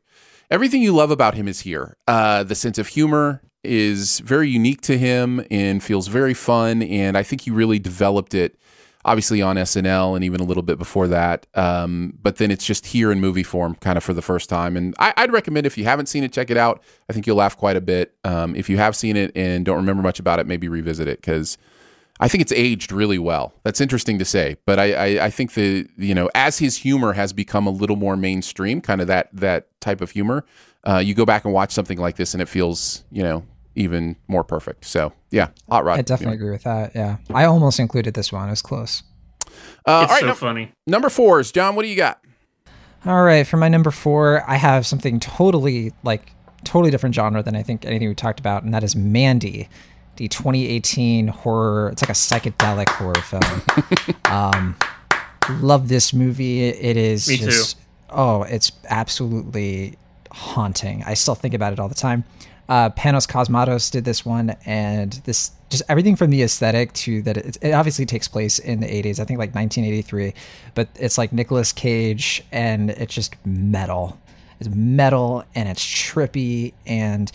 everything 0.50 0.82
you 0.82 0.94
love 0.94 1.12
about 1.12 1.34
him 1.34 1.48
is 1.48 1.62
here. 1.62 1.98
Uh, 2.08 2.44
the 2.44 2.56
sense 2.56 2.78
of 2.78 2.88
humor 2.88 3.42
is 3.64 4.20
very 4.20 4.50
unique 4.50 4.82
to 4.82 4.98
him 4.98 5.46
and 5.52 5.84
feels 5.84 6.08
very 6.08 6.34
fun, 6.34 6.82
and 6.82 7.18
I 7.18 7.24
think 7.24 7.42
he 7.42 7.52
really 7.52 7.80
developed 7.80 8.34
it 8.34 8.56
obviously 9.06 9.42
on 9.42 9.56
SNL 9.56 10.16
and 10.16 10.24
even 10.24 10.40
a 10.40 10.44
little 10.44 10.64
bit 10.64 10.78
before 10.78 11.08
that. 11.08 11.48
Um, 11.56 12.18
but 12.22 12.38
then 12.38 12.52
it's 12.52 12.66
just 12.66 12.88
here 12.88 13.12
in 13.12 13.20
movie 13.20 13.44
form, 13.44 13.76
kind 13.76 13.98
of 13.98 14.04
for 14.04 14.14
the 14.14 14.22
first 14.22 14.50
time. 14.50 14.78
And 14.78 14.96
I, 15.00 15.14
I'd 15.18 15.32
recommend 15.32 15.66
if 15.66 15.78
you 15.78 15.84
haven't 15.86 16.08
seen 16.08 16.24
it, 16.24 16.32
check 16.32 16.50
it 16.50 16.58
out. 16.58 16.82
I 17.10 17.14
think 17.14 17.28
you'll 17.28 17.38
laugh 17.38 17.58
quite 17.58 17.76
a 17.76 17.82
bit. 17.82 18.16
Um, 18.24 18.56
if 18.56 18.70
you 18.70 18.78
have 18.78 18.96
seen 18.96 19.18
it 19.18 19.32
and 19.36 19.66
don't 19.66 19.78
remember 19.78 20.04
much 20.04 20.20
about 20.20 20.40
it, 20.40 20.48
maybe 20.48 20.68
revisit 20.68 21.08
it 21.08 21.20
because 21.20 21.58
I 22.22 22.28
think 22.28 22.44
it's 22.44 22.52
aged 22.52 22.92
really 22.92 23.18
well. 23.18 23.54
That's 23.64 23.82
interesting 23.82 24.20
to 24.20 24.26
say, 24.26 24.58
but 24.66 24.80
I, 24.80 24.94
I, 24.94 25.26
I 25.26 25.30
think 25.32 25.56
the 25.56 25.88
you 25.98 26.14
know 26.14 26.30
as 26.36 26.60
his 26.60 26.78
humor 26.78 27.14
has 27.14 27.34
become 27.34 27.66
a 27.66 27.72
little 27.72 27.96
more 27.96 28.16
mainstream, 28.16 28.80
kind 28.80 29.02
of 29.02 29.08
that 29.08 29.30
that 29.34 29.68
type 29.82 30.02
of 30.02 30.12
humor. 30.12 30.46
Uh, 30.84 30.98
you 30.98 31.14
go 31.14 31.26
back 31.26 31.46
and 31.46 31.54
watch 31.54 31.72
something 31.72 31.98
like 31.98 32.18
this, 32.18 32.34
and 32.34 32.42
it 32.42 32.48
feels 32.48 33.04
you 33.12 33.24
know 33.24 33.44
even 33.76 34.16
more 34.28 34.44
perfect. 34.44 34.86
So 34.86 35.14
yeah, 35.30 35.50
Hot 35.70 35.84
Rod. 35.84 36.00
I 36.00 36.02
definitely 36.02 36.36
agree 36.36 36.52
with 36.52 36.64
that. 36.64 36.94
Yeah. 36.96 37.18
I 37.34 37.46
almost 37.46 37.80
included 37.80 38.14
this 38.14 38.32
one. 38.32 38.48
It 38.48 38.52
was 38.52 38.62
close. 38.62 39.04
Uh, 39.48 39.50
it's 39.50 39.88
all 39.88 40.08
right, 40.08 40.20
so 40.20 40.26
num- 40.28 40.36
funny. 40.36 40.72
Number 40.88 41.10
four 41.10 41.40
is 41.40 41.52
John. 41.52 41.76
What 41.76 41.84
do 41.84 41.90
you 41.90 41.96
got? 41.96 42.22
All 43.06 43.24
right, 43.24 43.48
for 43.48 43.58
my 43.58 43.68
number 43.68 43.90
four, 43.90 44.44
I 44.48 44.56
have 44.56 44.86
something 44.86 45.20
totally 45.20 45.92
like 46.04 46.34
totally 46.64 46.92
different 46.92 47.16
genre 47.16 47.42
than 47.42 47.56
I 47.56 47.64
think 47.64 47.86
anything 47.86 48.08
we 48.08 48.16
talked 48.16 48.40
about, 48.40 48.64
and 48.64 48.74
that 48.74 48.84
is 48.84 48.96
Mandy, 48.96 49.68
the 50.18 50.28
2018 50.28 51.28
horror. 51.28 51.90
It's 51.90 52.02
like 52.04 52.10
a 52.10 52.14
psychedelic 52.14 52.90
horror 52.90 53.16
film. 53.16 54.16
um, 54.26 54.76
love 55.62 55.88
this 55.88 56.14
movie. 56.14 56.66
It 56.68 56.96
is 56.98 57.28
Me 57.28 57.38
too. 57.38 57.64
oh, 58.12 58.44
it's 58.44 58.72
absolutely 58.90 59.98
haunting. 60.32 61.04
I 61.04 61.16
still 61.16 61.36
think 61.36 61.54
about 61.54 61.74
it 61.74 61.80
all 61.80 61.90
the 61.90 61.96
time. 61.96 62.24
Uh, 62.70 62.90
Panos 62.92 63.28
Cosmatos 63.28 63.92
did 63.92 64.06
this 64.06 64.26
one, 64.26 64.56
and 64.66 65.14
this 65.26 65.52
just 65.70 65.84
everything 65.88 66.16
from 66.16 66.30
the 66.30 66.44
aesthetic 66.44 66.92
to 66.94 67.22
that 67.24 67.38
it, 67.38 67.58
it 67.62 67.72
obviously 67.72 68.06
takes 68.06 68.28
place 68.28 68.60
in 68.60 68.82
the 68.82 68.88
80s. 68.88 69.20
I 69.20 69.26
think 69.26 69.40
like 69.40 69.56
1983, 69.56 70.34
but 70.76 70.90
it's 70.96 71.18
like 71.18 71.32
Nicolas 71.32 71.72
Cage, 71.72 72.44
and 72.52 72.92
it's 72.92 73.14
just 73.14 73.36
metal. 73.46 74.20
It's 74.60 74.70
metal 74.70 75.44
and 75.56 75.68
it's 75.68 75.84
trippy 75.84 76.74
and 76.86 77.32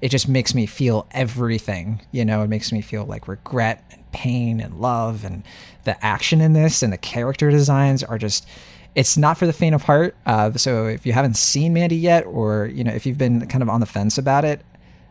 it 0.00 0.08
just 0.08 0.28
makes 0.28 0.54
me 0.54 0.64
feel 0.64 1.06
everything. 1.10 2.00
You 2.10 2.24
know, 2.24 2.42
it 2.42 2.48
makes 2.48 2.72
me 2.72 2.80
feel 2.80 3.04
like 3.04 3.28
regret 3.28 3.84
and 3.90 4.10
pain 4.12 4.60
and 4.60 4.80
love 4.80 5.22
and 5.22 5.42
the 5.84 6.02
action 6.02 6.40
in 6.40 6.54
this 6.54 6.82
and 6.82 6.90
the 6.90 6.96
character 6.96 7.50
designs 7.50 8.02
are 8.02 8.16
just 8.16 8.48
it's 8.94 9.16
not 9.16 9.38
for 9.38 9.46
the 9.46 9.52
faint 9.52 9.74
of 9.74 9.82
heart. 9.82 10.16
Uh, 10.26 10.52
so 10.54 10.86
if 10.86 11.06
you 11.06 11.12
haven't 11.12 11.36
seen 11.36 11.74
Mandy 11.74 11.96
yet, 11.96 12.24
or 12.26 12.66
you 12.66 12.82
know 12.82 12.92
if 12.92 13.06
you've 13.06 13.18
been 13.18 13.46
kind 13.46 13.62
of 13.62 13.68
on 13.68 13.80
the 13.80 13.86
fence 13.86 14.18
about 14.18 14.44
it, 14.44 14.62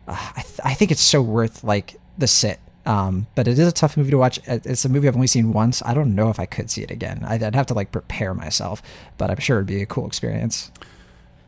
uh, 0.09 0.31
I, 0.35 0.41
th- 0.41 0.59
I 0.63 0.73
think 0.73 0.91
it's 0.91 1.01
so 1.01 1.21
worth 1.21 1.63
like 1.63 1.99
the 2.17 2.27
sit. 2.27 2.59
Um, 2.85 3.27
but 3.35 3.47
it 3.47 3.59
is 3.59 3.67
a 3.67 3.71
tough 3.71 3.97
movie 3.97 4.11
to 4.11 4.17
watch. 4.17 4.39
It's 4.47 4.83
a 4.83 4.89
movie 4.89 5.07
I've 5.07 5.15
only 5.15 5.27
seen 5.27 5.53
once. 5.53 5.83
I 5.85 5.93
don't 5.93 6.15
know 6.15 6.29
if 6.29 6.39
I 6.39 6.45
could 6.45 6.71
see 6.71 6.81
it 6.81 6.89
again. 6.89 7.23
I'd, 7.27 7.43
I'd 7.43 7.53
have 7.53 7.67
to 7.67 7.73
like 7.75 7.91
prepare 7.91 8.33
myself, 8.33 8.81
but 9.17 9.29
I'm 9.29 9.37
sure 9.39 9.57
it'd 9.57 9.67
be 9.67 9.81
a 9.81 9.85
cool 9.85 10.07
experience. 10.07 10.71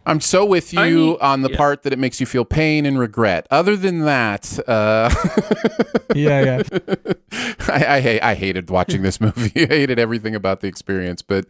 I'm 0.05 0.20
so 0.20 0.45
with 0.45 0.74
you 0.74 1.18
on 1.22 1.41
the 1.41 1.51
yeah. 1.51 1.57
part 1.57 1.84
that 1.84 1.93
it 1.93 1.99
makes 1.99 2.20
you 2.20 2.26
feel 2.26 2.43
pain 2.43 2.86
and 2.86 2.99
regret. 2.99 3.47
Other 3.51 3.76
than 3.76 4.01
that, 4.01 4.59
uh, 4.68 5.14
yeah, 6.16 6.62
yeah, 6.62 7.14
I, 7.68 7.86
I, 7.97 8.01
hate, 8.01 8.20
I 8.22 8.34
hated 8.34 8.70
watching 8.70 9.03
this 9.03 9.22
movie. 9.22 9.51
I 9.64 9.68
hated 9.68 9.99
everything 9.99 10.34
about 10.34 10.62
the 10.62 10.68
experience, 10.68 11.22
but 11.22 11.45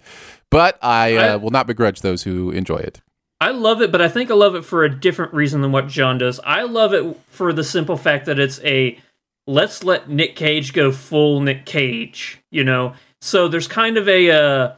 but 0.49 0.77
I, 0.81 1.15
uh, 1.15 1.33
I 1.33 1.35
will 1.37 1.51
not 1.51 1.65
begrudge 1.65 2.01
those 2.01 2.23
who 2.23 2.51
enjoy 2.51 2.77
it. 2.77 3.01
I 3.41 3.49
love 3.49 3.81
it, 3.81 3.91
but 3.91 4.03
I 4.03 4.07
think 4.07 4.29
I 4.29 4.35
love 4.35 4.53
it 4.53 4.63
for 4.63 4.83
a 4.83 4.95
different 4.95 5.33
reason 5.33 5.61
than 5.61 5.71
what 5.71 5.87
John 5.87 6.19
does. 6.19 6.39
I 6.43 6.61
love 6.61 6.93
it 6.93 7.17
for 7.25 7.51
the 7.51 7.63
simple 7.63 7.97
fact 7.97 8.27
that 8.27 8.37
it's 8.37 8.59
a 8.63 8.99
let's 9.47 9.83
let 9.83 10.07
Nick 10.07 10.35
Cage 10.35 10.73
go 10.73 10.91
full 10.91 11.41
Nick 11.41 11.65
Cage. 11.65 12.39
You 12.51 12.63
know, 12.63 12.93
so 13.19 13.47
there's 13.47 13.67
kind 13.67 13.97
of 13.97 14.07
a 14.07 14.29
uh, 14.29 14.75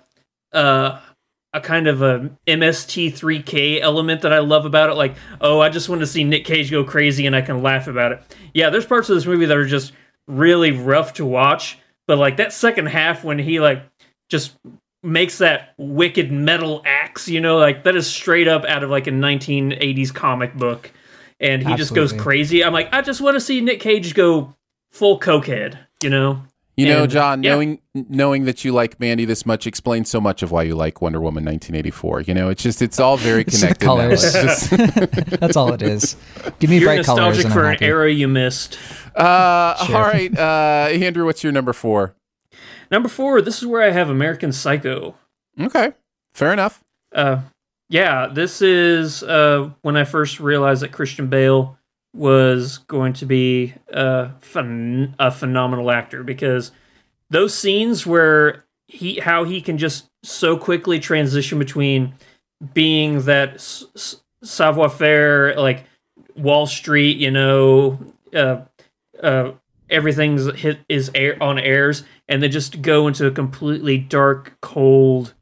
uh 0.54 1.02
a 1.52 1.60
kind 1.60 1.88
of 1.88 2.02
a 2.02 2.32
MST3K 2.48 3.82
element 3.82 4.22
that 4.22 4.32
I 4.32 4.40
love 4.40 4.66
about 4.66 4.90
it. 4.90 4.96
Like, 4.96 5.16
oh, 5.42 5.60
I 5.60 5.68
just 5.68 5.90
want 5.90 6.00
to 6.00 6.08
see 6.08 6.24
Nick 6.24 6.46
Cage 6.46 6.72
go 6.72 6.86
crazy 6.86 7.28
and 7.28 7.36
I 7.36 7.42
can 7.42 7.62
laugh 7.62 7.88
about 7.88 8.14
it. 8.14 8.22
Yeah, 8.54 8.70
there's 8.70 8.86
parts 8.86 9.10
of 9.10 9.16
this 9.16 9.26
movie 9.26 9.46
that 9.46 9.58
are 9.58 9.68
just 9.68 9.92
really 10.30 10.72
rough 10.72 11.14
to 11.16 11.26
watch, 11.26 11.80
but 12.08 12.18
like 12.18 12.38
that 12.38 12.54
second 12.54 12.86
half 12.86 13.26
when 13.26 13.40
he 13.40 13.60
like 13.60 13.84
just 14.30 14.56
makes 15.04 15.38
that 15.40 15.74
wicked 15.78 16.32
metal 16.32 16.82
axe, 16.86 17.28
you 17.28 17.42
know, 17.42 17.58
like 17.58 17.84
that 17.84 17.96
is 17.96 18.08
straight 18.08 18.48
up 18.48 18.66
out 18.66 18.84
of 18.84 18.90
like 18.90 19.06
a 19.08 19.12
1980s 19.12 20.14
comic 20.14 20.56
book. 20.56 20.92
And 21.40 21.62
he 21.62 21.74
Absolutely. 21.74 21.78
just 21.78 21.94
goes 21.94 22.22
crazy. 22.22 22.64
I'm 22.64 22.74
like, 22.74 22.94
I 22.94 23.02
just 23.02 23.20
want 23.20 23.36
to 23.36 23.42
see 23.42 23.60
Nick 23.60 23.82
Cage 23.82 24.14
go 24.14 24.56
full 24.92 25.20
cokehead, 25.20 25.78
you 26.02 26.10
know? 26.10 26.44
You 26.76 26.88
know, 26.88 27.06
John, 27.06 27.44
yeah. 27.44 27.52
knowing 27.52 27.80
knowing 27.94 28.46
that 28.46 28.66
you 28.66 28.72
like 28.72 29.00
Mandy 29.00 29.26
this 29.26 29.46
much 29.46 29.68
explains 29.68 30.10
so 30.10 30.20
much 30.20 30.42
of 30.42 30.50
why 30.50 30.64
you 30.64 30.74
like 30.74 31.02
Wonder 31.02 31.22
Woman 31.22 31.46
1984. 31.46 32.22
You 32.22 32.34
know, 32.34 32.50
it's 32.50 32.64
just 32.64 32.82
it's 32.82 33.00
all 33.00 33.16
very 33.16 33.44
connected. 33.44 33.86
colors. 33.86 34.22
Just... 34.34 34.72
That's 35.40 35.56
all 35.56 35.72
it 35.74 35.84
is. 35.84 36.16
Give 36.58 36.72
me 36.72 36.80
You're 36.80 36.88
bright 36.88 37.06
colors. 37.06 37.38
Nostalgic 37.38 37.52
for 37.52 37.70
an 37.70 37.78
era 37.84 38.12
you 38.12 38.28
missed. 38.28 38.80
Uh, 39.16 39.86
sure. 39.86 39.96
All 39.96 40.02
right, 40.02 40.36
uh, 40.36 40.88
Andrew, 40.90 41.26
what's 41.26 41.44
your 41.44 41.54
number 41.54 41.74
four? 41.74 42.16
Number 42.94 43.10
four. 43.10 43.42
This 43.42 43.58
is 43.58 43.66
where 43.66 43.82
I 43.82 43.90
have 43.90 44.12
American 44.12 44.52
Psycho. 44.52 45.16
Okay, 45.60 45.94
fair 46.36 46.54
enough. 46.54 46.84
Uh, 47.12 47.42
yeah, 47.90 48.28
this 48.28 48.62
is 48.62 49.24
uh, 49.24 49.72
when 49.82 49.98
I 49.98 50.04
first 50.04 50.40
realized 50.40 50.84
that 50.84 50.92
Christian 50.92 51.26
Bale 51.26 51.76
was 52.14 52.78
going 52.78 53.14
to 53.14 53.26
be 53.26 53.74
a, 53.92 54.30
phen- 54.42 55.16
a 55.18 55.32
phenomenal 55.32 55.90
actor 55.90 56.24
because 56.24 56.72
those 57.32 57.56
scenes 57.56 58.06
where 58.06 58.64
he 58.88 59.20
how 59.20 59.44
he 59.44 59.60
can 59.60 59.80
just 59.80 60.06
so 60.22 60.56
quickly 60.56 61.00
transition 61.00 61.58
between 61.58 62.14
being 62.76 63.24
that 63.24 63.56
s- 63.56 64.22
savoir 64.44 64.88
faire 64.88 65.56
like 65.56 65.86
Wall 66.36 66.68
Street, 66.68 67.18
you 67.18 67.32
know, 67.32 67.98
uh, 68.36 68.62
uh, 69.20 69.54
everything's 69.94 70.54
hit 70.56 70.80
is 70.90 71.12
air 71.16 71.42
on 71.42 71.58
airs, 71.60 72.04
and 72.28 72.42
they 72.42 72.50
just 72.50 72.82
go 72.82 73.08
into 73.08 73.26
a 73.28 73.32
completely 73.32 73.98
dark, 73.98 74.58
cold, 74.62 75.34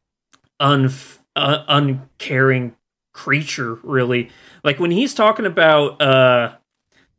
un 0.59 0.93
uh, 1.35 1.63
uncaring 1.67 2.75
creature. 3.13 3.75
Really, 3.83 4.29
like 4.63 4.79
when 4.79 4.91
he's 4.91 5.13
talking 5.13 5.45
about 5.45 6.01
uh, 6.01 6.55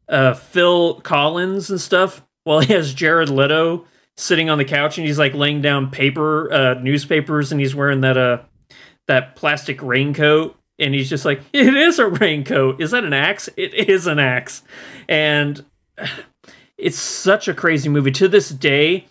uh, 0.09 0.35
Phil 0.35 1.01
Collins 1.01 1.71
and 1.71 1.81
stuff 1.81 2.23
Well, 2.45 2.61
he 2.61 2.73
has 2.73 2.95
Jared 2.95 3.31
Leto 3.31 3.87
sitting 4.17 4.51
on 4.51 4.59
the 4.59 4.65
couch 4.65 4.99
and 4.99 5.07
he's 5.07 5.19
like 5.19 5.35
laying 5.35 5.63
down 5.63 5.91
paper 5.91 6.53
uh, 6.53 6.75
newspapers 6.75 7.51
and 7.51 7.61
he's 7.61 7.75
wearing 7.75 8.03
that 8.03 8.19
uh 8.19 8.39
that 9.09 9.35
plastic 9.37 9.83
raincoat 9.83 10.55
and 10.79 10.95
he's 10.95 11.09
just 11.09 11.25
like 11.25 11.41
it 11.53 11.75
is 11.75 11.99
a 11.99 12.07
raincoat. 12.07 12.81
Is 12.81 12.91
that 12.91 13.05
an 13.05 13.13
axe? 13.13 13.49
It 13.57 13.75
is 13.75 14.07
an 14.07 14.19
axe. 14.19 14.63
And 15.09 15.65
it's 16.83 16.99
such 16.99 17.49
a 17.49 17.55
crazy 17.55 17.89
movie 17.89 18.11
to 18.11 18.29
this 18.29 18.49
day 18.49 19.07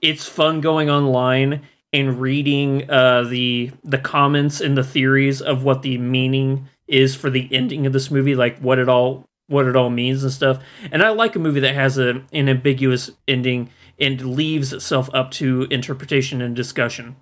it's 0.00 0.26
fun 0.26 0.60
going 0.60 0.88
online 0.88 1.62
and 1.92 2.20
reading 2.20 2.88
uh, 2.90 3.22
the 3.22 3.70
the 3.84 3.98
comments 3.98 4.60
and 4.60 4.76
the 4.76 4.84
theories 4.84 5.40
of 5.40 5.62
what 5.62 5.82
the 5.82 5.98
meaning 5.98 6.68
is 6.86 7.14
for 7.14 7.30
the 7.30 7.48
ending 7.52 7.86
of 7.86 7.92
this 7.92 8.10
movie 8.10 8.34
like 8.34 8.58
what 8.58 8.78
it 8.78 8.88
all 8.88 9.24
what 9.48 9.66
it 9.66 9.76
all 9.76 9.90
means 9.90 10.22
and 10.24 10.32
stuff. 10.32 10.62
And 10.90 11.02
I 11.02 11.10
like 11.10 11.36
a 11.36 11.38
movie 11.38 11.60
that 11.60 11.74
has 11.74 11.98
a, 11.98 12.22
an 12.32 12.48
ambiguous 12.48 13.10
ending 13.28 13.70
and 13.98 14.34
leaves 14.34 14.72
itself 14.72 15.08
up 15.12 15.30
to 15.32 15.68
interpretation 15.70 16.42
and 16.42 16.54
discussion. 16.56 17.16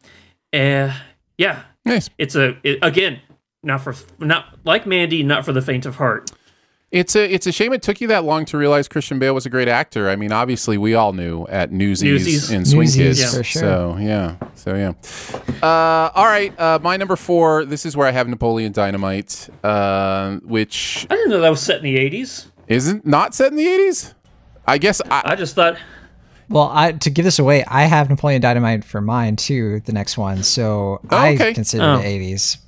Uh, 0.52 0.94
yeah, 1.36 1.64
nice. 1.84 2.08
It's 2.18 2.34
a 2.34 2.56
it, 2.62 2.78
again 2.82 3.20
not 3.62 3.80
for 3.80 3.94
not 4.18 4.58
like 4.64 4.86
Mandy, 4.86 5.22
not 5.22 5.44
for 5.44 5.52
the 5.52 5.62
faint 5.62 5.86
of 5.86 5.96
heart. 5.96 6.30
It's 6.94 7.16
a 7.16 7.28
it's 7.28 7.48
a 7.48 7.50
shame 7.50 7.72
it 7.72 7.82
took 7.82 8.00
you 8.00 8.06
that 8.06 8.22
long 8.22 8.44
to 8.44 8.56
realize 8.56 8.86
Christian 8.86 9.18
Bale 9.18 9.34
was 9.34 9.44
a 9.46 9.50
great 9.50 9.66
actor. 9.66 10.08
I 10.08 10.14
mean, 10.14 10.30
obviously 10.30 10.78
we 10.78 10.94
all 10.94 11.12
knew 11.12 11.44
at 11.48 11.72
Newsies, 11.72 12.04
Newsies. 12.04 12.50
and 12.52 12.68
Swing 12.68 12.82
Newsies, 12.82 13.18
Kids. 13.18 13.20
Yeah. 13.20 13.42
Sure. 13.42 13.60
So 13.60 13.96
yeah, 13.98 14.36
so 14.54 14.76
yeah. 14.76 14.92
Uh, 15.60 16.12
all 16.14 16.26
right, 16.26 16.56
uh, 16.56 16.78
my 16.80 16.96
number 16.96 17.16
four. 17.16 17.64
This 17.64 17.84
is 17.84 17.96
where 17.96 18.06
I 18.06 18.12
have 18.12 18.28
Napoleon 18.28 18.70
Dynamite, 18.70 19.48
uh, 19.64 20.36
which 20.44 21.08
I 21.10 21.16
didn't 21.16 21.30
know 21.30 21.40
that 21.40 21.50
was 21.50 21.62
set 21.62 21.78
in 21.78 21.82
the 21.82 21.98
eighties. 21.98 22.46
Isn't 22.68 23.04
not 23.04 23.34
set 23.34 23.50
in 23.50 23.56
the 23.56 23.66
eighties? 23.66 24.14
I 24.64 24.78
guess 24.78 25.02
I, 25.10 25.22
I 25.24 25.34
just 25.34 25.56
thought. 25.56 25.76
Well, 26.48 26.70
I, 26.72 26.92
to 26.92 27.10
give 27.10 27.24
this 27.24 27.40
away, 27.40 27.64
I 27.64 27.86
have 27.86 28.08
Napoleon 28.08 28.40
Dynamite 28.40 28.84
for 28.84 29.00
mine 29.00 29.34
too. 29.34 29.80
The 29.80 29.92
next 29.92 30.16
one, 30.16 30.44
so 30.44 31.00
oh, 31.10 31.26
okay. 31.26 31.48
I 31.48 31.52
consider 31.54 31.82
oh. 31.82 31.98
the 31.98 32.06
eighties. 32.06 32.58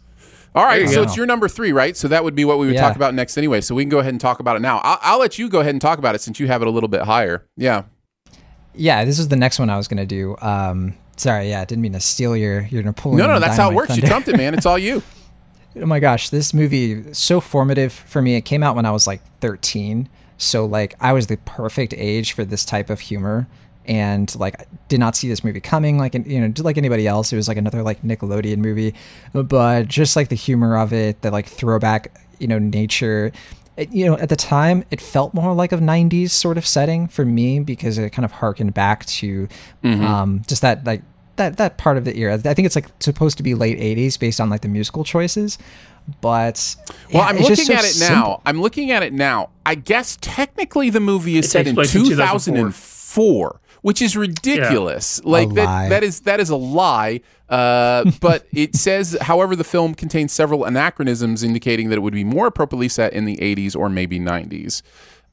All 0.56 0.64
right, 0.64 0.88
so 0.88 0.96
go. 0.96 1.02
it's 1.02 1.16
your 1.18 1.26
number 1.26 1.48
three, 1.48 1.70
right? 1.72 1.94
So 1.94 2.08
that 2.08 2.24
would 2.24 2.34
be 2.34 2.46
what 2.46 2.58
we 2.58 2.64
would 2.64 2.76
yeah. 2.76 2.80
talk 2.80 2.96
about 2.96 3.12
next 3.12 3.36
anyway. 3.36 3.60
So 3.60 3.74
we 3.74 3.82
can 3.82 3.90
go 3.90 3.98
ahead 3.98 4.14
and 4.14 4.20
talk 4.20 4.40
about 4.40 4.56
it 4.56 4.60
now. 4.60 4.78
I'll, 4.78 4.98
I'll, 5.02 5.18
let 5.18 5.38
you 5.38 5.50
go 5.50 5.60
ahead 5.60 5.74
and 5.74 5.82
talk 5.82 5.98
about 5.98 6.14
it 6.14 6.22
since 6.22 6.40
you 6.40 6.46
have 6.46 6.62
it 6.62 6.66
a 6.66 6.70
little 6.70 6.88
bit 6.88 7.02
higher. 7.02 7.46
Yeah. 7.58 7.84
Yeah, 8.74 9.04
this 9.04 9.18
is 9.18 9.28
the 9.28 9.36
next 9.36 9.58
one 9.58 9.68
I 9.68 9.76
was 9.76 9.86
going 9.86 9.98
to 9.98 10.06
do. 10.06 10.34
Um, 10.40 10.96
sorry, 11.18 11.50
yeah, 11.50 11.60
I 11.60 11.66
didn't 11.66 11.82
mean 11.82 11.92
to 11.92 12.00
steal 12.00 12.34
your 12.34 12.62
your 12.62 12.82
Napoleon. 12.82 13.18
No, 13.18 13.34
no, 13.34 13.38
that's 13.38 13.58
how 13.58 13.70
it 13.70 13.74
works. 13.74 13.88
Thunder. 13.88 14.02
You 14.02 14.08
trumped 14.08 14.28
it, 14.28 14.36
man. 14.38 14.54
It's 14.54 14.64
all 14.64 14.78
you. 14.78 15.02
oh 15.76 15.86
my 15.86 16.00
gosh, 16.00 16.30
this 16.30 16.54
movie 16.54 17.12
so 17.12 17.40
formative 17.40 17.92
for 17.92 18.22
me. 18.22 18.36
It 18.36 18.42
came 18.46 18.62
out 18.62 18.76
when 18.76 18.86
I 18.86 18.90
was 18.92 19.06
like 19.06 19.20
13, 19.40 20.08
so 20.38 20.64
like 20.64 20.94
I 21.00 21.12
was 21.12 21.26
the 21.26 21.36
perfect 21.38 21.92
age 21.96 22.32
for 22.32 22.46
this 22.46 22.64
type 22.64 22.88
of 22.88 23.00
humor 23.00 23.46
and 23.86 24.34
like 24.36 24.66
did 24.88 25.00
not 25.00 25.16
see 25.16 25.28
this 25.28 25.42
movie 25.42 25.60
coming 25.60 25.98
like 25.98 26.14
you 26.14 26.40
know 26.40 26.52
like 26.58 26.78
anybody 26.78 27.06
else. 27.06 27.32
It 27.32 27.36
was 27.36 27.48
like 27.48 27.56
another 27.56 27.82
like 27.82 28.02
nickelodeon 28.02 28.58
movie. 28.58 28.94
But 29.32 29.88
just 29.88 30.16
like 30.16 30.28
the 30.28 30.36
humor 30.36 30.76
of 30.76 30.92
it 30.92 31.22
the 31.22 31.30
like 31.30 31.46
throwback 31.46 32.20
you 32.38 32.46
know 32.46 32.58
nature 32.58 33.32
it, 33.76 33.92
you 33.92 34.06
know 34.06 34.16
at 34.18 34.28
the 34.28 34.36
time 34.36 34.84
it 34.90 35.00
felt 35.00 35.34
more 35.34 35.54
like 35.54 35.72
a 35.72 35.76
90s 35.76 36.30
sort 36.30 36.58
of 36.58 36.66
setting 36.66 37.08
for 37.08 37.24
me 37.24 37.60
because 37.60 37.98
it 37.98 38.10
kind 38.10 38.24
of 38.24 38.32
harkened 38.32 38.74
back 38.74 39.04
to 39.06 39.48
mm-hmm. 39.82 40.04
um, 40.04 40.42
just 40.46 40.62
that 40.62 40.84
like 40.84 41.02
that 41.36 41.58
that 41.58 41.76
part 41.76 41.98
of 41.98 42.04
the 42.04 42.16
era. 42.16 42.34
I 42.34 42.54
think 42.54 42.64
it's 42.64 42.74
like 42.74 42.88
supposed 43.00 43.36
to 43.36 43.42
be 43.42 43.54
late 43.54 43.78
80s 43.78 44.18
based 44.18 44.40
on 44.40 44.48
like 44.48 44.62
the 44.62 44.68
musical 44.68 45.04
choices. 45.04 45.58
But 46.20 46.76
well 47.12 47.24
yeah, 47.24 47.28
i'm 47.30 47.36
looking 47.38 47.56
so 47.56 47.74
at 47.74 47.80
it 47.80 47.88
simple. 47.88 48.16
now 48.16 48.42
i'm 48.46 48.62
looking 48.62 48.92
at 48.92 49.02
it 49.02 49.12
now. 49.12 49.50
I 49.64 49.74
guess 49.74 50.16
technically 50.20 50.88
the 50.88 51.00
movie 51.00 51.36
is 51.36 51.46
it 51.46 51.50
set 51.50 51.66
in 51.66 51.74
2004 51.74 53.60
which 53.86 54.02
is 54.02 54.16
ridiculous. 54.16 55.20
Yeah. 55.24 55.30
Like 55.30 55.54
that 55.54 55.90
that 55.90 56.02
is 56.02 56.22
that 56.22 56.40
is 56.40 56.50
a 56.50 56.56
lie. 56.56 57.20
Uh, 57.48 58.10
but 58.20 58.44
it 58.52 58.74
says, 58.74 59.16
however, 59.20 59.54
the 59.54 59.62
film 59.62 59.94
contains 59.94 60.32
several 60.32 60.64
anachronisms 60.64 61.44
indicating 61.44 61.90
that 61.90 61.94
it 61.94 62.00
would 62.00 62.12
be 62.12 62.24
more 62.24 62.48
appropriately 62.48 62.88
set 62.88 63.12
in 63.12 63.26
the 63.26 63.36
80s 63.36 63.76
or 63.76 63.88
maybe 63.88 64.18
90s. 64.18 64.82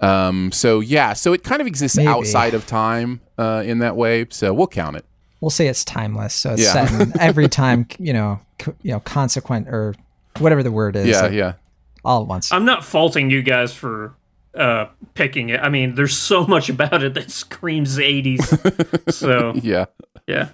Um, 0.01 0.51
so 0.51 0.81
yeah, 0.81 1.13
so 1.13 1.33
it 1.33 1.43
kind 1.43 1.61
of 1.61 1.67
exists 1.67 1.97
maybe. 1.97 2.07
outside 2.07 2.53
of 2.53 2.67
time 2.67 3.21
uh, 3.39 3.63
in 3.65 3.79
that 3.79 3.95
way. 3.95 4.27
So 4.29 4.53
we'll 4.53 4.67
count 4.67 4.97
it. 4.97 5.05
We'll 5.41 5.49
say 5.49 5.65
it's 5.65 5.83
timeless. 5.83 6.35
So 6.35 6.53
it's 6.53 6.61
yeah. 6.61 6.85
set 6.85 7.19
every 7.19 7.49
time, 7.61 7.87
you 7.97 8.13
know, 8.13 8.39
co- 8.59 8.75
you 8.83 8.91
know, 8.91 8.99
consequent 8.99 9.67
or 9.67 9.95
whatever 10.37 10.61
the 10.61 10.71
word 10.71 10.95
is. 10.95 11.07
Yeah, 11.07 11.27
yeah. 11.29 11.53
all 12.05 12.21
at 12.21 12.27
once. 12.27 12.51
I'm 12.51 12.65
not 12.65 12.85
faulting 12.85 13.31
you 13.31 13.41
guys 13.41 13.73
for 13.73 14.13
uh, 14.55 14.87
picking 15.13 15.49
it. 15.49 15.59
I 15.59 15.69
mean, 15.69 15.95
there's 15.95 16.17
so 16.17 16.45
much 16.47 16.69
about 16.69 17.03
it 17.03 17.13
that 17.13 17.31
screams 17.31 17.97
80s. 17.97 19.11
so 19.13 19.53
yeah, 19.61 19.85
yeah. 20.27 20.49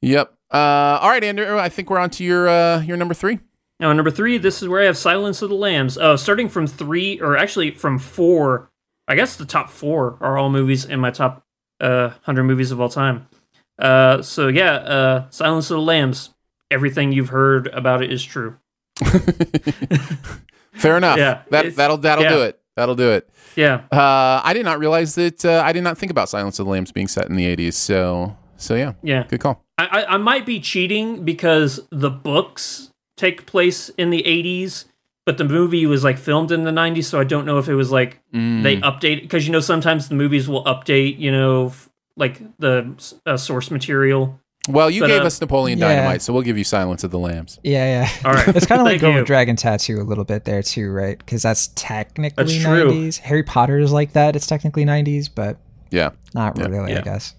Yep. 0.00 0.32
Uh, 0.50 0.98
all 1.00 1.10
right, 1.10 1.24
Andrew. 1.24 1.58
I 1.58 1.68
think 1.68 1.90
we're 1.90 1.98
on 1.98 2.10
to 2.10 2.24
your 2.24 2.48
uh, 2.48 2.80
your 2.82 2.96
number 2.96 3.14
three. 3.14 3.40
Now, 3.78 3.92
number 3.92 4.10
three, 4.10 4.38
this 4.38 4.62
is 4.62 4.68
where 4.68 4.80
I 4.80 4.86
have 4.86 4.96
Silence 4.96 5.42
of 5.42 5.50
the 5.50 5.54
Lambs. 5.54 5.98
Uh, 5.98 6.16
starting 6.16 6.48
from 6.48 6.66
three, 6.66 7.20
or 7.20 7.36
actually 7.36 7.72
from 7.72 7.98
four. 7.98 8.70
I 9.08 9.14
guess 9.14 9.36
the 9.36 9.44
top 9.44 9.70
four 9.70 10.16
are 10.20 10.36
all 10.38 10.50
movies 10.50 10.84
in 10.84 10.98
my 10.98 11.10
top 11.10 11.44
uh, 11.80 12.10
hundred 12.22 12.44
movies 12.44 12.70
of 12.70 12.80
all 12.80 12.88
time. 12.88 13.28
Uh, 13.78 14.22
so 14.22 14.48
yeah, 14.48 14.74
uh, 14.74 15.30
Silence 15.30 15.70
of 15.70 15.76
the 15.76 15.82
Lambs. 15.82 16.30
Everything 16.70 17.12
you've 17.12 17.28
heard 17.28 17.68
about 17.68 18.02
it 18.02 18.10
is 18.10 18.24
true. 18.24 18.56
Fair 20.72 20.96
enough. 20.96 21.18
Yeah, 21.18 21.42
that 21.50 21.76
that'll 21.76 21.98
that'll 21.98 22.24
yeah. 22.24 22.30
do 22.30 22.42
it. 22.42 22.60
That'll 22.76 22.94
do 22.94 23.10
it. 23.10 23.28
Yeah. 23.56 23.82
Uh, 23.90 24.40
I 24.44 24.52
did 24.52 24.64
not 24.64 24.78
realize 24.78 25.14
that. 25.14 25.44
Uh, 25.44 25.62
I 25.64 25.72
did 25.72 25.82
not 25.82 25.96
think 25.98 26.10
about 26.10 26.28
Silence 26.28 26.58
of 26.58 26.66
the 26.66 26.72
Lambs 26.72 26.92
being 26.92 27.08
set 27.08 27.26
in 27.28 27.36
the 27.36 27.44
'80s. 27.56 27.72
So 27.74 28.36
so 28.56 28.74
yeah. 28.74 28.92
Yeah. 29.02 29.24
Good 29.28 29.40
call. 29.40 29.64
I, 29.78 29.86
I, 29.86 30.14
I 30.14 30.16
might 30.18 30.46
be 30.46 30.60
cheating 30.60 31.24
because 31.24 31.80
the 31.90 32.10
books 32.10 32.90
take 33.16 33.46
place 33.46 33.88
in 33.90 34.10
the 34.10 34.22
80s, 34.22 34.84
but 35.26 35.36
the 35.38 35.44
movie 35.44 35.84
was 35.86 36.04
like 36.04 36.18
filmed 36.18 36.52
in 36.52 36.64
the 36.64 36.70
90s, 36.70 37.04
so 37.04 37.18
I 37.20 37.24
don't 37.24 37.44
know 37.46 37.58
if 37.58 37.68
it 37.68 37.74
was 37.74 37.90
like 37.90 38.20
Mm. 38.34 38.62
they 38.62 38.76
update 38.78 39.22
because 39.22 39.46
you 39.46 39.52
know 39.52 39.60
sometimes 39.60 40.08
the 40.08 40.14
movies 40.14 40.48
will 40.48 40.64
update, 40.64 41.18
you 41.18 41.32
know, 41.32 41.66
f- 41.68 41.88
like 42.16 42.40
the 42.58 42.94
uh, 43.24 43.36
source 43.38 43.70
material. 43.70 44.38
Well, 44.68 44.90
you 44.90 45.00
But, 45.02 45.08
gave 45.08 45.22
uh, 45.22 45.26
us 45.26 45.40
Napoleon 45.40 45.78
Yeah. 45.78 45.88
Dynamite, 45.94 46.22
so 46.22 46.32
we'll 46.32 46.42
give 46.42 46.58
you 46.58 46.64
Silence 46.64 47.04
of 47.04 47.10
the 47.10 47.18
Lambs. 47.18 47.58
Yeah, 47.62 48.02
yeah. 48.02 48.28
All 48.28 48.32
right. 48.34 48.48
it's 48.56 48.66
kind 48.66 48.80
of 48.80 48.84
like 48.86 48.92
Thank 48.94 49.02
going 49.02 49.14
with 49.16 49.26
Dragon 49.26 49.56
Tattoo 49.56 50.00
a 50.00 50.04
little 50.04 50.24
bit 50.24 50.44
there 50.44 50.62
too, 50.62 50.90
right? 50.90 51.18
Because 51.18 51.42
that's 51.42 51.68
technically 51.74 52.44
That's 52.44 52.62
true. 52.64 52.90
90s. 52.90 53.18
Harry 53.18 53.42
Potter 53.42 53.78
is 53.78 53.92
like 53.92 54.12
that. 54.14 54.34
It's 54.36 54.46
technically 54.46 54.84
90s, 54.84 55.28
but 55.32 55.58
Yeah. 55.90 56.10
not 56.34 56.58
Yeah. 56.58 56.66
really, 56.66 56.96
I 56.96 57.00
guess. 57.00 57.34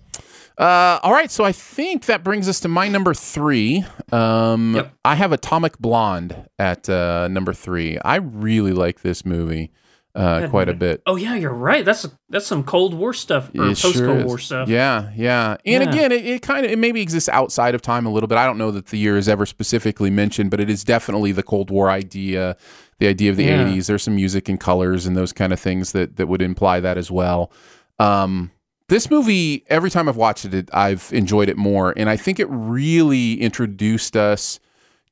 Uh, 0.57 0.99
all 1.03 1.11
right, 1.13 1.29
so 1.29 1.43
I 1.43 1.51
think 1.51 2.05
that 2.05 2.23
brings 2.23 2.49
us 2.49 2.59
to 2.61 2.67
my 2.67 2.87
number 2.87 3.13
three. 3.13 3.85
Um, 4.11 4.73
Yep. 4.75 4.93
I 5.05 5.13
have 5.15 5.31
Atomic 5.31 5.77
Blonde 5.77 6.35
at 6.57 6.89
uh, 6.89 7.27
number 7.27 7.53
three. 7.53 7.99
I 8.03 8.15
really 8.15 8.71
like 8.73 9.01
this 9.01 9.23
movie 9.23 9.69
uh, 10.17 10.47
quite 10.49 10.67
a 10.69 10.73
bit. 10.73 11.01
Oh 11.05 11.15
yeah, 11.15 11.35
you're 11.35 11.53
right. 11.53 11.85
That's 11.85 12.07
that's 12.29 12.45
some 12.47 12.63
Cold 12.63 12.93
War 12.93 13.13
stuff 13.13 13.49
or 13.49 13.67
It 13.69 13.77
post 13.79 13.95
Cold 14.03 14.19
is. 14.19 14.25
War 14.25 14.37
stuff. 14.39 14.67
Yeah, 14.67 15.11
yeah. 15.15 15.57
And 15.65 15.83
Yeah. 15.83 15.89
again, 15.89 16.11
it, 16.11 16.25
it 16.25 16.41
kind 16.41 16.65
of 16.65 16.71
it 16.71 16.79
maybe 16.79 17.01
exists 17.01 17.29
outside 17.29 17.75
of 17.75 17.81
time 17.81 18.05
a 18.05 18.09
little 18.11 18.27
bit. 18.27 18.37
I 18.37 18.45
don't 18.45 18.57
know 18.57 18.71
that 18.71 18.87
the 18.87 18.97
year 18.97 19.17
is 19.17 19.29
ever 19.29 19.45
specifically 19.45 20.09
mentioned, 20.09 20.51
but 20.51 20.59
it 20.59 20.69
is 20.69 20.83
definitely 20.83 21.31
the 21.31 21.43
Cold 21.43 21.69
War 21.69 21.89
idea, 21.89 22.57
the 22.99 23.07
idea 23.07 23.29
of 23.31 23.37
the 23.37 23.45
Yeah. 23.45 23.65
80s. 23.65 23.87
There's 23.87 24.03
some 24.03 24.15
music 24.15 24.49
and 24.49 24.59
colors 24.59 25.05
and 25.05 25.15
those 25.15 25.31
kind 25.33 25.53
of 25.53 25.59
things 25.59 25.91
that 25.93 26.17
that 26.17 26.27
would 26.27 26.41
imply 26.41 26.79
that 26.79 26.97
as 26.97 27.09
well. 27.11 27.51
Um, 27.99 28.51
this 28.89 29.09
movie, 29.11 29.65
every 29.67 29.89
time 29.89 30.07
I've 30.07 30.15
watched 30.15 30.45
it, 30.45 30.69
I've 30.73 31.09
enjoyed 31.11 31.49
it 31.49 31.57
more, 31.57 31.93
and 31.97 32.09
I 32.09 32.15
think 32.15 32.39
it 32.39 32.47
really 32.49 33.33
introduced 33.41 34.15
us 34.15 34.59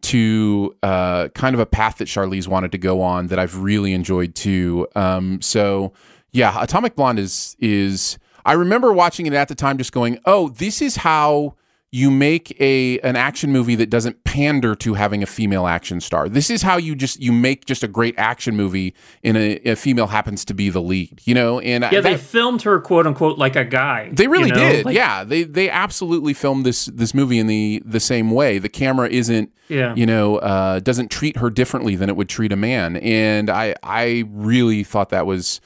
to 0.01 0.75
uh, 0.83 1.29
kind 1.29 1.53
of 1.53 1.59
a 1.59 1.65
path 1.65 1.97
that 1.97 2.07
Charlize 2.07 2.47
wanted 2.47 2.71
to 2.73 2.77
go 2.77 3.01
on 3.01 3.27
that 3.27 3.39
I've 3.39 3.57
really 3.57 3.93
enjoyed 3.93 4.35
too. 4.35 4.87
Um, 4.95 5.41
so 5.41 5.93
yeah, 6.31 6.61
Atomic 6.61 6.95
Blonde 6.95 7.19
is 7.19 7.55
is 7.59 8.17
I 8.45 8.53
remember 8.53 8.93
watching 8.93 9.25
it 9.25 9.33
at 9.33 9.47
the 9.47 9.55
time, 9.55 9.77
just 9.77 9.91
going, 9.91 10.19
"Oh, 10.25 10.49
this 10.49 10.81
is 10.81 10.97
how." 10.97 11.55
You 11.97 12.11
make 12.11 12.59
a 12.59 12.99
an 12.99 13.15
action 13.15 13.51
movie 13.53 13.75
that 13.75 13.89
doesn't 13.89 14.23
pander 14.25 14.75
to 14.75 14.95
having 14.95 15.23
a 15.23 15.25
female 15.25 15.65
action 15.65 16.01
star. 16.01 16.27
This 16.27 16.49
is 16.49 16.61
how 16.61 16.75
you 16.75 16.93
just 16.93 17.21
you 17.21 17.31
make 17.31 17.63
just 17.65 17.83
a 17.83 17.87
great 17.87 18.15
action 18.17 18.53
movie, 18.57 18.93
and 19.23 19.37
a, 19.37 19.71
a 19.71 19.75
female 19.75 20.07
happens 20.07 20.43
to 20.45 20.53
be 20.53 20.69
the 20.69 20.81
lead. 20.81 21.21
You 21.23 21.35
know, 21.35 21.59
and 21.61 21.83
Yeah, 21.91 22.01
they 22.01 22.15
that- 22.15 22.19
filmed 22.19 22.63
her 22.63 22.81
quote 22.81 23.07
unquote 23.07 23.37
like 23.37 23.55
a 23.55 23.63
guy. 23.63 24.09
they 24.11 24.27
really 24.27 24.49
you 24.49 24.55
know? 24.55 24.71
did. 24.71 24.85
Like- 24.85 24.95
yeah, 24.95 25.23
they 25.23 25.43
they 25.43 25.69
absolutely 25.69 26.33
filmed 26.33 26.65
this 26.65 26.87
this 26.87 27.13
movie 27.13 27.39
in 27.39 27.47
the 27.47 27.81
the 27.85 28.01
same 28.01 28.29
way. 28.31 28.57
The 28.59 28.67
camera 28.69 29.07
isn't 29.07 29.51
Yeah. 29.69 29.95
you 29.95 30.05
know 30.05 30.37
uh, 30.37 30.79
doesn't 30.81 31.11
treat 31.11 31.37
her 31.37 31.49
differently 31.49 31.95
than 31.95 32.09
it 32.09 32.17
would 32.17 32.27
treat 32.29 32.51
a 32.51 32.57
man, 32.57 32.97
and 32.97 33.49
I 33.49 33.73
I 33.83 34.25
really 34.29 34.83
thought 34.83 35.09
that 35.11 35.25
was 35.25 35.61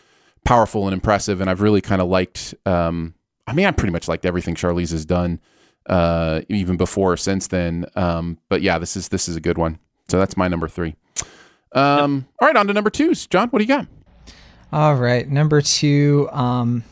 powerful 0.45 0.85
and 0.85 0.93
impressive, 0.93 1.41
and 1.41 1.49
I've 1.49 1.61
really 1.61 1.81
kind 1.81 2.01
of 2.03 2.07
liked. 2.07 2.53
Um, 2.67 3.15
I 3.47 3.53
mean, 3.53 3.65
I 3.65 3.71
pretty 3.71 3.91
much 3.93 4.07
liked 4.07 4.27
everything 4.27 4.53
Charlize 4.53 4.91
has 4.91 5.05
done, 5.05 5.39
uh, 5.85 6.41
even 6.49 6.77
before 6.77 7.13
or 7.13 7.17
since 7.17 7.47
then. 7.47 7.85
Um, 7.95 8.37
but 8.49 8.61
yeah, 8.61 8.77
this 8.77 8.95
is 8.95 9.09
this 9.09 9.27
is 9.27 9.35
a 9.35 9.41
good 9.41 9.57
one. 9.57 9.79
So 10.07 10.17
that's 10.17 10.35
my 10.35 10.47
number 10.47 10.67
three. 10.67 10.95
Um, 11.73 12.25
All 12.41 12.47
right, 12.47 12.55
on 12.55 12.67
to 12.67 12.73
number 12.73 12.89
twos. 12.89 13.27
John, 13.27 13.49
what 13.49 13.59
do 13.59 13.63
you 13.63 13.67
got? 13.67 13.87
All 14.71 14.95
right, 14.95 15.27
number 15.29 15.61
two. 15.61 16.29
Um, 16.31 16.83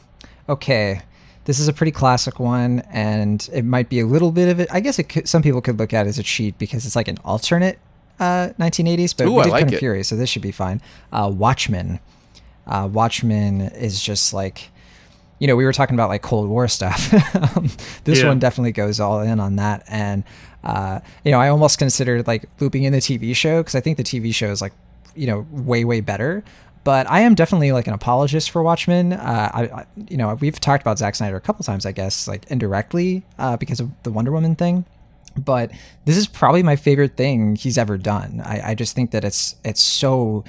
okay, 0.47 1.01
this 1.45 1.59
is 1.59 1.67
a 1.67 1.73
pretty 1.73 1.91
classic 1.91 2.39
one, 2.39 2.81
and 2.91 3.47
it 3.53 3.63
might 3.63 3.89
be 3.89 3.99
a 3.99 4.05
little 4.05 4.31
bit 4.31 4.49
of 4.49 4.59
it. 4.59 4.67
I 4.71 4.79
guess 4.79 4.99
it 4.99 5.09
could, 5.09 5.27
some 5.27 5.41
people 5.41 5.61
could 5.61 5.79
look 5.79 5.93
at 5.93 6.05
it 6.05 6.09
as 6.09 6.19
a 6.19 6.23
cheat 6.23 6.57
because 6.57 6.85
it's 6.85 6.95
like 6.95 7.07
an 7.07 7.17
alternate 7.23 7.79
uh, 8.19 8.49
1980s, 8.59 9.15
but 9.15 9.27
Ooh, 9.27 9.33
we 9.33 9.43
did 9.43 9.51
like 9.51 9.65
come 9.65 9.73
of 9.73 9.79
Furious, 9.79 10.07
so 10.07 10.15
this 10.15 10.29
should 10.29 10.41
be 10.41 10.51
fine. 10.51 10.81
Uh, 11.11 11.31
Watchmen. 11.33 11.99
Uh, 12.65 12.89
Watchmen 12.91 13.61
is 13.61 14.01
just 14.01 14.33
like, 14.33 14.69
you 15.39 15.47
know, 15.47 15.55
we 15.55 15.65
were 15.65 15.73
talking 15.73 15.93
about 15.95 16.09
like 16.09 16.21
Cold 16.21 16.49
War 16.49 16.67
stuff. 16.67 17.13
Um, 17.57 17.69
this 18.03 18.21
Yeah. 18.21 18.27
one 18.27 18.39
definitely 18.39 18.71
goes 18.71 18.99
all 18.99 19.21
in 19.21 19.39
on 19.39 19.55
that, 19.57 19.83
and 19.87 20.23
uh, 20.63 20.99
you 21.23 21.31
know, 21.31 21.39
I 21.39 21.49
almost 21.49 21.77
considered 21.79 22.25
like 22.27 22.45
looping 22.59 22.83
in 22.83 22.93
the 22.93 22.99
TV 22.99 23.35
show 23.35 23.61
because 23.61 23.75
I 23.75 23.79
think 23.81 23.97
the 23.97 24.03
TV 24.03 24.33
show 24.33 24.49
is 24.51 24.61
like, 24.61 24.73
you 25.15 25.27
know, 25.27 25.45
way 25.51 25.85
way 25.85 26.01
better. 26.01 26.43
But 26.83 27.09
I 27.09 27.19
am 27.21 27.35
definitely 27.35 27.71
like 27.73 27.87
an 27.87 27.93
apologist 27.93 28.49
for 28.51 28.63
Watchmen. 28.63 29.11
Uh, 29.13 29.51
I, 29.53 29.61
I, 29.63 29.85
you 30.09 30.15
know, 30.15 30.33
we've 30.35 30.57
talked 30.59 30.81
about 30.83 30.97
Zack 30.97 31.15
Snyder 31.15 31.35
a 31.35 31.41
couple 31.41 31.63
times, 31.65 31.85
I 31.85 31.91
guess, 31.91 32.27
like 32.29 32.45
indirectly 32.49 33.23
uh, 33.37 33.57
because 33.57 33.79
of 33.81 33.91
the 34.03 34.11
Wonder 34.11 34.31
Woman 34.31 34.55
thing 34.55 34.85
but 35.35 35.69
this 36.05 36.17
is 36.17 36.25
probably 36.25 36.63
my 36.63 36.75
favorite 36.75 37.15
thing 37.15 37.55
he's 37.55 37.77
ever 37.77 37.95
done. 37.95 38.41
I, 38.43 38.71
I 38.71 38.73
just 38.73 38.95
think 38.95 39.11
that 39.11 39.23
it's 39.23 39.55
it's 39.63 39.79
so 39.81 40.43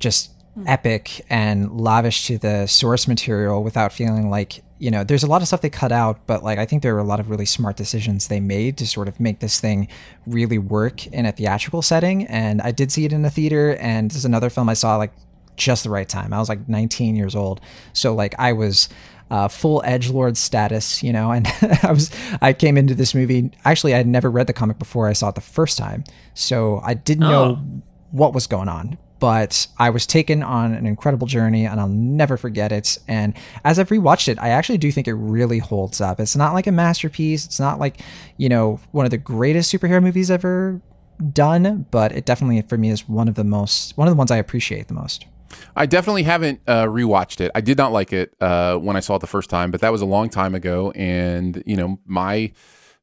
just 0.00 0.32
epic 0.66 1.24
and 1.28 1.80
lavish 1.80 2.26
to 2.26 2.38
the 2.38 2.66
source 2.66 3.08
material 3.08 3.64
without 3.64 3.92
feeling 3.92 4.30
like 4.30 4.62
you 4.78 4.90
know 4.90 5.02
there's 5.02 5.24
a 5.24 5.26
lot 5.26 5.42
of 5.42 5.48
stuff 5.48 5.60
they 5.60 5.70
cut 5.70 5.90
out 5.90 6.24
but 6.26 6.44
like 6.44 6.58
i 6.60 6.64
think 6.64 6.82
there 6.82 6.94
were 6.94 7.00
a 7.00 7.04
lot 7.04 7.18
of 7.18 7.28
really 7.28 7.44
smart 7.46 7.76
decisions 7.76 8.28
they 8.28 8.38
made 8.38 8.76
to 8.76 8.86
sort 8.86 9.08
of 9.08 9.18
make 9.18 9.40
this 9.40 9.58
thing 9.58 9.88
really 10.26 10.58
work 10.58 11.06
in 11.08 11.26
a 11.26 11.32
theatrical 11.32 11.82
setting 11.82 12.24
and 12.26 12.62
i 12.62 12.70
did 12.70 12.92
see 12.92 13.04
it 13.04 13.12
in 13.12 13.24
a 13.24 13.30
theater 13.30 13.76
and 13.80 14.10
this 14.10 14.16
is 14.18 14.24
another 14.24 14.48
film 14.48 14.68
i 14.68 14.74
saw 14.74 14.96
like 14.96 15.12
just 15.56 15.82
the 15.84 15.90
right 15.90 16.08
time 16.08 16.32
i 16.32 16.38
was 16.38 16.48
like 16.48 16.68
19 16.68 17.16
years 17.16 17.34
old 17.34 17.60
so 17.92 18.14
like 18.14 18.34
i 18.38 18.52
was 18.52 18.88
uh, 19.30 19.48
full 19.48 19.82
edge 19.86 20.10
lord 20.10 20.36
status, 20.36 21.02
you 21.02 21.10
know, 21.12 21.32
and 21.32 21.46
I 21.82 21.90
was 21.90 22.10
I 22.42 22.52
came 22.52 22.76
into 22.76 22.94
this 22.94 23.14
movie. 23.14 23.50
Actually, 23.64 23.94
I 23.94 23.96
had 23.96 24.06
never 24.06 24.30
read 24.30 24.46
the 24.46 24.52
comic 24.52 24.78
before 24.78 25.08
I 25.08 25.14
saw 25.14 25.30
it 25.30 25.34
the 25.34 25.40
first 25.40 25.78
time, 25.78 26.04
so 26.34 26.78
I 26.84 26.92
didn't 26.92 27.24
Oh. 27.24 27.30
know 27.54 27.82
what 28.10 28.34
was 28.34 28.46
going 28.46 28.68
on. 28.68 28.98
But 29.24 29.68
I 29.78 29.88
was 29.88 30.06
taken 30.06 30.42
on 30.42 30.74
an 30.74 30.84
incredible 30.84 31.26
journey, 31.26 31.64
and 31.64 31.80
I'll 31.80 31.88
never 31.88 32.36
forget 32.36 32.72
it. 32.72 32.98
And 33.08 33.32
as 33.64 33.78
I've 33.78 33.88
rewatched 33.88 34.28
it, 34.28 34.38
I 34.38 34.50
actually 34.50 34.76
do 34.76 34.92
think 34.92 35.08
it 35.08 35.14
really 35.14 35.60
holds 35.60 36.02
up. 36.02 36.20
It's 36.20 36.36
not 36.36 36.52
like 36.52 36.66
a 36.66 36.72
masterpiece. 36.72 37.46
It's 37.46 37.58
not 37.58 37.78
like 37.78 38.02
you 38.36 38.50
know 38.50 38.80
one 38.92 39.06
of 39.06 39.10
the 39.10 39.16
greatest 39.16 39.72
superhero 39.72 40.02
movies 40.02 40.30
ever 40.30 40.78
done, 41.32 41.86
but 41.90 42.12
it 42.12 42.26
definitely 42.26 42.60
for 42.68 42.76
me 42.76 42.90
is 42.90 43.08
one 43.08 43.26
of 43.26 43.34
the 43.34 43.44
most 43.44 43.96
one 43.96 44.06
of 44.08 44.12
the 44.12 44.18
ones 44.18 44.30
I 44.30 44.36
appreciate 44.36 44.88
the 44.88 44.94
most. 44.94 45.24
I 45.74 45.86
definitely 45.86 46.24
haven't 46.24 46.60
uh, 46.66 46.84
rewatched 46.84 47.40
it. 47.40 47.50
I 47.54 47.62
did 47.62 47.78
not 47.78 47.92
like 47.92 48.12
it 48.12 48.34
uh, 48.42 48.76
when 48.76 48.94
I 48.94 49.00
saw 49.00 49.16
it 49.16 49.20
the 49.20 49.26
first 49.26 49.48
time, 49.48 49.70
but 49.70 49.80
that 49.80 49.90
was 49.90 50.02
a 50.02 50.06
long 50.06 50.28
time 50.28 50.54
ago, 50.54 50.90
and 50.90 51.62
you 51.64 51.76
know 51.76 51.98
my 52.04 52.52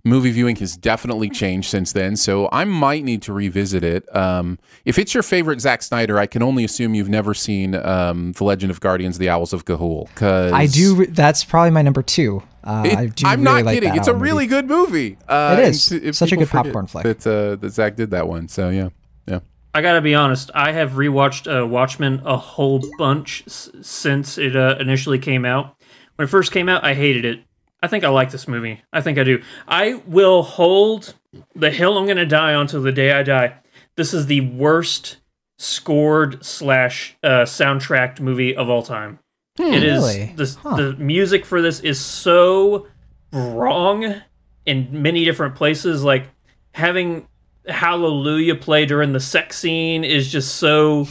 movie 0.04 0.32
viewing 0.32 0.56
has 0.58 0.76
definitely 0.78 1.30
changed 1.30 1.70
since 1.70 1.92
then. 1.94 2.16
So 2.16 2.50
I 2.52 2.64
might 2.66 3.04
need 3.04 3.22
to 3.24 3.34
revisit 3.34 3.84
it. 3.84 4.14
Um, 4.16 4.58
if 4.86 4.98
it's 4.98 5.14
your 5.14 5.24
favorite 5.24 5.62
Zack 5.62 5.82
Snyder, 5.84 6.18
I 6.18 6.26
can 6.26 6.42
only 6.44 6.64
assume 6.64 6.96
you've 6.96 7.10
never 7.10 7.34
seen 7.34 7.76
um, 7.76 8.32
The 8.34 8.44
Legend 8.44 8.72
of 8.72 8.80
Guardians: 8.80 9.18
The 9.18 9.30
Owls 9.30 9.54
of 9.54 9.66
Ga'Hoole. 9.66 10.08
Because 10.10 10.52
I 10.54 10.66
do. 10.66 10.96
re- 10.96 11.06
That's 11.08 11.44
probably 11.44 11.72
my 11.72 11.82
number 11.82 12.02
two. 12.02 12.44
Uh, 12.64 12.84
I 12.96 13.06
do 13.08 13.26
I'm 13.26 13.42
really 13.42 13.44
not 13.44 13.66
like 13.66 13.74
kidding. 13.76 13.96
It's 13.96 14.08
a 14.08 14.12
Owl 14.12 14.18
movie. 14.18 14.24
really 14.32 14.48
good 14.48 14.68
movie. 14.68 15.18
Uh, 15.28 15.56
It 15.60 15.70
is. 15.70 15.92
and 15.92 16.04
if 16.04 16.16
Such 16.16 16.32
a 16.32 16.36
good 16.38 16.48
popcorn 16.50 16.86
flick. 16.88 17.04
That 17.04 17.26
uh, 17.28 17.56
that 17.56 17.70
Zack 17.72 17.96
did 17.96 18.12
that 18.12 18.28
one. 18.28 18.48
So 18.48 18.70
yeah, 18.70 18.90
yeah. 19.28 19.40
I 19.74 19.82
gotta 19.82 20.02
be 20.02 20.14
honest. 20.16 20.52
I 20.54 20.72
have 20.72 20.92
rewatched 20.92 21.48
uh, 21.48 21.66
Watchmen 21.66 22.22
a 22.26 22.38
whole 22.38 22.84
bunch 22.98 23.44
s- 23.48 23.70
since 23.82 24.38
it 24.38 24.56
uh, 24.56 24.76
initially 24.80 25.18
came 25.18 25.44
out. 25.46 25.76
When 26.18 26.28
it 26.28 26.30
first 26.30 26.52
came 26.52 26.70
out, 26.70 26.84
I 26.84 26.94
hated 26.94 27.26
it. 27.26 27.40
I 27.82 27.88
think 27.88 28.04
I 28.04 28.10
like 28.10 28.32
this 28.32 28.48
movie. 28.48 28.82
I 28.94 29.02
think 29.02 29.18
I 29.18 29.24
do. 29.24 29.42
I 29.68 29.96
will 30.06 30.44
hold 30.44 31.16
the 31.56 31.72
hill 31.72 31.98
I'm 31.98 32.06
gonna 32.08 32.26
die 32.26 32.54
on 32.54 32.68
till 32.68 32.82
the 32.82 32.92
day 32.92 33.12
I 33.12 33.24
die. 33.24 33.56
This 33.96 34.14
is 34.14 34.28
the 34.28 34.42
worst 34.42 35.18
scored 35.58 36.44
slash 36.46 37.16
uh, 37.24 37.44
soundtracked 37.44 38.20
movie 38.20 38.56
of 38.56 38.70
all 38.70 38.84
time. 38.84 39.20
it 39.60 39.84
is 39.84 40.02
Really? 40.04 40.34
the 40.36 40.46
the 40.76 40.96
music 40.98 41.46
for 41.46 41.62
this 41.62 41.80
is 41.82 42.00
so 42.00 42.88
wrong 43.32 44.22
in 44.66 44.88
many 45.02 45.26
different 45.26 45.56
places. 45.56 46.04
Like 46.04 46.28
having 46.74 47.28
Hallelujah 47.68 48.56
play 48.56 48.86
during 48.86 49.14
the 49.14 49.20
sex 49.20 49.58
scene 49.58 50.04
is 50.04 50.32
just 50.32 50.56
so 50.56 51.08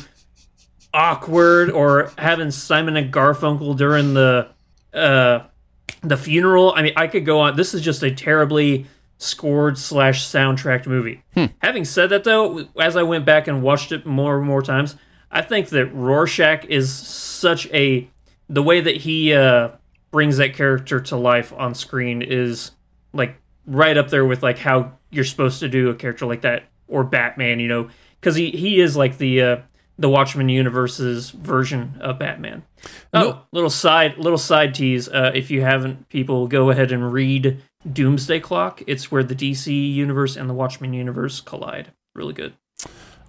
awkward 0.93 1.71
or 1.71 2.13
having 2.19 2.51
Simon 2.51 2.97
and 2.97 3.13
Garfunkel 3.13 3.77
during 3.77 4.15
the 4.15 4.49
uh 4.93 5.41
the 6.03 6.17
funeral. 6.17 6.73
I 6.75 6.83
mean, 6.83 6.93
I 6.97 7.07
could 7.07 7.25
go 7.25 7.41
on. 7.41 7.57
This 7.57 7.75
is 7.75 7.83
just 7.83 8.03
a 8.03 8.11
terribly 8.11 8.87
scored 9.19 9.79
slash 9.79 10.27
soundtracked 10.27 10.87
movie. 10.87 11.23
Having 11.59 11.85
said 11.85 12.11
that, 12.11 12.25
though, 12.25 12.69
as 12.81 12.97
I 12.97 13.03
went 13.03 13.25
back 13.27 13.47
and 13.47 13.63
watched 13.63 13.93
it 13.93 14.07
more 14.07 14.39
and 14.39 14.47
more 14.47 14.63
times, 14.63 14.97
I 15.31 15.43
think 15.43 15.69
that 15.69 15.87
Rorschach 15.95 16.65
is 16.65 16.93
such 16.93 17.67
a 17.69 18.09
the 18.49 18.63
way 18.63 18.81
that 18.81 18.97
he 18.97 19.33
uh, 19.33 19.71
brings 20.11 20.39
that 20.39 20.55
character 20.55 21.01
to 21.01 21.17
life 21.17 21.53
on 21.53 21.75
screen 21.75 22.21
is 22.23 22.73
like 23.13 23.37
right 23.67 23.97
up 23.97 24.09
there 24.09 24.25
with 24.25 24.43
like 24.43 24.59
how 24.59 24.93
you're 25.11 25.25
supposed 25.25 25.61
to 25.61 25.69
do 25.69 25.91
a 25.91 25.95
character 25.95 26.27
like 26.27 26.41
that 26.41 26.65
or 26.89 27.05
Batman. 27.05 27.61
You 27.61 27.69
know, 27.69 27.91
because 28.21 28.35
he 28.35 28.51
he 28.51 28.81
is 28.81 28.97
like 28.97 29.19
the 29.19 29.43
uh, 29.43 29.57
the 30.01 30.09
Watchmen 30.09 30.49
universe's 30.49 31.31
version 31.31 31.95
of 32.01 32.19
Batman. 32.19 32.63
Oh, 33.13 33.43
little 33.53 33.71
side 33.71 34.17
little 34.19 34.39
side 34.39 34.75
tease. 34.75 35.09
Uh, 35.09 35.31
if 35.35 35.51
you 35.51 35.61
haven't, 35.61 36.09
people 36.09 36.49
go 36.49 36.71
ahead 36.71 36.91
and 36.91 37.13
read 37.13 37.63
Doomsday 37.93 38.41
Clock. 38.41 38.83
It's 38.87 39.13
where 39.13 39.23
the 39.23 39.35
DC 39.35 39.93
universe 39.95 40.37
and 40.37 40.49
the 40.49 40.55
Watchmen 40.55 40.95
universe 40.95 41.41
collide. 41.41 41.93
Really 42.15 42.33
good. 42.33 42.55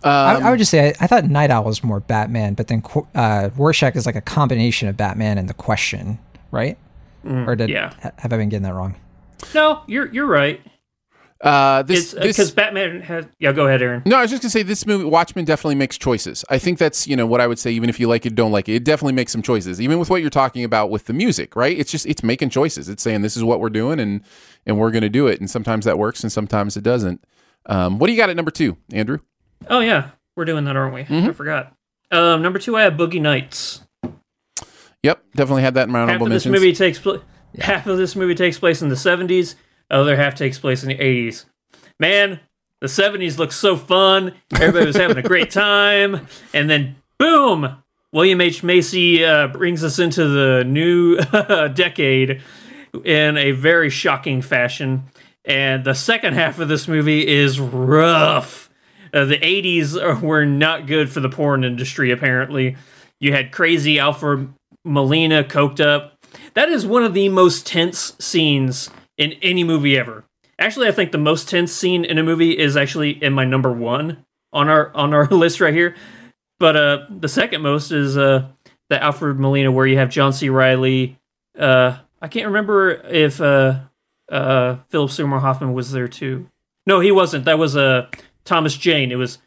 I, 0.03 0.35
Um, 0.35 0.43
I 0.43 0.49
would 0.49 0.57
just 0.59 0.71
say 0.71 0.87
I, 0.89 0.93
I 1.01 1.07
thought 1.07 1.25
Nite 1.25 1.51
Owl 1.51 1.65
was 1.65 1.83
more 1.83 1.99
Batman, 1.99 2.53
but 2.55 2.67
then 2.69 2.81
Qu- 2.81 3.05
uh, 3.13 3.49
Rorschach 3.55 3.95
is 3.95 4.05
like 4.07 4.15
a 4.15 4.21
combination 4.21 4.87
of 4.87 4.97
Batman 4.97 5.37
and 5.37 5.47
the 5.47 5.53
Question, 5.53 6.17
right? 6.49 6.77
Mm, 7.25 7.47
or 7.47 7.55
did 7.55 7.69
yeah. 7.69 7.93
ha- 8.01 8.11
have 8.17 8.33
I 8.33 8.37
been 8.37 8.49
getting 8.49 8.63
that 8.63 8.73
wrong? 8.73 8.95
No, 9.53 9.81
you're 9.87 10.07
you're 10.11 10.25
right. 10.25 10.61
Uh, 11.41 11.81
this 11.81 12.13
Because 12.13 12.37
this 12.37 12.51
Batman 12.51 13.01
has. 13.01 13.25
Yeah, 13.39 13.51
go 13.51 13.65
ahead, 13.65 13.81
Aaron. 13.81 14.03
No, 14.05 14.17
I 14.17 14.21
was 14.21 14.29
just 14.29 14.43
gonna 14.43 14.51
say 14.51 14.61
this 14.61 14.85
movie, 14.85 15.05
Watchmen, 15.05 15.43
definitely 15.43 15.75
makes 15.75 15.97
choices. 15.97 16.45
I 16.51 16.59
think 16.59 16.77
that's 16.77 17.07
you 17.07 17.15
know 17.15 17.25
what 17.25 17.41
I 17.41 17.47
would 17.47 17.57
say. 17.57 17.71
Even 17.71 17.89
if 17.89 17.99
you 17.99 18.07
like 18.07 18.27
it, 18.27 18.35
don't 18.35 18.51
like 18.51 18.69
it, 18.69 18.75
it 18.75 18.83
definitely 18.83 19.13
makes 19.13 19.31
some 19.31 19.41
choices. 19.41 19.81
Even 19.81 19.97
with 19.97 20.09
what 20.09 20.21
you're 20.21 20.29
talking 20.29 20.63
about 20.63 20.91
with 20.91 21.05
the 21.05 21.13
music, 21.13 21.55
right? 21.55 21.77
It's 21.77 21.89
just 21.89 22.05
it's 22.05 22.21
making 22.21 22.51
choices. 22.51 22.89
It's 22.89 23.01
saying 23.01 23.23
this 23.23 23.35
is 23.35 23.43
what 23.43 23.59
we're 23.59 23.71
doing, 23.71 23.99
and 23.99 24.21
and 24.67 24.77
we're 24.77 24.91
gonna 24.91 25.09
do 25.09 25.25
it. 25.25 25.39
And 25.39 25.49
sometimes 25.49 25.85
that 25.85 25.97
works, 25.97 26.23
and 26.23 26.31
sometimes 26.31 26.77
it 26.77 26.83
doesn't. 26.83 27.23
Um, 27.65 27.97
what 27.97 28.07
do 28.07 28.13
you 28.13 28.17
got 28.17 28.29
at 28.29 28.35
number 28.35 28.51
two, 28.51 28.77
Andrew? 28.91 29.19
Oh 29.67 29.79
yeah, 29.79 30.11
we're 30.35 30.45
doing 30.45 30.65
that, 30.65 30.75
aren't 30.75 30.93
we? 30.93 31.03
Mm-hmm. 31.05 31.29
I 31.29 31.33
forgot. 31.33 31.73
Um, 32.11 32.43
number 32.43 32.59
two, 32.59 32.77
I 32.77 32.83
have 32.83 32.93
Boogie 32.93 33.21
Nights. 33.21 33.81
Yep, 35.01 35.23
definitely 35.35 35.63
had 35.63 35.73
that 35.73 35.87
in 35.87 35.91
my 35.91 35.99
half 35.99 36.09
honorable 36.09 36.27
of 36.27 36.33
this 36.33 36.45
movie 36.45 36.73
takes 36.73 36.99
place. 36.99 37.21
Half 37.59 37.87
of 37.87 37.97
this 37.97 38.15
movie 38.15 38.35
takes 38.35 38.59
place 38.59 38.83
in 38.83 38.89
the 38.89 38.95
seventies. 38.95 39.55
Other 39.91 40.15
half 40.15 40.35
takes 40.35 40.57
place 40.57 40.83
in 40.83 40.89
the 40.89 40.99
eighties. 40.99 41.45
Man, 41.99 42.39
the 42.79 42.87
seventies 42.87 43.37
looked 43.37 43.53
so 43.53 43.77
fun. 43.77 44.33
Everybody 44.53 44.87
was 44.87 44.95
having 44.95 45.17
a 45.17 45.21
great 45.21 45.51
time, 45.51 46.27
and 46.53 46.69
then 46.69 46.95
boom, 47.17 47.77
William 48.13 48.41
H 48.41 48.63
Macy 48.63 49.23
uh, 49.23 49.47
brings 49.47 49.83
us 49.83 49.99
into 49.99 50.27
the 50.27 50.63
new 50.63 51.17
decade 51.73 52.41
in 53.05 53.37
a 53.37 53.51
very 53.51 53.89
shocking 53.89 54.41
fashion. 54.41 55.03
And 55.45 55.83
the 55.83 55.93
second 55.93 56.33
half 56.33 56.59
of 56.59 56.67
this 56.67 56.87
movie 56.87 57.25
is 57.27 57.59
rough. 57.59 58.69
Uh, 59.13 59.25
the 59.25 59.37
80s 59.37 60.01
are, 60.01 60.19
were 60.25 60.45
not 60.45 60.87
good 60.87 61.09
for 61.09 61.19
the 61.19 61.29
porn 61.29 61.63
industry, 61.63 62.11
apparently. 62.11 62.75
You 63.19 63.33
had 63.33 63.51
crazy 63.51 63.99
Alfred 63.99 64.53
Molina 64.83 65.43
coked 65.43 65.79
up. 65.79 66.17
That 66.53 66.69
is 66.69 66.85
one 66.85 67.03
of 67.03 67.13
the 67.13 67.29
most 67.29 67.65
tense 67.65 68.13
scenes 68.19 68.89
in 69.21 69.33
any 69.41 69.63
movie 69.63 69.97
ever. 69.97 70.23
Actually, 70.57 70.87
I 70.87 70.91
think 70.91 71.11
the 71.11 71.17
most 71.17 71.47
tense 71.47 71.71
scene 71.71 72.03
in 72.03 72.17
a 72.17 72.23
movie 72.23 72.57
is 72.57 72.75
actually 72.75 73.11
in 73.23 73.33
my 73.33 73.45
number 73.45 73.71
one 73.71 74.25
on 74.51 74.67
our 74.67 74.93
on 74.95 75.13
our 75.13 75.25
list 75.31 75.61
right 75.61 75.73
here. 75.73 75.95
But 76.59 76.75
uh, 76.75 77.05
the 77.09 77.27
second 77.27 77.61
most 77.61 77.91
is 77.91 78.17
uh, 78.17 78.47
the 78.89 79.01
Alfred 79.01 79.39
Molina, 79.39 79.71
where 79.71 79.87
you 79.87 79.97
have 79.97 80.09
John 80.09 80.33
C. 80.33 80.49
Reilly. 80.49 81.17
Uh, 81.57 81.97
I 82.21 82.27
can't 82.27 82.47
remember 82.47 82.91
if 82.91 83.39
uh, 83.41 83.79
uh, 84.31 84.77
Philip 84.89 85.11
Seymour 85.11 85.39
Hoffman 85.39 85.73
was 85.73 85.91
there 85.91 86.07
too. 86.07 86.47
No, 86.85 86.99
he 86.99 87.11
wasn't. 87.11 87.45
That 87.45 87.59
was 87.59 87.75
uh, 87.75 88.07
Thomas 88.43 88.75
Jane. 88.75 89.11
It 89.11 89.15
was 89.15 89.37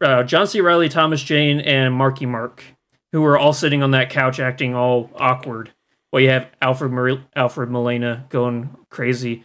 uh, 0.00 0.22
John 0.24 0.46
C. 0.46 0.60
Reilly, 0.60 0.88
Thomas 0.88 1.22
Jane, 1.22 1.60
and 1.60 1.94
Marky 1.94 2.26
Mark, 2.26 2.64
who 3.12 3.20
were 3.22 3.38
all 3.38 3.52
sitting 3.52 3.82
on 3.82 3.92
that 3.92 4.10
couch 4.10 4.40
acting 4.40 4.74
all 4.74 5.10
awkward. 5.16 5.72
Well, 6.12 6.20
you 6.20 6.28
have 6.28 6.50
Alfred 6.60 6.92
Mar- 6.92 7.24
Alfred 7.34 7.70
Molina 7.70 8.26
going 8.28 8.76
crazy. 8.90 9.44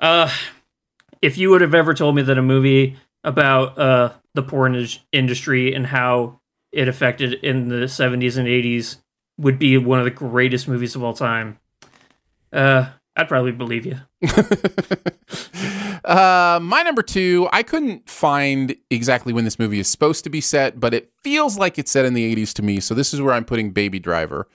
Uh, 0.00 0.30
if 1.20 1.36
you 1.36 1.50
would 1.50 1.60
have 1.60 1.74
ever 1.74 1.92
told 1.92 2.16
me 2.16 2.22
that 2.22 2.38
a 2.38 2.42
movie 2.42 2.96
about 3.24 3.78
uh, 3.78 4.12
the 4.34 4.42
porn 4.42 4.86
industry 5.12 5.74
and 5.74 5.86
how 5.86 6.40
it 6.72 6.88
affected 6.88 7.34
in 7.34 7.68
the 7.68 7.86
70s 7.86 8.36
and 8.38 8.48
80s 8.48 8.96
would 9.36 9.58
be 9.58 9.76
one 9.76 9.98
of 9.98 10.04
the 10.04 10.10
greatest 10.10 10.66
movies 10.66 10.96
of 10.96 11.04
all 11.04 11.12
time, 11.12 11.58
uh, 12.52 12.86
I'd 13.16 13.28
probably 13.28 13.52
believe 13.52 13.86
you. 13.86 13.98
Uh, 16.04 16.58
my 16.62 16.82
number 16.82 17.02
two, 17.02 17.48
I 17.52 17.62
couldn't 17.62 18.08
find 18.08 18.74
exactly 18.88 19.34
when 19.34 19.44
this 19.44 19.58
movie 19.58 19.78
is 19.78 19.88
supposed 19.88 20.24
to 20.24 20.30
be 20.30 20.40
set, 20.40 20.80
but 20.80 20.94
it 20.94 21.12
feels 21.22 21.58
like 21.58 21.78
it's 21.78 21.90
set 21.90 22.06
in 22.06 22.14
the 22.14 22.34
80s 22.34 22.54
to 22.54 22.62
me. 22.62 22.80
So 22.80 22.94
this 22.94 23.12
is 23.12 23.20
where 23.20 23.34
I'm 23.34 23.44
putting 23.44 23.72
Baby 23.72 23.98
Driver 23.98 24.48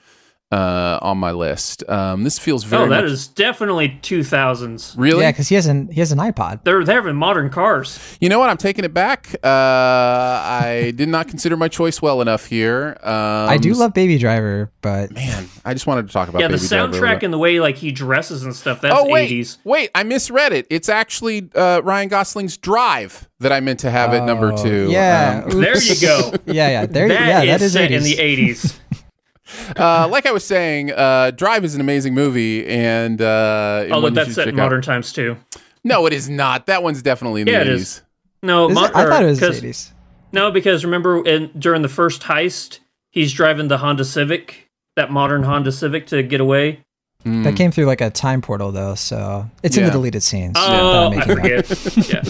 uh, 0.53 0.99
on 1.01 1.17
my 1.17 1.31
list. 1.31 1.83
Um, 1.89 2.23
this 2.23 2.37
feels 2.37 2.63
very 2.63 2.83
oh, 2.83 2.89
that 2.89 3.03
much- 3.03 3.11
is 3.11 3.27
definitely 3.27 3.97
2000s. 4.03 4.93
Really? 4.97 5.21
Yeah, 5.21 5.31
because 5.31 5.49
he 5.49 5.55
has 5.55 5.65
an 5.65 5.87
he 5.89 5.99
has 5.99 6.11
an 6.11 6.19
iPod. 6.19 6.63
They're 6.63 6.83
they're 6.83 6.95
having 7.01 7.15
modern 7.15 7.49
cars. 7.49 8.17
You 8.21 8.29
know 8.29 8.37
what? 8.37 8.49
I'm 8.49 8.57
taking 8.57 8.85
it 8.85 8.93
back. 8.93 9.33
Uh, 9.43 9.47
I 9.47 10.93
did 10.95 11.09
not 11.09 11.27
consider 11.27 11.57
my 11.57 11.67
choice 11.67 12.01
well 12.01 12.21
enough 12.21 12.45
here. 12.45 12.97
Um, 13.01 13.13
I 13.49 13.57
do 13.57 13.73
love 13.73 13.93
Baby 13.93 14.17
Driver, 14.19 14.71
but 14.81 15.11
man, 15.11 15.49
I 15.65 15.73
just 15.73 15.87
wanted 15.87 16.07
to 16.07 16.13
talk 16.13 16.29
about 16.29 16.39
yeah, 16.41 16.47
the 16.47 16.57
Baby 16.57 16.67
Driver 16.67 16.83
a 16.83 16.87
little 16.87 17.01
soundtrack 17.01 17.15
bit. 17.15 17.23
and 17.23 17.33
the 17.33 17.37
way 17.39 17.59
like 17.59 17.77
he 17.77 17.91
dresses 17.91 18.43
and 18.43 18.55
stuff. 18.55 18.81
That's 18.81 18.95
oh 18.95 19.09
wait, 19.09 19.31
80s. 19.31 19.57
wait! 19.63 19.89
I 19.95 20.03
misread 20.03 20.53
it. 20.53 20.67
It's 20.69 20.89
actually 20.89 21.49
uh, 21.55 21.81
Ryan 21.83 22.09
Gosling's 22.09 22.57
Drive 22.57 23.27
that 23.39 23.51
I 23.51 23.59
meant 23.59 23.79
to 23.81 23.91
have 23.91 24.13
at 24.13 24.23
number 24.25 24.55
two. 24.55 24.85
Oh, 24.89 24.91
Yeah, 24.91 25.43
Um, 25.45 25.61
There 25.61 25.81
you 25.81 25.99
go. 25.99 26.33
yeah, 26.45 26.69
yeah, 26.69 26.85
there, 26.85 27.07
That 27.07 27.27
yeah, 27.27 27.45
that 27.45 27.61
is 27.61 27.67
is 27.67 27.73
set 27.73 27.89
80s. 27.91 27.95
in 27.97 28.03
the 28.03 28.15
80s. 28.15 28.79
uh, 29.77 30.07
like 30.09 30.25
I 30.25 30.31
was 30.31 30.43
saying, 30.45 30.91
uh, 30.91 31.31
Drive 31.31 31.63
is 31.65 31.75
an 31.75 31.81
amazing 31.81 32.13
movie, 32.13 32.65
and 32.67 33.21
uh, 33.21 33.85
Although 33.91 34.09
that's 34.11 34.33
set 34.33 34.47
in 34.47 34.53
check 34.55 34.59
out. 34.61 34.65
modern 34.65 34.81
times 34.81 35.11
too. 35.13 35.37
No, 35.83 36.05
it 36.05 36.13
is 36.13 36.29
not. 36.29 36.65
That 36.67 36.81
one's 36.83 37.01
definitely 37.01 37.41
in 37.41 37.45
the 37.47 37.51
Yeah, 37.53 37.61
it 37.61 37.67
80s. 37.67 38.01
No, 38.41 38.69
mo- 38.69 38.85
it? 38.85 38.91
I 38.95 39.05
thought 39.05 39.21
it 39.23 39.25
or- 39.25 39.29
was 39.29 39.39
'cause- 39.39 39.61
80s. 39.61 39.91
No, 40.31 40.49
because 40.49 40.83
remember 40.83 41.23
in, 41.27 41.51
during 41.59 41.81
the 41.83 41.89
first 41.89 42.23
heist, 42.23 42.79
he's 43.11 43.31
driving 43.33 43.67
the 43.67 43.77
Honda 43.77 44.03
Civic, 44.03 44.69
that 44.95 45.11
modern 45.11 45.43
Honda 45.43 45.71
Civic, 45.71 46.07
to 46.07 46.23
get 46.23 46.41
away. 46.41 46.79
Hmm. 47.23 47.43
That 47.43 47.55
came 47.55 47.71
through 47.71 47.85
like 47.85 48.01
a 48.01 48.09
time 48.09 48.41
portal 48.41 48.71
though, 48.71 48.95
so 48.95 49.49
it's 49.61 49.77
in 49.77 49.85
the 49.85 49.91
deleted 49.91 50.23
scenes. 50.23 50.55
Oh, 50.57 51.11
that 51.11 51.13
I'm 51.13 51.19
I 51.19 51.25
forget. 51.25 51.97
yeah, 52.09 52.23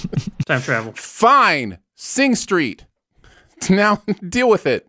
time 0.45 0.61
travel. 0.61 0.91
Fine, 0.95 1.77
Sing 1.95 2.35
Street. 2.35 2.85
Now 3.69 4.02
deal 4.27 4.49
with 4.49 4.68
it. 4.68 4.85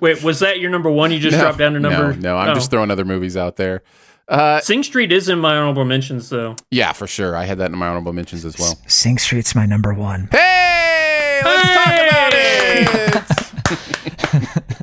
Wait, 0.00 0.22
was 0.22 0.38
that 0.40 0.60
your 0.60 0.70
number 0.70 0.90
one? 0.90 1.10
You 1.12 1.18
just 1.18 1.36
No, 1.36 1.42
dropped 1.44 1.58
down 1.58 1.72
to 1.74 1.80
number? 1.80 2.14
No, 2.14 2.34
no, 2.34 2.38
I'm 2.38 2.50
Oh. 2.50 2.54
just 2.54 2.70
throwing 2.70 2.90
other 2.90 3.04
movies 3.04 3.36
out 3.36 3.56
there. 3.56 3.82
Uh, 4.28 4.60
Sing 4.60 4.82
Street 4.84 5.10
is 5.10 5.28
in 5.28 5.40
my 5.40 5.56
honorable 5.56 5.84
mentions, 5.84 6.28
though. 6.28 6.54
yeah, 6.70 6.92
for 6.92 7.08
sure. 7.08 7.34
I 7.36 7.44
had 7.46 7.58
that 7.58 7.72
in 7.72 7.78
my 7.78 7.88
honorable 7.88 8.12
mentions 8.12 8.44
as 8.44 8.56
well. 8.58 8.78
Sing 8.86 9.18
Street's 9.18 9.56
my 9.56 9.66
number 9.66 9.92
one. 9.92 10.28
Hey, 10.30 11.40
let's 11.44 11.74
talk 11.74 11.94
about 12.08 12.32
it. 12.34 14.30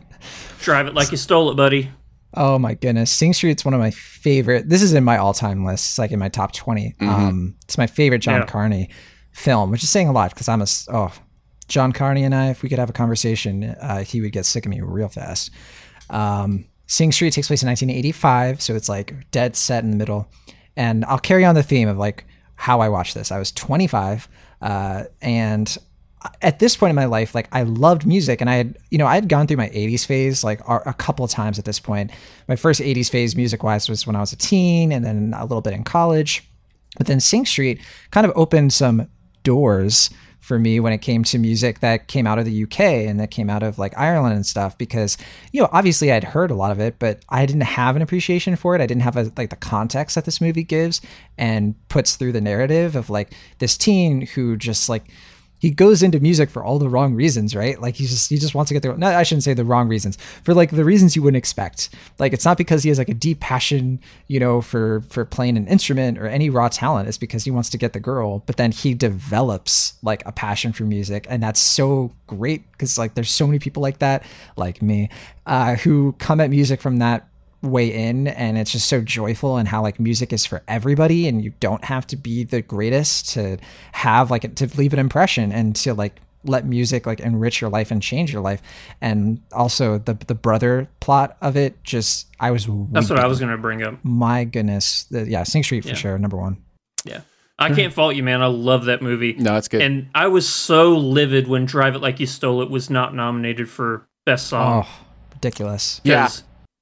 Drive 0.60 0.88
it 0.88 0.94
like 0.94 1.12
you 1.12 1.18
stole 1.18 1.50
it, 1.52 1.56
buddy. 1.56 1.92
Oh 2.34 2.60
my 2.60 2.74
goodness, 2.74 3.10
Sing 3.10 3.34
Street's 3.34 3.64
one 3.64 3.74
of 3.74 3.80
my 3.80 3.92
favorite. 3.92 4.68
This 4.70 4.82
is 4.82 4.94
in 4.94 5.04
my 5.04 5.18
all-time 5.18 5.66
list. 5.66 5.92
It's 5.92 6.00
like 6.00 6.12
in 6.12 6.20
my 6.20 6.30
top 6.30 6.52
20 6.52 6.96
Um, 7.00 7.56
it's 7.64 7.78
my 7.78 7.88
favorite 7.88 8.20
John 8.20 8.42
Yeah. 8.42 8.46
Carney 8.48 8.90
film, 9.32 9.72
which 9.72 9.84
is 9.84 9.90
saying 9.90 10.10
a 10.10 10.12
lot 10.12 10.32
because 10.32 10.50
I'm 10.50 10.62
a 10.62 10.68
oh, 10.90 11.14
John 11.68 11.92
Carney 11.92 12.24
and 12.24 12.34
I. 12.34 12.50
If 12.50 12.64
we 12.64 12.70
could 12.70 12.80
have 12.80 12.90
a 12.90 12.94
conversation, 12.94 13.64
uh, 13.82 14.04
he 14.04 14.22
would 14.22 14.32
get 14.32 14.46
sick 14.46 14.66
of 14.66 14.70
me 14.70 14.82
real 14.82 15.10
fast. 15.10 15.52
Um, 16.10 16.66
Sing 16.88 17.12
Street 17.12 17.34
takes 17.34 17.48
place 17.48 17.62
in 17.62 17.68
1985, 17.68 18.62
so 18.62 18.76
it's 18.76 18.88
like 18.88 19.30
dead 19.32 19.56
set 19.56 19.84
in 19.84 19.92
the 19.92 19.98
middle. 19.98 20.30
And 20.76 21.04
I'll 21.06 21.20
carry 21.20 21.44
on 21.44 21.56
the 21.56 21.64
theme 21.64 21.90
of 21.90 21.98
like 21.98 22.26
how 22.56 22.80
I 22.80 22.90
watched 22.90 23.14
this. 23.14 23.32
I 23.32 23.40
was 23.40 23.52
25, 23.52 24.28
uh, 24.62 25.04
and 25.22 25.78
at 26.42 26.60
this 26.60 26.76
point 26.76 26.90
in 26.90 26.96
my 26.96 27.06
life, 27.06 27.36
like 27.36 27.48
I 27.52 27.64
loved 27.64 28.06
music, 28.06 28.42
and 28.42 28.50
I 28.50 28.56
had, 28.56 28.78
you 28.90 28.98
know, 28.98 29.06
I 29.06 29.16
had 29.16 29.30
gone 29.30 29.48
through 29.48 29.58
my 29.58 29.70
'80s 29.70 30.06
phase 30.06 30.44
like 30.44 30.62
a 30.68 30.94
couple 30.98 31.24
of 31.26 31.32
times 31.32 31.60
at 31.60 31.66
this 31.66 31.80
point. 31.80 32.12
My 32.48 32.56
first 32.56 32.82
'80s 32.82 33.10
phase, 33.10 33.36
music-wise, 33.36 33.90
was 33.90 34.08
when 34.08 34.16
I 34.16 34.20
was 34.20 34.34
a 34.34 34.38
teen, 34.38 34.92
and 34.92 35.06
then 35.06 35.34
a 35.36 35.44
little 35.44 35.62
bit 35.62 35.74
in 35.74 35.84
college. 35.84 36.50
But 36.98 37.08
then 37.08 37.20
Sing 37.20 37.46
Street 37.46 37.82
kind 38.12 38.26
of 38.26 38.34
opened 38.36 38.74
some 38.74 39.10
doors 39.44 40.10
for 40.48 40.58
me 40.58 40.80
when 40.80 40.94
it 40.94 41.00
came 41.00 41.26
to 41.26 41.38
music 41.38 41.82
that 41.82 42.08
came 42.08 42.26
out 42.26 42.40
of 42.40 42.46
the 42.46 42.64
UK 42.64 42.80
and 42.80 43.20
that 43.20 43.30
came 43.30 43.50
out 43.50 43.64
of 43.64 43.78
like 43.78 43.94
Ireland 43.98 44.34
and 44.34 44.46
stuff 44.46 44.78
because 44.78 45.18
you 45.52 45.62
know 45.62 45.68
obviously 45.74 46.10
I'd 46.10 46.24
heard 46.24 46.52
a 46.52 46.56
lot 46.56 46.72
of 46.72 46.80
it 46.80 47.00
but 47.00 47.22
I 47.28 47.46
didn't 47.46 47.64
have 47.64 47.98
an 47.98 48.02
appreciation 48.02 48.56
for 48.56 48.74
it. 48.74 48.80
I 48.80 48.86
didn't 48.86 49.02
have 49.02 49.18
a, 49.18 49.30
like 49.36 49.50
the 49.50 49.58
context 49.58 50.16
that 50.16 50.24
this 50.24 50.40
movie 50.40 50.64
gives 50.64 51.02
and 51.38 51.76
puts 51.90 52.16
through 52.16 52.32
the 52.32 52.40
narrative 52.40 52.96
of 52.96 53.10
like 53.10 53.34
this 53.60 53.76
teen 53.76 54.22
who 54.22 54.56
just 54.56 54.88
like 54.88 55.12
he 55.60 55.72
goes 55.72 56.04
into 56.04 56.20
music 56.20 56.50
for 56.50 56.64
all 56.64 56.80
the 56.80 56.90
wrong 56.90 57.14
reasons, 57.14 57.56
right? 57.56 57.80
Like 57.82 57.96
he 57.96 58.06
just 58.06 58.30
he 58.30 58.38
just 58.38 58.54
wants 58.54 58.70
to 58.70 58.74
get 58.74 58.84
the 58.84 58.96
no, 58.96 59.08
I 59.08 59.24
shouldn't 59.24 59.44
say 59.44 59.54
the 59.54 59.66
wrong 59.66 59.88
reasons. 59.88 60.18
For 60.44 60.54
like 60.54 60.72
the 60.72 60.86
reasons 60.86 61.16
you 61.16 61.24
wouldn't 61.24 61.38
expect. 61.38 61.90
Like 62.20 62.34
it's 62.34 62.46
not 62.46 62.58
because 62.58 62.84
he 62.84 62.90
has 62.90 62.98
like 62.98 63.10
a 63.10 63.14
deep 63.14 63.40
passion, 63.40 64.00
you 64.28 64.40
know, 64.40 64.62
for 64.62 65.02
for 65.10 65.26
playing 65.26 65.58
an 65.58 65.68
instrument 65.68 66.18
or 66.18 66.28
any 66.28 66.50
raw 66.50 66.70
talent. 66.70 67.08
It's 67.08 67.18
because 67.18 67.44
he 67.44 67.52
wants 67.52 67.70
to 67.72 67.78
get 67.78 67.94
the 67.94 68.00
girl, 68.00 68.40
but 68.46 68.58
then 68.58 68.72
he 68.72 68.94
develops 68.94 69.94
like 70.04 70.24
a 70.26 70.32
passion 70.32 70.74
for 70.74 70.84
music 70.84 71.26
and 71.30 71.42
that's 71.42 71.60
so 71.60 72.12
great 72.28 72.70
because 72.72 72.98
like 72.98 73.16
there's 73.16 73.32
so 73.32 73.48
many 73.48 73.60
people 73.60 73.82
like 73.82 74.00
that, 74.00 74.24
like 74.56 74.82
me, 74.82 75.10
uh, 75.46 75.76
who 75.76 76.14
come 76.20 76.40
at 76.40 76.50
music 76.50 76.82
from 76.82 76.98
that 76.98 77.28
way 77.64 77.88
in 77.92 78.28
and 78.28 78.58
it's 78.58 78.72
just 78.72 78.88
so 78.88 79.02
joyful 79.02 79.58
and 79.58 79.68
how 79.68 79.82
like 79.82 80.00
music 80.00 80.32
is 80.32 80.46
for 80.46 80.62
everybody 80.68 81.28
and 81.28 81.44
you 81.44 81.52
don't 81.60 81.84
have 81.86 82.06
to 82.06 82.16
be 82.16 82.44
the 82.44 82.62
greatest 82.62 83.30
to 83.30 83.58
have 83.94 84.30
like 84.30 84.54
to 84.56 84.68
leave 84.78 84.94
an 84.94 85.00
impression 85.00 85.52
and 85.52 85.76
to 85.76 85.94
like 85.94 86.22
let 86.44 86.66
music 86.68 87.08
like 87.08 87.20
enrich 87.20 87.60
your 87.60 87.70
life 87.70 87.90
and 87.90 88.02
change 88.02 88.32
your 88.32 88.44
life 88.44 88.62
and 89.02 89.42
also 89.52 89.98
the 89.98 90.14
the 90.28 90.36
brother 90.36 90.88
plot 91.00 91.36
of 91.42 91.58
it 91.58 91.84
just 91.84 92.28
i 92.40 92.52
was 92.52 92.68
That's 92.92 93.10
what 93.10 93.20
I 93.20 93.26
was 93.26 93.40
going 93.40 93.52
to 93.52 93.58
bring 93.58 93.82
up. 93.82 93.96
my 94.04 94.44
goodness 94.44 95.06
the, 95.06 95.28
yeah 95.28 95.42
sing 95.44 95.64
street 95.64 95.82
for 95.82 95.90
Yeah. 95.90 95.96
sure 95.96 96.18
number 96.20 96.38
one 96.38 96.58
Yeah. 97.06 97.22
I 97.60 97.74
can't 97.74 97.92
fault 97.92 98.16
you, 98.16 98.22
man. 98.22 98.44
I 98.44 98.46
love 98.46 98.86
that 98.86 99.02
movie. 99.02 99.34
No, 99.34 99.56
it's 99.58 99.68
good. 99.68 99.82
And 99.82 100.10
I 100.14 100.28
was 100.28 100.48
so 100.48 100.96
livid 100.96 101.48
when 101.48 101.66
Drive 101.66 101.96
It 101.96 102.02
Like 102.04 102.20
You 102.20 102.28
Stole 102.28 102.62
It 102.62 102.70
was 102.70 102.92
not 102.92 103.16
nominated 103.16 103.68
for 103.68 104.08
Best 104.28 104.46
Song. 104.46 104.86
oh 104.86 104.90
ridiculous 105.34 106.00
Yeah. 106.04 106.30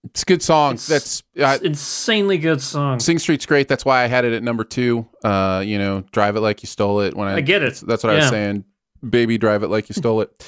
It's 0.06 0.22
a 0.22 0.26
good 0.26 0.41
song. 0.41 0.77
That's 0.88 1.23
uh, 1.40 1.57
insanely 1.64 2.38
good 2.38 2.61
song. 2.61 2.99
Sing 2.99 3.19
Street's 3.19 3.45
great. 3.45 3.68
That's 3.68 3.84
why 3.84 4.03
I 4.03 4.07
had 4.07 4.26
it 4.26 4.34
at 4.34 4.44
number 4.44 4.64
two. 4.64 5.07
Uh, 5.23 5.64
you 5.65 5.77
know, 5.77 6.02
drive 6.11 6.36
it 6.36 6.41
like 6.41 6.64
you 6.64 6.68
stole 6.68 7.02
it. 7.02 7.15
When 7.15 7.27
I, 7.27 7.36
I 7.36 7.41
get 7.41 7.64
it. 7.64 7.82
That's, 7.86 8.03
what 8.03 8.14
I 8.14 8.18
was 8.18 8.30
saying. 8.30 8.65
Baby, 9.07 9.38
drive 9.38 9.64
it 9.64 9.69
like 9.69 9.90
you 9.90 9.94
stole 9.94 10.22
it. 10.22 10.45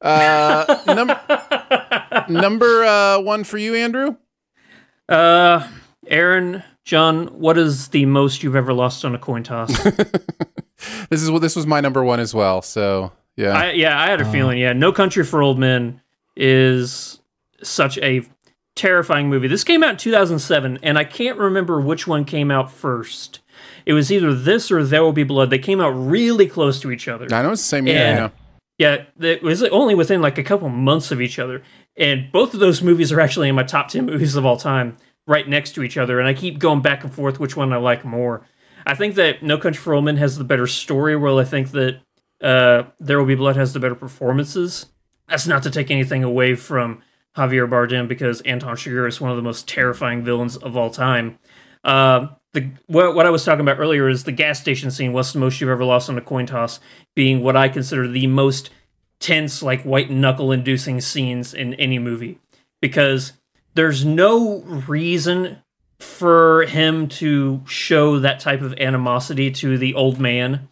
Uh, 0.00 0.82
num- 0.86 2.40
number 2.40 2.84
uh, 2.84 3.20
one 3.20 3.44
for 3.44 3.58
you, 3.58 3.74
Andrew. 3.74 4.16
Uh, 5.08 5.68
Aaron, 6.06 6.62
John, 6.84 7.26
what 7.38 7.58
is 7.58 7.88
the 7.88 8.06
most 8.06 8.42
you've 8.42 8.56
ever 8.56 8.72
lost 8.72 9.04
on 9.04 9.14
a 9.14 9.18
coin 9.18 9.42
toss? 9.42 9.72
This 11.08 11.22
is 11.22 11.30
what 11.30 11.42
this 11.42 11.56
was 11.56 11.66
my 11.66 11.80
number 11.80 12.04
one 12.04 12.20
as 12.20 12.34
well. 12.34 12.62
So 12.62 13.12
yeah, 13.36 13.50
I, 13.50 13.70
yeah, 13.72 13.98
I 13.98 14.06
had 14.06 14.20
a 14.20 14.30
feeling. 14.30 14.58
Yeah, 14.58 14.72
No 14.72 14.92
Country 14.92 15.24
for 15.24 15.42
Old 15.42 15.58
Men 15.58 16.00
is 16.36 17.20
such 17.62 17.98
a 17.98 18.22
terrifying 18.76 19.28
movie. 19.28 19.48
This 19.48 19.64
came 19.64 19.82
out 19.82 19.90
in 19.90 19.96
2007, 19.96 20.78
and 20.82 20.96
I 20.98 21.04
can't 21.04 21.38
remember 21.38 21.80
which 21.80 22.06
one 22.06 22.24
came 22.24 22.50
out 22.50 22.70
first. 22.70 23.40
It 23.84 23.92
was 23.94 24.12
either 24.12 24.32
this 24.34 24.70
or 24.70 24.84
There 24.84 25.02
Will 25.02 25.12
Be 25.12 25.24
Blood. 25.24 25.50
They 25.50 25.58
came 25.58 25.80
out 25.80 25.90
really 25.90 26.46
close 26.46 26.78
to 26.80 26.90
each 26.90 27.08
other. 27.08 27.26
I 27.32 27.42
know 27.42 27.52
it's 27.52 27.62
the 27.62 27.68
same 27.68 27.86
year. 27.86 27.96
And- 27.96 28.18
yeah. 28.18 28.28
Yeah, 28.78 29.04
it 29.26 29.42
was 29.42 29.62
only 29.62 29.94
within 29.94 30.20
like 30.20 30.36
a 30.36 30.42
couple 30.42 30.68
months 30.68 31.10
of 31.10 31.18
each 31.22 31.38
other. 31.38 31.62
And 31.96 32.30
both 32.30 32.52
of 32.52 32.60
those 32.60 32.82
movies 32.82 33.10
are 33.10 33.20
actually 33.20 33.48
in 33.48 33.54
my 33.54 33.62
top 33.62 33.88
10 33.88 34.04
movies 34.04 34.36
of 34.36 34.44
all 34.44 34.58
time, 34.58 34.98
right 35.26 35.48
next 35.48 35.72
to 35.76 35.82
each 35.82 35.96
other. 35.96 36.20
And 36.20 36.28
I 36.28 36.34
keep 36.34 36.58
going 36.58 36.82
back 36.82 37.02
and 37.02 37.10
forth 37.10 37.40
which 37.40 37.56
one 37.56 37.72
I 37.72 37.78
like 37.78 38.04
more. 38.04 38.46
I 38.84 38.94
think 38.94 39.14
that 39.14 39.42
No 39.42 39.56
Country 39.56 39.80
for 39.80 39.94
Old 39.94 40.04
Men 40.04 40.18
has 40.18 40.36
the 40.36 40.44
better 40.44 40.66
story, 40.66 41.16
while 41.16 41.38
I 41.38 41.44
think 41.44 41.70
that 41.70 42.00
uh, 42.42 42.82
There 43.00 43.18
Will 43.18 43.24
Be 43.24 43.34
Blood 43.34 43.56
has 43.56 43.72
the 43.72 43.80
better 43.80 43.94
performances. 43.94 44.86
That's 45.26 45.46
not 45.46 45.62
to 45.62 45.70
take 45.70 45.90
anything 45.90 46.22
away 46.22 46.54
from 46.54 47.00
Javier 47.36 47.68
Bardem 47.68 48.08
because 48.08 48.40
Anton 48.42 48.76
Chigurh 48.76 49.08
is 49.08 49.20
one 49.20 49.30
of 49.30 49.36
the 49.36 49.42
most 49.42 49.68
terrifying 49.68 50.24
villains 50.24 50.56
of 50.56 50.76
all 50.76 50.90
time. 50.90 51.38
Uh, 51.84 52.28
the 52.52 52.70
what, 52.86 53.14
what 53.14 53.26
I 53.26 53.30
was 53.30 53.44
talking 53.44 53.60
about 53.60 53.78
earlier 53.78 54.08
is 54.08 54.24
the 54.24 54.32
gas 54.32 54.60
station 54.60 54.90
scene. 54.90 55.12
What's 55.12 55.32
the 55.32 55.38
most 55.38 55.60
you've 55.60 55.70
ever 55.70 55.84
lost 55.84 56.08
on 56.08 56.18
a 56.18 56.22
coin 56.22 56.46
toss? 56.46 56.80
Being 57.14 57.42
what 57.42 57.56
I 57.56 57.68
consider 57.68 58.08
the 58.08 58.26
most 58.26 58.70
tense, 59.20 59.62
like 59.62 59.82
white 59.82 60.10
knuckle 60.10 60.52
inducing 60.52 61.00
scenes 61.00 61.54
in 61.54 61.74
any 61.74 61.98
movie, 61.98 62.38
because 62.80 63.34
there's 63.74 64.04
no 64.04 64.60
reason 64.60 65.58
for 65.98 66.64
him 66.64 67.08
to 67.08 67.62
show 67.66 68.18
that 68.18 68.40
type 68.40 68.62
of 68.62 68.74
animosity 68.74 69.50
to 69.50 69.78
the 69.78 69.94
old 69.94 70.18
man, 70.18 70.68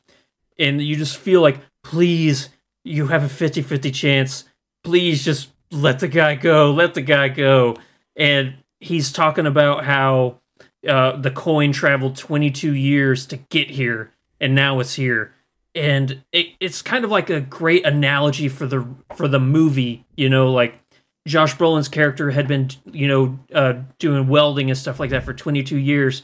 and 0.58 0.82
you 0.82 0.96
just 0.96 1.16
feel 1.16 1.40
like, 1.40 1.60
please, 1.82 2.48
you 2.84 3.06
have 3.06 3.22
a 3.22 3.26
50-50 3.26 3.94
chance. 3.94 4.44
Please 4.82 5.24
just 5.24 5.48
let 5.74 5.98
the 5.98 6.08
guy 6.08 6.34
go. 6.34 6.70
Let 6.72 6.94
the 6.94 7.02
guy 7.02 7.28
go. 7.28 7.76
And 8.16 8.54
he's 8.80 9.12
talking 9.12 9.46
about 9.46 9.84
how 9.84 10.40
uh, 10.86 11.16
the 11.16 11.30
coin 11.30 11.72
traveled 11.72 12.16
22 12.16 12.72
years 12.74 13.26
to 13.26 13.36
get 13.36 13.70
here, 13.70 14.12
and 14.40 14.54
now 14.54 14.80
it's 14.80 14.94
here. 14.94 15.32
And 15.74 16.22
it, 16.30 16.48
it's 16.60 16.82
kind 16.82 17.04
of 17.04 17.10
like 17.10 17.30
a 17.30 17.40
great 17.40 17.84
analogy 17.84 18.48
for 18.48 18.66
the 18.66 18.86
for 19.16 19.26
the 19.26 19.40
movie, 19.40 20.04
you 20.16 20.28
know, 20.28 20.52
like 20.52 20.78
Josh 21.26 21.56
Brolin's 21.56 21.88
character 21.88 22.30
had 22.30 22.46
been, 22.46 22.70
you 22.84 23.08
know, 23.08 23.38
uh, 23.52 23.74
doing 23.98 24.28
welding 24.28 24.70
and 24.70 24.78
stuff 24.78 25.00
like 25.00 25.10
that 25.10 25.24
for 25.24 25.32
22 25.32 25.76
years, 25.76 26.22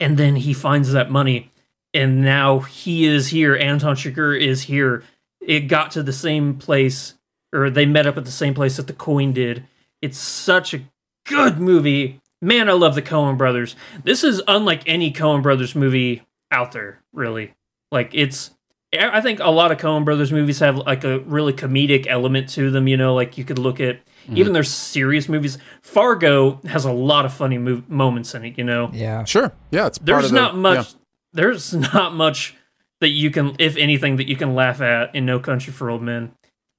and 0.00 0.16
then 0.16 0.36
he 0.36 0.52
finds 0.52 0.92
that 0.92 1.10
money, 1.10 1.52
and 1.94 2.22
now 2.22 2.60
he 2.60 3.04
is 3.04 3.28
here. 3.28 3.54
Anton 3.54 3.94
Chigurh 3.94 4.40
is 4.40 4.62
here. 4.62 5.04
It 5.40 5.68
got 5.68 5.92
to 5.92 6.02
the 6.02 6.12
same 6.12 6.56
place, 6.56 7.14
or 7.56 7.70
they 7.70 7.86
met 7.86 8.06
up 8.06 8.16
at 8.16 8.24
the 8.24 8.30
same 8.30 8.54
place 8.54 8.76
that 8.76 8.86
the 8.86 8.92
coin 8.92 9.32
did. 9.32 9.64
It's 10.02 10.18
such 10.18 10.74
a 10.74 10.82
good 11.26 11.58
movie. 11.58 12.20
Man, 12.42 12.68
I 12.68 12.72
love 12.72 12.94
the 12.94 13.02
Coen 13.02 13.38
brothers. 13.38 13.74
This 14.04 14.22
is 14.22 14.42
unlike 14.46 14.82
any 14.86 15.12
Coen 15.12 15.42
brothers 15.42 15.74
movie 15.74 16.22
out 16.50 16.72
there, 16.72 17.00
really. 17.12 17.54
Like 17.90 18.10
it's 18.12 18.50
I 18.98 19.20
think 19.20 19.40
a 19.40 19.50
lot 19.50 19.72
of 19.72 19.78
Coen 19.78 20.04
brothers 20.04 20.32
movies 20.32 20.60
have 20.60 20.76
like 20.76 21.04
a 21.04 21.20
really 21.20 21.52
comedic 21.52 22.06
element 22.06 22.48
to 22.50 22.70
them, 22.70 22.86
you 22.86 22.96
know, 22.96 23.14
like 23.14 23.36
you 23.36 23.44
could 23.44 23.58
look 23.58 23.80
at 23.80 24.00
even 24.28 24.36
mm-hmm. 24.36 24.52
their 24.52 24.64
serious 24.64 25.28
movies. 25.28 25.58
Fargo 25.82 26.60
has 26.66 26.84
a 26.84 26.92
lot 26.92 27.24
of 27.24 27.32
funny 27.32 27.58
mo- 27.58 27.82
moments 27.88 28.34
in 28.34 28.44
it, 28.44 28.58
you 28.58 28.64
know. 28.64 28.90
yeah 28.92 29.24
Sure. 29.24 29.52
Yeah, 29.70 29.86
it's 29.86 29.98
part 29.98 30.06
There's 30.06 30.24
of 30.26 30.30
the- 30.32 30.40
not 30.40 30.56
much 30.56 30.92
yeah. 30.92 30.98
there's 31.32 31.74
not 31.94 32.14
much 32.14 32.54
that 33.00 33.08
you 33.08 33.30
can 33.30 33.56
if 33.58 33.76
anything 33.76 34.16
that 34.16 34.28
you 34.28 34.36
can 34.36 34.54
laugh 34.54 34.80
at 34.80 35.14
in 35.14 35.26
No 35.26 35.40
Country 35.40 35.72
for 35.72 35.90
Old 35.90 36.02
Men. 36.02 36.32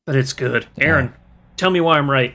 But 0.07 0.15
it's 0.15 0.31
good. 0.33 0.65
Aaron, 0.79 1.13
tell 1.57 1.69
me 1.69 1.81
why 1.81 1.97
I'm 1.99 2.09
right. 2.09 2.33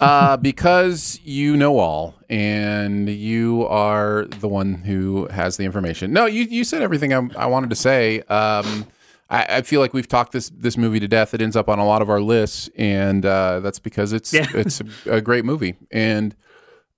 uh, 0.00 0.36
because 0.38 1.20
you 1.24 1.56
know 1.56 1.78
all, 1.78 2.14
and 2.30 3.08
you 3.10 3.66
are 3.66 4.24
the 4.26 4.48
one 4.48 4.74
who 4.74 5.26
has 5.26 5.56
the 5.58 5.64
information. 5.64 6.12
No, 6.12 6.24
you 6.26 6.44
you 6.44 6.62
said 6.64 6.80
everything 6.82 7.12
I, 7.12 7.28
I 7.36 7.46
wanted 7.46 7.68
to 7.70 7.76
say. 7.76 8.20
Um, 8.22 8.86
I, 9.28 9.46
I 9.58 9.62
feel 9.62 9.80
like 9.80 9.92
we've 9.92 10.08
talked 10.08 10.30
this 10.32 10.50
this 10.50 10.76
movie 10.76 11.00
to 11.00 11.08
death. 11.08 11.34
It 11.34 11.42
ends 11.42 11.56
up 11.56 11.68
on 11.68 11.78
a 11.80 11.84
lot 11.84 12.00
of 12.00 12.08
our 12.08 12.20
lists, 12.20 12.70
and 12.76 13.26
uh, 13.26 13.58
that's 13.60 13.80
because 13.80 14.12
it's 14.12 14.32
Yeah. 14.32 14.46
it's 14.54 14.80
a, 15.06 15.16
a 15.16 15.20
great 15.20 15.44
movie. 15.44 15.74
And 15.90 16.34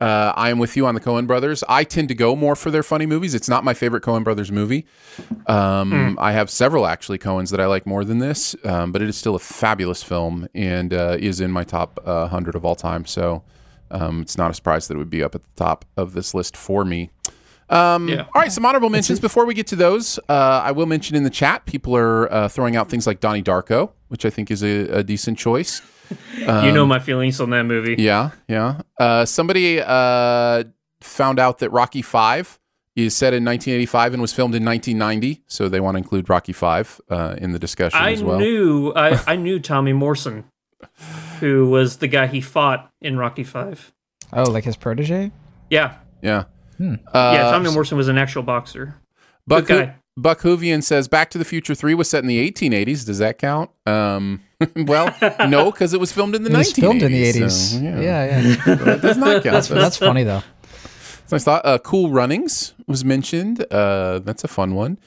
uh, 0.03 0.33
I 0.37 0.51
am 0.51 0.59
with 0.59 0.77
you 0.77 0.85
on 0.87 0.95
the 0.97 1.01
Coen 1.01 1.29
Brothers. 1.29 1.63
I 1.69 1.85
tend 1.85 2.09
to 2.09 2.15
go 2.15 2.35
more 2.35 2.57
for 2.57 2.71
their 2.73 2.83
funny 2.83 3.07
movies. 3.07 3.35
It's 3.35 3.49
not 3.49 3.63
my 3.63 3.73
favorite 3.73 4.03
Coen 4.03 4.25
Brothers 4.25 4.51
movie. 4.51 4.85
Um, 5.47 6.19
I 6.21 6.33
have 6.33 6.51
several 6.51 6.87
actually 6.87 7.19
Coens 7.19 7.51
that 7.51 7.61
I 7.61 7.67
like 7.67 7.87
more 7.87 8.05
than 8.05 8.19
this, 8.19 8.57
um, 8.65 8.91
but 8.91 9.01
it 9.01 9.09
is 9.09 9.17
still 9.17 9.37
a 9.37 9.39
fabulous 9.39 10.03
film 10.03 10.49
and 10.55 10.93
uh, 10.93 11.17
is 11.21 11.41
in 11.41 11.53
my 11.53 11.63
top 11.63 12.01
uh, 12.05 12.27
hundred 12.27 12.57
of 12.57 12.65
all 12.65 12.75
time. 12.75 13.07
So 13.07 13.45
um, 13.93 14.23
it's 14.23 14.37
not 14.37 14.51
a 14.51 14.55
surprise 14.55 14.89
that 14.89 14.95
it 14.95 14.99
would 14.99 15.11
be 15.11 15.23
up 15.23 15.37
at 15.37 15.43
the 15.43 15.51
top 15.57 15.85
of 15.97 16.15
this 16.15 16.35
list 16.35 16.57
for 16.57 16.85
me. 16.85 17.11
Um, 17.71 18.09
Yeah. 18.09 18.23
All 18.35 18.43
right, 18.43 18.51
some 18.51 18.67
honorable 18.67 18.91
mentions. 18.91 19.21
Before 19.21 19.47
we 19.47 19.55
get 19.55 19.69
to 19.69 19.77
those, 19.77 20.19
uh, 20.29 20.63
I 20.65 20.73
will 20.73 20.87
mention 20.87 21.15
in 21.17 21.23
the 21.23 21.31
chat 21.31 21.65
people 21.65 21.97
are 21.97 22.31
uh, 22.33 22.49
throwing 22.49 22.75
out 22.75 22.91
things 22.91 23.07
like 23.07 23.21
Donnie 23.21 23.43
Darko, 23.43 23.93
which 24.09 24.25
I 24.27 24.31
think 24.31 24.51
is 24.51 24.63
a, 24.65 24.99
a 24.99 25.03
decent 25.05 25.39
choice. 25.39 25.81
You 26.39 26.49
Um, 26.49 26.75
know 26.75 26.87
my 26.87 26.99
feelings 26.99 27.41
on 27.41 27.51
that 27.51 27.65
movie. 27.65 27.97
Yeah, 27.99 28.31
yeah. 28.49 28.81
Uh, 28.99 29.25
somebody 29.25 29.81
uh, 29.81 30.65
found 31.01 31.39
out 31.39 31.59
that 31.61 31.71
Rocky 31.71 32.03
Five 32.03 32.59
is 32.95 33.17
set 33.17 33.33
in 33.33 33.45
1985 33.45 34.13
and 34.13 34.21
was 34.23 34.33
filmed 34.33 34.55
in 34.55 34.65
1990, 34.65 35.43
so 35.47 35.69
they 35.69 35.81
want 35.81 35.95
to 35.95 35.99
include 35.99 36.29
Rocky 36.29 36.53
Five 36.53 37.01
uh, 37.09 37.37
in 37.39 37.53
the 37.53 37.59
discussion 37.59 37.99
I 38.01 38.13
as 38.13 38.23
well. 38.23 38.39
knew 38.39 38.93
I, 38.95 39.19
I 39.33 39.37
knew 39.37 39.59
Tommy 39.59 39.93
Morrison, 39.93 40.45
who 41.41 41.69
was 41.71 41.99
the 41.99 42.09
guy 42.09 42.27
he 42.27 42.41
fought 42.41 42.91
in 43.01 43.17
Rocky 43.17 43.45
Five. 43.45 43.93
oh 44.33 44.45
like 44.51 44.65
his 44.65 44.77
protege 44.77 45.31
Yeah, 45.71 45.95
yeah. 46.23 46.45
Hmm. 46.79 46.95
Uh, 47.13 47.33
yeah. 47.35 47.51
Tommy 47.51 47.71
Morrison 47.71 47.97
was 47.99 48.09
an 48.09 48.19
actual 48.19 48.43
boxer. 48.43 48.97
Buck, 49.47 49.67
Good 49.67 49.87
guy. 49.87 49.95
Buck 50.17 50.41
Hoovian 50.43 50.83
says 50.83 51.09
Back 51.09 51.31
to 51.31 51.39
the 51.39 51.45
Future 51.45 51.75
3 51.75 51.95
was 51.95 52.11
set 52.11 52.23
in 52.23 52.29
the 52.29 52.51
1880s. 52.51 53.07
Does 53.07 53.19
that 53.19 53.39
count? 53.39 53.71
Um, 53.87 54.43
well, 54.77 55.15
no, 55.49 55.71
because 55.71 55.95
it 55.95 56.01
was 56.01 56.13
filmed 56.13 56.35
in 56.35 56.43
the 56.45 56.51
it 56.51 56.57
was 56.57 56.73
1980s. 56.73 56.81
filmed 56.81 57.03
in 57.03 57.13
the 57.13 57.33
80s 57.33 57.51
so, 57.51 57.79
yeah 57.81 58.01
yeah. 58.01 58.41
yeah, 58.41 58.55
So 58.65 58.99
does 58.99 59.17
not 59.17 59.43
count. 59.43 59.55
that's 59.55 59.69
that's 59.69 59.97
funny 59.97 60.23
though 60.25 60.43
So 61.27 61.37
I 61.37 61.39
thought 61.39 61.65
uh, 61.65 61.79
Cool 61.79 62.11
Runnings 62.11 62.75
was 62.87 63.05
mentioned. 63.05 63.65
Uh, 63.73 64.19
that's 64.19 64.45
a 64.45 64.49
fun 64.49 64.75
one. 64.75 64.99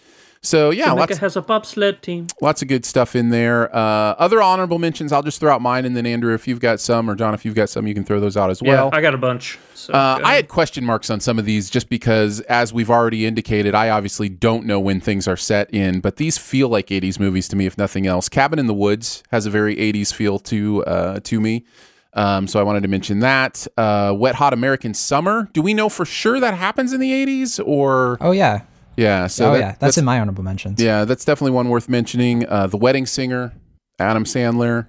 So 0.45 0.69
yeah, 0.69 0.85
Jamaica 0.85 0.99
lots, 0.99 1.17
has 1.17 1.35
a 1.35 1.41
bobsled 1.41 2.01
team. 2.01 2.27
lots 2.41 2.61
of 2.61 2.67
good 2.67 2.85
stuff 2.85 3.15
in 3.15 3.29
there. 3.29 3.75
Uh, 3.75 4.15
other 4.17 4.41
honorable 4.41 4.79
mentions, 4.79 5.11
I'll 5.11 5.23
just 5.23 5.39
throw 5.39 5.51
out 5.53 5.61
mine, 5.61 5.85
and 5.85 5.95
then 5.97 6.05
Andrew, 6.05 6.33
if 6.33 6.47
you've 6.47 6.59
got 6.59 6.79
some, 6.79 7.09
or 7.09 7.15
John, 7.15 7.33
if 7.33 7.43
you've 7.45 7.55
got 7.55 7.69
some, 7.69 7.87
you 7.87 7.93
can 7.93 8.03
throw 8.03 8.19
those 8.19 8.37
out 8.37 8.49
as 8.49 8.61
well. 8.61 8.89
yeah, 8.91 8.97
I 8.97 9.01
got 9.01 9.13
a 9.13 9.17
bunch. 9.17 9.57
So 9.73 9.93
Uh, 9.93 10.19
I 10.23 10.35
had 10.35 10.47
question 10.47 10.85
marks 10.85 11.09
on 11.09 11.19
some 11.19 11.39
of 11.39 11.45
these 11.45 11.69
just 11.69 11.89
because, 11.89 12.41
as 12.41 12.71
we've 12.73 12.89
already 12.89 13.25
indicated, 13.25 13.75
I 13.75 13.89
obviously 13.89 14.29
don't 14.29 14.65
know 14.65 14.79
when 14.79 14.99
things 15.01 15.27
are 15.27 15.37
set 15.37 15.73
in, 15.73 15.99
but 15.99 16.17
these 16.17 16.37
feel 16.37 16.69
like 16.69 16.87
80s 16.87 17.19
movies 17.19 17.47
to 17.49 17.55
me, 17.55 17.65
if 17.65 17.77
nothing 17.77 18.05
else. 18.07 18.29
Cabin 18.29 18.59
in 18.59 18.67
the 18.67 18.73
Woods 18.73 19.23
has 19.31 19.45
a 19.45 19.49
very 19.49 19.75
80s 19.75 20.13
feel 20.13 20.39
to 20.39 20.83
uh, 20.85 21.19
to 21.23 21.41
me. 21.41 21.65
Um, 22.13 22.47
so 22.47 22.59
I 22.59 22.63
wanted 22.63 22.81
to 22.83 22.87
mention 22.87 23.19
that. 23.19 23.67
Uh, 23.75 24.13
Wet 24.15 24.35
Hot 24.35 24.53
American 24.53 24.93
Summer. 24.93 25.49
Do 25.51 25.61
we 25.61 25.73
know 25.73 25.89
for 25.89 26.05
sure 26.05 26.39
that 26.39 26.53
happens 26.53 26.93
in 26.93 26.99
the 27.01 27.11
80s 27.11 27.59
or? 27.65 28.17
Oh 28.21 28.31
yeah. 28.31 28.61
Yeah. 28.97 29.27
So 29.27 29.49
oh 29.49 29.53
that- 29.53 29.59
yeah, 29.59 29.75
that's, 29.79 29.97
in 29.97 30.05
my 30.05 30.19
honorable 30.19 30.43
mentions. 30.43 30.81
yeah, 30.81 31.05
that's 31.05 31.25
definitely 31.25 31.51
one 31.51 31.69
worth 31.69 31.89
mentioning. 31.89 32.47
Uh, 32.47 32.67
the 32.67 32.77
Wedding 32.77 33.05
Singer, 33.05 33.53
Adam 33.99 34.23
Sandler. 34.25 34.87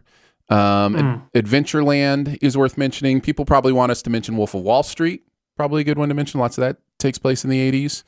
Um, 0.48 1.28
Ad- 1.34 1.44
Adventureland 1.44 2.38
is 2.40 2.56
worth 2.56 2.78
mentioning. 2.78 3.20
People 3.20 3.44
probably 3.44 3.72
want 3.72 3.90
us 3.90 4.00
to 4.02 4.10
mention 4.10 4.36
Wolf 4.36 4.54
of 4.54 4.62
Wall 4.62 4.82
Street. 4.84 5.22
Probably 5.56 5.80
a 5.80 5.84
good 5.84 5.98
one 5.98 6.08
to 6.08 6.14
mention. 6.14 6.38
Lots 6.38 6.56
of 6.58 6.62
that 6.62 6.76
takes 6.98 7.18
place 7.18 7.42
in 7.44 7.50
the 7.50 7.72
80s. 7.72 8.04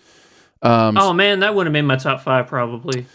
Um, 0.63 0.97
oh 0.99 1.13
man, 1.13 1.41
that 1.41 1.55
would 1.55 1.67
have 1.67 1.73
made 1.73 1.83
my 1.83 1.97
top 1.97 2.21
five 2.21 2.47
probably. 2.47 3.07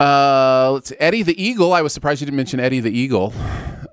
uh, 0.00 0.70
let's 0.72 0.92
Eddie 0.98 1.22
the 1.22 1.42
Eagle. 1.42 1.72
I 1.72 1.82
was 1.82 1.92
surprised 1.92 2.20
you 2.20 2.26
didn't 2.26 2.36
mention 2.36 2.60
Eddie 2.60 2.80
the 2.80 2.90
Eagle. 2.96 3.32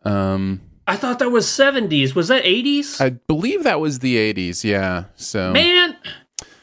Um, 0.03 0.61
I 0.87 0.95
thought 0.95 1.19
that 1.19 1.29
was 1.29 1.47
seventies. 1.49 2.15
Was 2.15 2.29
that 2.29 2.45
eighties? 2.45 2.99
I 2.99 3.09
believe 3.11 3.63
that 3.63 3.79
was 3.79 3.99
the 3.99 4.15
80s. 4.33 4.63
Yeah. 4.63 5.05
So, 5.15 5.51
Man. 5.53 5.95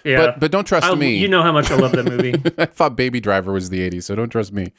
Yeah. 0.06 0.16
but 0.18 0.40
but 0.40 0.50
don't 0.50 0.66
trust 0.66 0.86
I- 0.86 0.94
me. 0.94 1.16
You 1.16 1.28
know 1.28 1.42
how 1.42 1.52
much 1.52 1.70
I 1.70 1.76
love 1.76 1.92
that 1.92 2.04
movie. 2.04 2.34
I 2.58 2.66
thought 2.66 2.96
Baby 2.96 3.20
Driver 3.20 3.52
was 3.52 3.70
the 3.70 3.80
80s, 3.90 4.04
so 4.04 4.14
don't 4.14 4.30
trust 4.30 4.52
me. 4.52 4.72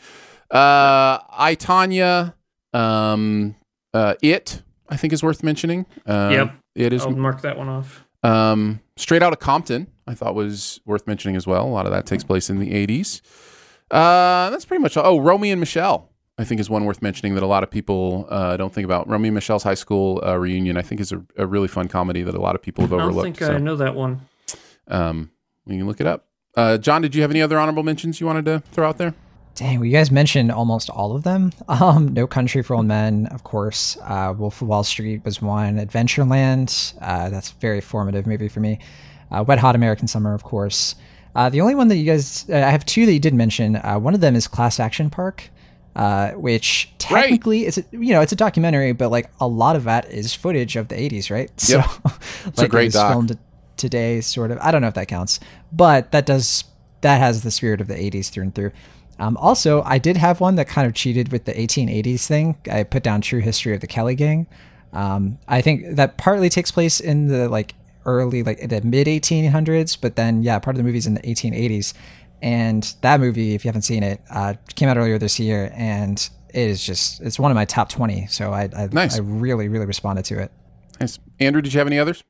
Uh, 0.49 1.19
I 1.29 1.55
Tonya, 1.59 2.33
um, 2.73 3.55
uh, 3.93 4.15
It, 4.21 4.61
I 4.89 4.95
think 4.97 5.13
is 5.13 5.21
worth 5.23 5.43
mentioning. 5.43 5.85
Um, 6.05 6.31
Yep. 6.31 6.55
It 6.75 6.93
is. 6.93 7.03
I'll 7.03 7.11
mark 7.11 7.41
that 7.41 7.57
one 7.57 7.67
off. 7.69 8.05
Um, 8.23 8.79
Straight 8.97 9.23
Out 9.23 9.33
of 9.33 9.39
Compton, 9.39 9.87
I 10.07 10.13
thought 10.13 10.35
was 10.35 10.79
worth 10.85 11.07
mentioning 11.07 11.35
as 11.35 11.45
well. 11.47 11.65
A 11.65 11.69
lot 11.69 11.85
of 11.85 11.91
that 11.91 12.05
takes 12.05 12.23
place 12.23 12.49
in 12.49 12.59
the 12.59 12.71
80s. 12.71 13.21
Uh, 13.89 14.49
that's 14.49 14.65
pretty 14.65 14.81
much 14.81 14.95
all. 14.97 15.05
Oh, 15.05 15.19
Romy 15.19 15.51
and 15.51 15.59
Michele, 15.59 16.09
I 16.37 16.43
think 16.43 16.59
is 16.61 16.69
one 16.69 16.85
worth 16.85 17.01
mentioning 17.01 17.33
that 17.35 17.43
a 17.43 17.47
lot 17.47 17.63
of 17.63 17.71
people 17.71 18.27
uh, 18.29 18.57
don't 18.57 18.73
think 18.73 18.85
about. 18.85 19.07
Romy 19.07 19.29
and 19.29 19.35
Michele's 19.35 19.63
high 19.63 19.73
school 19.75 20.21
uh, 20.25 20.37
reunion, 20.37 20.77
I 20.77 20.81
think, 20.81 21.01
is 21.01 21.11
a, 21.11 21.23
a 21.37 21.45
really 21.47 21.67
fun 21.67 21.87
comedy 21.87 22.21
that 22.23 22.35
a 22.35 22.39
lot 22.41 22.55
of 22.55 22.61
people 22.61 22.83
have 22.83 22.93
I 22.93 22.97
don't 22.97 23.05
overlooked. 23.09 23.37
think 23.39 23.49
I 23.49 23.57
know 23.57 23.75
that 23.77 23.95
one. 23.95 24.21
Um, 24.87 25.31
we 25.65 25.77
can 25.77 25.87
look 25.87 25.99
it 26.01 26.07
up. 26.07 26.25
Uh, 26.55 26.77
John, 26.77 27.01
did 27.01 27.13
you 27.15 27.21
have 27.21 27.31
any 27.31 27.41
other 27.41 27.59
honorable 27.59 27.83
mentions 27.83 28.19
you 28.19 28.25
wanted 28.27 28.45
to 28.45 28.59
throw 28.71 28.87
out 28.87 28.97
there? 28.97 29.13
Dang, 29.55 29.79
well, 29.79 29.85
you 29.85 29.91
guys 29.91 30.11
mentioned 30.11 30.51
almost 30.51 30.89
all 30.89 31.15
of 31.15 31.23
them. 31.23 31.51
Um, 31.69 32.13
no 32.13 32.25
Country 32.27 32.61
for 32.63 32.75
Old 32.75 32.85
Men, 32.85 33.27
of 33.27 33.43
course. 33.43 33.97
Uh, 34.03 34.33
Wolf 34.37 34.61
of 34.61 34.67
Wall 34.67 34.83
Street 34.83 35.23
was 35.25 35.41
one. 35.41 35.77
Adventureland, 35.77 36.95
uh, 37.01 37.29
that's 37.29 37.51
a 37.51 37.55
very 37.55 37.81
formative 37.81 38.25
movie 38.25 38.47
for 38.47 38.59
me. 38.59 38.79
Uh, 39.31 39.43
Wet 39.47 39.59
Hot 39.59 39.75
American 39.75 40.07
Summer, 40.07 40.33
of 40.33 40.43
course. 40.43 40.95
Uh, 41.35 41.49
the 41.49 41.61
only 41.61 41.75
one 41.75 41.87
that 41.89 41.97
you 41.97 42.05
guys, 42.05 42.45
uh, 42.49 42.55
I 42.55 42.69
have 42.71 42.85
two 42.85 43.05
that 43.05 43.13
you 43.13 43.19
did 43.19 43.33
mention. 43.33 43.75
Uh, 43.75 43.99
one 43.99 44.13
of 44.13 44.21
them 44.21 44.35
is 44.35 44.47
Class 44.47 44.79
Action 44.79 45.09
Park, 45.09 45.49
uh, 45.95 46.31
which 46.31 46.91
technically 46.97 47.65
is, 47.65 47.77
a, 47.77 47.83
you 47.91 48.13
know, 48.13 48.21
it's 48.21 48.31
a 48.31 48.35
documentary, 48.37 48.91
but 48.93 49.09
like 49.09 49.29
a 49.39 49.47
lot 49.47 49.75
of 49.75 49.83
that 49.83 50.09
is 50.11 50.33
footage 50.33 50.75
of 50.75 50.87
the 50.87 50.95
80s, 50.95 51.29
right? 51.29 51.51
Yep. 51.69 51.85
So, 51.85 52.11
It's 52.47 52.61
a 52.61 52.67
great 52.67 52.83
it 52.83 52.87
was 52.87 52.93
doc. 52.95 53.11
filmed 53.11 53.37
today, 53.77 54.21
sort 54.21 54.51
of. 54.51 54.57
I 54.59 54.71
don't 54.71 54.81
know 54.81 54.87
if 54.87 54.93
that 54.95 55.07
counts, 55.07 55.39
but 55.71 56.11
that 56.11 56.25
does 56.25 56.63
that 57.01 57.19
has 57.19 57.43
the 57.43 57.51
spirit 57.51 57.79
of 57.81 57.87
the 57.87 57.93
80s 57.93 58.29
through 58.29 58.43
and 58.43 58.55
through. 58.55 58.71
Um, 59.19 59.37
also, 59.37 59.81
I 59.83 59.97
did 59.97 60.17
have 60.17 60.39
one 60.39 60.55
that 60.55 60.67
kind 60.67 60.87
of 60.87 60.93
cheated 60.93 61.31
with 61.31 61.45
the 61.45 61.53
1880s 61.53 62.27
thing. 62.27 62.57
I 62.71 62.83
put 62.83 63.03
down 63.03 63.21
True 63.21 63.39
History 63.39 63.73
of 63.73 63.81
the 63.81 63.87
Kelly 63.87 64.15
Gang. 64.15 64.47
Um, 64.93 65.39
I 65.47 65.61
think 65.61 65.95
that 65.95 66.17
partly 66.17 66.49
takes 66.49 66.71
place 66.71 66.99
in 66.99 67.27
the 67.27 67.49
like 67.49 67.73
early, 68.05 68.43
like 68.43 68.69
the 68.69 68.81
mid 68.81 69.07
1800s, 69.07 69.97
but 69.99 70.15
then 70.15 70.43
yeah, 70.43 70.59
part 70.59 70.75
of 70.75 70.77
the 70.77 70.83
movie's 70.83 71.07
in 71.07 71.15
the 71.15 71.21
1880s. 71.21 71.93
And 72.41 72.95
that 73.01 73.19
movie, 73.19 73.55
if 73.55 73.65
you 73.65 73.69
haven't 73.69 73.81
seen 73.81 74.03
it, 74.03 74.21
uh, 74.29 74.53
came 74.75 74.89
out 74.89 74.97
earlier 74.97 75.17
this 75.17 75.39
year, 75.39 75.71
and 75.73 76.17
it 76.49 76.69
is 76.69 76.85
just 76.85 77.19
it's 77.21 77.39
one 77.39 77.49
of 77.49 77.55
my 77.55 77.65
top 77.65 77.89
20. 77.89 78.27
So 78.27 78.51
I 78.53 78.69
I, 78.75 78.89
Nice. 78.91 79.17
I 79.17 79.21
really 79.21 79.67
really 79.67 79.87
responded 79.87 80.25
to 80.25 80.39
it. 80.39 80.51
Nice. 80.99 81.17
Andrew, 81.39 81.61
did 81.61 81.73
you 81.73 81.79
have 81.79 81.87
any 81.87 81.97
others? 81.97 82.23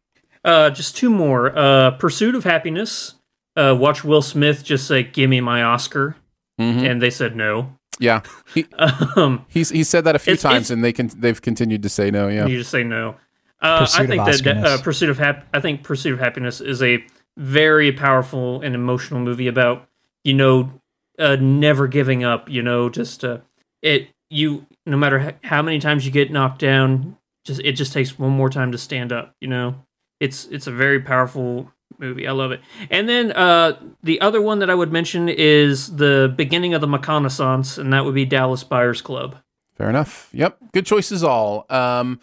Uh, 0.48 0.70
just 0.72 0.96
two 0.96 1.10
more. 1.10 1.56
Uh, 1.58 1.92
Pursuit 1.92 2.34
of 2.34 2.44
Happiness. 2.46 3.16
Uh, 3.56 3.76
watch 3.78 4.04
Will 4.04 4.22
Smith 4.22 4.64
just 4.64 4.88
say, 4.88 5.04
"Give 5.04 5.30
me 5.30 5.42
my 5.42 5.62
Oscar," 5.64 6.16
and 6.58 7.02
they 7.02 7.10
said 7.10 7.36
no. 7.36 7.74
Yeah, 8.00 8.22
he, 8.54 8.66
Um, 9.16 9.46
he's 9.50 9.70
he 9.70 9.84
said 9.84 10.04
that 10.06 10.16
a 10.16 10.20
few 10.20 10.34
It's- 10.34 10.44
times, 10.44 10.56
it's- 10.56 10.70
and 10.72 10.84
they 10.84 10.94
can 10.94 11.10
they've 11.18 11.42
continued 11.42 11.84
to 11.84 11.90
say 11.90 12.10
no. 12.12 12.28
Yeah, 12.30 12.46
You 12.48 12.60
just 12.60 12.72
say 12.72 12.84
no. 12.84 13.16
Uh, 13.62 13.88
I 13.96 14.06
think 14.06 14.24
that 14.26 14.64
uh, 14.66 14.78
Pursuit 14.84 15.10
of 15.10 15.18
Hap- 15.18 15.48
I 15.54 15.60
think 15.60 15.84
Pursuit 15.84 16.14
of 16.14 16.20
Happiness 16.20 16.62
is 16.62 16.82
a 16.84 17.04
very 17.38 17.92
powerful 17.92 18.62
and 18.62 18.74
emotional 18.76 19.20
movie 19.20 19.48
about 19.48 19.88
you 20.24 20.34
know 20.36 20.72
uh, 21.20 21.36
never 21.40 21.88
giving 21.88 22.24
up. 22.24 22.48
You 22.50 22.62
know, 22.62 22.90
just 22.90 23.26
uh, 23.26 23.40
it 23.82 24.10
you 24.30 24.68
no 24.86 24.96
matter 24.96 25.34
how 25.44 25.64
many 25.64 25.80
times 25.80 26.06
you 26.06 26.12
get 26.12 26.32
knocked 26.32 26.60
down, 26.60 27.18
just 27.46 27.60
it 27.62 27.72
just 27.74 27.92
takes 27.94 28.20
one 28.20 28.32
more 28.32 28.50
time 28.52 28.72
to 28.72 28.78
stand 28.78 29.12
up. 29.12 29.34
You 29.42 29.48
know, 29.48 29.84
it's 30.20 30.46
it's 30.46 30.68
a 30.68 30.72
very 30.72 31.00
powerful 31.00 31.72
movie. 31.98 32.28
I 32.28 32.32
love 32.32 32.52
it. 32.52 32.62
And 32.90 33.08
then 33.10 33.32
uh, 33.32 33.80
the 34.04 34.22
other 34.22 34.42
one 34.42 34.60
that 34.60 34.70
I 34.70 34.76
would 34.76 34.92
mention 34.92 35.30
is 35.30 35.96
the 35.96 36.34
beginning 36.36 36.74
of 36.74 36.82
the 36.82 36.88
McConaissance, 36.88 37.78
and 37.78 37.92
that 37.94 38.06
would 38.06 38.16
be 38.16 38.26
Dallas 38.26 38.64
Buyers 38.64 39.02
Club. 39.02 39.38
Fair 39.76 39.90
enough. 39.90 40.30
Yep. 40.34 40.58
Good 40.74 40.86
choices 40.86 41.24
all. 41.24 41.66
Um 41.70 42.20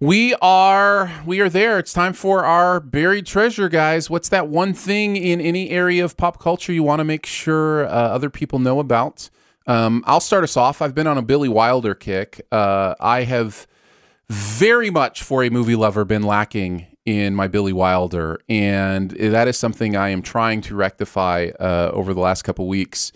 we 0.00 0.34
are 0.42 1.10
we 1.24 1.40
are 1.40 1.48
there. 1.48 1.78
It's 1.78 1.92
time 1.92 2.12
for 2.12 2.44
our 2.44 2.78
buried 2.80 3.26
treasure, 3.26 3.68
guys. 3.68 4.10
What's 4.10 4.28
that 4.28 4.48
one 4.48 4.74
thing 4.74 5.16
in 5.16 5.40
any 5.40 5.70
area 5.70 6.04
of 6.04 6.16
pop 6.16 6.38
culture 6.40 6.72
you 6.72 6.82
want 6.82 7.00
to 7.00 7.04
make 7.04 7.24
sure 7.24 7.86
uh, 7.86 7.88
other 7.88 8.28
people 8.28 8.58
know 8.58 8.80
about? 8.80 9.30
Um, 9.66 10.02
I'll 10.06 10.20
start 10.20 10.44
us 10.44 10.56
off. 10.56 10.82
I've 10.82 10.94
been 10.94 11.06
on 11.06 11.16
a 11.16 11.22
Billy 11.22 11.48
Wilder 11.48 11.94
kick. 11.94 12.44
Uh, 12.52 12.94
I 13.00 13.22
have 13.22 13.66
very 14.28 14.90
much 14.90 15.22
for 15.22 15.42
a 15.42 15.48
movie 15.48 15.76
lover 15.76 16.04
been 16.04 16.22
lacking 16.22 16.86
in 17.06 17.34
my 17.34 17.46
Billy 17.48 17.72
Wilder, 17.72 18.38
and 18.48 19.10
that 19.10 19.46
is 19.48 19.58
something 19.58 19.94
I 19.96 20.08
am 20.08 20.22
trying 20.22 20.60
to 20.62 20.74
rectify 20.74 21.50
uh, 21.60 21.90
over 21.92 22.14
the 22.14 22.20
last 22.20 22.42
couple 22.42 22.66
weeks 22.66 23.12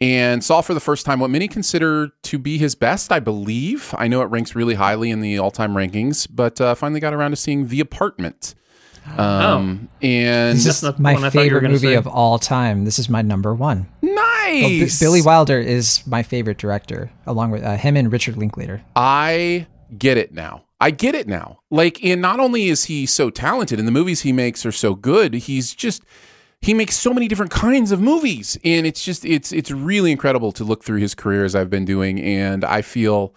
and 0.00 0.42
saw 0.44 0.60
for 0.60 0.74
the 0.74 0.80
first 0.80 1.06
time 1.06 1.20
what 1.20 1.30
many 1.30 1.48
consider 1.48 2.08
to 2.22 2.38
be 2.38 2.58
his 2.58 2.74
best, 2.74 3.10
I 3.12 3.20
believe. 3.20 3.94
I 3.96 4.08
know 4.08 4.20
it 4.22 4.26
ranks 4.26 4.54
really 4.54 4.74
highly 4.74 5.10
in 5.10 5.20
the 5.20 5.38
all 5.38 5.50
time 5.50 5.72
rankings, 5.74 6.26
but 6.30 6.60
uh, 6.60 6.74
finally 6.74 7.00
got 7.00 7.14
around 7.14 7.30
to 7.30 7.36
seeing 7.36 7.68
The 7.68 7.80
Apartment. 7.80 8.54
Um, 9.18 9.88
and 10.02 10.56
This 10.56 10.66
is 10.66 10.80
the 10.80 10.94
my 10.98 11.14
one 11.14 11.24
I 11.24 11.30
thought 11.30 11.44
you 11.44 11.52
were 11.54 11.60
favorite 11.60 11.70
movie 11.70 11.88
say. 11.88 11.94
of 11.94 12.06
all 12.06 12.38
time. 12.38 12.84
This 12.84 12.98
is 12.98 13.08
my 13.08 13.22
number 13.22 13.54
one. 13.54 13.86
Well, 14.02 14.10
B- 14.68 14.80
nice. 14.80 14.98
Billy 15.00 15.22
Wilder 15.22 15.58
is 15.58 16.06
my 16.06 16.22
favorite 16.22 16.58
director, 16.58 17.10
along 17.26 17.50
with 17.50 17.62
uh, 17.62 17.76
him 17.76 17.96
and 17.96 18.10
Richard 18.12 18.36
Linklater. 18.36 18.82
I 18.96 19.66
get 19.96 20.16
it 20.16 20.32
now. 20.32 20.64
I 20.80 20.90
get 20.90 21.14
it 21.14 21.26
now. 21.26 21.60
Like, 21.70 22.04
and 22.04 22.20
not 22.20 22.40
only 22.40 22.68
is 22.68 22.84
he 22.84 23.06
so 23.06 23.30
talented, 23.30 23.78
and 23.78 23.88
the 23.88 23.92
movies 23.92 24.22
he 24.22 24.32
makes 24.32 24.66
are 24.66 24.72
so 24.72 24.94
good, 24.94 25.34
he's 25.34 25.74
just 25.74 26.02
he 26.60 26.72
makes 26.72 26.96
so 26.96 27.12
many 27.12 27.28
different 27.28 27.52
kinds 27.52 27.92
of 27.92 28.00
movies, 28.00 28.58
and 28.64 28.86
it's 28.86 29.04
just 29.04 29.24
it's 29.24 29.52
it's 29.52 29.70
really 29.70 30.10
incredible 30.10 30.52
to 30.52 30.64
look 30.64 30.84
through 30.84 31.00
his 31.00 31.14
career 31.14 31.44
as 31.44 31.54
I've 31.54 31.70
been 31.70 31.84
doing, 31.84 32.20
and 32.20 32.64
I 32.64 32.82
feel 32.82 33.34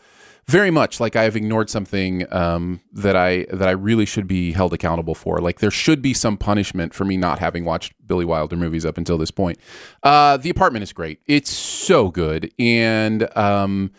very 0.48 0.72
much 0.72 1.02
like 1.02 1.18
I 1.18 1.24
have 1.24 1.36
ignored 1.36 1.70
something 1.70 2.26
um, 2.34 2.80
that 2.94 3.18
I 3.18 3.46
that 3.52 3.68
I 3.68 3.72
really 3.72 4.06
should 4.06 4.28
be 4.28 4.54
held 4.54 4.74
accountable 4.74 5.14
for. 5.14 5.40
Like 5.40 5.60
there 5.60 5.72
should 5.72 6.02
be 6.02 6.14
some 6.14 6.38
punishment 6.38 6.94
for 6.94 7.04
me 7.04 7.18
not 7.18 7.40
having 7.40 7.66
watched 7.66 7.94
Billy 8.06 8.24
Wilder 8.24 8.56
movies 8.56 8.86
up 8.86 8.98
until 8.98 9.18
this 9.18 9.32
point. 9.32 9.60
Uh, 10.04 10.38
the 10.38 10.50
apartment 10.50 10.84
is 10.84 10.94
great. 10.94 11.20
It's 11.28 11.52
so 11.52 12.10
good, 12.10 12.52
and 12.58 13.28
um, 13.38 13.92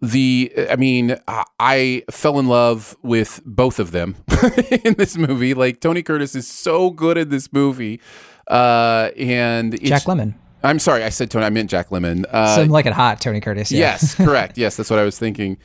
the 0.00 0.52
I 0.70 0.76
mean 0.76 1.16
I- 1.58 2.02
fell 2.10 2.38
in 2.38 2.46
love 2.48 2.96
with 3.02 3.40
both 3.44 3.78
of 3.78 3.90
them 3.90 4.16
in 4.84 4.94
this 4.94 5.16
movie. 5.16 5.54
Like 5.54 5.80
Tony 5.80 6.02
Curtis 6.02 6.34
is 6.34 6.46
so 6.46 6.90
good 6.90 7.18
in 7.18 7.28
this 7.30 7.52
movie, 7.52 8.00
uh, 8.48 9.10
and 9.18 9.80
Jack 9.82 10.02
Lemmon. 10.04 10.34
I'm 10.62 10.78
sorry, 10.78 11.04
I 11.04 11.08
said 11.08 11.30
Tony. 11.30 11.46
I 11.46 11.50
meant 11.50 11.70
Jack 11.70 11.90
Lemmon. 11.90 12.24
Uh, 12.30 12.56
Some 12.56 12.68
like 12.68 12.86
it 12.86 12.92
hot, 12.92 13.20
Tony 13.20 13.40
Curtis. 13.40 13.70
Yeah. 13.72 13.78
Yes, 13.92 14.14
correct. 14.16 14.58
Yes, 14.58 14.76
that's 14.76 14.90
what 14.90 14.98
I 14.98 15.04
was 15.04 15.18
thinking. 15.18 15.58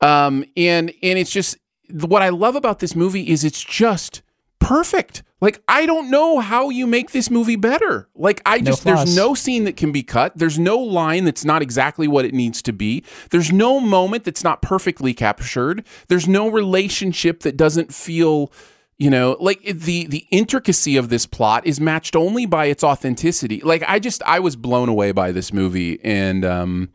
Um, 0.00 0.44
and 0.56 0.92
and 1.02 1.18
it's 1.18 1.30
just 1.30 1.56
what 1.90 2.22
I 2.22 2.30
love 2.30 2.56
about 2.56 2.78
this 2.78 2.94
movie 2.96 3.28
is 3.30 3.44
it's 3.44 3.62
just 3.62 4.22
perfect. 4.64 5.22
Like 5.40 5.62
I 5.68 5.84
don't 5.86 6.10
know 6.10 6.40
how 6.40 6.70
you 6.70 6.86
make 6.86 7.10
this 7.10 7.30
movie 7.30 7.56
better. 7.56 8.08
Like 8.14 8.40
I 8.46 8.58
No 8.58 8.64
just 8.64 8.82
flaws. 8.82 9.04
there's 9.04 9.16
no 9.16 9.34
scene 9.34 9.64
that 9.64 9.76
can 9.76 9.92
be 9.92 10.02
cut. 10.02 10.32
There's 10.36 10.58
no 10.58 10.78
line 10.78 11.24
that's 11.24 11.44
not 11.44 11.60
exactly 11.62 12.08
what 12.08 12.24
it 12.24 12.32
needs 12.32 12.62
to 12.62 12.72
be. 12.72 13.04
There's 13.30 13.52
no 13.52 13.78
moment 13.78 14.24
that's 14.24 14.42
not 14.42 14.62
perfectly 14.62 15.12
captured. 15.12 15.84
There's 16.08 16.26
no 16.26 16.48
relationship 16.48 17.40
that 17.40 17.56
doesn't 17.56 17.92
feel 17.92 18.50
you 18.96 19.10
know 19.10 19.36
like 19.40 19.60
the 19.64 20.06
the 20.06 20.24
intricacy 20.30 20.96
of 20.96 21.08
this 21.08 21.26
plot 21.26 21.66
is 21.66 21.80
matched 21.80 22.14
only 22.14 22.46
by 22.46 22.66
its 22.66 22.84
authenticity 22.84 23.60
like 23.64 23.82
i 23.88 23.98
just 23.98 24.22
i 24.22 24.38
was 24.38 24.54
blown 24.54 24.88
away 24.88 25.10
by 25.10 25.32
this 25.32 25.52
movie 25.52 25.98
and 26.04 26.44
um 26.44 26.88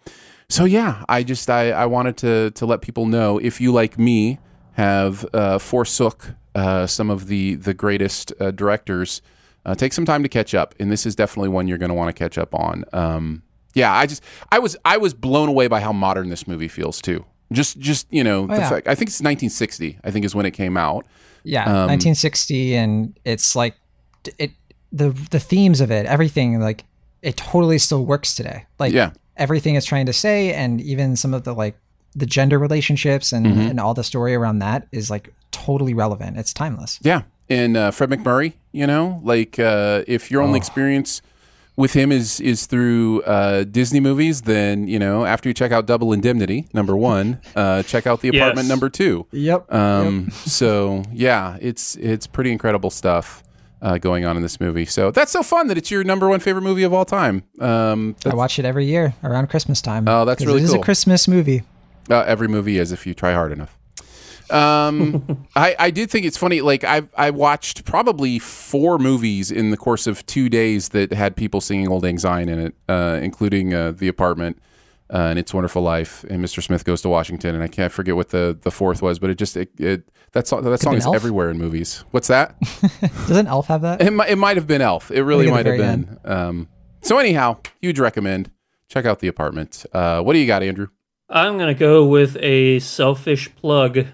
so 0.48 0.64
yeah 0.64 1.04
i 1.10 1.22
just 1.22 1.50
i 1.50 1.72
i 1.72 1.86
wanted 1.86 2.16
to 2.16 2.52
to 2.52 2.66
let 2.66 2.82
people 2.82 3.06
know 3.06 3.38
if 3.40 3.60
you 3.60 3.74
like 3.74 4.00
me 4.00 4.40
have 4.72 5.26
uh 5.34 5.58
forsook 5.60 6.36
uh 6.56 6.86
some 6.88 7.10
of 7.10 7.28
the 7.28 7.56
the 7.56 7.74
greatest 7.74 8.34
uh, 8.40 8.52
directors 8.52 9.22
uh, 9.66 9.76
take 9.76 9.94
some 9.94 10.06
time 10.06 10.24
to 10.24 10.30
catch 10.30 10.54
up 10.56 10.74
and 10.80 10.92
this 10.92 11.06
is 11.06 11.16
definitely 11.16 11.50
one 11.50 11.68
you're 11.68 11.78
going 11.78 11.90
to 11.90 11.96
want 11.96 12.08
to 12.14 12.18
catch 12.18 12.38
up 12.38 12.54
on 12.56 12.84
um 12.94 13.44
yeah 13.76 13.94
i 13.94 14.06
just 14.06 14.24
i 14.52 14.58
was 14.60 14.76
i 14.86 14.98
was 14.98 15.14
blown 15.14 15.48
away 15.50 15.68
by 15.68 15.80
how 15.80 15.92
modern 15.94 16.30
this 16.30 16.48
movie 16.48 16.68
feels 16.68 17.02
too 17.02 17.24
just 17.52 17.78
just 17.80 18.08
you 18.12 18.24
know 18.24 18.48
the 18.48 18.56
yeah. 18.56 18.70
fact 18.70 18.88
i 18.88 18.96
think 18.96 19.10
it's 19.10 19.20
1960 19.20 20.00
i 20.04 20.12
think 20.12 20.26
is 20.26 20.34
when 20.34 20.46
it 20.46 20.52
came 20.52 20.78
out 20.78 21.06
Yeah, 21.44 21.64
Um, 21.64 21.88
1960, 21.90 22.76
and 22.76 23.18
it's 23.24 23.56
like 23.56 23.76
it 24.38 24.52
the 24.92 25.10
the 25.32 25.40
themes 25.40 25.80
of 25.82 25.90
it, 25.92 26.06
everything 26.06 26.60
like 26.60 26.84
it 27.22 27.38
totally 27.38 27.78
still 27.80 28.06
works 28.06 28.36
today. 28.36 28.66
Like 28.78 28.92
Yeah. 28.94 29.12
everything 29.38 29.76
it's 29.76 29.86
trying 29.86 30.06
to 30.08 30.14
say, 30.14 30.54
and 30.54 30.82
even 30.82 31.16
some 31.16 31.34
of 31.34 31.44
the 31.44 31.54
like 31.54 31.76
the 32.16 32.26
gender 32.26 32.60
relationships 32.60 33.32
and 33.32 33.46
Mhm. 33.46 33.70
and 33.70 33.80
all 33.80 33.94
the 33.94 34.04
story 34.04 34.36
around 34.36 34.60
that 34.60 34.88
is 34.92 35.10
like 35.10 35.32
totally 35.52 35.94
relevant. 35.94 36.38
It's 36.38 36.54
timeless. 36.54 37.00
Yeah, 37.02 37.24
and 37.50 37.76
uh, 37.78 37.92
Fred 37.92 38.10
MacMurray, 38.10 38.54
you 38.72 38.88
know, 38.88 39.20
like 39.24 39.60
uh, 39.60 40.04
if 40.08 40.30
your 40.32 40.42
only 40.42 40.58
Oh. 40.58 40.64
experience 40.64 41.22
with 41.76 41.94
him 41.94 42.12
is 42.12 42.42
is 42.42 42.66
through 42.66 43.22
uh, 43.24 43.64
Disney 43.64 44.00
movies, 44.02 44.42
then 44.42 44.88
you 44.88 45.00
know 45.00 45.26
after 45.26 45.48
you 45.50 45.54
check 45.54 45.72
out 45.72 45.86
Double 45.86 46.12
Indemnity 46.12 46.68
number 46.74 46.96
one, 46.98 47.40
uh, 47.56 47.84
check 47.84 48.06
out 48.06 48.22
The 48.22 48.30
Apartment 48.36 48.66
Yes. 48.66 48.70
number 48.70 48.90
two. 48.90 49.26
Yep. 49.32 49.74
Um, 49.74 50.30
So 50.46 51.04
yeah, 51.14 51.58
it's 51.62 51.96
it's 51.98 52.28
pretty 52.28 52.52
incredible 52.52 52.90
stuff. 52.90 53.44
Uh, 53.82 53.98
going 53.98 54.26
on 54.26 54.36
in 54.36 54.44
this 54.44 54.60
movie, 54.60 54.84
so 54.86 55.10
that's 55.10 55.32
so 55.32 55.42
fun 55.42 55.68
that 55.70 55.78
it's 55.78 55.90
your 55.90 56.04
number 56.04 56.28
one 56.28 56.42
favorite 56.42 56.64
movie 56.64 56.84
of 56.84 56.94
all 56.94 57.06
time. 57.06 57.44
Um, 57.62 58.14
I 58.26 58.36
watch 58.36 58.60
it 58.60 58.66
every 58.66 58.84
year 58.86 59.14
around 59.24 59.48
Christmas 59.48 59.82
time. 59.82 60.06
Oh, 60.06 60.26
that's 60.26 60.46
really 60.46 60.60
It 60.60 60.66
is 60.66 60.72
cool. 60.72 60.82
a 60.82 60.84
Christmas 60.84 61.30
movie. 61.30 61.64
Uh, 62.12 62.20
every 62.28 62.50
movie 62.50 62.78
is 62.78 62.92
if 62.92 63.08
you 63.08 63.14
try 63.14 63.32
hard 63.32 63.54
enough. 63.54 63.79
Um, 64.52 65.46
I, 65.56 65.76
I 65.80 65.92
did 65.92 66.10
think 66.10 66.26
it's 66.26 66.38
funny. 66.38 66.62
Like 66.62 66.84
I 66.84 67.04
I 67.16 67.30
watched 67.32 67.86
probably 67.86 68.40
four 68.40 68.98
movies 68.98 69.52
in 69.52 69.72
the 69.72 69.78
course 69.78 70.08
of 70.08 70.26
two 70.26 70.50
days 70.50 70.90
that 70.90 71.14
had 71.14 71.36
people 71.36 71.62
singing 71.62 71.88
"Auld 71.88 72.04
Lang 72.04 72.18
Syne" 72.18 72.50
in 72.50 72.60
it, 72.60 72.76
uh, 72.88 73.20
including 73.22 73.74
uh, 73.74 73.92
"The 73.92 74.08
Apartment" 74.08 74.60
uh, 75.14 75.18
and 75.18 75.40
"It's 75.40 75.54
Wonderful 75.54 75.82
Life" 75.82 76.24
and 76.30 76.44
"Mr. 76.44 76.64
Smith 76.64 76.86
Goes 76.86 77.02
to 77.02 77.10
Washington." 77.10 77.56
And 77.56 77.64
I 77.64 77.68
can't 77.68 77.92
forget 77.92 78.16
what 78.16 78.30
the, 78.30 78.58
the 78.62 78.72
fourth 78.72 79.02
was, 79.02 79.20
but 79.20 79.30
it 79.30 79.38
just 79.38 79.58
it, 79.58 79.70
it 79.80 80.10
that 80.34 80.48
song 80.48 80.64
that 80.64 80.80
song 80.82 80.96
is 80.96 81.06
Elf? 81.06 81.16
everywhere 81.16 81.50
in 81.50 81.58
movies. 81.58 82.04
What's 82.12 82.28
that? 82.28 82.56
Doesn't 83.28 83.48
Elf 83.48 83.68
have 83.68 83.82
that? 83.82 84.02
It 84.02 84.12
might, 84.12 84.30
it 84.30 84.38
might 84.38 84.58
have 84.58 84.68
been 84.68 84.82
Elf. 84.82 85.12
It 85.12 85.24
really 85.24 85.50
might 85.50 85.66
have 85.66 85.78
very 85.78 85.78
been. 85.78 86.20
Um, 86.24 86.68
so 87.02 87.18
anyhow, 87.18 87.58
huge 87.82 88.00
recommend. 88.00 88.52
Check 88.88 89.06
out 89.06 89.20
the 89.20 89.28
apartment. 89.28 89.86
Uh, 89.94 90.22
what 90.22 90.34
do 90.34 90.40
you 90.40 90.48
got, 90.48 90.64
Andrew? 90.64 90.88
I'm 91.30 91.58
gonna 91.60 91.76
go 91.76 92.06
with 92.06 92.38
a 92.38 92.80
selfish 92.80 93.54
plug. 93.56 94.06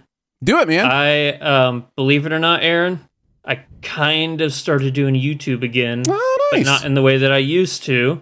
Do 0.43 0.59
it, 0.59 0.67
man. 0.67 0.85
I 0.85 1.37
um, 1.39 1.87
believe 1.95 2.25
it 2.25 2.33
or 2.33 2.39
not, 2.39 2.63
Aaron, 2.63 3.07
I 3.43 3.63
kind 3.81 4.41
of 4.41 4.53
started 4.53 4.93
doing 4.93 5.15
YouTube 5.15 5.63
again, 5.63 6.03
Oh, 6.07 6.49
but 6.51 6.65
not 6.65 6.85
in 6.85 6.93
the 6.93 7.01
way 7.01 7.17
that 7.17 7.31
I 7.31 7.37
used 7.37 7.83
to. 7.83 8.21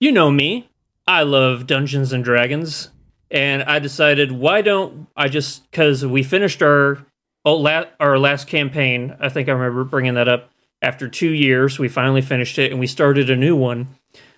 You 0.00 0.12
know 0.12 0.30
me. 0.30 0.68
I 1.06 1.22
love 1.22 1.66
Dungeons 1.66 2.12
and 2.12 2.22
Dragons, 2.24 2.90
and 3.30 3.64
I 3.64 3.80
decided 3.80 4.30
why 4.32 4.62
don't 4.62 5.08
I 5.16 5.28
just 5.28 5.68
because 5.70 6.06
we 6.06 6.22
finished 6.22 6.62
our 6.62 7.04
oh, 7.44 7.56
la- 7.56 7.86
our 7.98 8.18
last 8.18 8.46
campaign. 8.46 9.16
I 9.20 9.28
think 9.28 9.48
I 9.48 9.52
remember 9.52 9.84
bringing 9.84 10.14
that 10.14 10.28
up. 10.28 10.50
After 10.80 11.08
two 11.08 11.30
years, 11.30 11.78
we 11.78 11.88
finally 11.88 12.22
finished 12.22 12.58
it, 12.58 12.70
and 12.72 12.80
we 12.80 12.86
started 12.88 13.30
a 13.30 13.36
new 13.36 13.54
one. 13.54 13.88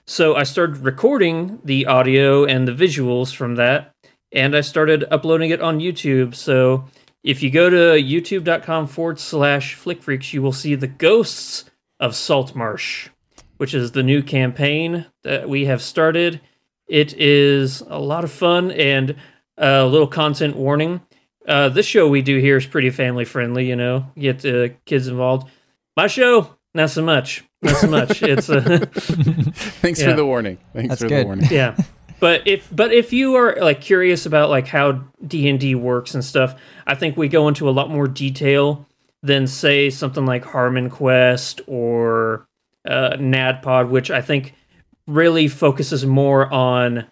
So 0.07 0.37
I 0.37 0.43
started 0.43 0.79
recording 0.79 1.59
the 1.65 1.87
audio 1.87 2.45
and 2.45 2.69
the 2.69 2.73
visuals 2.73 3.35
from 3.35 3.55
that, 3.55 3.94
and 4.35 4.55
I 4.55 4.61
started 4.61 5.05
uploading 5.11 5.48
it 5.51 5.62
on 5.62 5.78
YouTube. 5.78 6.35
So 6.35 6.85
if 7.23 7.43
you 7.43 7.51
go 7.51 7.70
to 7.70 7.77
youtube.com 8.02 8.86
forward 8.89 9.19
slash 9.19 9.77
flickfreaks, 9.78 10.35
you 10.35 10.43
will 10.43 10.52
see 10.52 10.74
the 10.74 10.86
ghosts 10.89 11.65
of 12.01 12.15
Saltmarsh, 12.15 13.09
which 13.56 13.73
is 13.73 13.93
the 13.93 14.02
new 14.02 14.23
campaign 14.23 15.06
that 15.23 15.48
we 15.48 15.65
have 15.65 15.81
started. 15.81 16.40
It 16.86 17.15
is 17.15 17.81
a 17.89 17.98
lot 17.98 18.24
of 18.24 18.31
fun 18.31 18.70
and 18.73 19.16
a 19.56 19.86
little 19.86 20.09
content 20.09 20.56
warning. 20.56 21.01
Uh, 21.48 21.69
this 21.70 21.86
show 21.86 22.09
we 22.09 22.20
do 22.20 22.39
here 22.39 22.56
is 22.59 22.66
pretty 22.66 22.90
family 22.90 23.24
friendly, 23.24 23.66
you 23.66 23.77
know, 23.77 24.06
get 24.19 24.44
uh, 24.44 24.69
kids 24.85 25.09
involved. 25.09 25.48
My 25.97 26.09
show, 26.09 26.56
not 26.74 26.90
so 26.90 27.02
much. 27.02 27.44
Not 27.62 27.77
so 27.77 27.86
much. 27.86 28.23
It's 28.23 28.51
uh, 28.51 28.61
Thanks 28.93 30.01
Yeah. 30.01 30.11
for 30.11 30.16
the 30.16 30.27
warning. 30.27 30.59
Thanks 30.74 30.89
That's 30.90 31.02
for 31.02 31.09
good. 31.09 31.20
the 31.23 31.24
warning. 31.27 31.48
yeah 31.51 31.77
but 32.20 32.47
if 32.47 32.69
but 32.74 32.93
if 32.93 33.12
you 33.12 33.35
are 33.35 33.57
like 33.61 33.81
curious 33.81 34.27
about 34.27 34.51
like 34.51 34.66
how 34.66 34.93
d&d 35.27 35.74
works 35.74 36.15
and 36.15 36.24
stuff 36.24 36.55
i 36.86 36.95
think 36.95 37.16
we 37.16 37.28
go 37.28 37.49
into 37.49 37.69
a 37.69 37.73
lot 37.73 37.91
more 37.91 38.07
detail 38.09 38.86
than 39.23 39.47
say 39.47 39.89
something 39.89 40.27
like 40.27 40.45
HarmonQuest 40.45 41.62
or 41.66 42.47
uh, 42.86 43.16
NADDPOD 43.16 43.89
which 43.89 44.11
i 44.11 44.20
think 44.20 44.55
really 45.07 45.49
focuses 45.49 46.05
more 46.07 46.53
on 46.53 47.07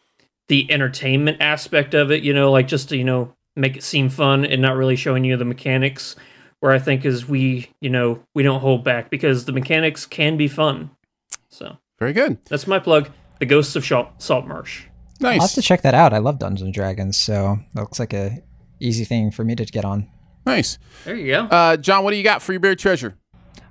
the 0.48 0.70
entertainment 0.70 1.38
aspect 1.40 1.94
of 1.94 2.10
it 2.10 2.22
you 2.22 2.32
know 2.32 2.50
like 2.50 2.68
just 2.68 2.88
to 2.90 2.96
you 2.96 3.04
know 3.04 3.32
make 3.56 3.76
it 3.76 3.82
seem 3.82 4.08
fun 4.08 4.44
and 4.44 4.62
not 4.62 4.76
really 4.76 4.96
showing 4.96 5.24
you 5.24 5.36
the 5.36 5.44
mechanics 5.44 6.16
where 6.60 6.72
i 6.72 6.78
think 6.78 7.04
is 7.04 7.26
we 7.28 7.70
you 7.80 7.90
know 7.90 8.22
we 8.34 8.42
don't 8.42 8.60
hold 8.60 8.84
back 8.84 9.10
because 9.10 9.44
the 9.46 9.52
mechanics 9.52 10.06
can 10.06 10.36
be 10.36 10.48
fun. 10.48 10.90
So 11.50 11.76
Very 11.98 12.12
good. 12.14 12.38
that's 12.46 12.66
my 12.66 12.78
plug. 12.78 13.10
The 13.40 13.46
ghosts 13.46 13.76
of 13.76 13.84
Salt, 13.84 14.08
salt 14.22 14.46
marsh 15.22 15.34
I'll 15.36 15.40
have 15.42 15.52
to 15.52 15.62
check 15.62 15.82
that 15.82 15.94
out. 15.94 16.12
I 16.12 16.18
love 16.18 16.38
Dungeons 16.38 16.62
and 16.62 16.74
Dragons, 16.74 17.16
so 17.16 17.58
that 17.74 17.80
looks 17.80 17.98
like 17.98 18.12
a 18.12 18.42
easy 18.80 19.04
thing 19.04 19.30
for 19.30 19.44
me 19.44 19.54
to 19.54 19.64
get 19.64 19.84
on. 19.84 20.08
Nice. 20.44 20.78
there 21.04 21.14
you 21.14 21.32
go 21.32 21.42
Uh, 21.44 21.76
Jon, 21.76 22.02
what 22.04 22.10
do 22.10 22.16
you 22.16 22.24
got 22.24 22.42
for 22.42 22.52
your 22.52 22.60
buried 22.60 22.78
treasure? 22.78 23.14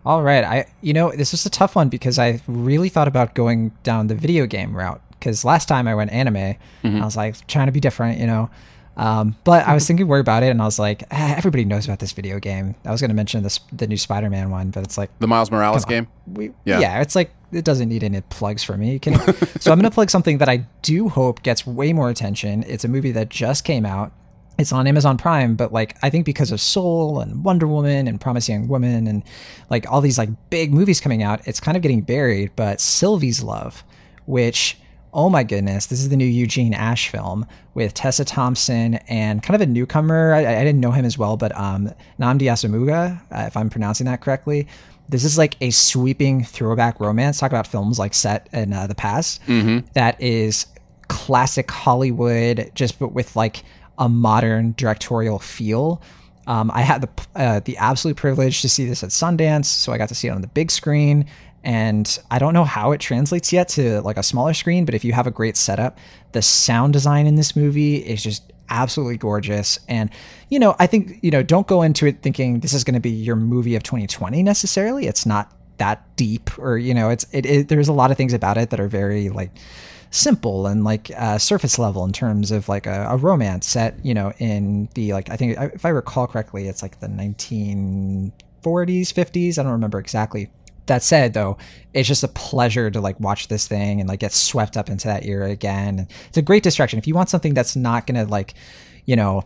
All 0.05 0.23
right, 0.23 0.43
I 0.43 0.65
you 0.81 0.93
know 0.93 1.11
this 1.11 1.31
was 1.31 1.45
a 1.45 1.49
tough 1.49 1.75
one 1.75 1.89
because 1.89 2.17
I 2.17 2.41
really 2.47 2.89
thought 2.89 3.07
about 3.07 3.35
going 3.35 3.71
down 3.83 4.07
the 4.07 4.15
video 4.15 4.47
game 4.47 4.75
route 4.75 5.01
because 5.11 5.45
last 5.45 5.67
time 5.67 5.87
I 5.87 5.93
went 5.93 6.11
anime, 6.11 6.55
I 6.83 7.05
was 7.05 7.15
like 7.15 7.45
trying 7.45 7.67
to 7.67 7.71
be 7.71 7.79
different, 7.79 8.19
you 8.19 8.25
know. 8.25 8.49
Um, 8.97 9.35
but 9.43 9.67
I 9.67 9.73
was 9.73 9.85
thinking 9.87 10.07
more 10.07 10.19
about 10.19 10.43
it, 10.43 10.47
and 10.47 10.61
I 10.61 10.65
was 10.65 10.77
like, 10.79 11.03
ah, 11.11 11.35
everybody 11.37 11.65
knows 11.65 11.85
about 11.85 11.99
this 11.99 12.11
video 12.11 12.39
game. 12.39 12.75
I 12.83 12.91
was 12.91 12.99
going 12.99 13.09
to 13.09 13.15
mention 13.15 13.43
this 13.43 13.59
the 13.71 13.87
new 13.87 13.95
Spider-Man 13.97 14.49
one, 14.49 14.71
but 14.71 14.83
it's 14.83 14.97
like 14.97 15.11
The 15.19 15.27
Miles 15.27 15.49
Morales 15.51 15.85
game? 15.85 16.07
we, 16.27 16.51
Yeah. 16.65 16.79
yeah. 16.79 17.01
it's 17.01 17.15
like 17.15 17.31
it 17.51 17.65
doesn't 17.65 17.89
need 17.89 18.03
any 18.03 18.21
plugs 18.21 18.63
for 18.63 18.77
me. 18.77 18.99
Can, 18.99 19.19
so 19.59 19.71
I'm 19.71 19.79
going 19.79 19.89
to 19.89 19.93
plug 19.93 20.09
something 20.09 20.37
that 20.39 20.49
I 20.49 20.65
do 20.81 21.09
hope 21.09 21.43
gets 21.43 21.65
way 21.65 21.93
more 21.93 22.09
attention. 22.09 22.63
It's 22.67 22.83
a 22.83 22.87
movie 22.87 23.11
that 23.11 23.29
just 23.29 23.63
came 23.63 23.85
out. 23.85 24.11
It's 24.57 24.71
on 24.71 24.85
Amazon 24.85 25.17
Prime, 25.17 25.55
but 25.55 25.73
like 25.73 25.97
I 26.03 26.09
think 26.09 26.25
because 26.25 26.51
of 26.51 26.61
Soul 26.61 27.19
and 27.19 27.43
Wonder 27.43 27.67
Woman 27.67 28.07
and 28.07 28.19
Promise 28.19 28.49
Young 28.49 28.67
Woman 28.67 29.07
and 29.07 29.23
like 29.69 29.89
all 29.89 30.01
these 30.01 30.17
like 30.17 30.29
big 30.49 30.73
movies 30.73 30.99
coming 30.99 31.23
out, 31.23 31.47
it's 31.47 31.59
kind 31.59 31.75
of 31.75 31.81
getting 31.81 32.01
buried. 32.01 32.51
But 32.55 32.79
Sylvie's 32.79 33.41
Love, 33.41 33.83
which 34.25 34.77
oh 35.13 35.29
my 35.29 35.43
goodness, 35.43 35.87
this 35.87 35.99
is 35.99 36.09
the 36.09 36.15
new 36.15 36.25
Eugene 36.25 36.73
Ashe 36.73 37.09
film 37.09 37.45
with 37.73 37.93
Tessa 37.93 38.23
Thompson 38.23 38.95
and 39.07 39.43
kind 39.43 39.55
of 39.55 39.61
a 39.61 39.69
newcomer. 39.69 40.33
I, 40.33 40.39
I 40.39 40.63
didn't 40.63 40.79
know 40.79 40.91
him 40.91 41.05
as 41.05 41.17
well, 41.17 41.37
but 41.37 41.57
um, 41.57 41.91
Nnamdi 42.19 42.43
Asomugha, 42.43 43.21
uh, 43.31 43.43
if 43.47 43.57
I'm 43.57 43.69
pronouncing 43.69 44.05
that 44.05 44.21
correctly. 44.21 44.67
This 45.11 45.25
is 45.25 45.37
like 45.37 45.57
a 45.61 45.69
sweeping 45.69 46.43
throwback 46.43 46.99
romance. 46.99 47.39
Talk 47.39 47.51
about 47.51 47.67
films 47.67 47.99
like 47.99 48.13
set 48.13 48.47
in 48.53 48.73
uh, 48.73 48.87
the 48.87 48.95
past. 48.95 49.41
that 49.93 50.21
is 50.21 50.65
classic 51.09 51.69
Hollywood, 51.69 52.71
just 52.73 52.97
but 52.97 53.09
with 53.09 53.35
like 53.35 53.63
a 53.97 54.07
modern 54.07 54.73
directorial 54.77 55.37
feel. 55.37 56.01
Um, 56.47 56.71
I 56.73 56.81
had 56.81 57.01
the 57.01 57.09
uh, 57.35 57.59
the 57.59 57.77
absolute 57.77 58.17
privilege 58.17 58.61
to 58.61 58.69
see 58.69 58.85
this 58.85 59.03
at 59.03 59.09
Sundance, 59.09 59.65
so 59.65 59.91
I 59.91 59.97
got 59.97 60.09
to 60.09 60.15
see 60.15 60.27
it 60.29 60.31
on 60.31 60.41
the 60.41 60.47
big 60.47 60.71
screen. 60.71 61.27
And 61.63 62.17
I 62.31 62.39
don't 62.39 62.53
know 62.53 62.63
how 62.63 62.91
it 62.91 62.99
translates 62.99 63.53
yet 63.53 63.67
to 63.69 64.01
like 64.01 64.17
a 64.17 64.23
smaller 64.23 64.53
screen, 64.53 64.85
but 64.85 64.95
if 64.95 65.03
you 65.03 65.13
have 65.13 65.27
a 65.27 65.31
great 65.31 65.57
setup, 65.57 65.99
the 66.31 66.41
sound 66.41 66.93
design 66.93 67.27
in 67.27 67.35
this 67.35 67.55
movie 67.55 67.97
is 67.97 68.23
just 68.23 68.51
absolutely 68.71 69.17
gorgeous. 69.17 69.79
And 69.87 70.09
you 70.49 70.57
know, 70.57 70.75
I 70.79 70.87
think 70.87 71.19
you 71.21 71.29
know, 71.29 71.43
don't 71.43 71.67
go 71.67 71.83
into 71.83 72.07
it 72.07 72.23
thinking 72.23 72.61
this 72.61 72.73
is 72.73 72.83
going 72.83 72.95
to 72.95 72.99
be 72.99 73.11
your 73.11 73.35
movie 73.35 73.75
of 73.75 73.83
2020 73.83 74.41
necessarily. 74.41 75.05
It's 75.05 75.25
not 75.25 75.53
that 75.77 76.15
deep, 76.15 76.57
or 76.57 76.77
you 76.77 76.93
know, 76.93 77.09
it's 77.09 77.27
it, 77.31 77.45
it. 77.45 77.67
There's 77.67 77.87
a 77.87 77.93
lot 77.93 78.09
of 78.09 78.17
things 78.17 78.33
about 78.33 78.57
it 78.57 78.71
that 78.71 78.79
are 78.79 78.87
very 78.87 79.29
like 79.29 79.51
simple 80.09 80.67
and 80.67 80.83
like 80.83 81.11
uh, 81.17 81.37
surface 81.37 81.79
level 81.79 82.03
in 82.05 82.11
terms 82.11 82.51
of 82.51 82.67
like 82.67 82.85
a, 82.85 83.07
a 83.09 83.17
romance 83.17 83.67
set, 83.67 84.03
you 84.03 84.13
know, 84.13 84.33
in 84.39 84.89
the 84.95 85.13
like 85.13 85.29
I 85.29 85.35
think 85.35 85.57
if 85.59 85.85
I 85.85 85.89
recall 85.89 86.27
correctly, 86.27 86.67
it's 86.67 86.81
like 86.81 86.99
the 86.99 87.07
1940s, 87.07 88.31
50s. 88.63 89.57
I 89.57 89.63
don't 89.63 89.71
remember 89.71 89.99
exactly. 89.99 90.49
That 90.87 91.03
said, 91.03 91.33
though, 91.33 91.57
it's 91.93 92.07
just 92.07 92.23
a 92.23 92.27
pleasure 92.27 92.89
to 92.89 92.99
like 92.99 93.19
watch 93.19 93.47
this 93.47 93.67
thing 93.67 93.99
and 93.99 94.09
like 94.09 94.19
get 94.19 94.33
swept 94.33 94.77
up 94.77 94.89
into 94.89 95.07
that 95.07 95.25
era 95.25 95.49
again. 95.49 96.07
It's 96.27 96.37
a 96.37 96.41
great 96.41 96.63
distraction 96.63 96.99
if 96.99 97.07
you 97.07 97.13
want 97.13 97.29
something 97.29 97.53
that's 97.53 97.75
not 97.75 98.07
gonna 98.07 98.25
like, 98.25 98.55
you 99.05 99.15
know, 99.15 99.43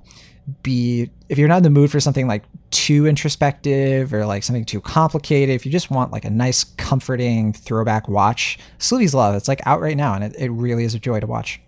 be 0.63 1.09
if 1.29 1.37
you're 1.37 1.47
not 1.47 1.57
in 1.57 1.63
the 1.63 1.69
mood 1.69 1.91
for 1.91 1.99
something 1.99 2.27
like 2.27 2.43
too 2.71 3.07
introspective 3.07 4.13
or 4.13 4.25
like 4.25 4.43
something 4.43 4.65
too 4.65 4.81
complicated, 4.81 5.55
if 5.55 5.65
you 5.65 5.71
just 5.71 5.89
want 5.89 6.11
like 6.11 6.25
a 6.25 6.29
nice, 6.29 6.63
comforting 6.63 7.53
throwback 7.53 8.07
watch, 8.07 8.59
Sylvie's 8.77 9.13
Love. 9.13 9.35
It's 9.35 9.47
like 9.47 9.65
out 9.65 9.81
right 9.81 9.97
now, 9.97 10.13
and 10.13 10.23
it, 10.23 10.35
it 10.37 10.49
really 10.49 10.83
is 10.83 10.93
a 10.93 10.99
joy 10.99 11.19
to 11.19 11.27
watch. 11.27 11.61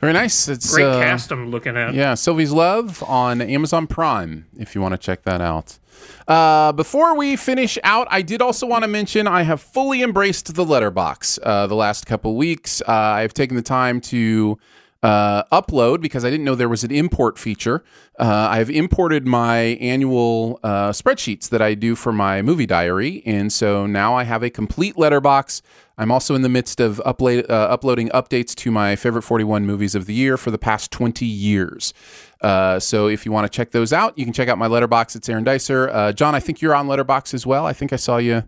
Very 0.00 0.12
nice. 0.12 0.48
It's 0.48 0.72
Great 0.72 0.84
uh, 0.84 1.00
cast 1.00 1.32
I'm 1.32 1.50
looking 1.50 1.76
at. 1.76 1.94
Yeah, 1.94 2.14
Sylvie's 2.14 2.52
Love 2.52 3.02
on 3.04 3.40
Amazon 3.40 3.86
Prime 3.86 4.46
if 4.56 4.74
you 4.74 4.80
want 4.80 4.92
to 4.92 4.98
check 4.98 5.22
that 5.22 5.40
out. 5.40 5.78
Uh, 6.26 6.72
before 6.72 7.16
we 7.16 7.36
finish 7.36 7.78
out, 7.84 8.06
I 8.10 8.22
did 8.22 8.42
also 8.42 8.66
want 8.66 8.84
to 8.84 8.88
mention 8.88 9.26
I 9.26 9.42
have 9.42 9.60
fully 9.60 10.02
embraced 10.02 10.54
the 10.54 10.64
Letterboxd 10.64 11.38
uh, 11.42 11.66
the 11.66 11.74
last 11.74 12.06
couple 12.06 12.36
weeks. 12.36 12.82
Uh, 12.82 12.92
I've 12.92 13.34
taken 13.34 13.56
the 13.56 13.62
time 13.62 14.00
to 14.02 14.58
uh, 15.02 15.44
upload 15.44 16.00
because 16.00 16.24
I 16.24 16.30
didn't 16.30 16.44
know 16.44 16.54
there 16.54 16.68
was 16.68 16.84
an 16.84 16.90
import 16.90 17.38
feature. 17.38 17.84
Uh, 18.18 18.48
I've 18.50 18.70
imported 18.70 19.26
my 19.26 19.58
annual 19.80 20.58
uh, 20.62 20.90
spreadsheets 20.90 21.48
that 21.50 21.62
I 21.62 21.74
do 21.74 21.94
for 21.94 22.12
my 22.12 22.42
movie 22.42 22.66
diary, 22.66 23.22
and 23.24 23.52
so 23.52 23.86
now 23.86 24.14
I 24.14 24.24
have 24.24 24.42
a 24.42 24.50
complete 24.50 24.96
Letterboxd. 24.96 25.62
I'm 25.96 26.10
also 26.12 26.34
in 26.34 26.42
the 26.42 26.48
midst 26.48 26.80
of 26.80 27.00
upla- 27.04 27.44
uploading 27.48 28.08
updates 28.10 28.54
to 28.56 28.70
my 28.70 28.96
favorite 28.96 29.22
41 29.22 29.66
movies 29.66 29.94
of 29.94 30.06
the 30.06 30.14
year 30.14 30.36
for 30.36 30.50
the 30.50 30.58
past 30.58 30.90
20 30.92 31.26
years. 31.26 31.92
Uh, 32.40 32.78
so 32.78 33.08
if 33.08 33.26
you 33.26 33.32
want 33.32 33.50
to 33.50 33.56
check 33.56 33.70
those 33.72 33.92
out, 33.92 34.16
you 34.18 34.24
can 34.24 34.32
check 34.32 34.48
out 34.48 34.58
my 34.58 34.68
Letterboxd. 34.68 35.16
It's 35.16 35.28
Aaron 35.28 35.44
Dicer. 35.44 35.88
Uh, 35.92 36.12
Jon, 36.12 36.34
I 36.34 36.40
think 36.40 36.60
you're 36.60 36.74
on 36.74 36.86
Letterboxd 36.86 37.34
as 37.34 37.46
well. 37.46 37.66
I 37.66 37.72
think 37.72 37.92
I 37.92 37.96
saw 37.96 38.18
you 38.18 38.44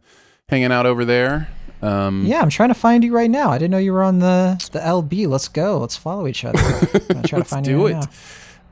hanging 0.49 0.71
out 0.73 0.87
over 0.87 1.05
there. 1.05 1.49
Um, 1.83 2.25
Yeah, 2.27 2.41
I'm 2.43 2.51
trying 2.51 2.69
to 2.69 2.75
find 2.75 3.03
you 3.03 3.12
right 3.15 3.31
now. 3.31 3.51
I 3.51 3.59
didn't 3.59 3.71
know 3.71 3.79
you 3.79 3.93
were 3.93 4.03
on 4.03 4.19
the 4.19 4.62
the 4.73 4.81
LB. 4.81 5.27
Let's 5.29 5.49
go. 5.49 5.79
Let's 5.79 5.97
follow 5.97 6.27
each 6.27 6.45
other. 6.45 6.59
I'm 6.61 7.07
gonna 7.09 7.23
try 7.23 7.29
to 7.31 7.37
Let's 7.39 7.51
find 7.51 7.65
do 7.65 7.71
you 7.73 7.87
right 7.87 7.91
it. 7.97 8.01
now. 8.07 8.11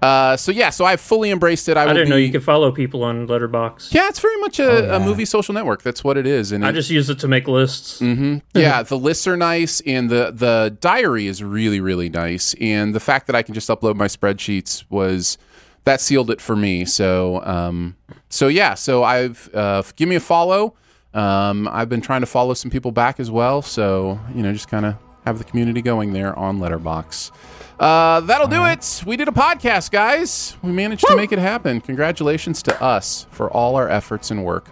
Uh, 0.01 0.37
so 0.37 0.53
yeah, 0.53 0.71
so 0.71 0.85
I've 0.85 1.01
fully 1.01 1.31
embraced 1.33 1.69
it. 1.69 1.77
I, 1.77 1.83
I 1.85 1.93
didn't 1.93 2.09
know 2.09 2.17
you 2.17 2.31
could 2.31 2.45
follow 2.45 2.71
people 2.71 3.03
on 3.03 3.27
Letterboxd. 3.27 3.93
Yeah, 3.93 4.09
it's 4.09 4.21
very 4.21 4.37
much 4.41 4.61
a, 4.61 4.71
Oh, 4.71 4.79
yeah. 4.87 4.97
a 4.97 5.01
movie 5.01 5.25
social 5.25 5.53
network. 5.55 5.83
That's 5.83 6.05
what 6.05 6.17
it 6.17 6.27
is. 6.27 6.53
And 6.53 6.65
I 6.65 6.71
it- 6.71 6.75
just 6.75 6.89
use 6.91 7.11
it 7.11 7.19
to 7.21 7.29
make 7.29 7.49
lists. 7.49 7.99
hmm 7.99 8.39
Yeah, 8.55 8.83
the 8.85 8.97
lists 8.99 9.27
are 9.27 9.37
nice, 9.37 9.81
and 9.87 10.09
the 10.09 10.31
the 10.33 10.77
diary 10.81 11.27
is 11.27 11.43
really 11.43 11.81
really 11.81 12.09
nice. 12.09 12.55
And 12.61 12.95
the 12.95 13.01
fact 13.01 13.27
that 13.27 13.35
I 13.35 13.43
can 13.43 13.55
just 13.55 13.69
upload 13.69 13.97
my 13.97 14.07
spreadsheets 14.07 14.85
was 14.89 15.37
that 15.85 16.01
sealed 16.01 16.31
it 16.31 16.41
for 16.41 16.55
me. 16.55 16.85
So 16.85 17.43
um, 17.45 17.97
so 18.29 18.47
yeah, 18.47 18.75
so 18.75 19.03
I've 19.03 19.51
uh, 19.53 19.83
give 19.97 20.09
me 20.09 20.15
a 20.15 20.21
follow. 20.21 20.75
Um, 21.15 21.67
I've 21.73 21.89
been 21.89 22.03
trying 22.03 22.21
to 22.21 22.27
follow 22.27 22.55
some 22.55 22.71
people 22.71 22.93
back 22.93 23.19
as 23.19 23.31
well. 23.33 23.63
So 23.63 24.21
you 24.33 24.43
know, 24.45 24.53
just 24.53 24.69
kind 24.69 24.87
of 24.87 24.95
have 25.25 25.39
the 25.39 25.45
community 25.45 25.83
going 25.83 26.13
there 26.13 26.39
on 26.39 26.61
Letterboxd. 26.61 27.33
Uh, 27.79 28.21
that'll 28.21 28.49
do 28.49 28.65
it. 28.65 29.03
We 29.07 29.17
did 29.17 29.29
a 29.29 29.33
podcast, 29.33 29.91
guys. 29.91 30.57
We 30.63 30.73
managed 30.73 31.07
to 31.07 31.17
make 31.17 31.31
it 31.33 31.39
happen. 31.39 31.81
Congratulations 31.81 32.63
to 32.65 32.83
us 32.83 33.27
for 33.31 33.49
all 33.51 33.77
our 33.77 33.89
efforts 33.89 34.31
and 34.31 34.45
work. 34.45 34.69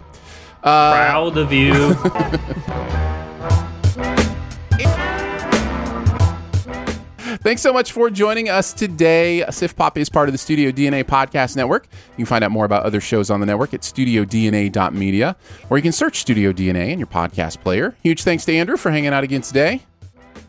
Uh, 0.63 0.93
Proud 0.93 1.37
of 1.37 1.53
you. 1.53 1.93
Thanks 7.47 7.61
so 7.61 7.71
much 7.71 7.93
for 7.93 8.09
joining 8.09 8.49
us 8.49 8.73
today. 8.73 9.43
SiftPop 9.47 9.95
is 9.95 10.09
part 10.09 10.27
of 10.27 10.33
the 10.33 10.37
Studio 10.37 10.69
DNA 10.71 11.05
Podcast 11.05 11.55
Network. 11.55 11.87
You 12.11 12.17
can 12.17 12.25
find 12.25 12.43
out 12.43 12.51
more 12.51 12.65
about 12.65 12.83
other 12.83 12.99
shows 12.99 13.29
on 13.29 13.39
the 13.39 13.45
network 13.45 13.73
at 13.73 13.81
studiodna.media, 13.81 15.35
or 15.69 15.77
you 15.77 15.81
can 15.81 15.93
search 15.93 16.17
Studio 16.17 16.51
DNA 16.51 16.89
in 16.89 16.99
your 16.99 17.07
podcast 17.07 17.61
player. 17.61 17.95
Huge 18.03 18.23
thanks 18.23 18.43
to 18.45 18.53
Andrew 18.53 18.75
for 18.75 18.91
hanging 18.91 19.13
out 19.13 19.23
again 19.23 19.41
today. 19.41 19.83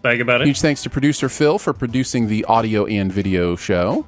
Bag 0.03 0.21
about 0.21 0.43
it. 0.43 0.47
Huge 0.47 0.61
thanks 0.61 0.83
to 0.83 0.91
producer 0.91 1.29
Phil 1.29 1.59
for 1.59 1.73
producing 1.73 2.29
the 2.29 2.45
audio 2.45 2.87
and 2.87 3.13
video 3.13 3.57
show. 3.57 4.07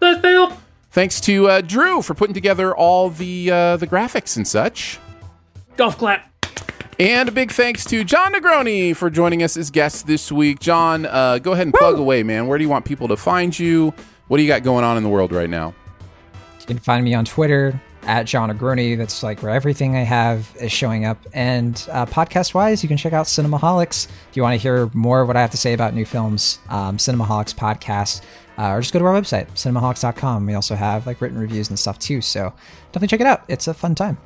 That's 0.00 0.20
Phil. 0.20 0.52
Thanks 0.90 1.20
to 1.22 1.48
uh, 1.48 1.60
Drew 1.60 2.02
for 2.02 2.14
putting 2.14 2.34
together 2.34 2.74
all 2.74 3.08
the 3.08 3.50
uh, 3.50 3.76
the 3.76 3.86
graphics 3.86 4.36
and 4.36 4.46
such. 4.46 4.98
Golf 5.76 5.96
clap. 5.96 6.28
And 6.98 7.28
a 7.28 7.32
big 7.32 7.50
thanks 7.50 7.84
to 7.86 8.04
Jon 8.04 8.34
Negroni 8.34 8.94
for 8.94 9.08
joining 9.10 9.42
us 9.42 9.56
as 9.56 9.70
guest 9.70 10.06
this 10.06 10.30
week. 10.30 10.60
Jon, 10.60 11.06
uh, 11.06 11.38
go 11.38 11.52
ahead 11.52 11.66
and 11.66 11.74
plug 11.74 11.98
away, 11.98 12.22
man. 12.22 12.46
Where 12.46 12.58
do 12.58 12.64
you 12.64 12.68
want 12.68 12.84
people 12.84 13.08
to 13.08 13.16
find 13.16 13.58
you? 13.58 13.94
What 14.28 14.36
do 14.36 14.42
you 14.42 14.48
got 14.48 14.62
going 14.62 14.84
on 14.84 14.96
in 14.96 15.02
the 15.02 15.08
world 15.08 15.32
right 15.32 15.48
now? 15.48 15.74
You 16.60 16.66
can 16.66 16.78
find 16.78 17.04
me 17.04 17.14
on 17.14 17.24
Twitter 17.24 17.80
at 18.04 18.24
Jon 18.26 18.50
Negroni. 18.50 18.96
That's 18.96 19.22
like 19.22 19.42
where 19.42 19.52
everything 19.52 19.96
I 19.96 20.02
have 20.02 20.54
is 20.60 20.72
showing 20.72 21.04
up. 21.04 21.18
And 21.32 21.74
uh, 21.90 22.06
podcast 22.06 22.54
wise, 22.54 22.82
you 22.82 22.88
can 22.88 22.96
check 22.96 23.12
out 23.12 23.26
Cinemaholics 23.26 24.06
if 24.30 24.36
you 24.36 24.42
want 24.42 24.54
to 24.54 24.62
hear 24.62 24.90
more 24.92 25.22
of 25.22 25.28
what 25.28 25.36
I 25.36 25.40
have 25.40 25.50
to 25.50 25.56
say 25.56 25.72
about 25.72 25.94
new 25.94 26.04
films. 26.04 26.58
Um, 26.68 26.96
Cinemaholics 26.96 27.54
podcast, 27.54 28.22
uh, 28.58 28.70
or 28.70 28.80
just 28.80 28.92
go 28.92 28.98
to 28.98 29.04
our 29.04 29.14
website, 29.14 29.48
cinemaholics.com. 29.54 30.46
We 30.46 30.54
also 30.54 30.74
have 30.74 31.06
like 31.06 31.20
written 31.20 31.38
reviews 31.38 31.68
and 31.68 31.78
stuff 31.78 31.98
too. 31.98 32.20
So 32.20 32.52
definitely 32.86 33.08
check 33.08 33.20
it 33.20 33.26
out. 33.26 33.44
It's 33.48 33.66
a 33.66 33.74
fun 33.74 33.94
time. 33.94 34.18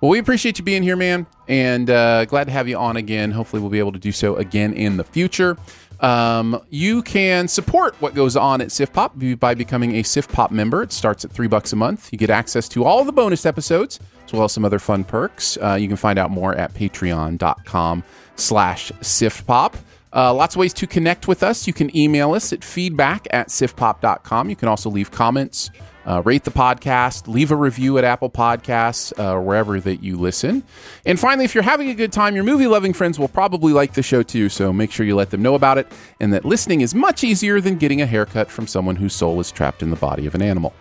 Well, 0.00 0.10
we 0.10 0.18
appreciate 0.18 0.58
you 0.58 0.64
being 0.64 0.82
here, 0.82 0.96
man, 0.96 1.26
and 1.48 1.88
uh, 1.88 2.24
glad 2.26 2.44
to 2.44 2.50
have 2.50 2.68
you 2.68 2.76
on 2.76 2.96
again. 2.96 3.30
Hopefully, 3.30 3.62
we'll 3.62 3.70
be 3.70 3.78
able 3.78 3.92
to 3.92 3.98
do 3.98 4.12
so 4.12 4.36
again 4.36 4.74
in 4.74 4.96
the 4.96 5.04
future. 5.04 5.56
Um, 6.02 6.60
you 6.68 7.02
can 7.02 7.48
support 7.48 7.94
what 8.00 8.14
goes 8.14 8.36
on 8.36 8.60
at 8.60 8.68
SiftPop 8.68 9.38
by 9.38 9.54
becoming 9.54 9.96
a 9.96 10.02
SiftPop 10.02 10.50
member. 10.50 10.82
It 10.82 10.92
starts 10.92 11.24
at 11.24 11.30
three 11.30 11.46
bucks 11.46 11.72
a 11.72 11.76
month. 11.76 12.12
You 12.12 12.18
get 12.18 12.28
access 12.28 12.68
to 12.70 12.84
all 12.84 13.04
the 13.04 13.12
bonus 13.12 13.46
episodes 13.46 14.00
as 14.26 14.32
well 14.32 14.44
as 14.44 14.52
some 14.52 14.64
other 14.64 14.78
fun 14.78 15.04
perks. 15.04 15.56
Uh, 15.62 15.74
you 15.74 15.88
can 15.88 15.96
find 15.96 16.18
out 16.18 16.30
more 16.30 16.54
at 16.54 16.74
patreon.com 16.74 18.02
slash 18.36 18.90
siftpop. 19.00 19.74
Uh, 20.14 20.32
lots 20.34 20.54
of 20.54 20.60
ways 20.60 20.74
to 20.74 20.86
connect 20.86 21.28
with 21.28 21.42
us. 21.42 21.66
You 21.66 21.72
can 21.72 21.94
email 21.96 22.34
us 22.34 22.52
at 22.52 22.62
feedback 22.62 23.26
at 23.30 23.48
siftpop.com. 23.48 24.50
You 24.50 24.56
can 24.56 24.68
also 24.68 24.90
leave 24.90 25.10
comments, 25.10 25.70
uh, 26.06 26.22
rate 26.24 26.44
the 26.44 26.50
podcast, 26.50 27.28
leave 27.28 27.50
a 27.50 27.56
review 27.56 27.98
at 27.98 28.04
Apple 28.04 28.30
Podcasts, 28.30 29.12
uh, 29.18 29.40
wherever 29.40 29.80
that 29.80 30.02
you 30.02 30.16
listen. 30.16 30.62
And 31.06 31.18
finally, 31.18 31.44
if 31.44 31.54
you're 31.54 31.62
having 31.62 31.90
a 31.90 31.94
good 31.94 32.12
time, 32.12 32.34
your 32.34 32.44
movie 32.44 32.66
loving 32.66 32.92
friends 32.92 33.18
will 33.18 33.28
probably 33.28 33.72
like 33.72 33.94
the 33.94 34.02
show 34.02 34.22
too. 34.22 34.48
So 34.48 34.72
make 34.72 34.90
sure 34.90 35.06
you 35.06 35.14
let 35.14 35.30
them 35.30 35.42
know 35.42 35.54
about 35.54 35.78
it 35.78 35.86
and 36.20 36.32
that 36.32 36.44
listening 36.44 36.80
is 36.80 36.94
much 36.94 37.24
easier 37.24 37.60
than 37.60 37.76
getting 37.76 38.00
a 38.00 38.06
haircut 38.06 38.50
from 38.50 38.66
someone 38.66 38.96
whose 38.96 39.14
soul 39.14 39.40
is 39.40 39.50
trapped 39.50 39.82
in 39.82 39.90
the 39.90 39.96
body 39.96 40.26
of 40.26 40.34
an 40.34 40.42
animal. 40.42 40.72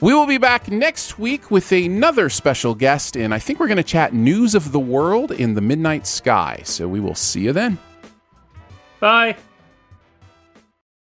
We 0.00 0.12
will 0.12 0.26
be 0.26 0.36
back 0.36 0.70
next 0.70 1.18
week 1.18 1.50
with 1.50 1.72
another 1.72 2.28
special 2.28 2.74
guest, 2.74 3.16
and 3.16 3.32
I 3.32 3.38
think 3.38 3.58
we're 3.58 3.66
going 3.66 3.78
to 3.78 3.82
chat 3.82 4.12
news 4.12 4.54
of 4.54 4.72
the 4.72 4.78
world 4.78 5.32
in 5.32 5.54
the 5.54 5.62
midnight 5.62 6.06
sky. 6.06 6.60
So 6.64 6.86
we 6.86 7.00
will 7.00 7.14
see 7.14 7.42
you 7.42 7.52
then. 7.54 7.78
Bye. 9.00 9.36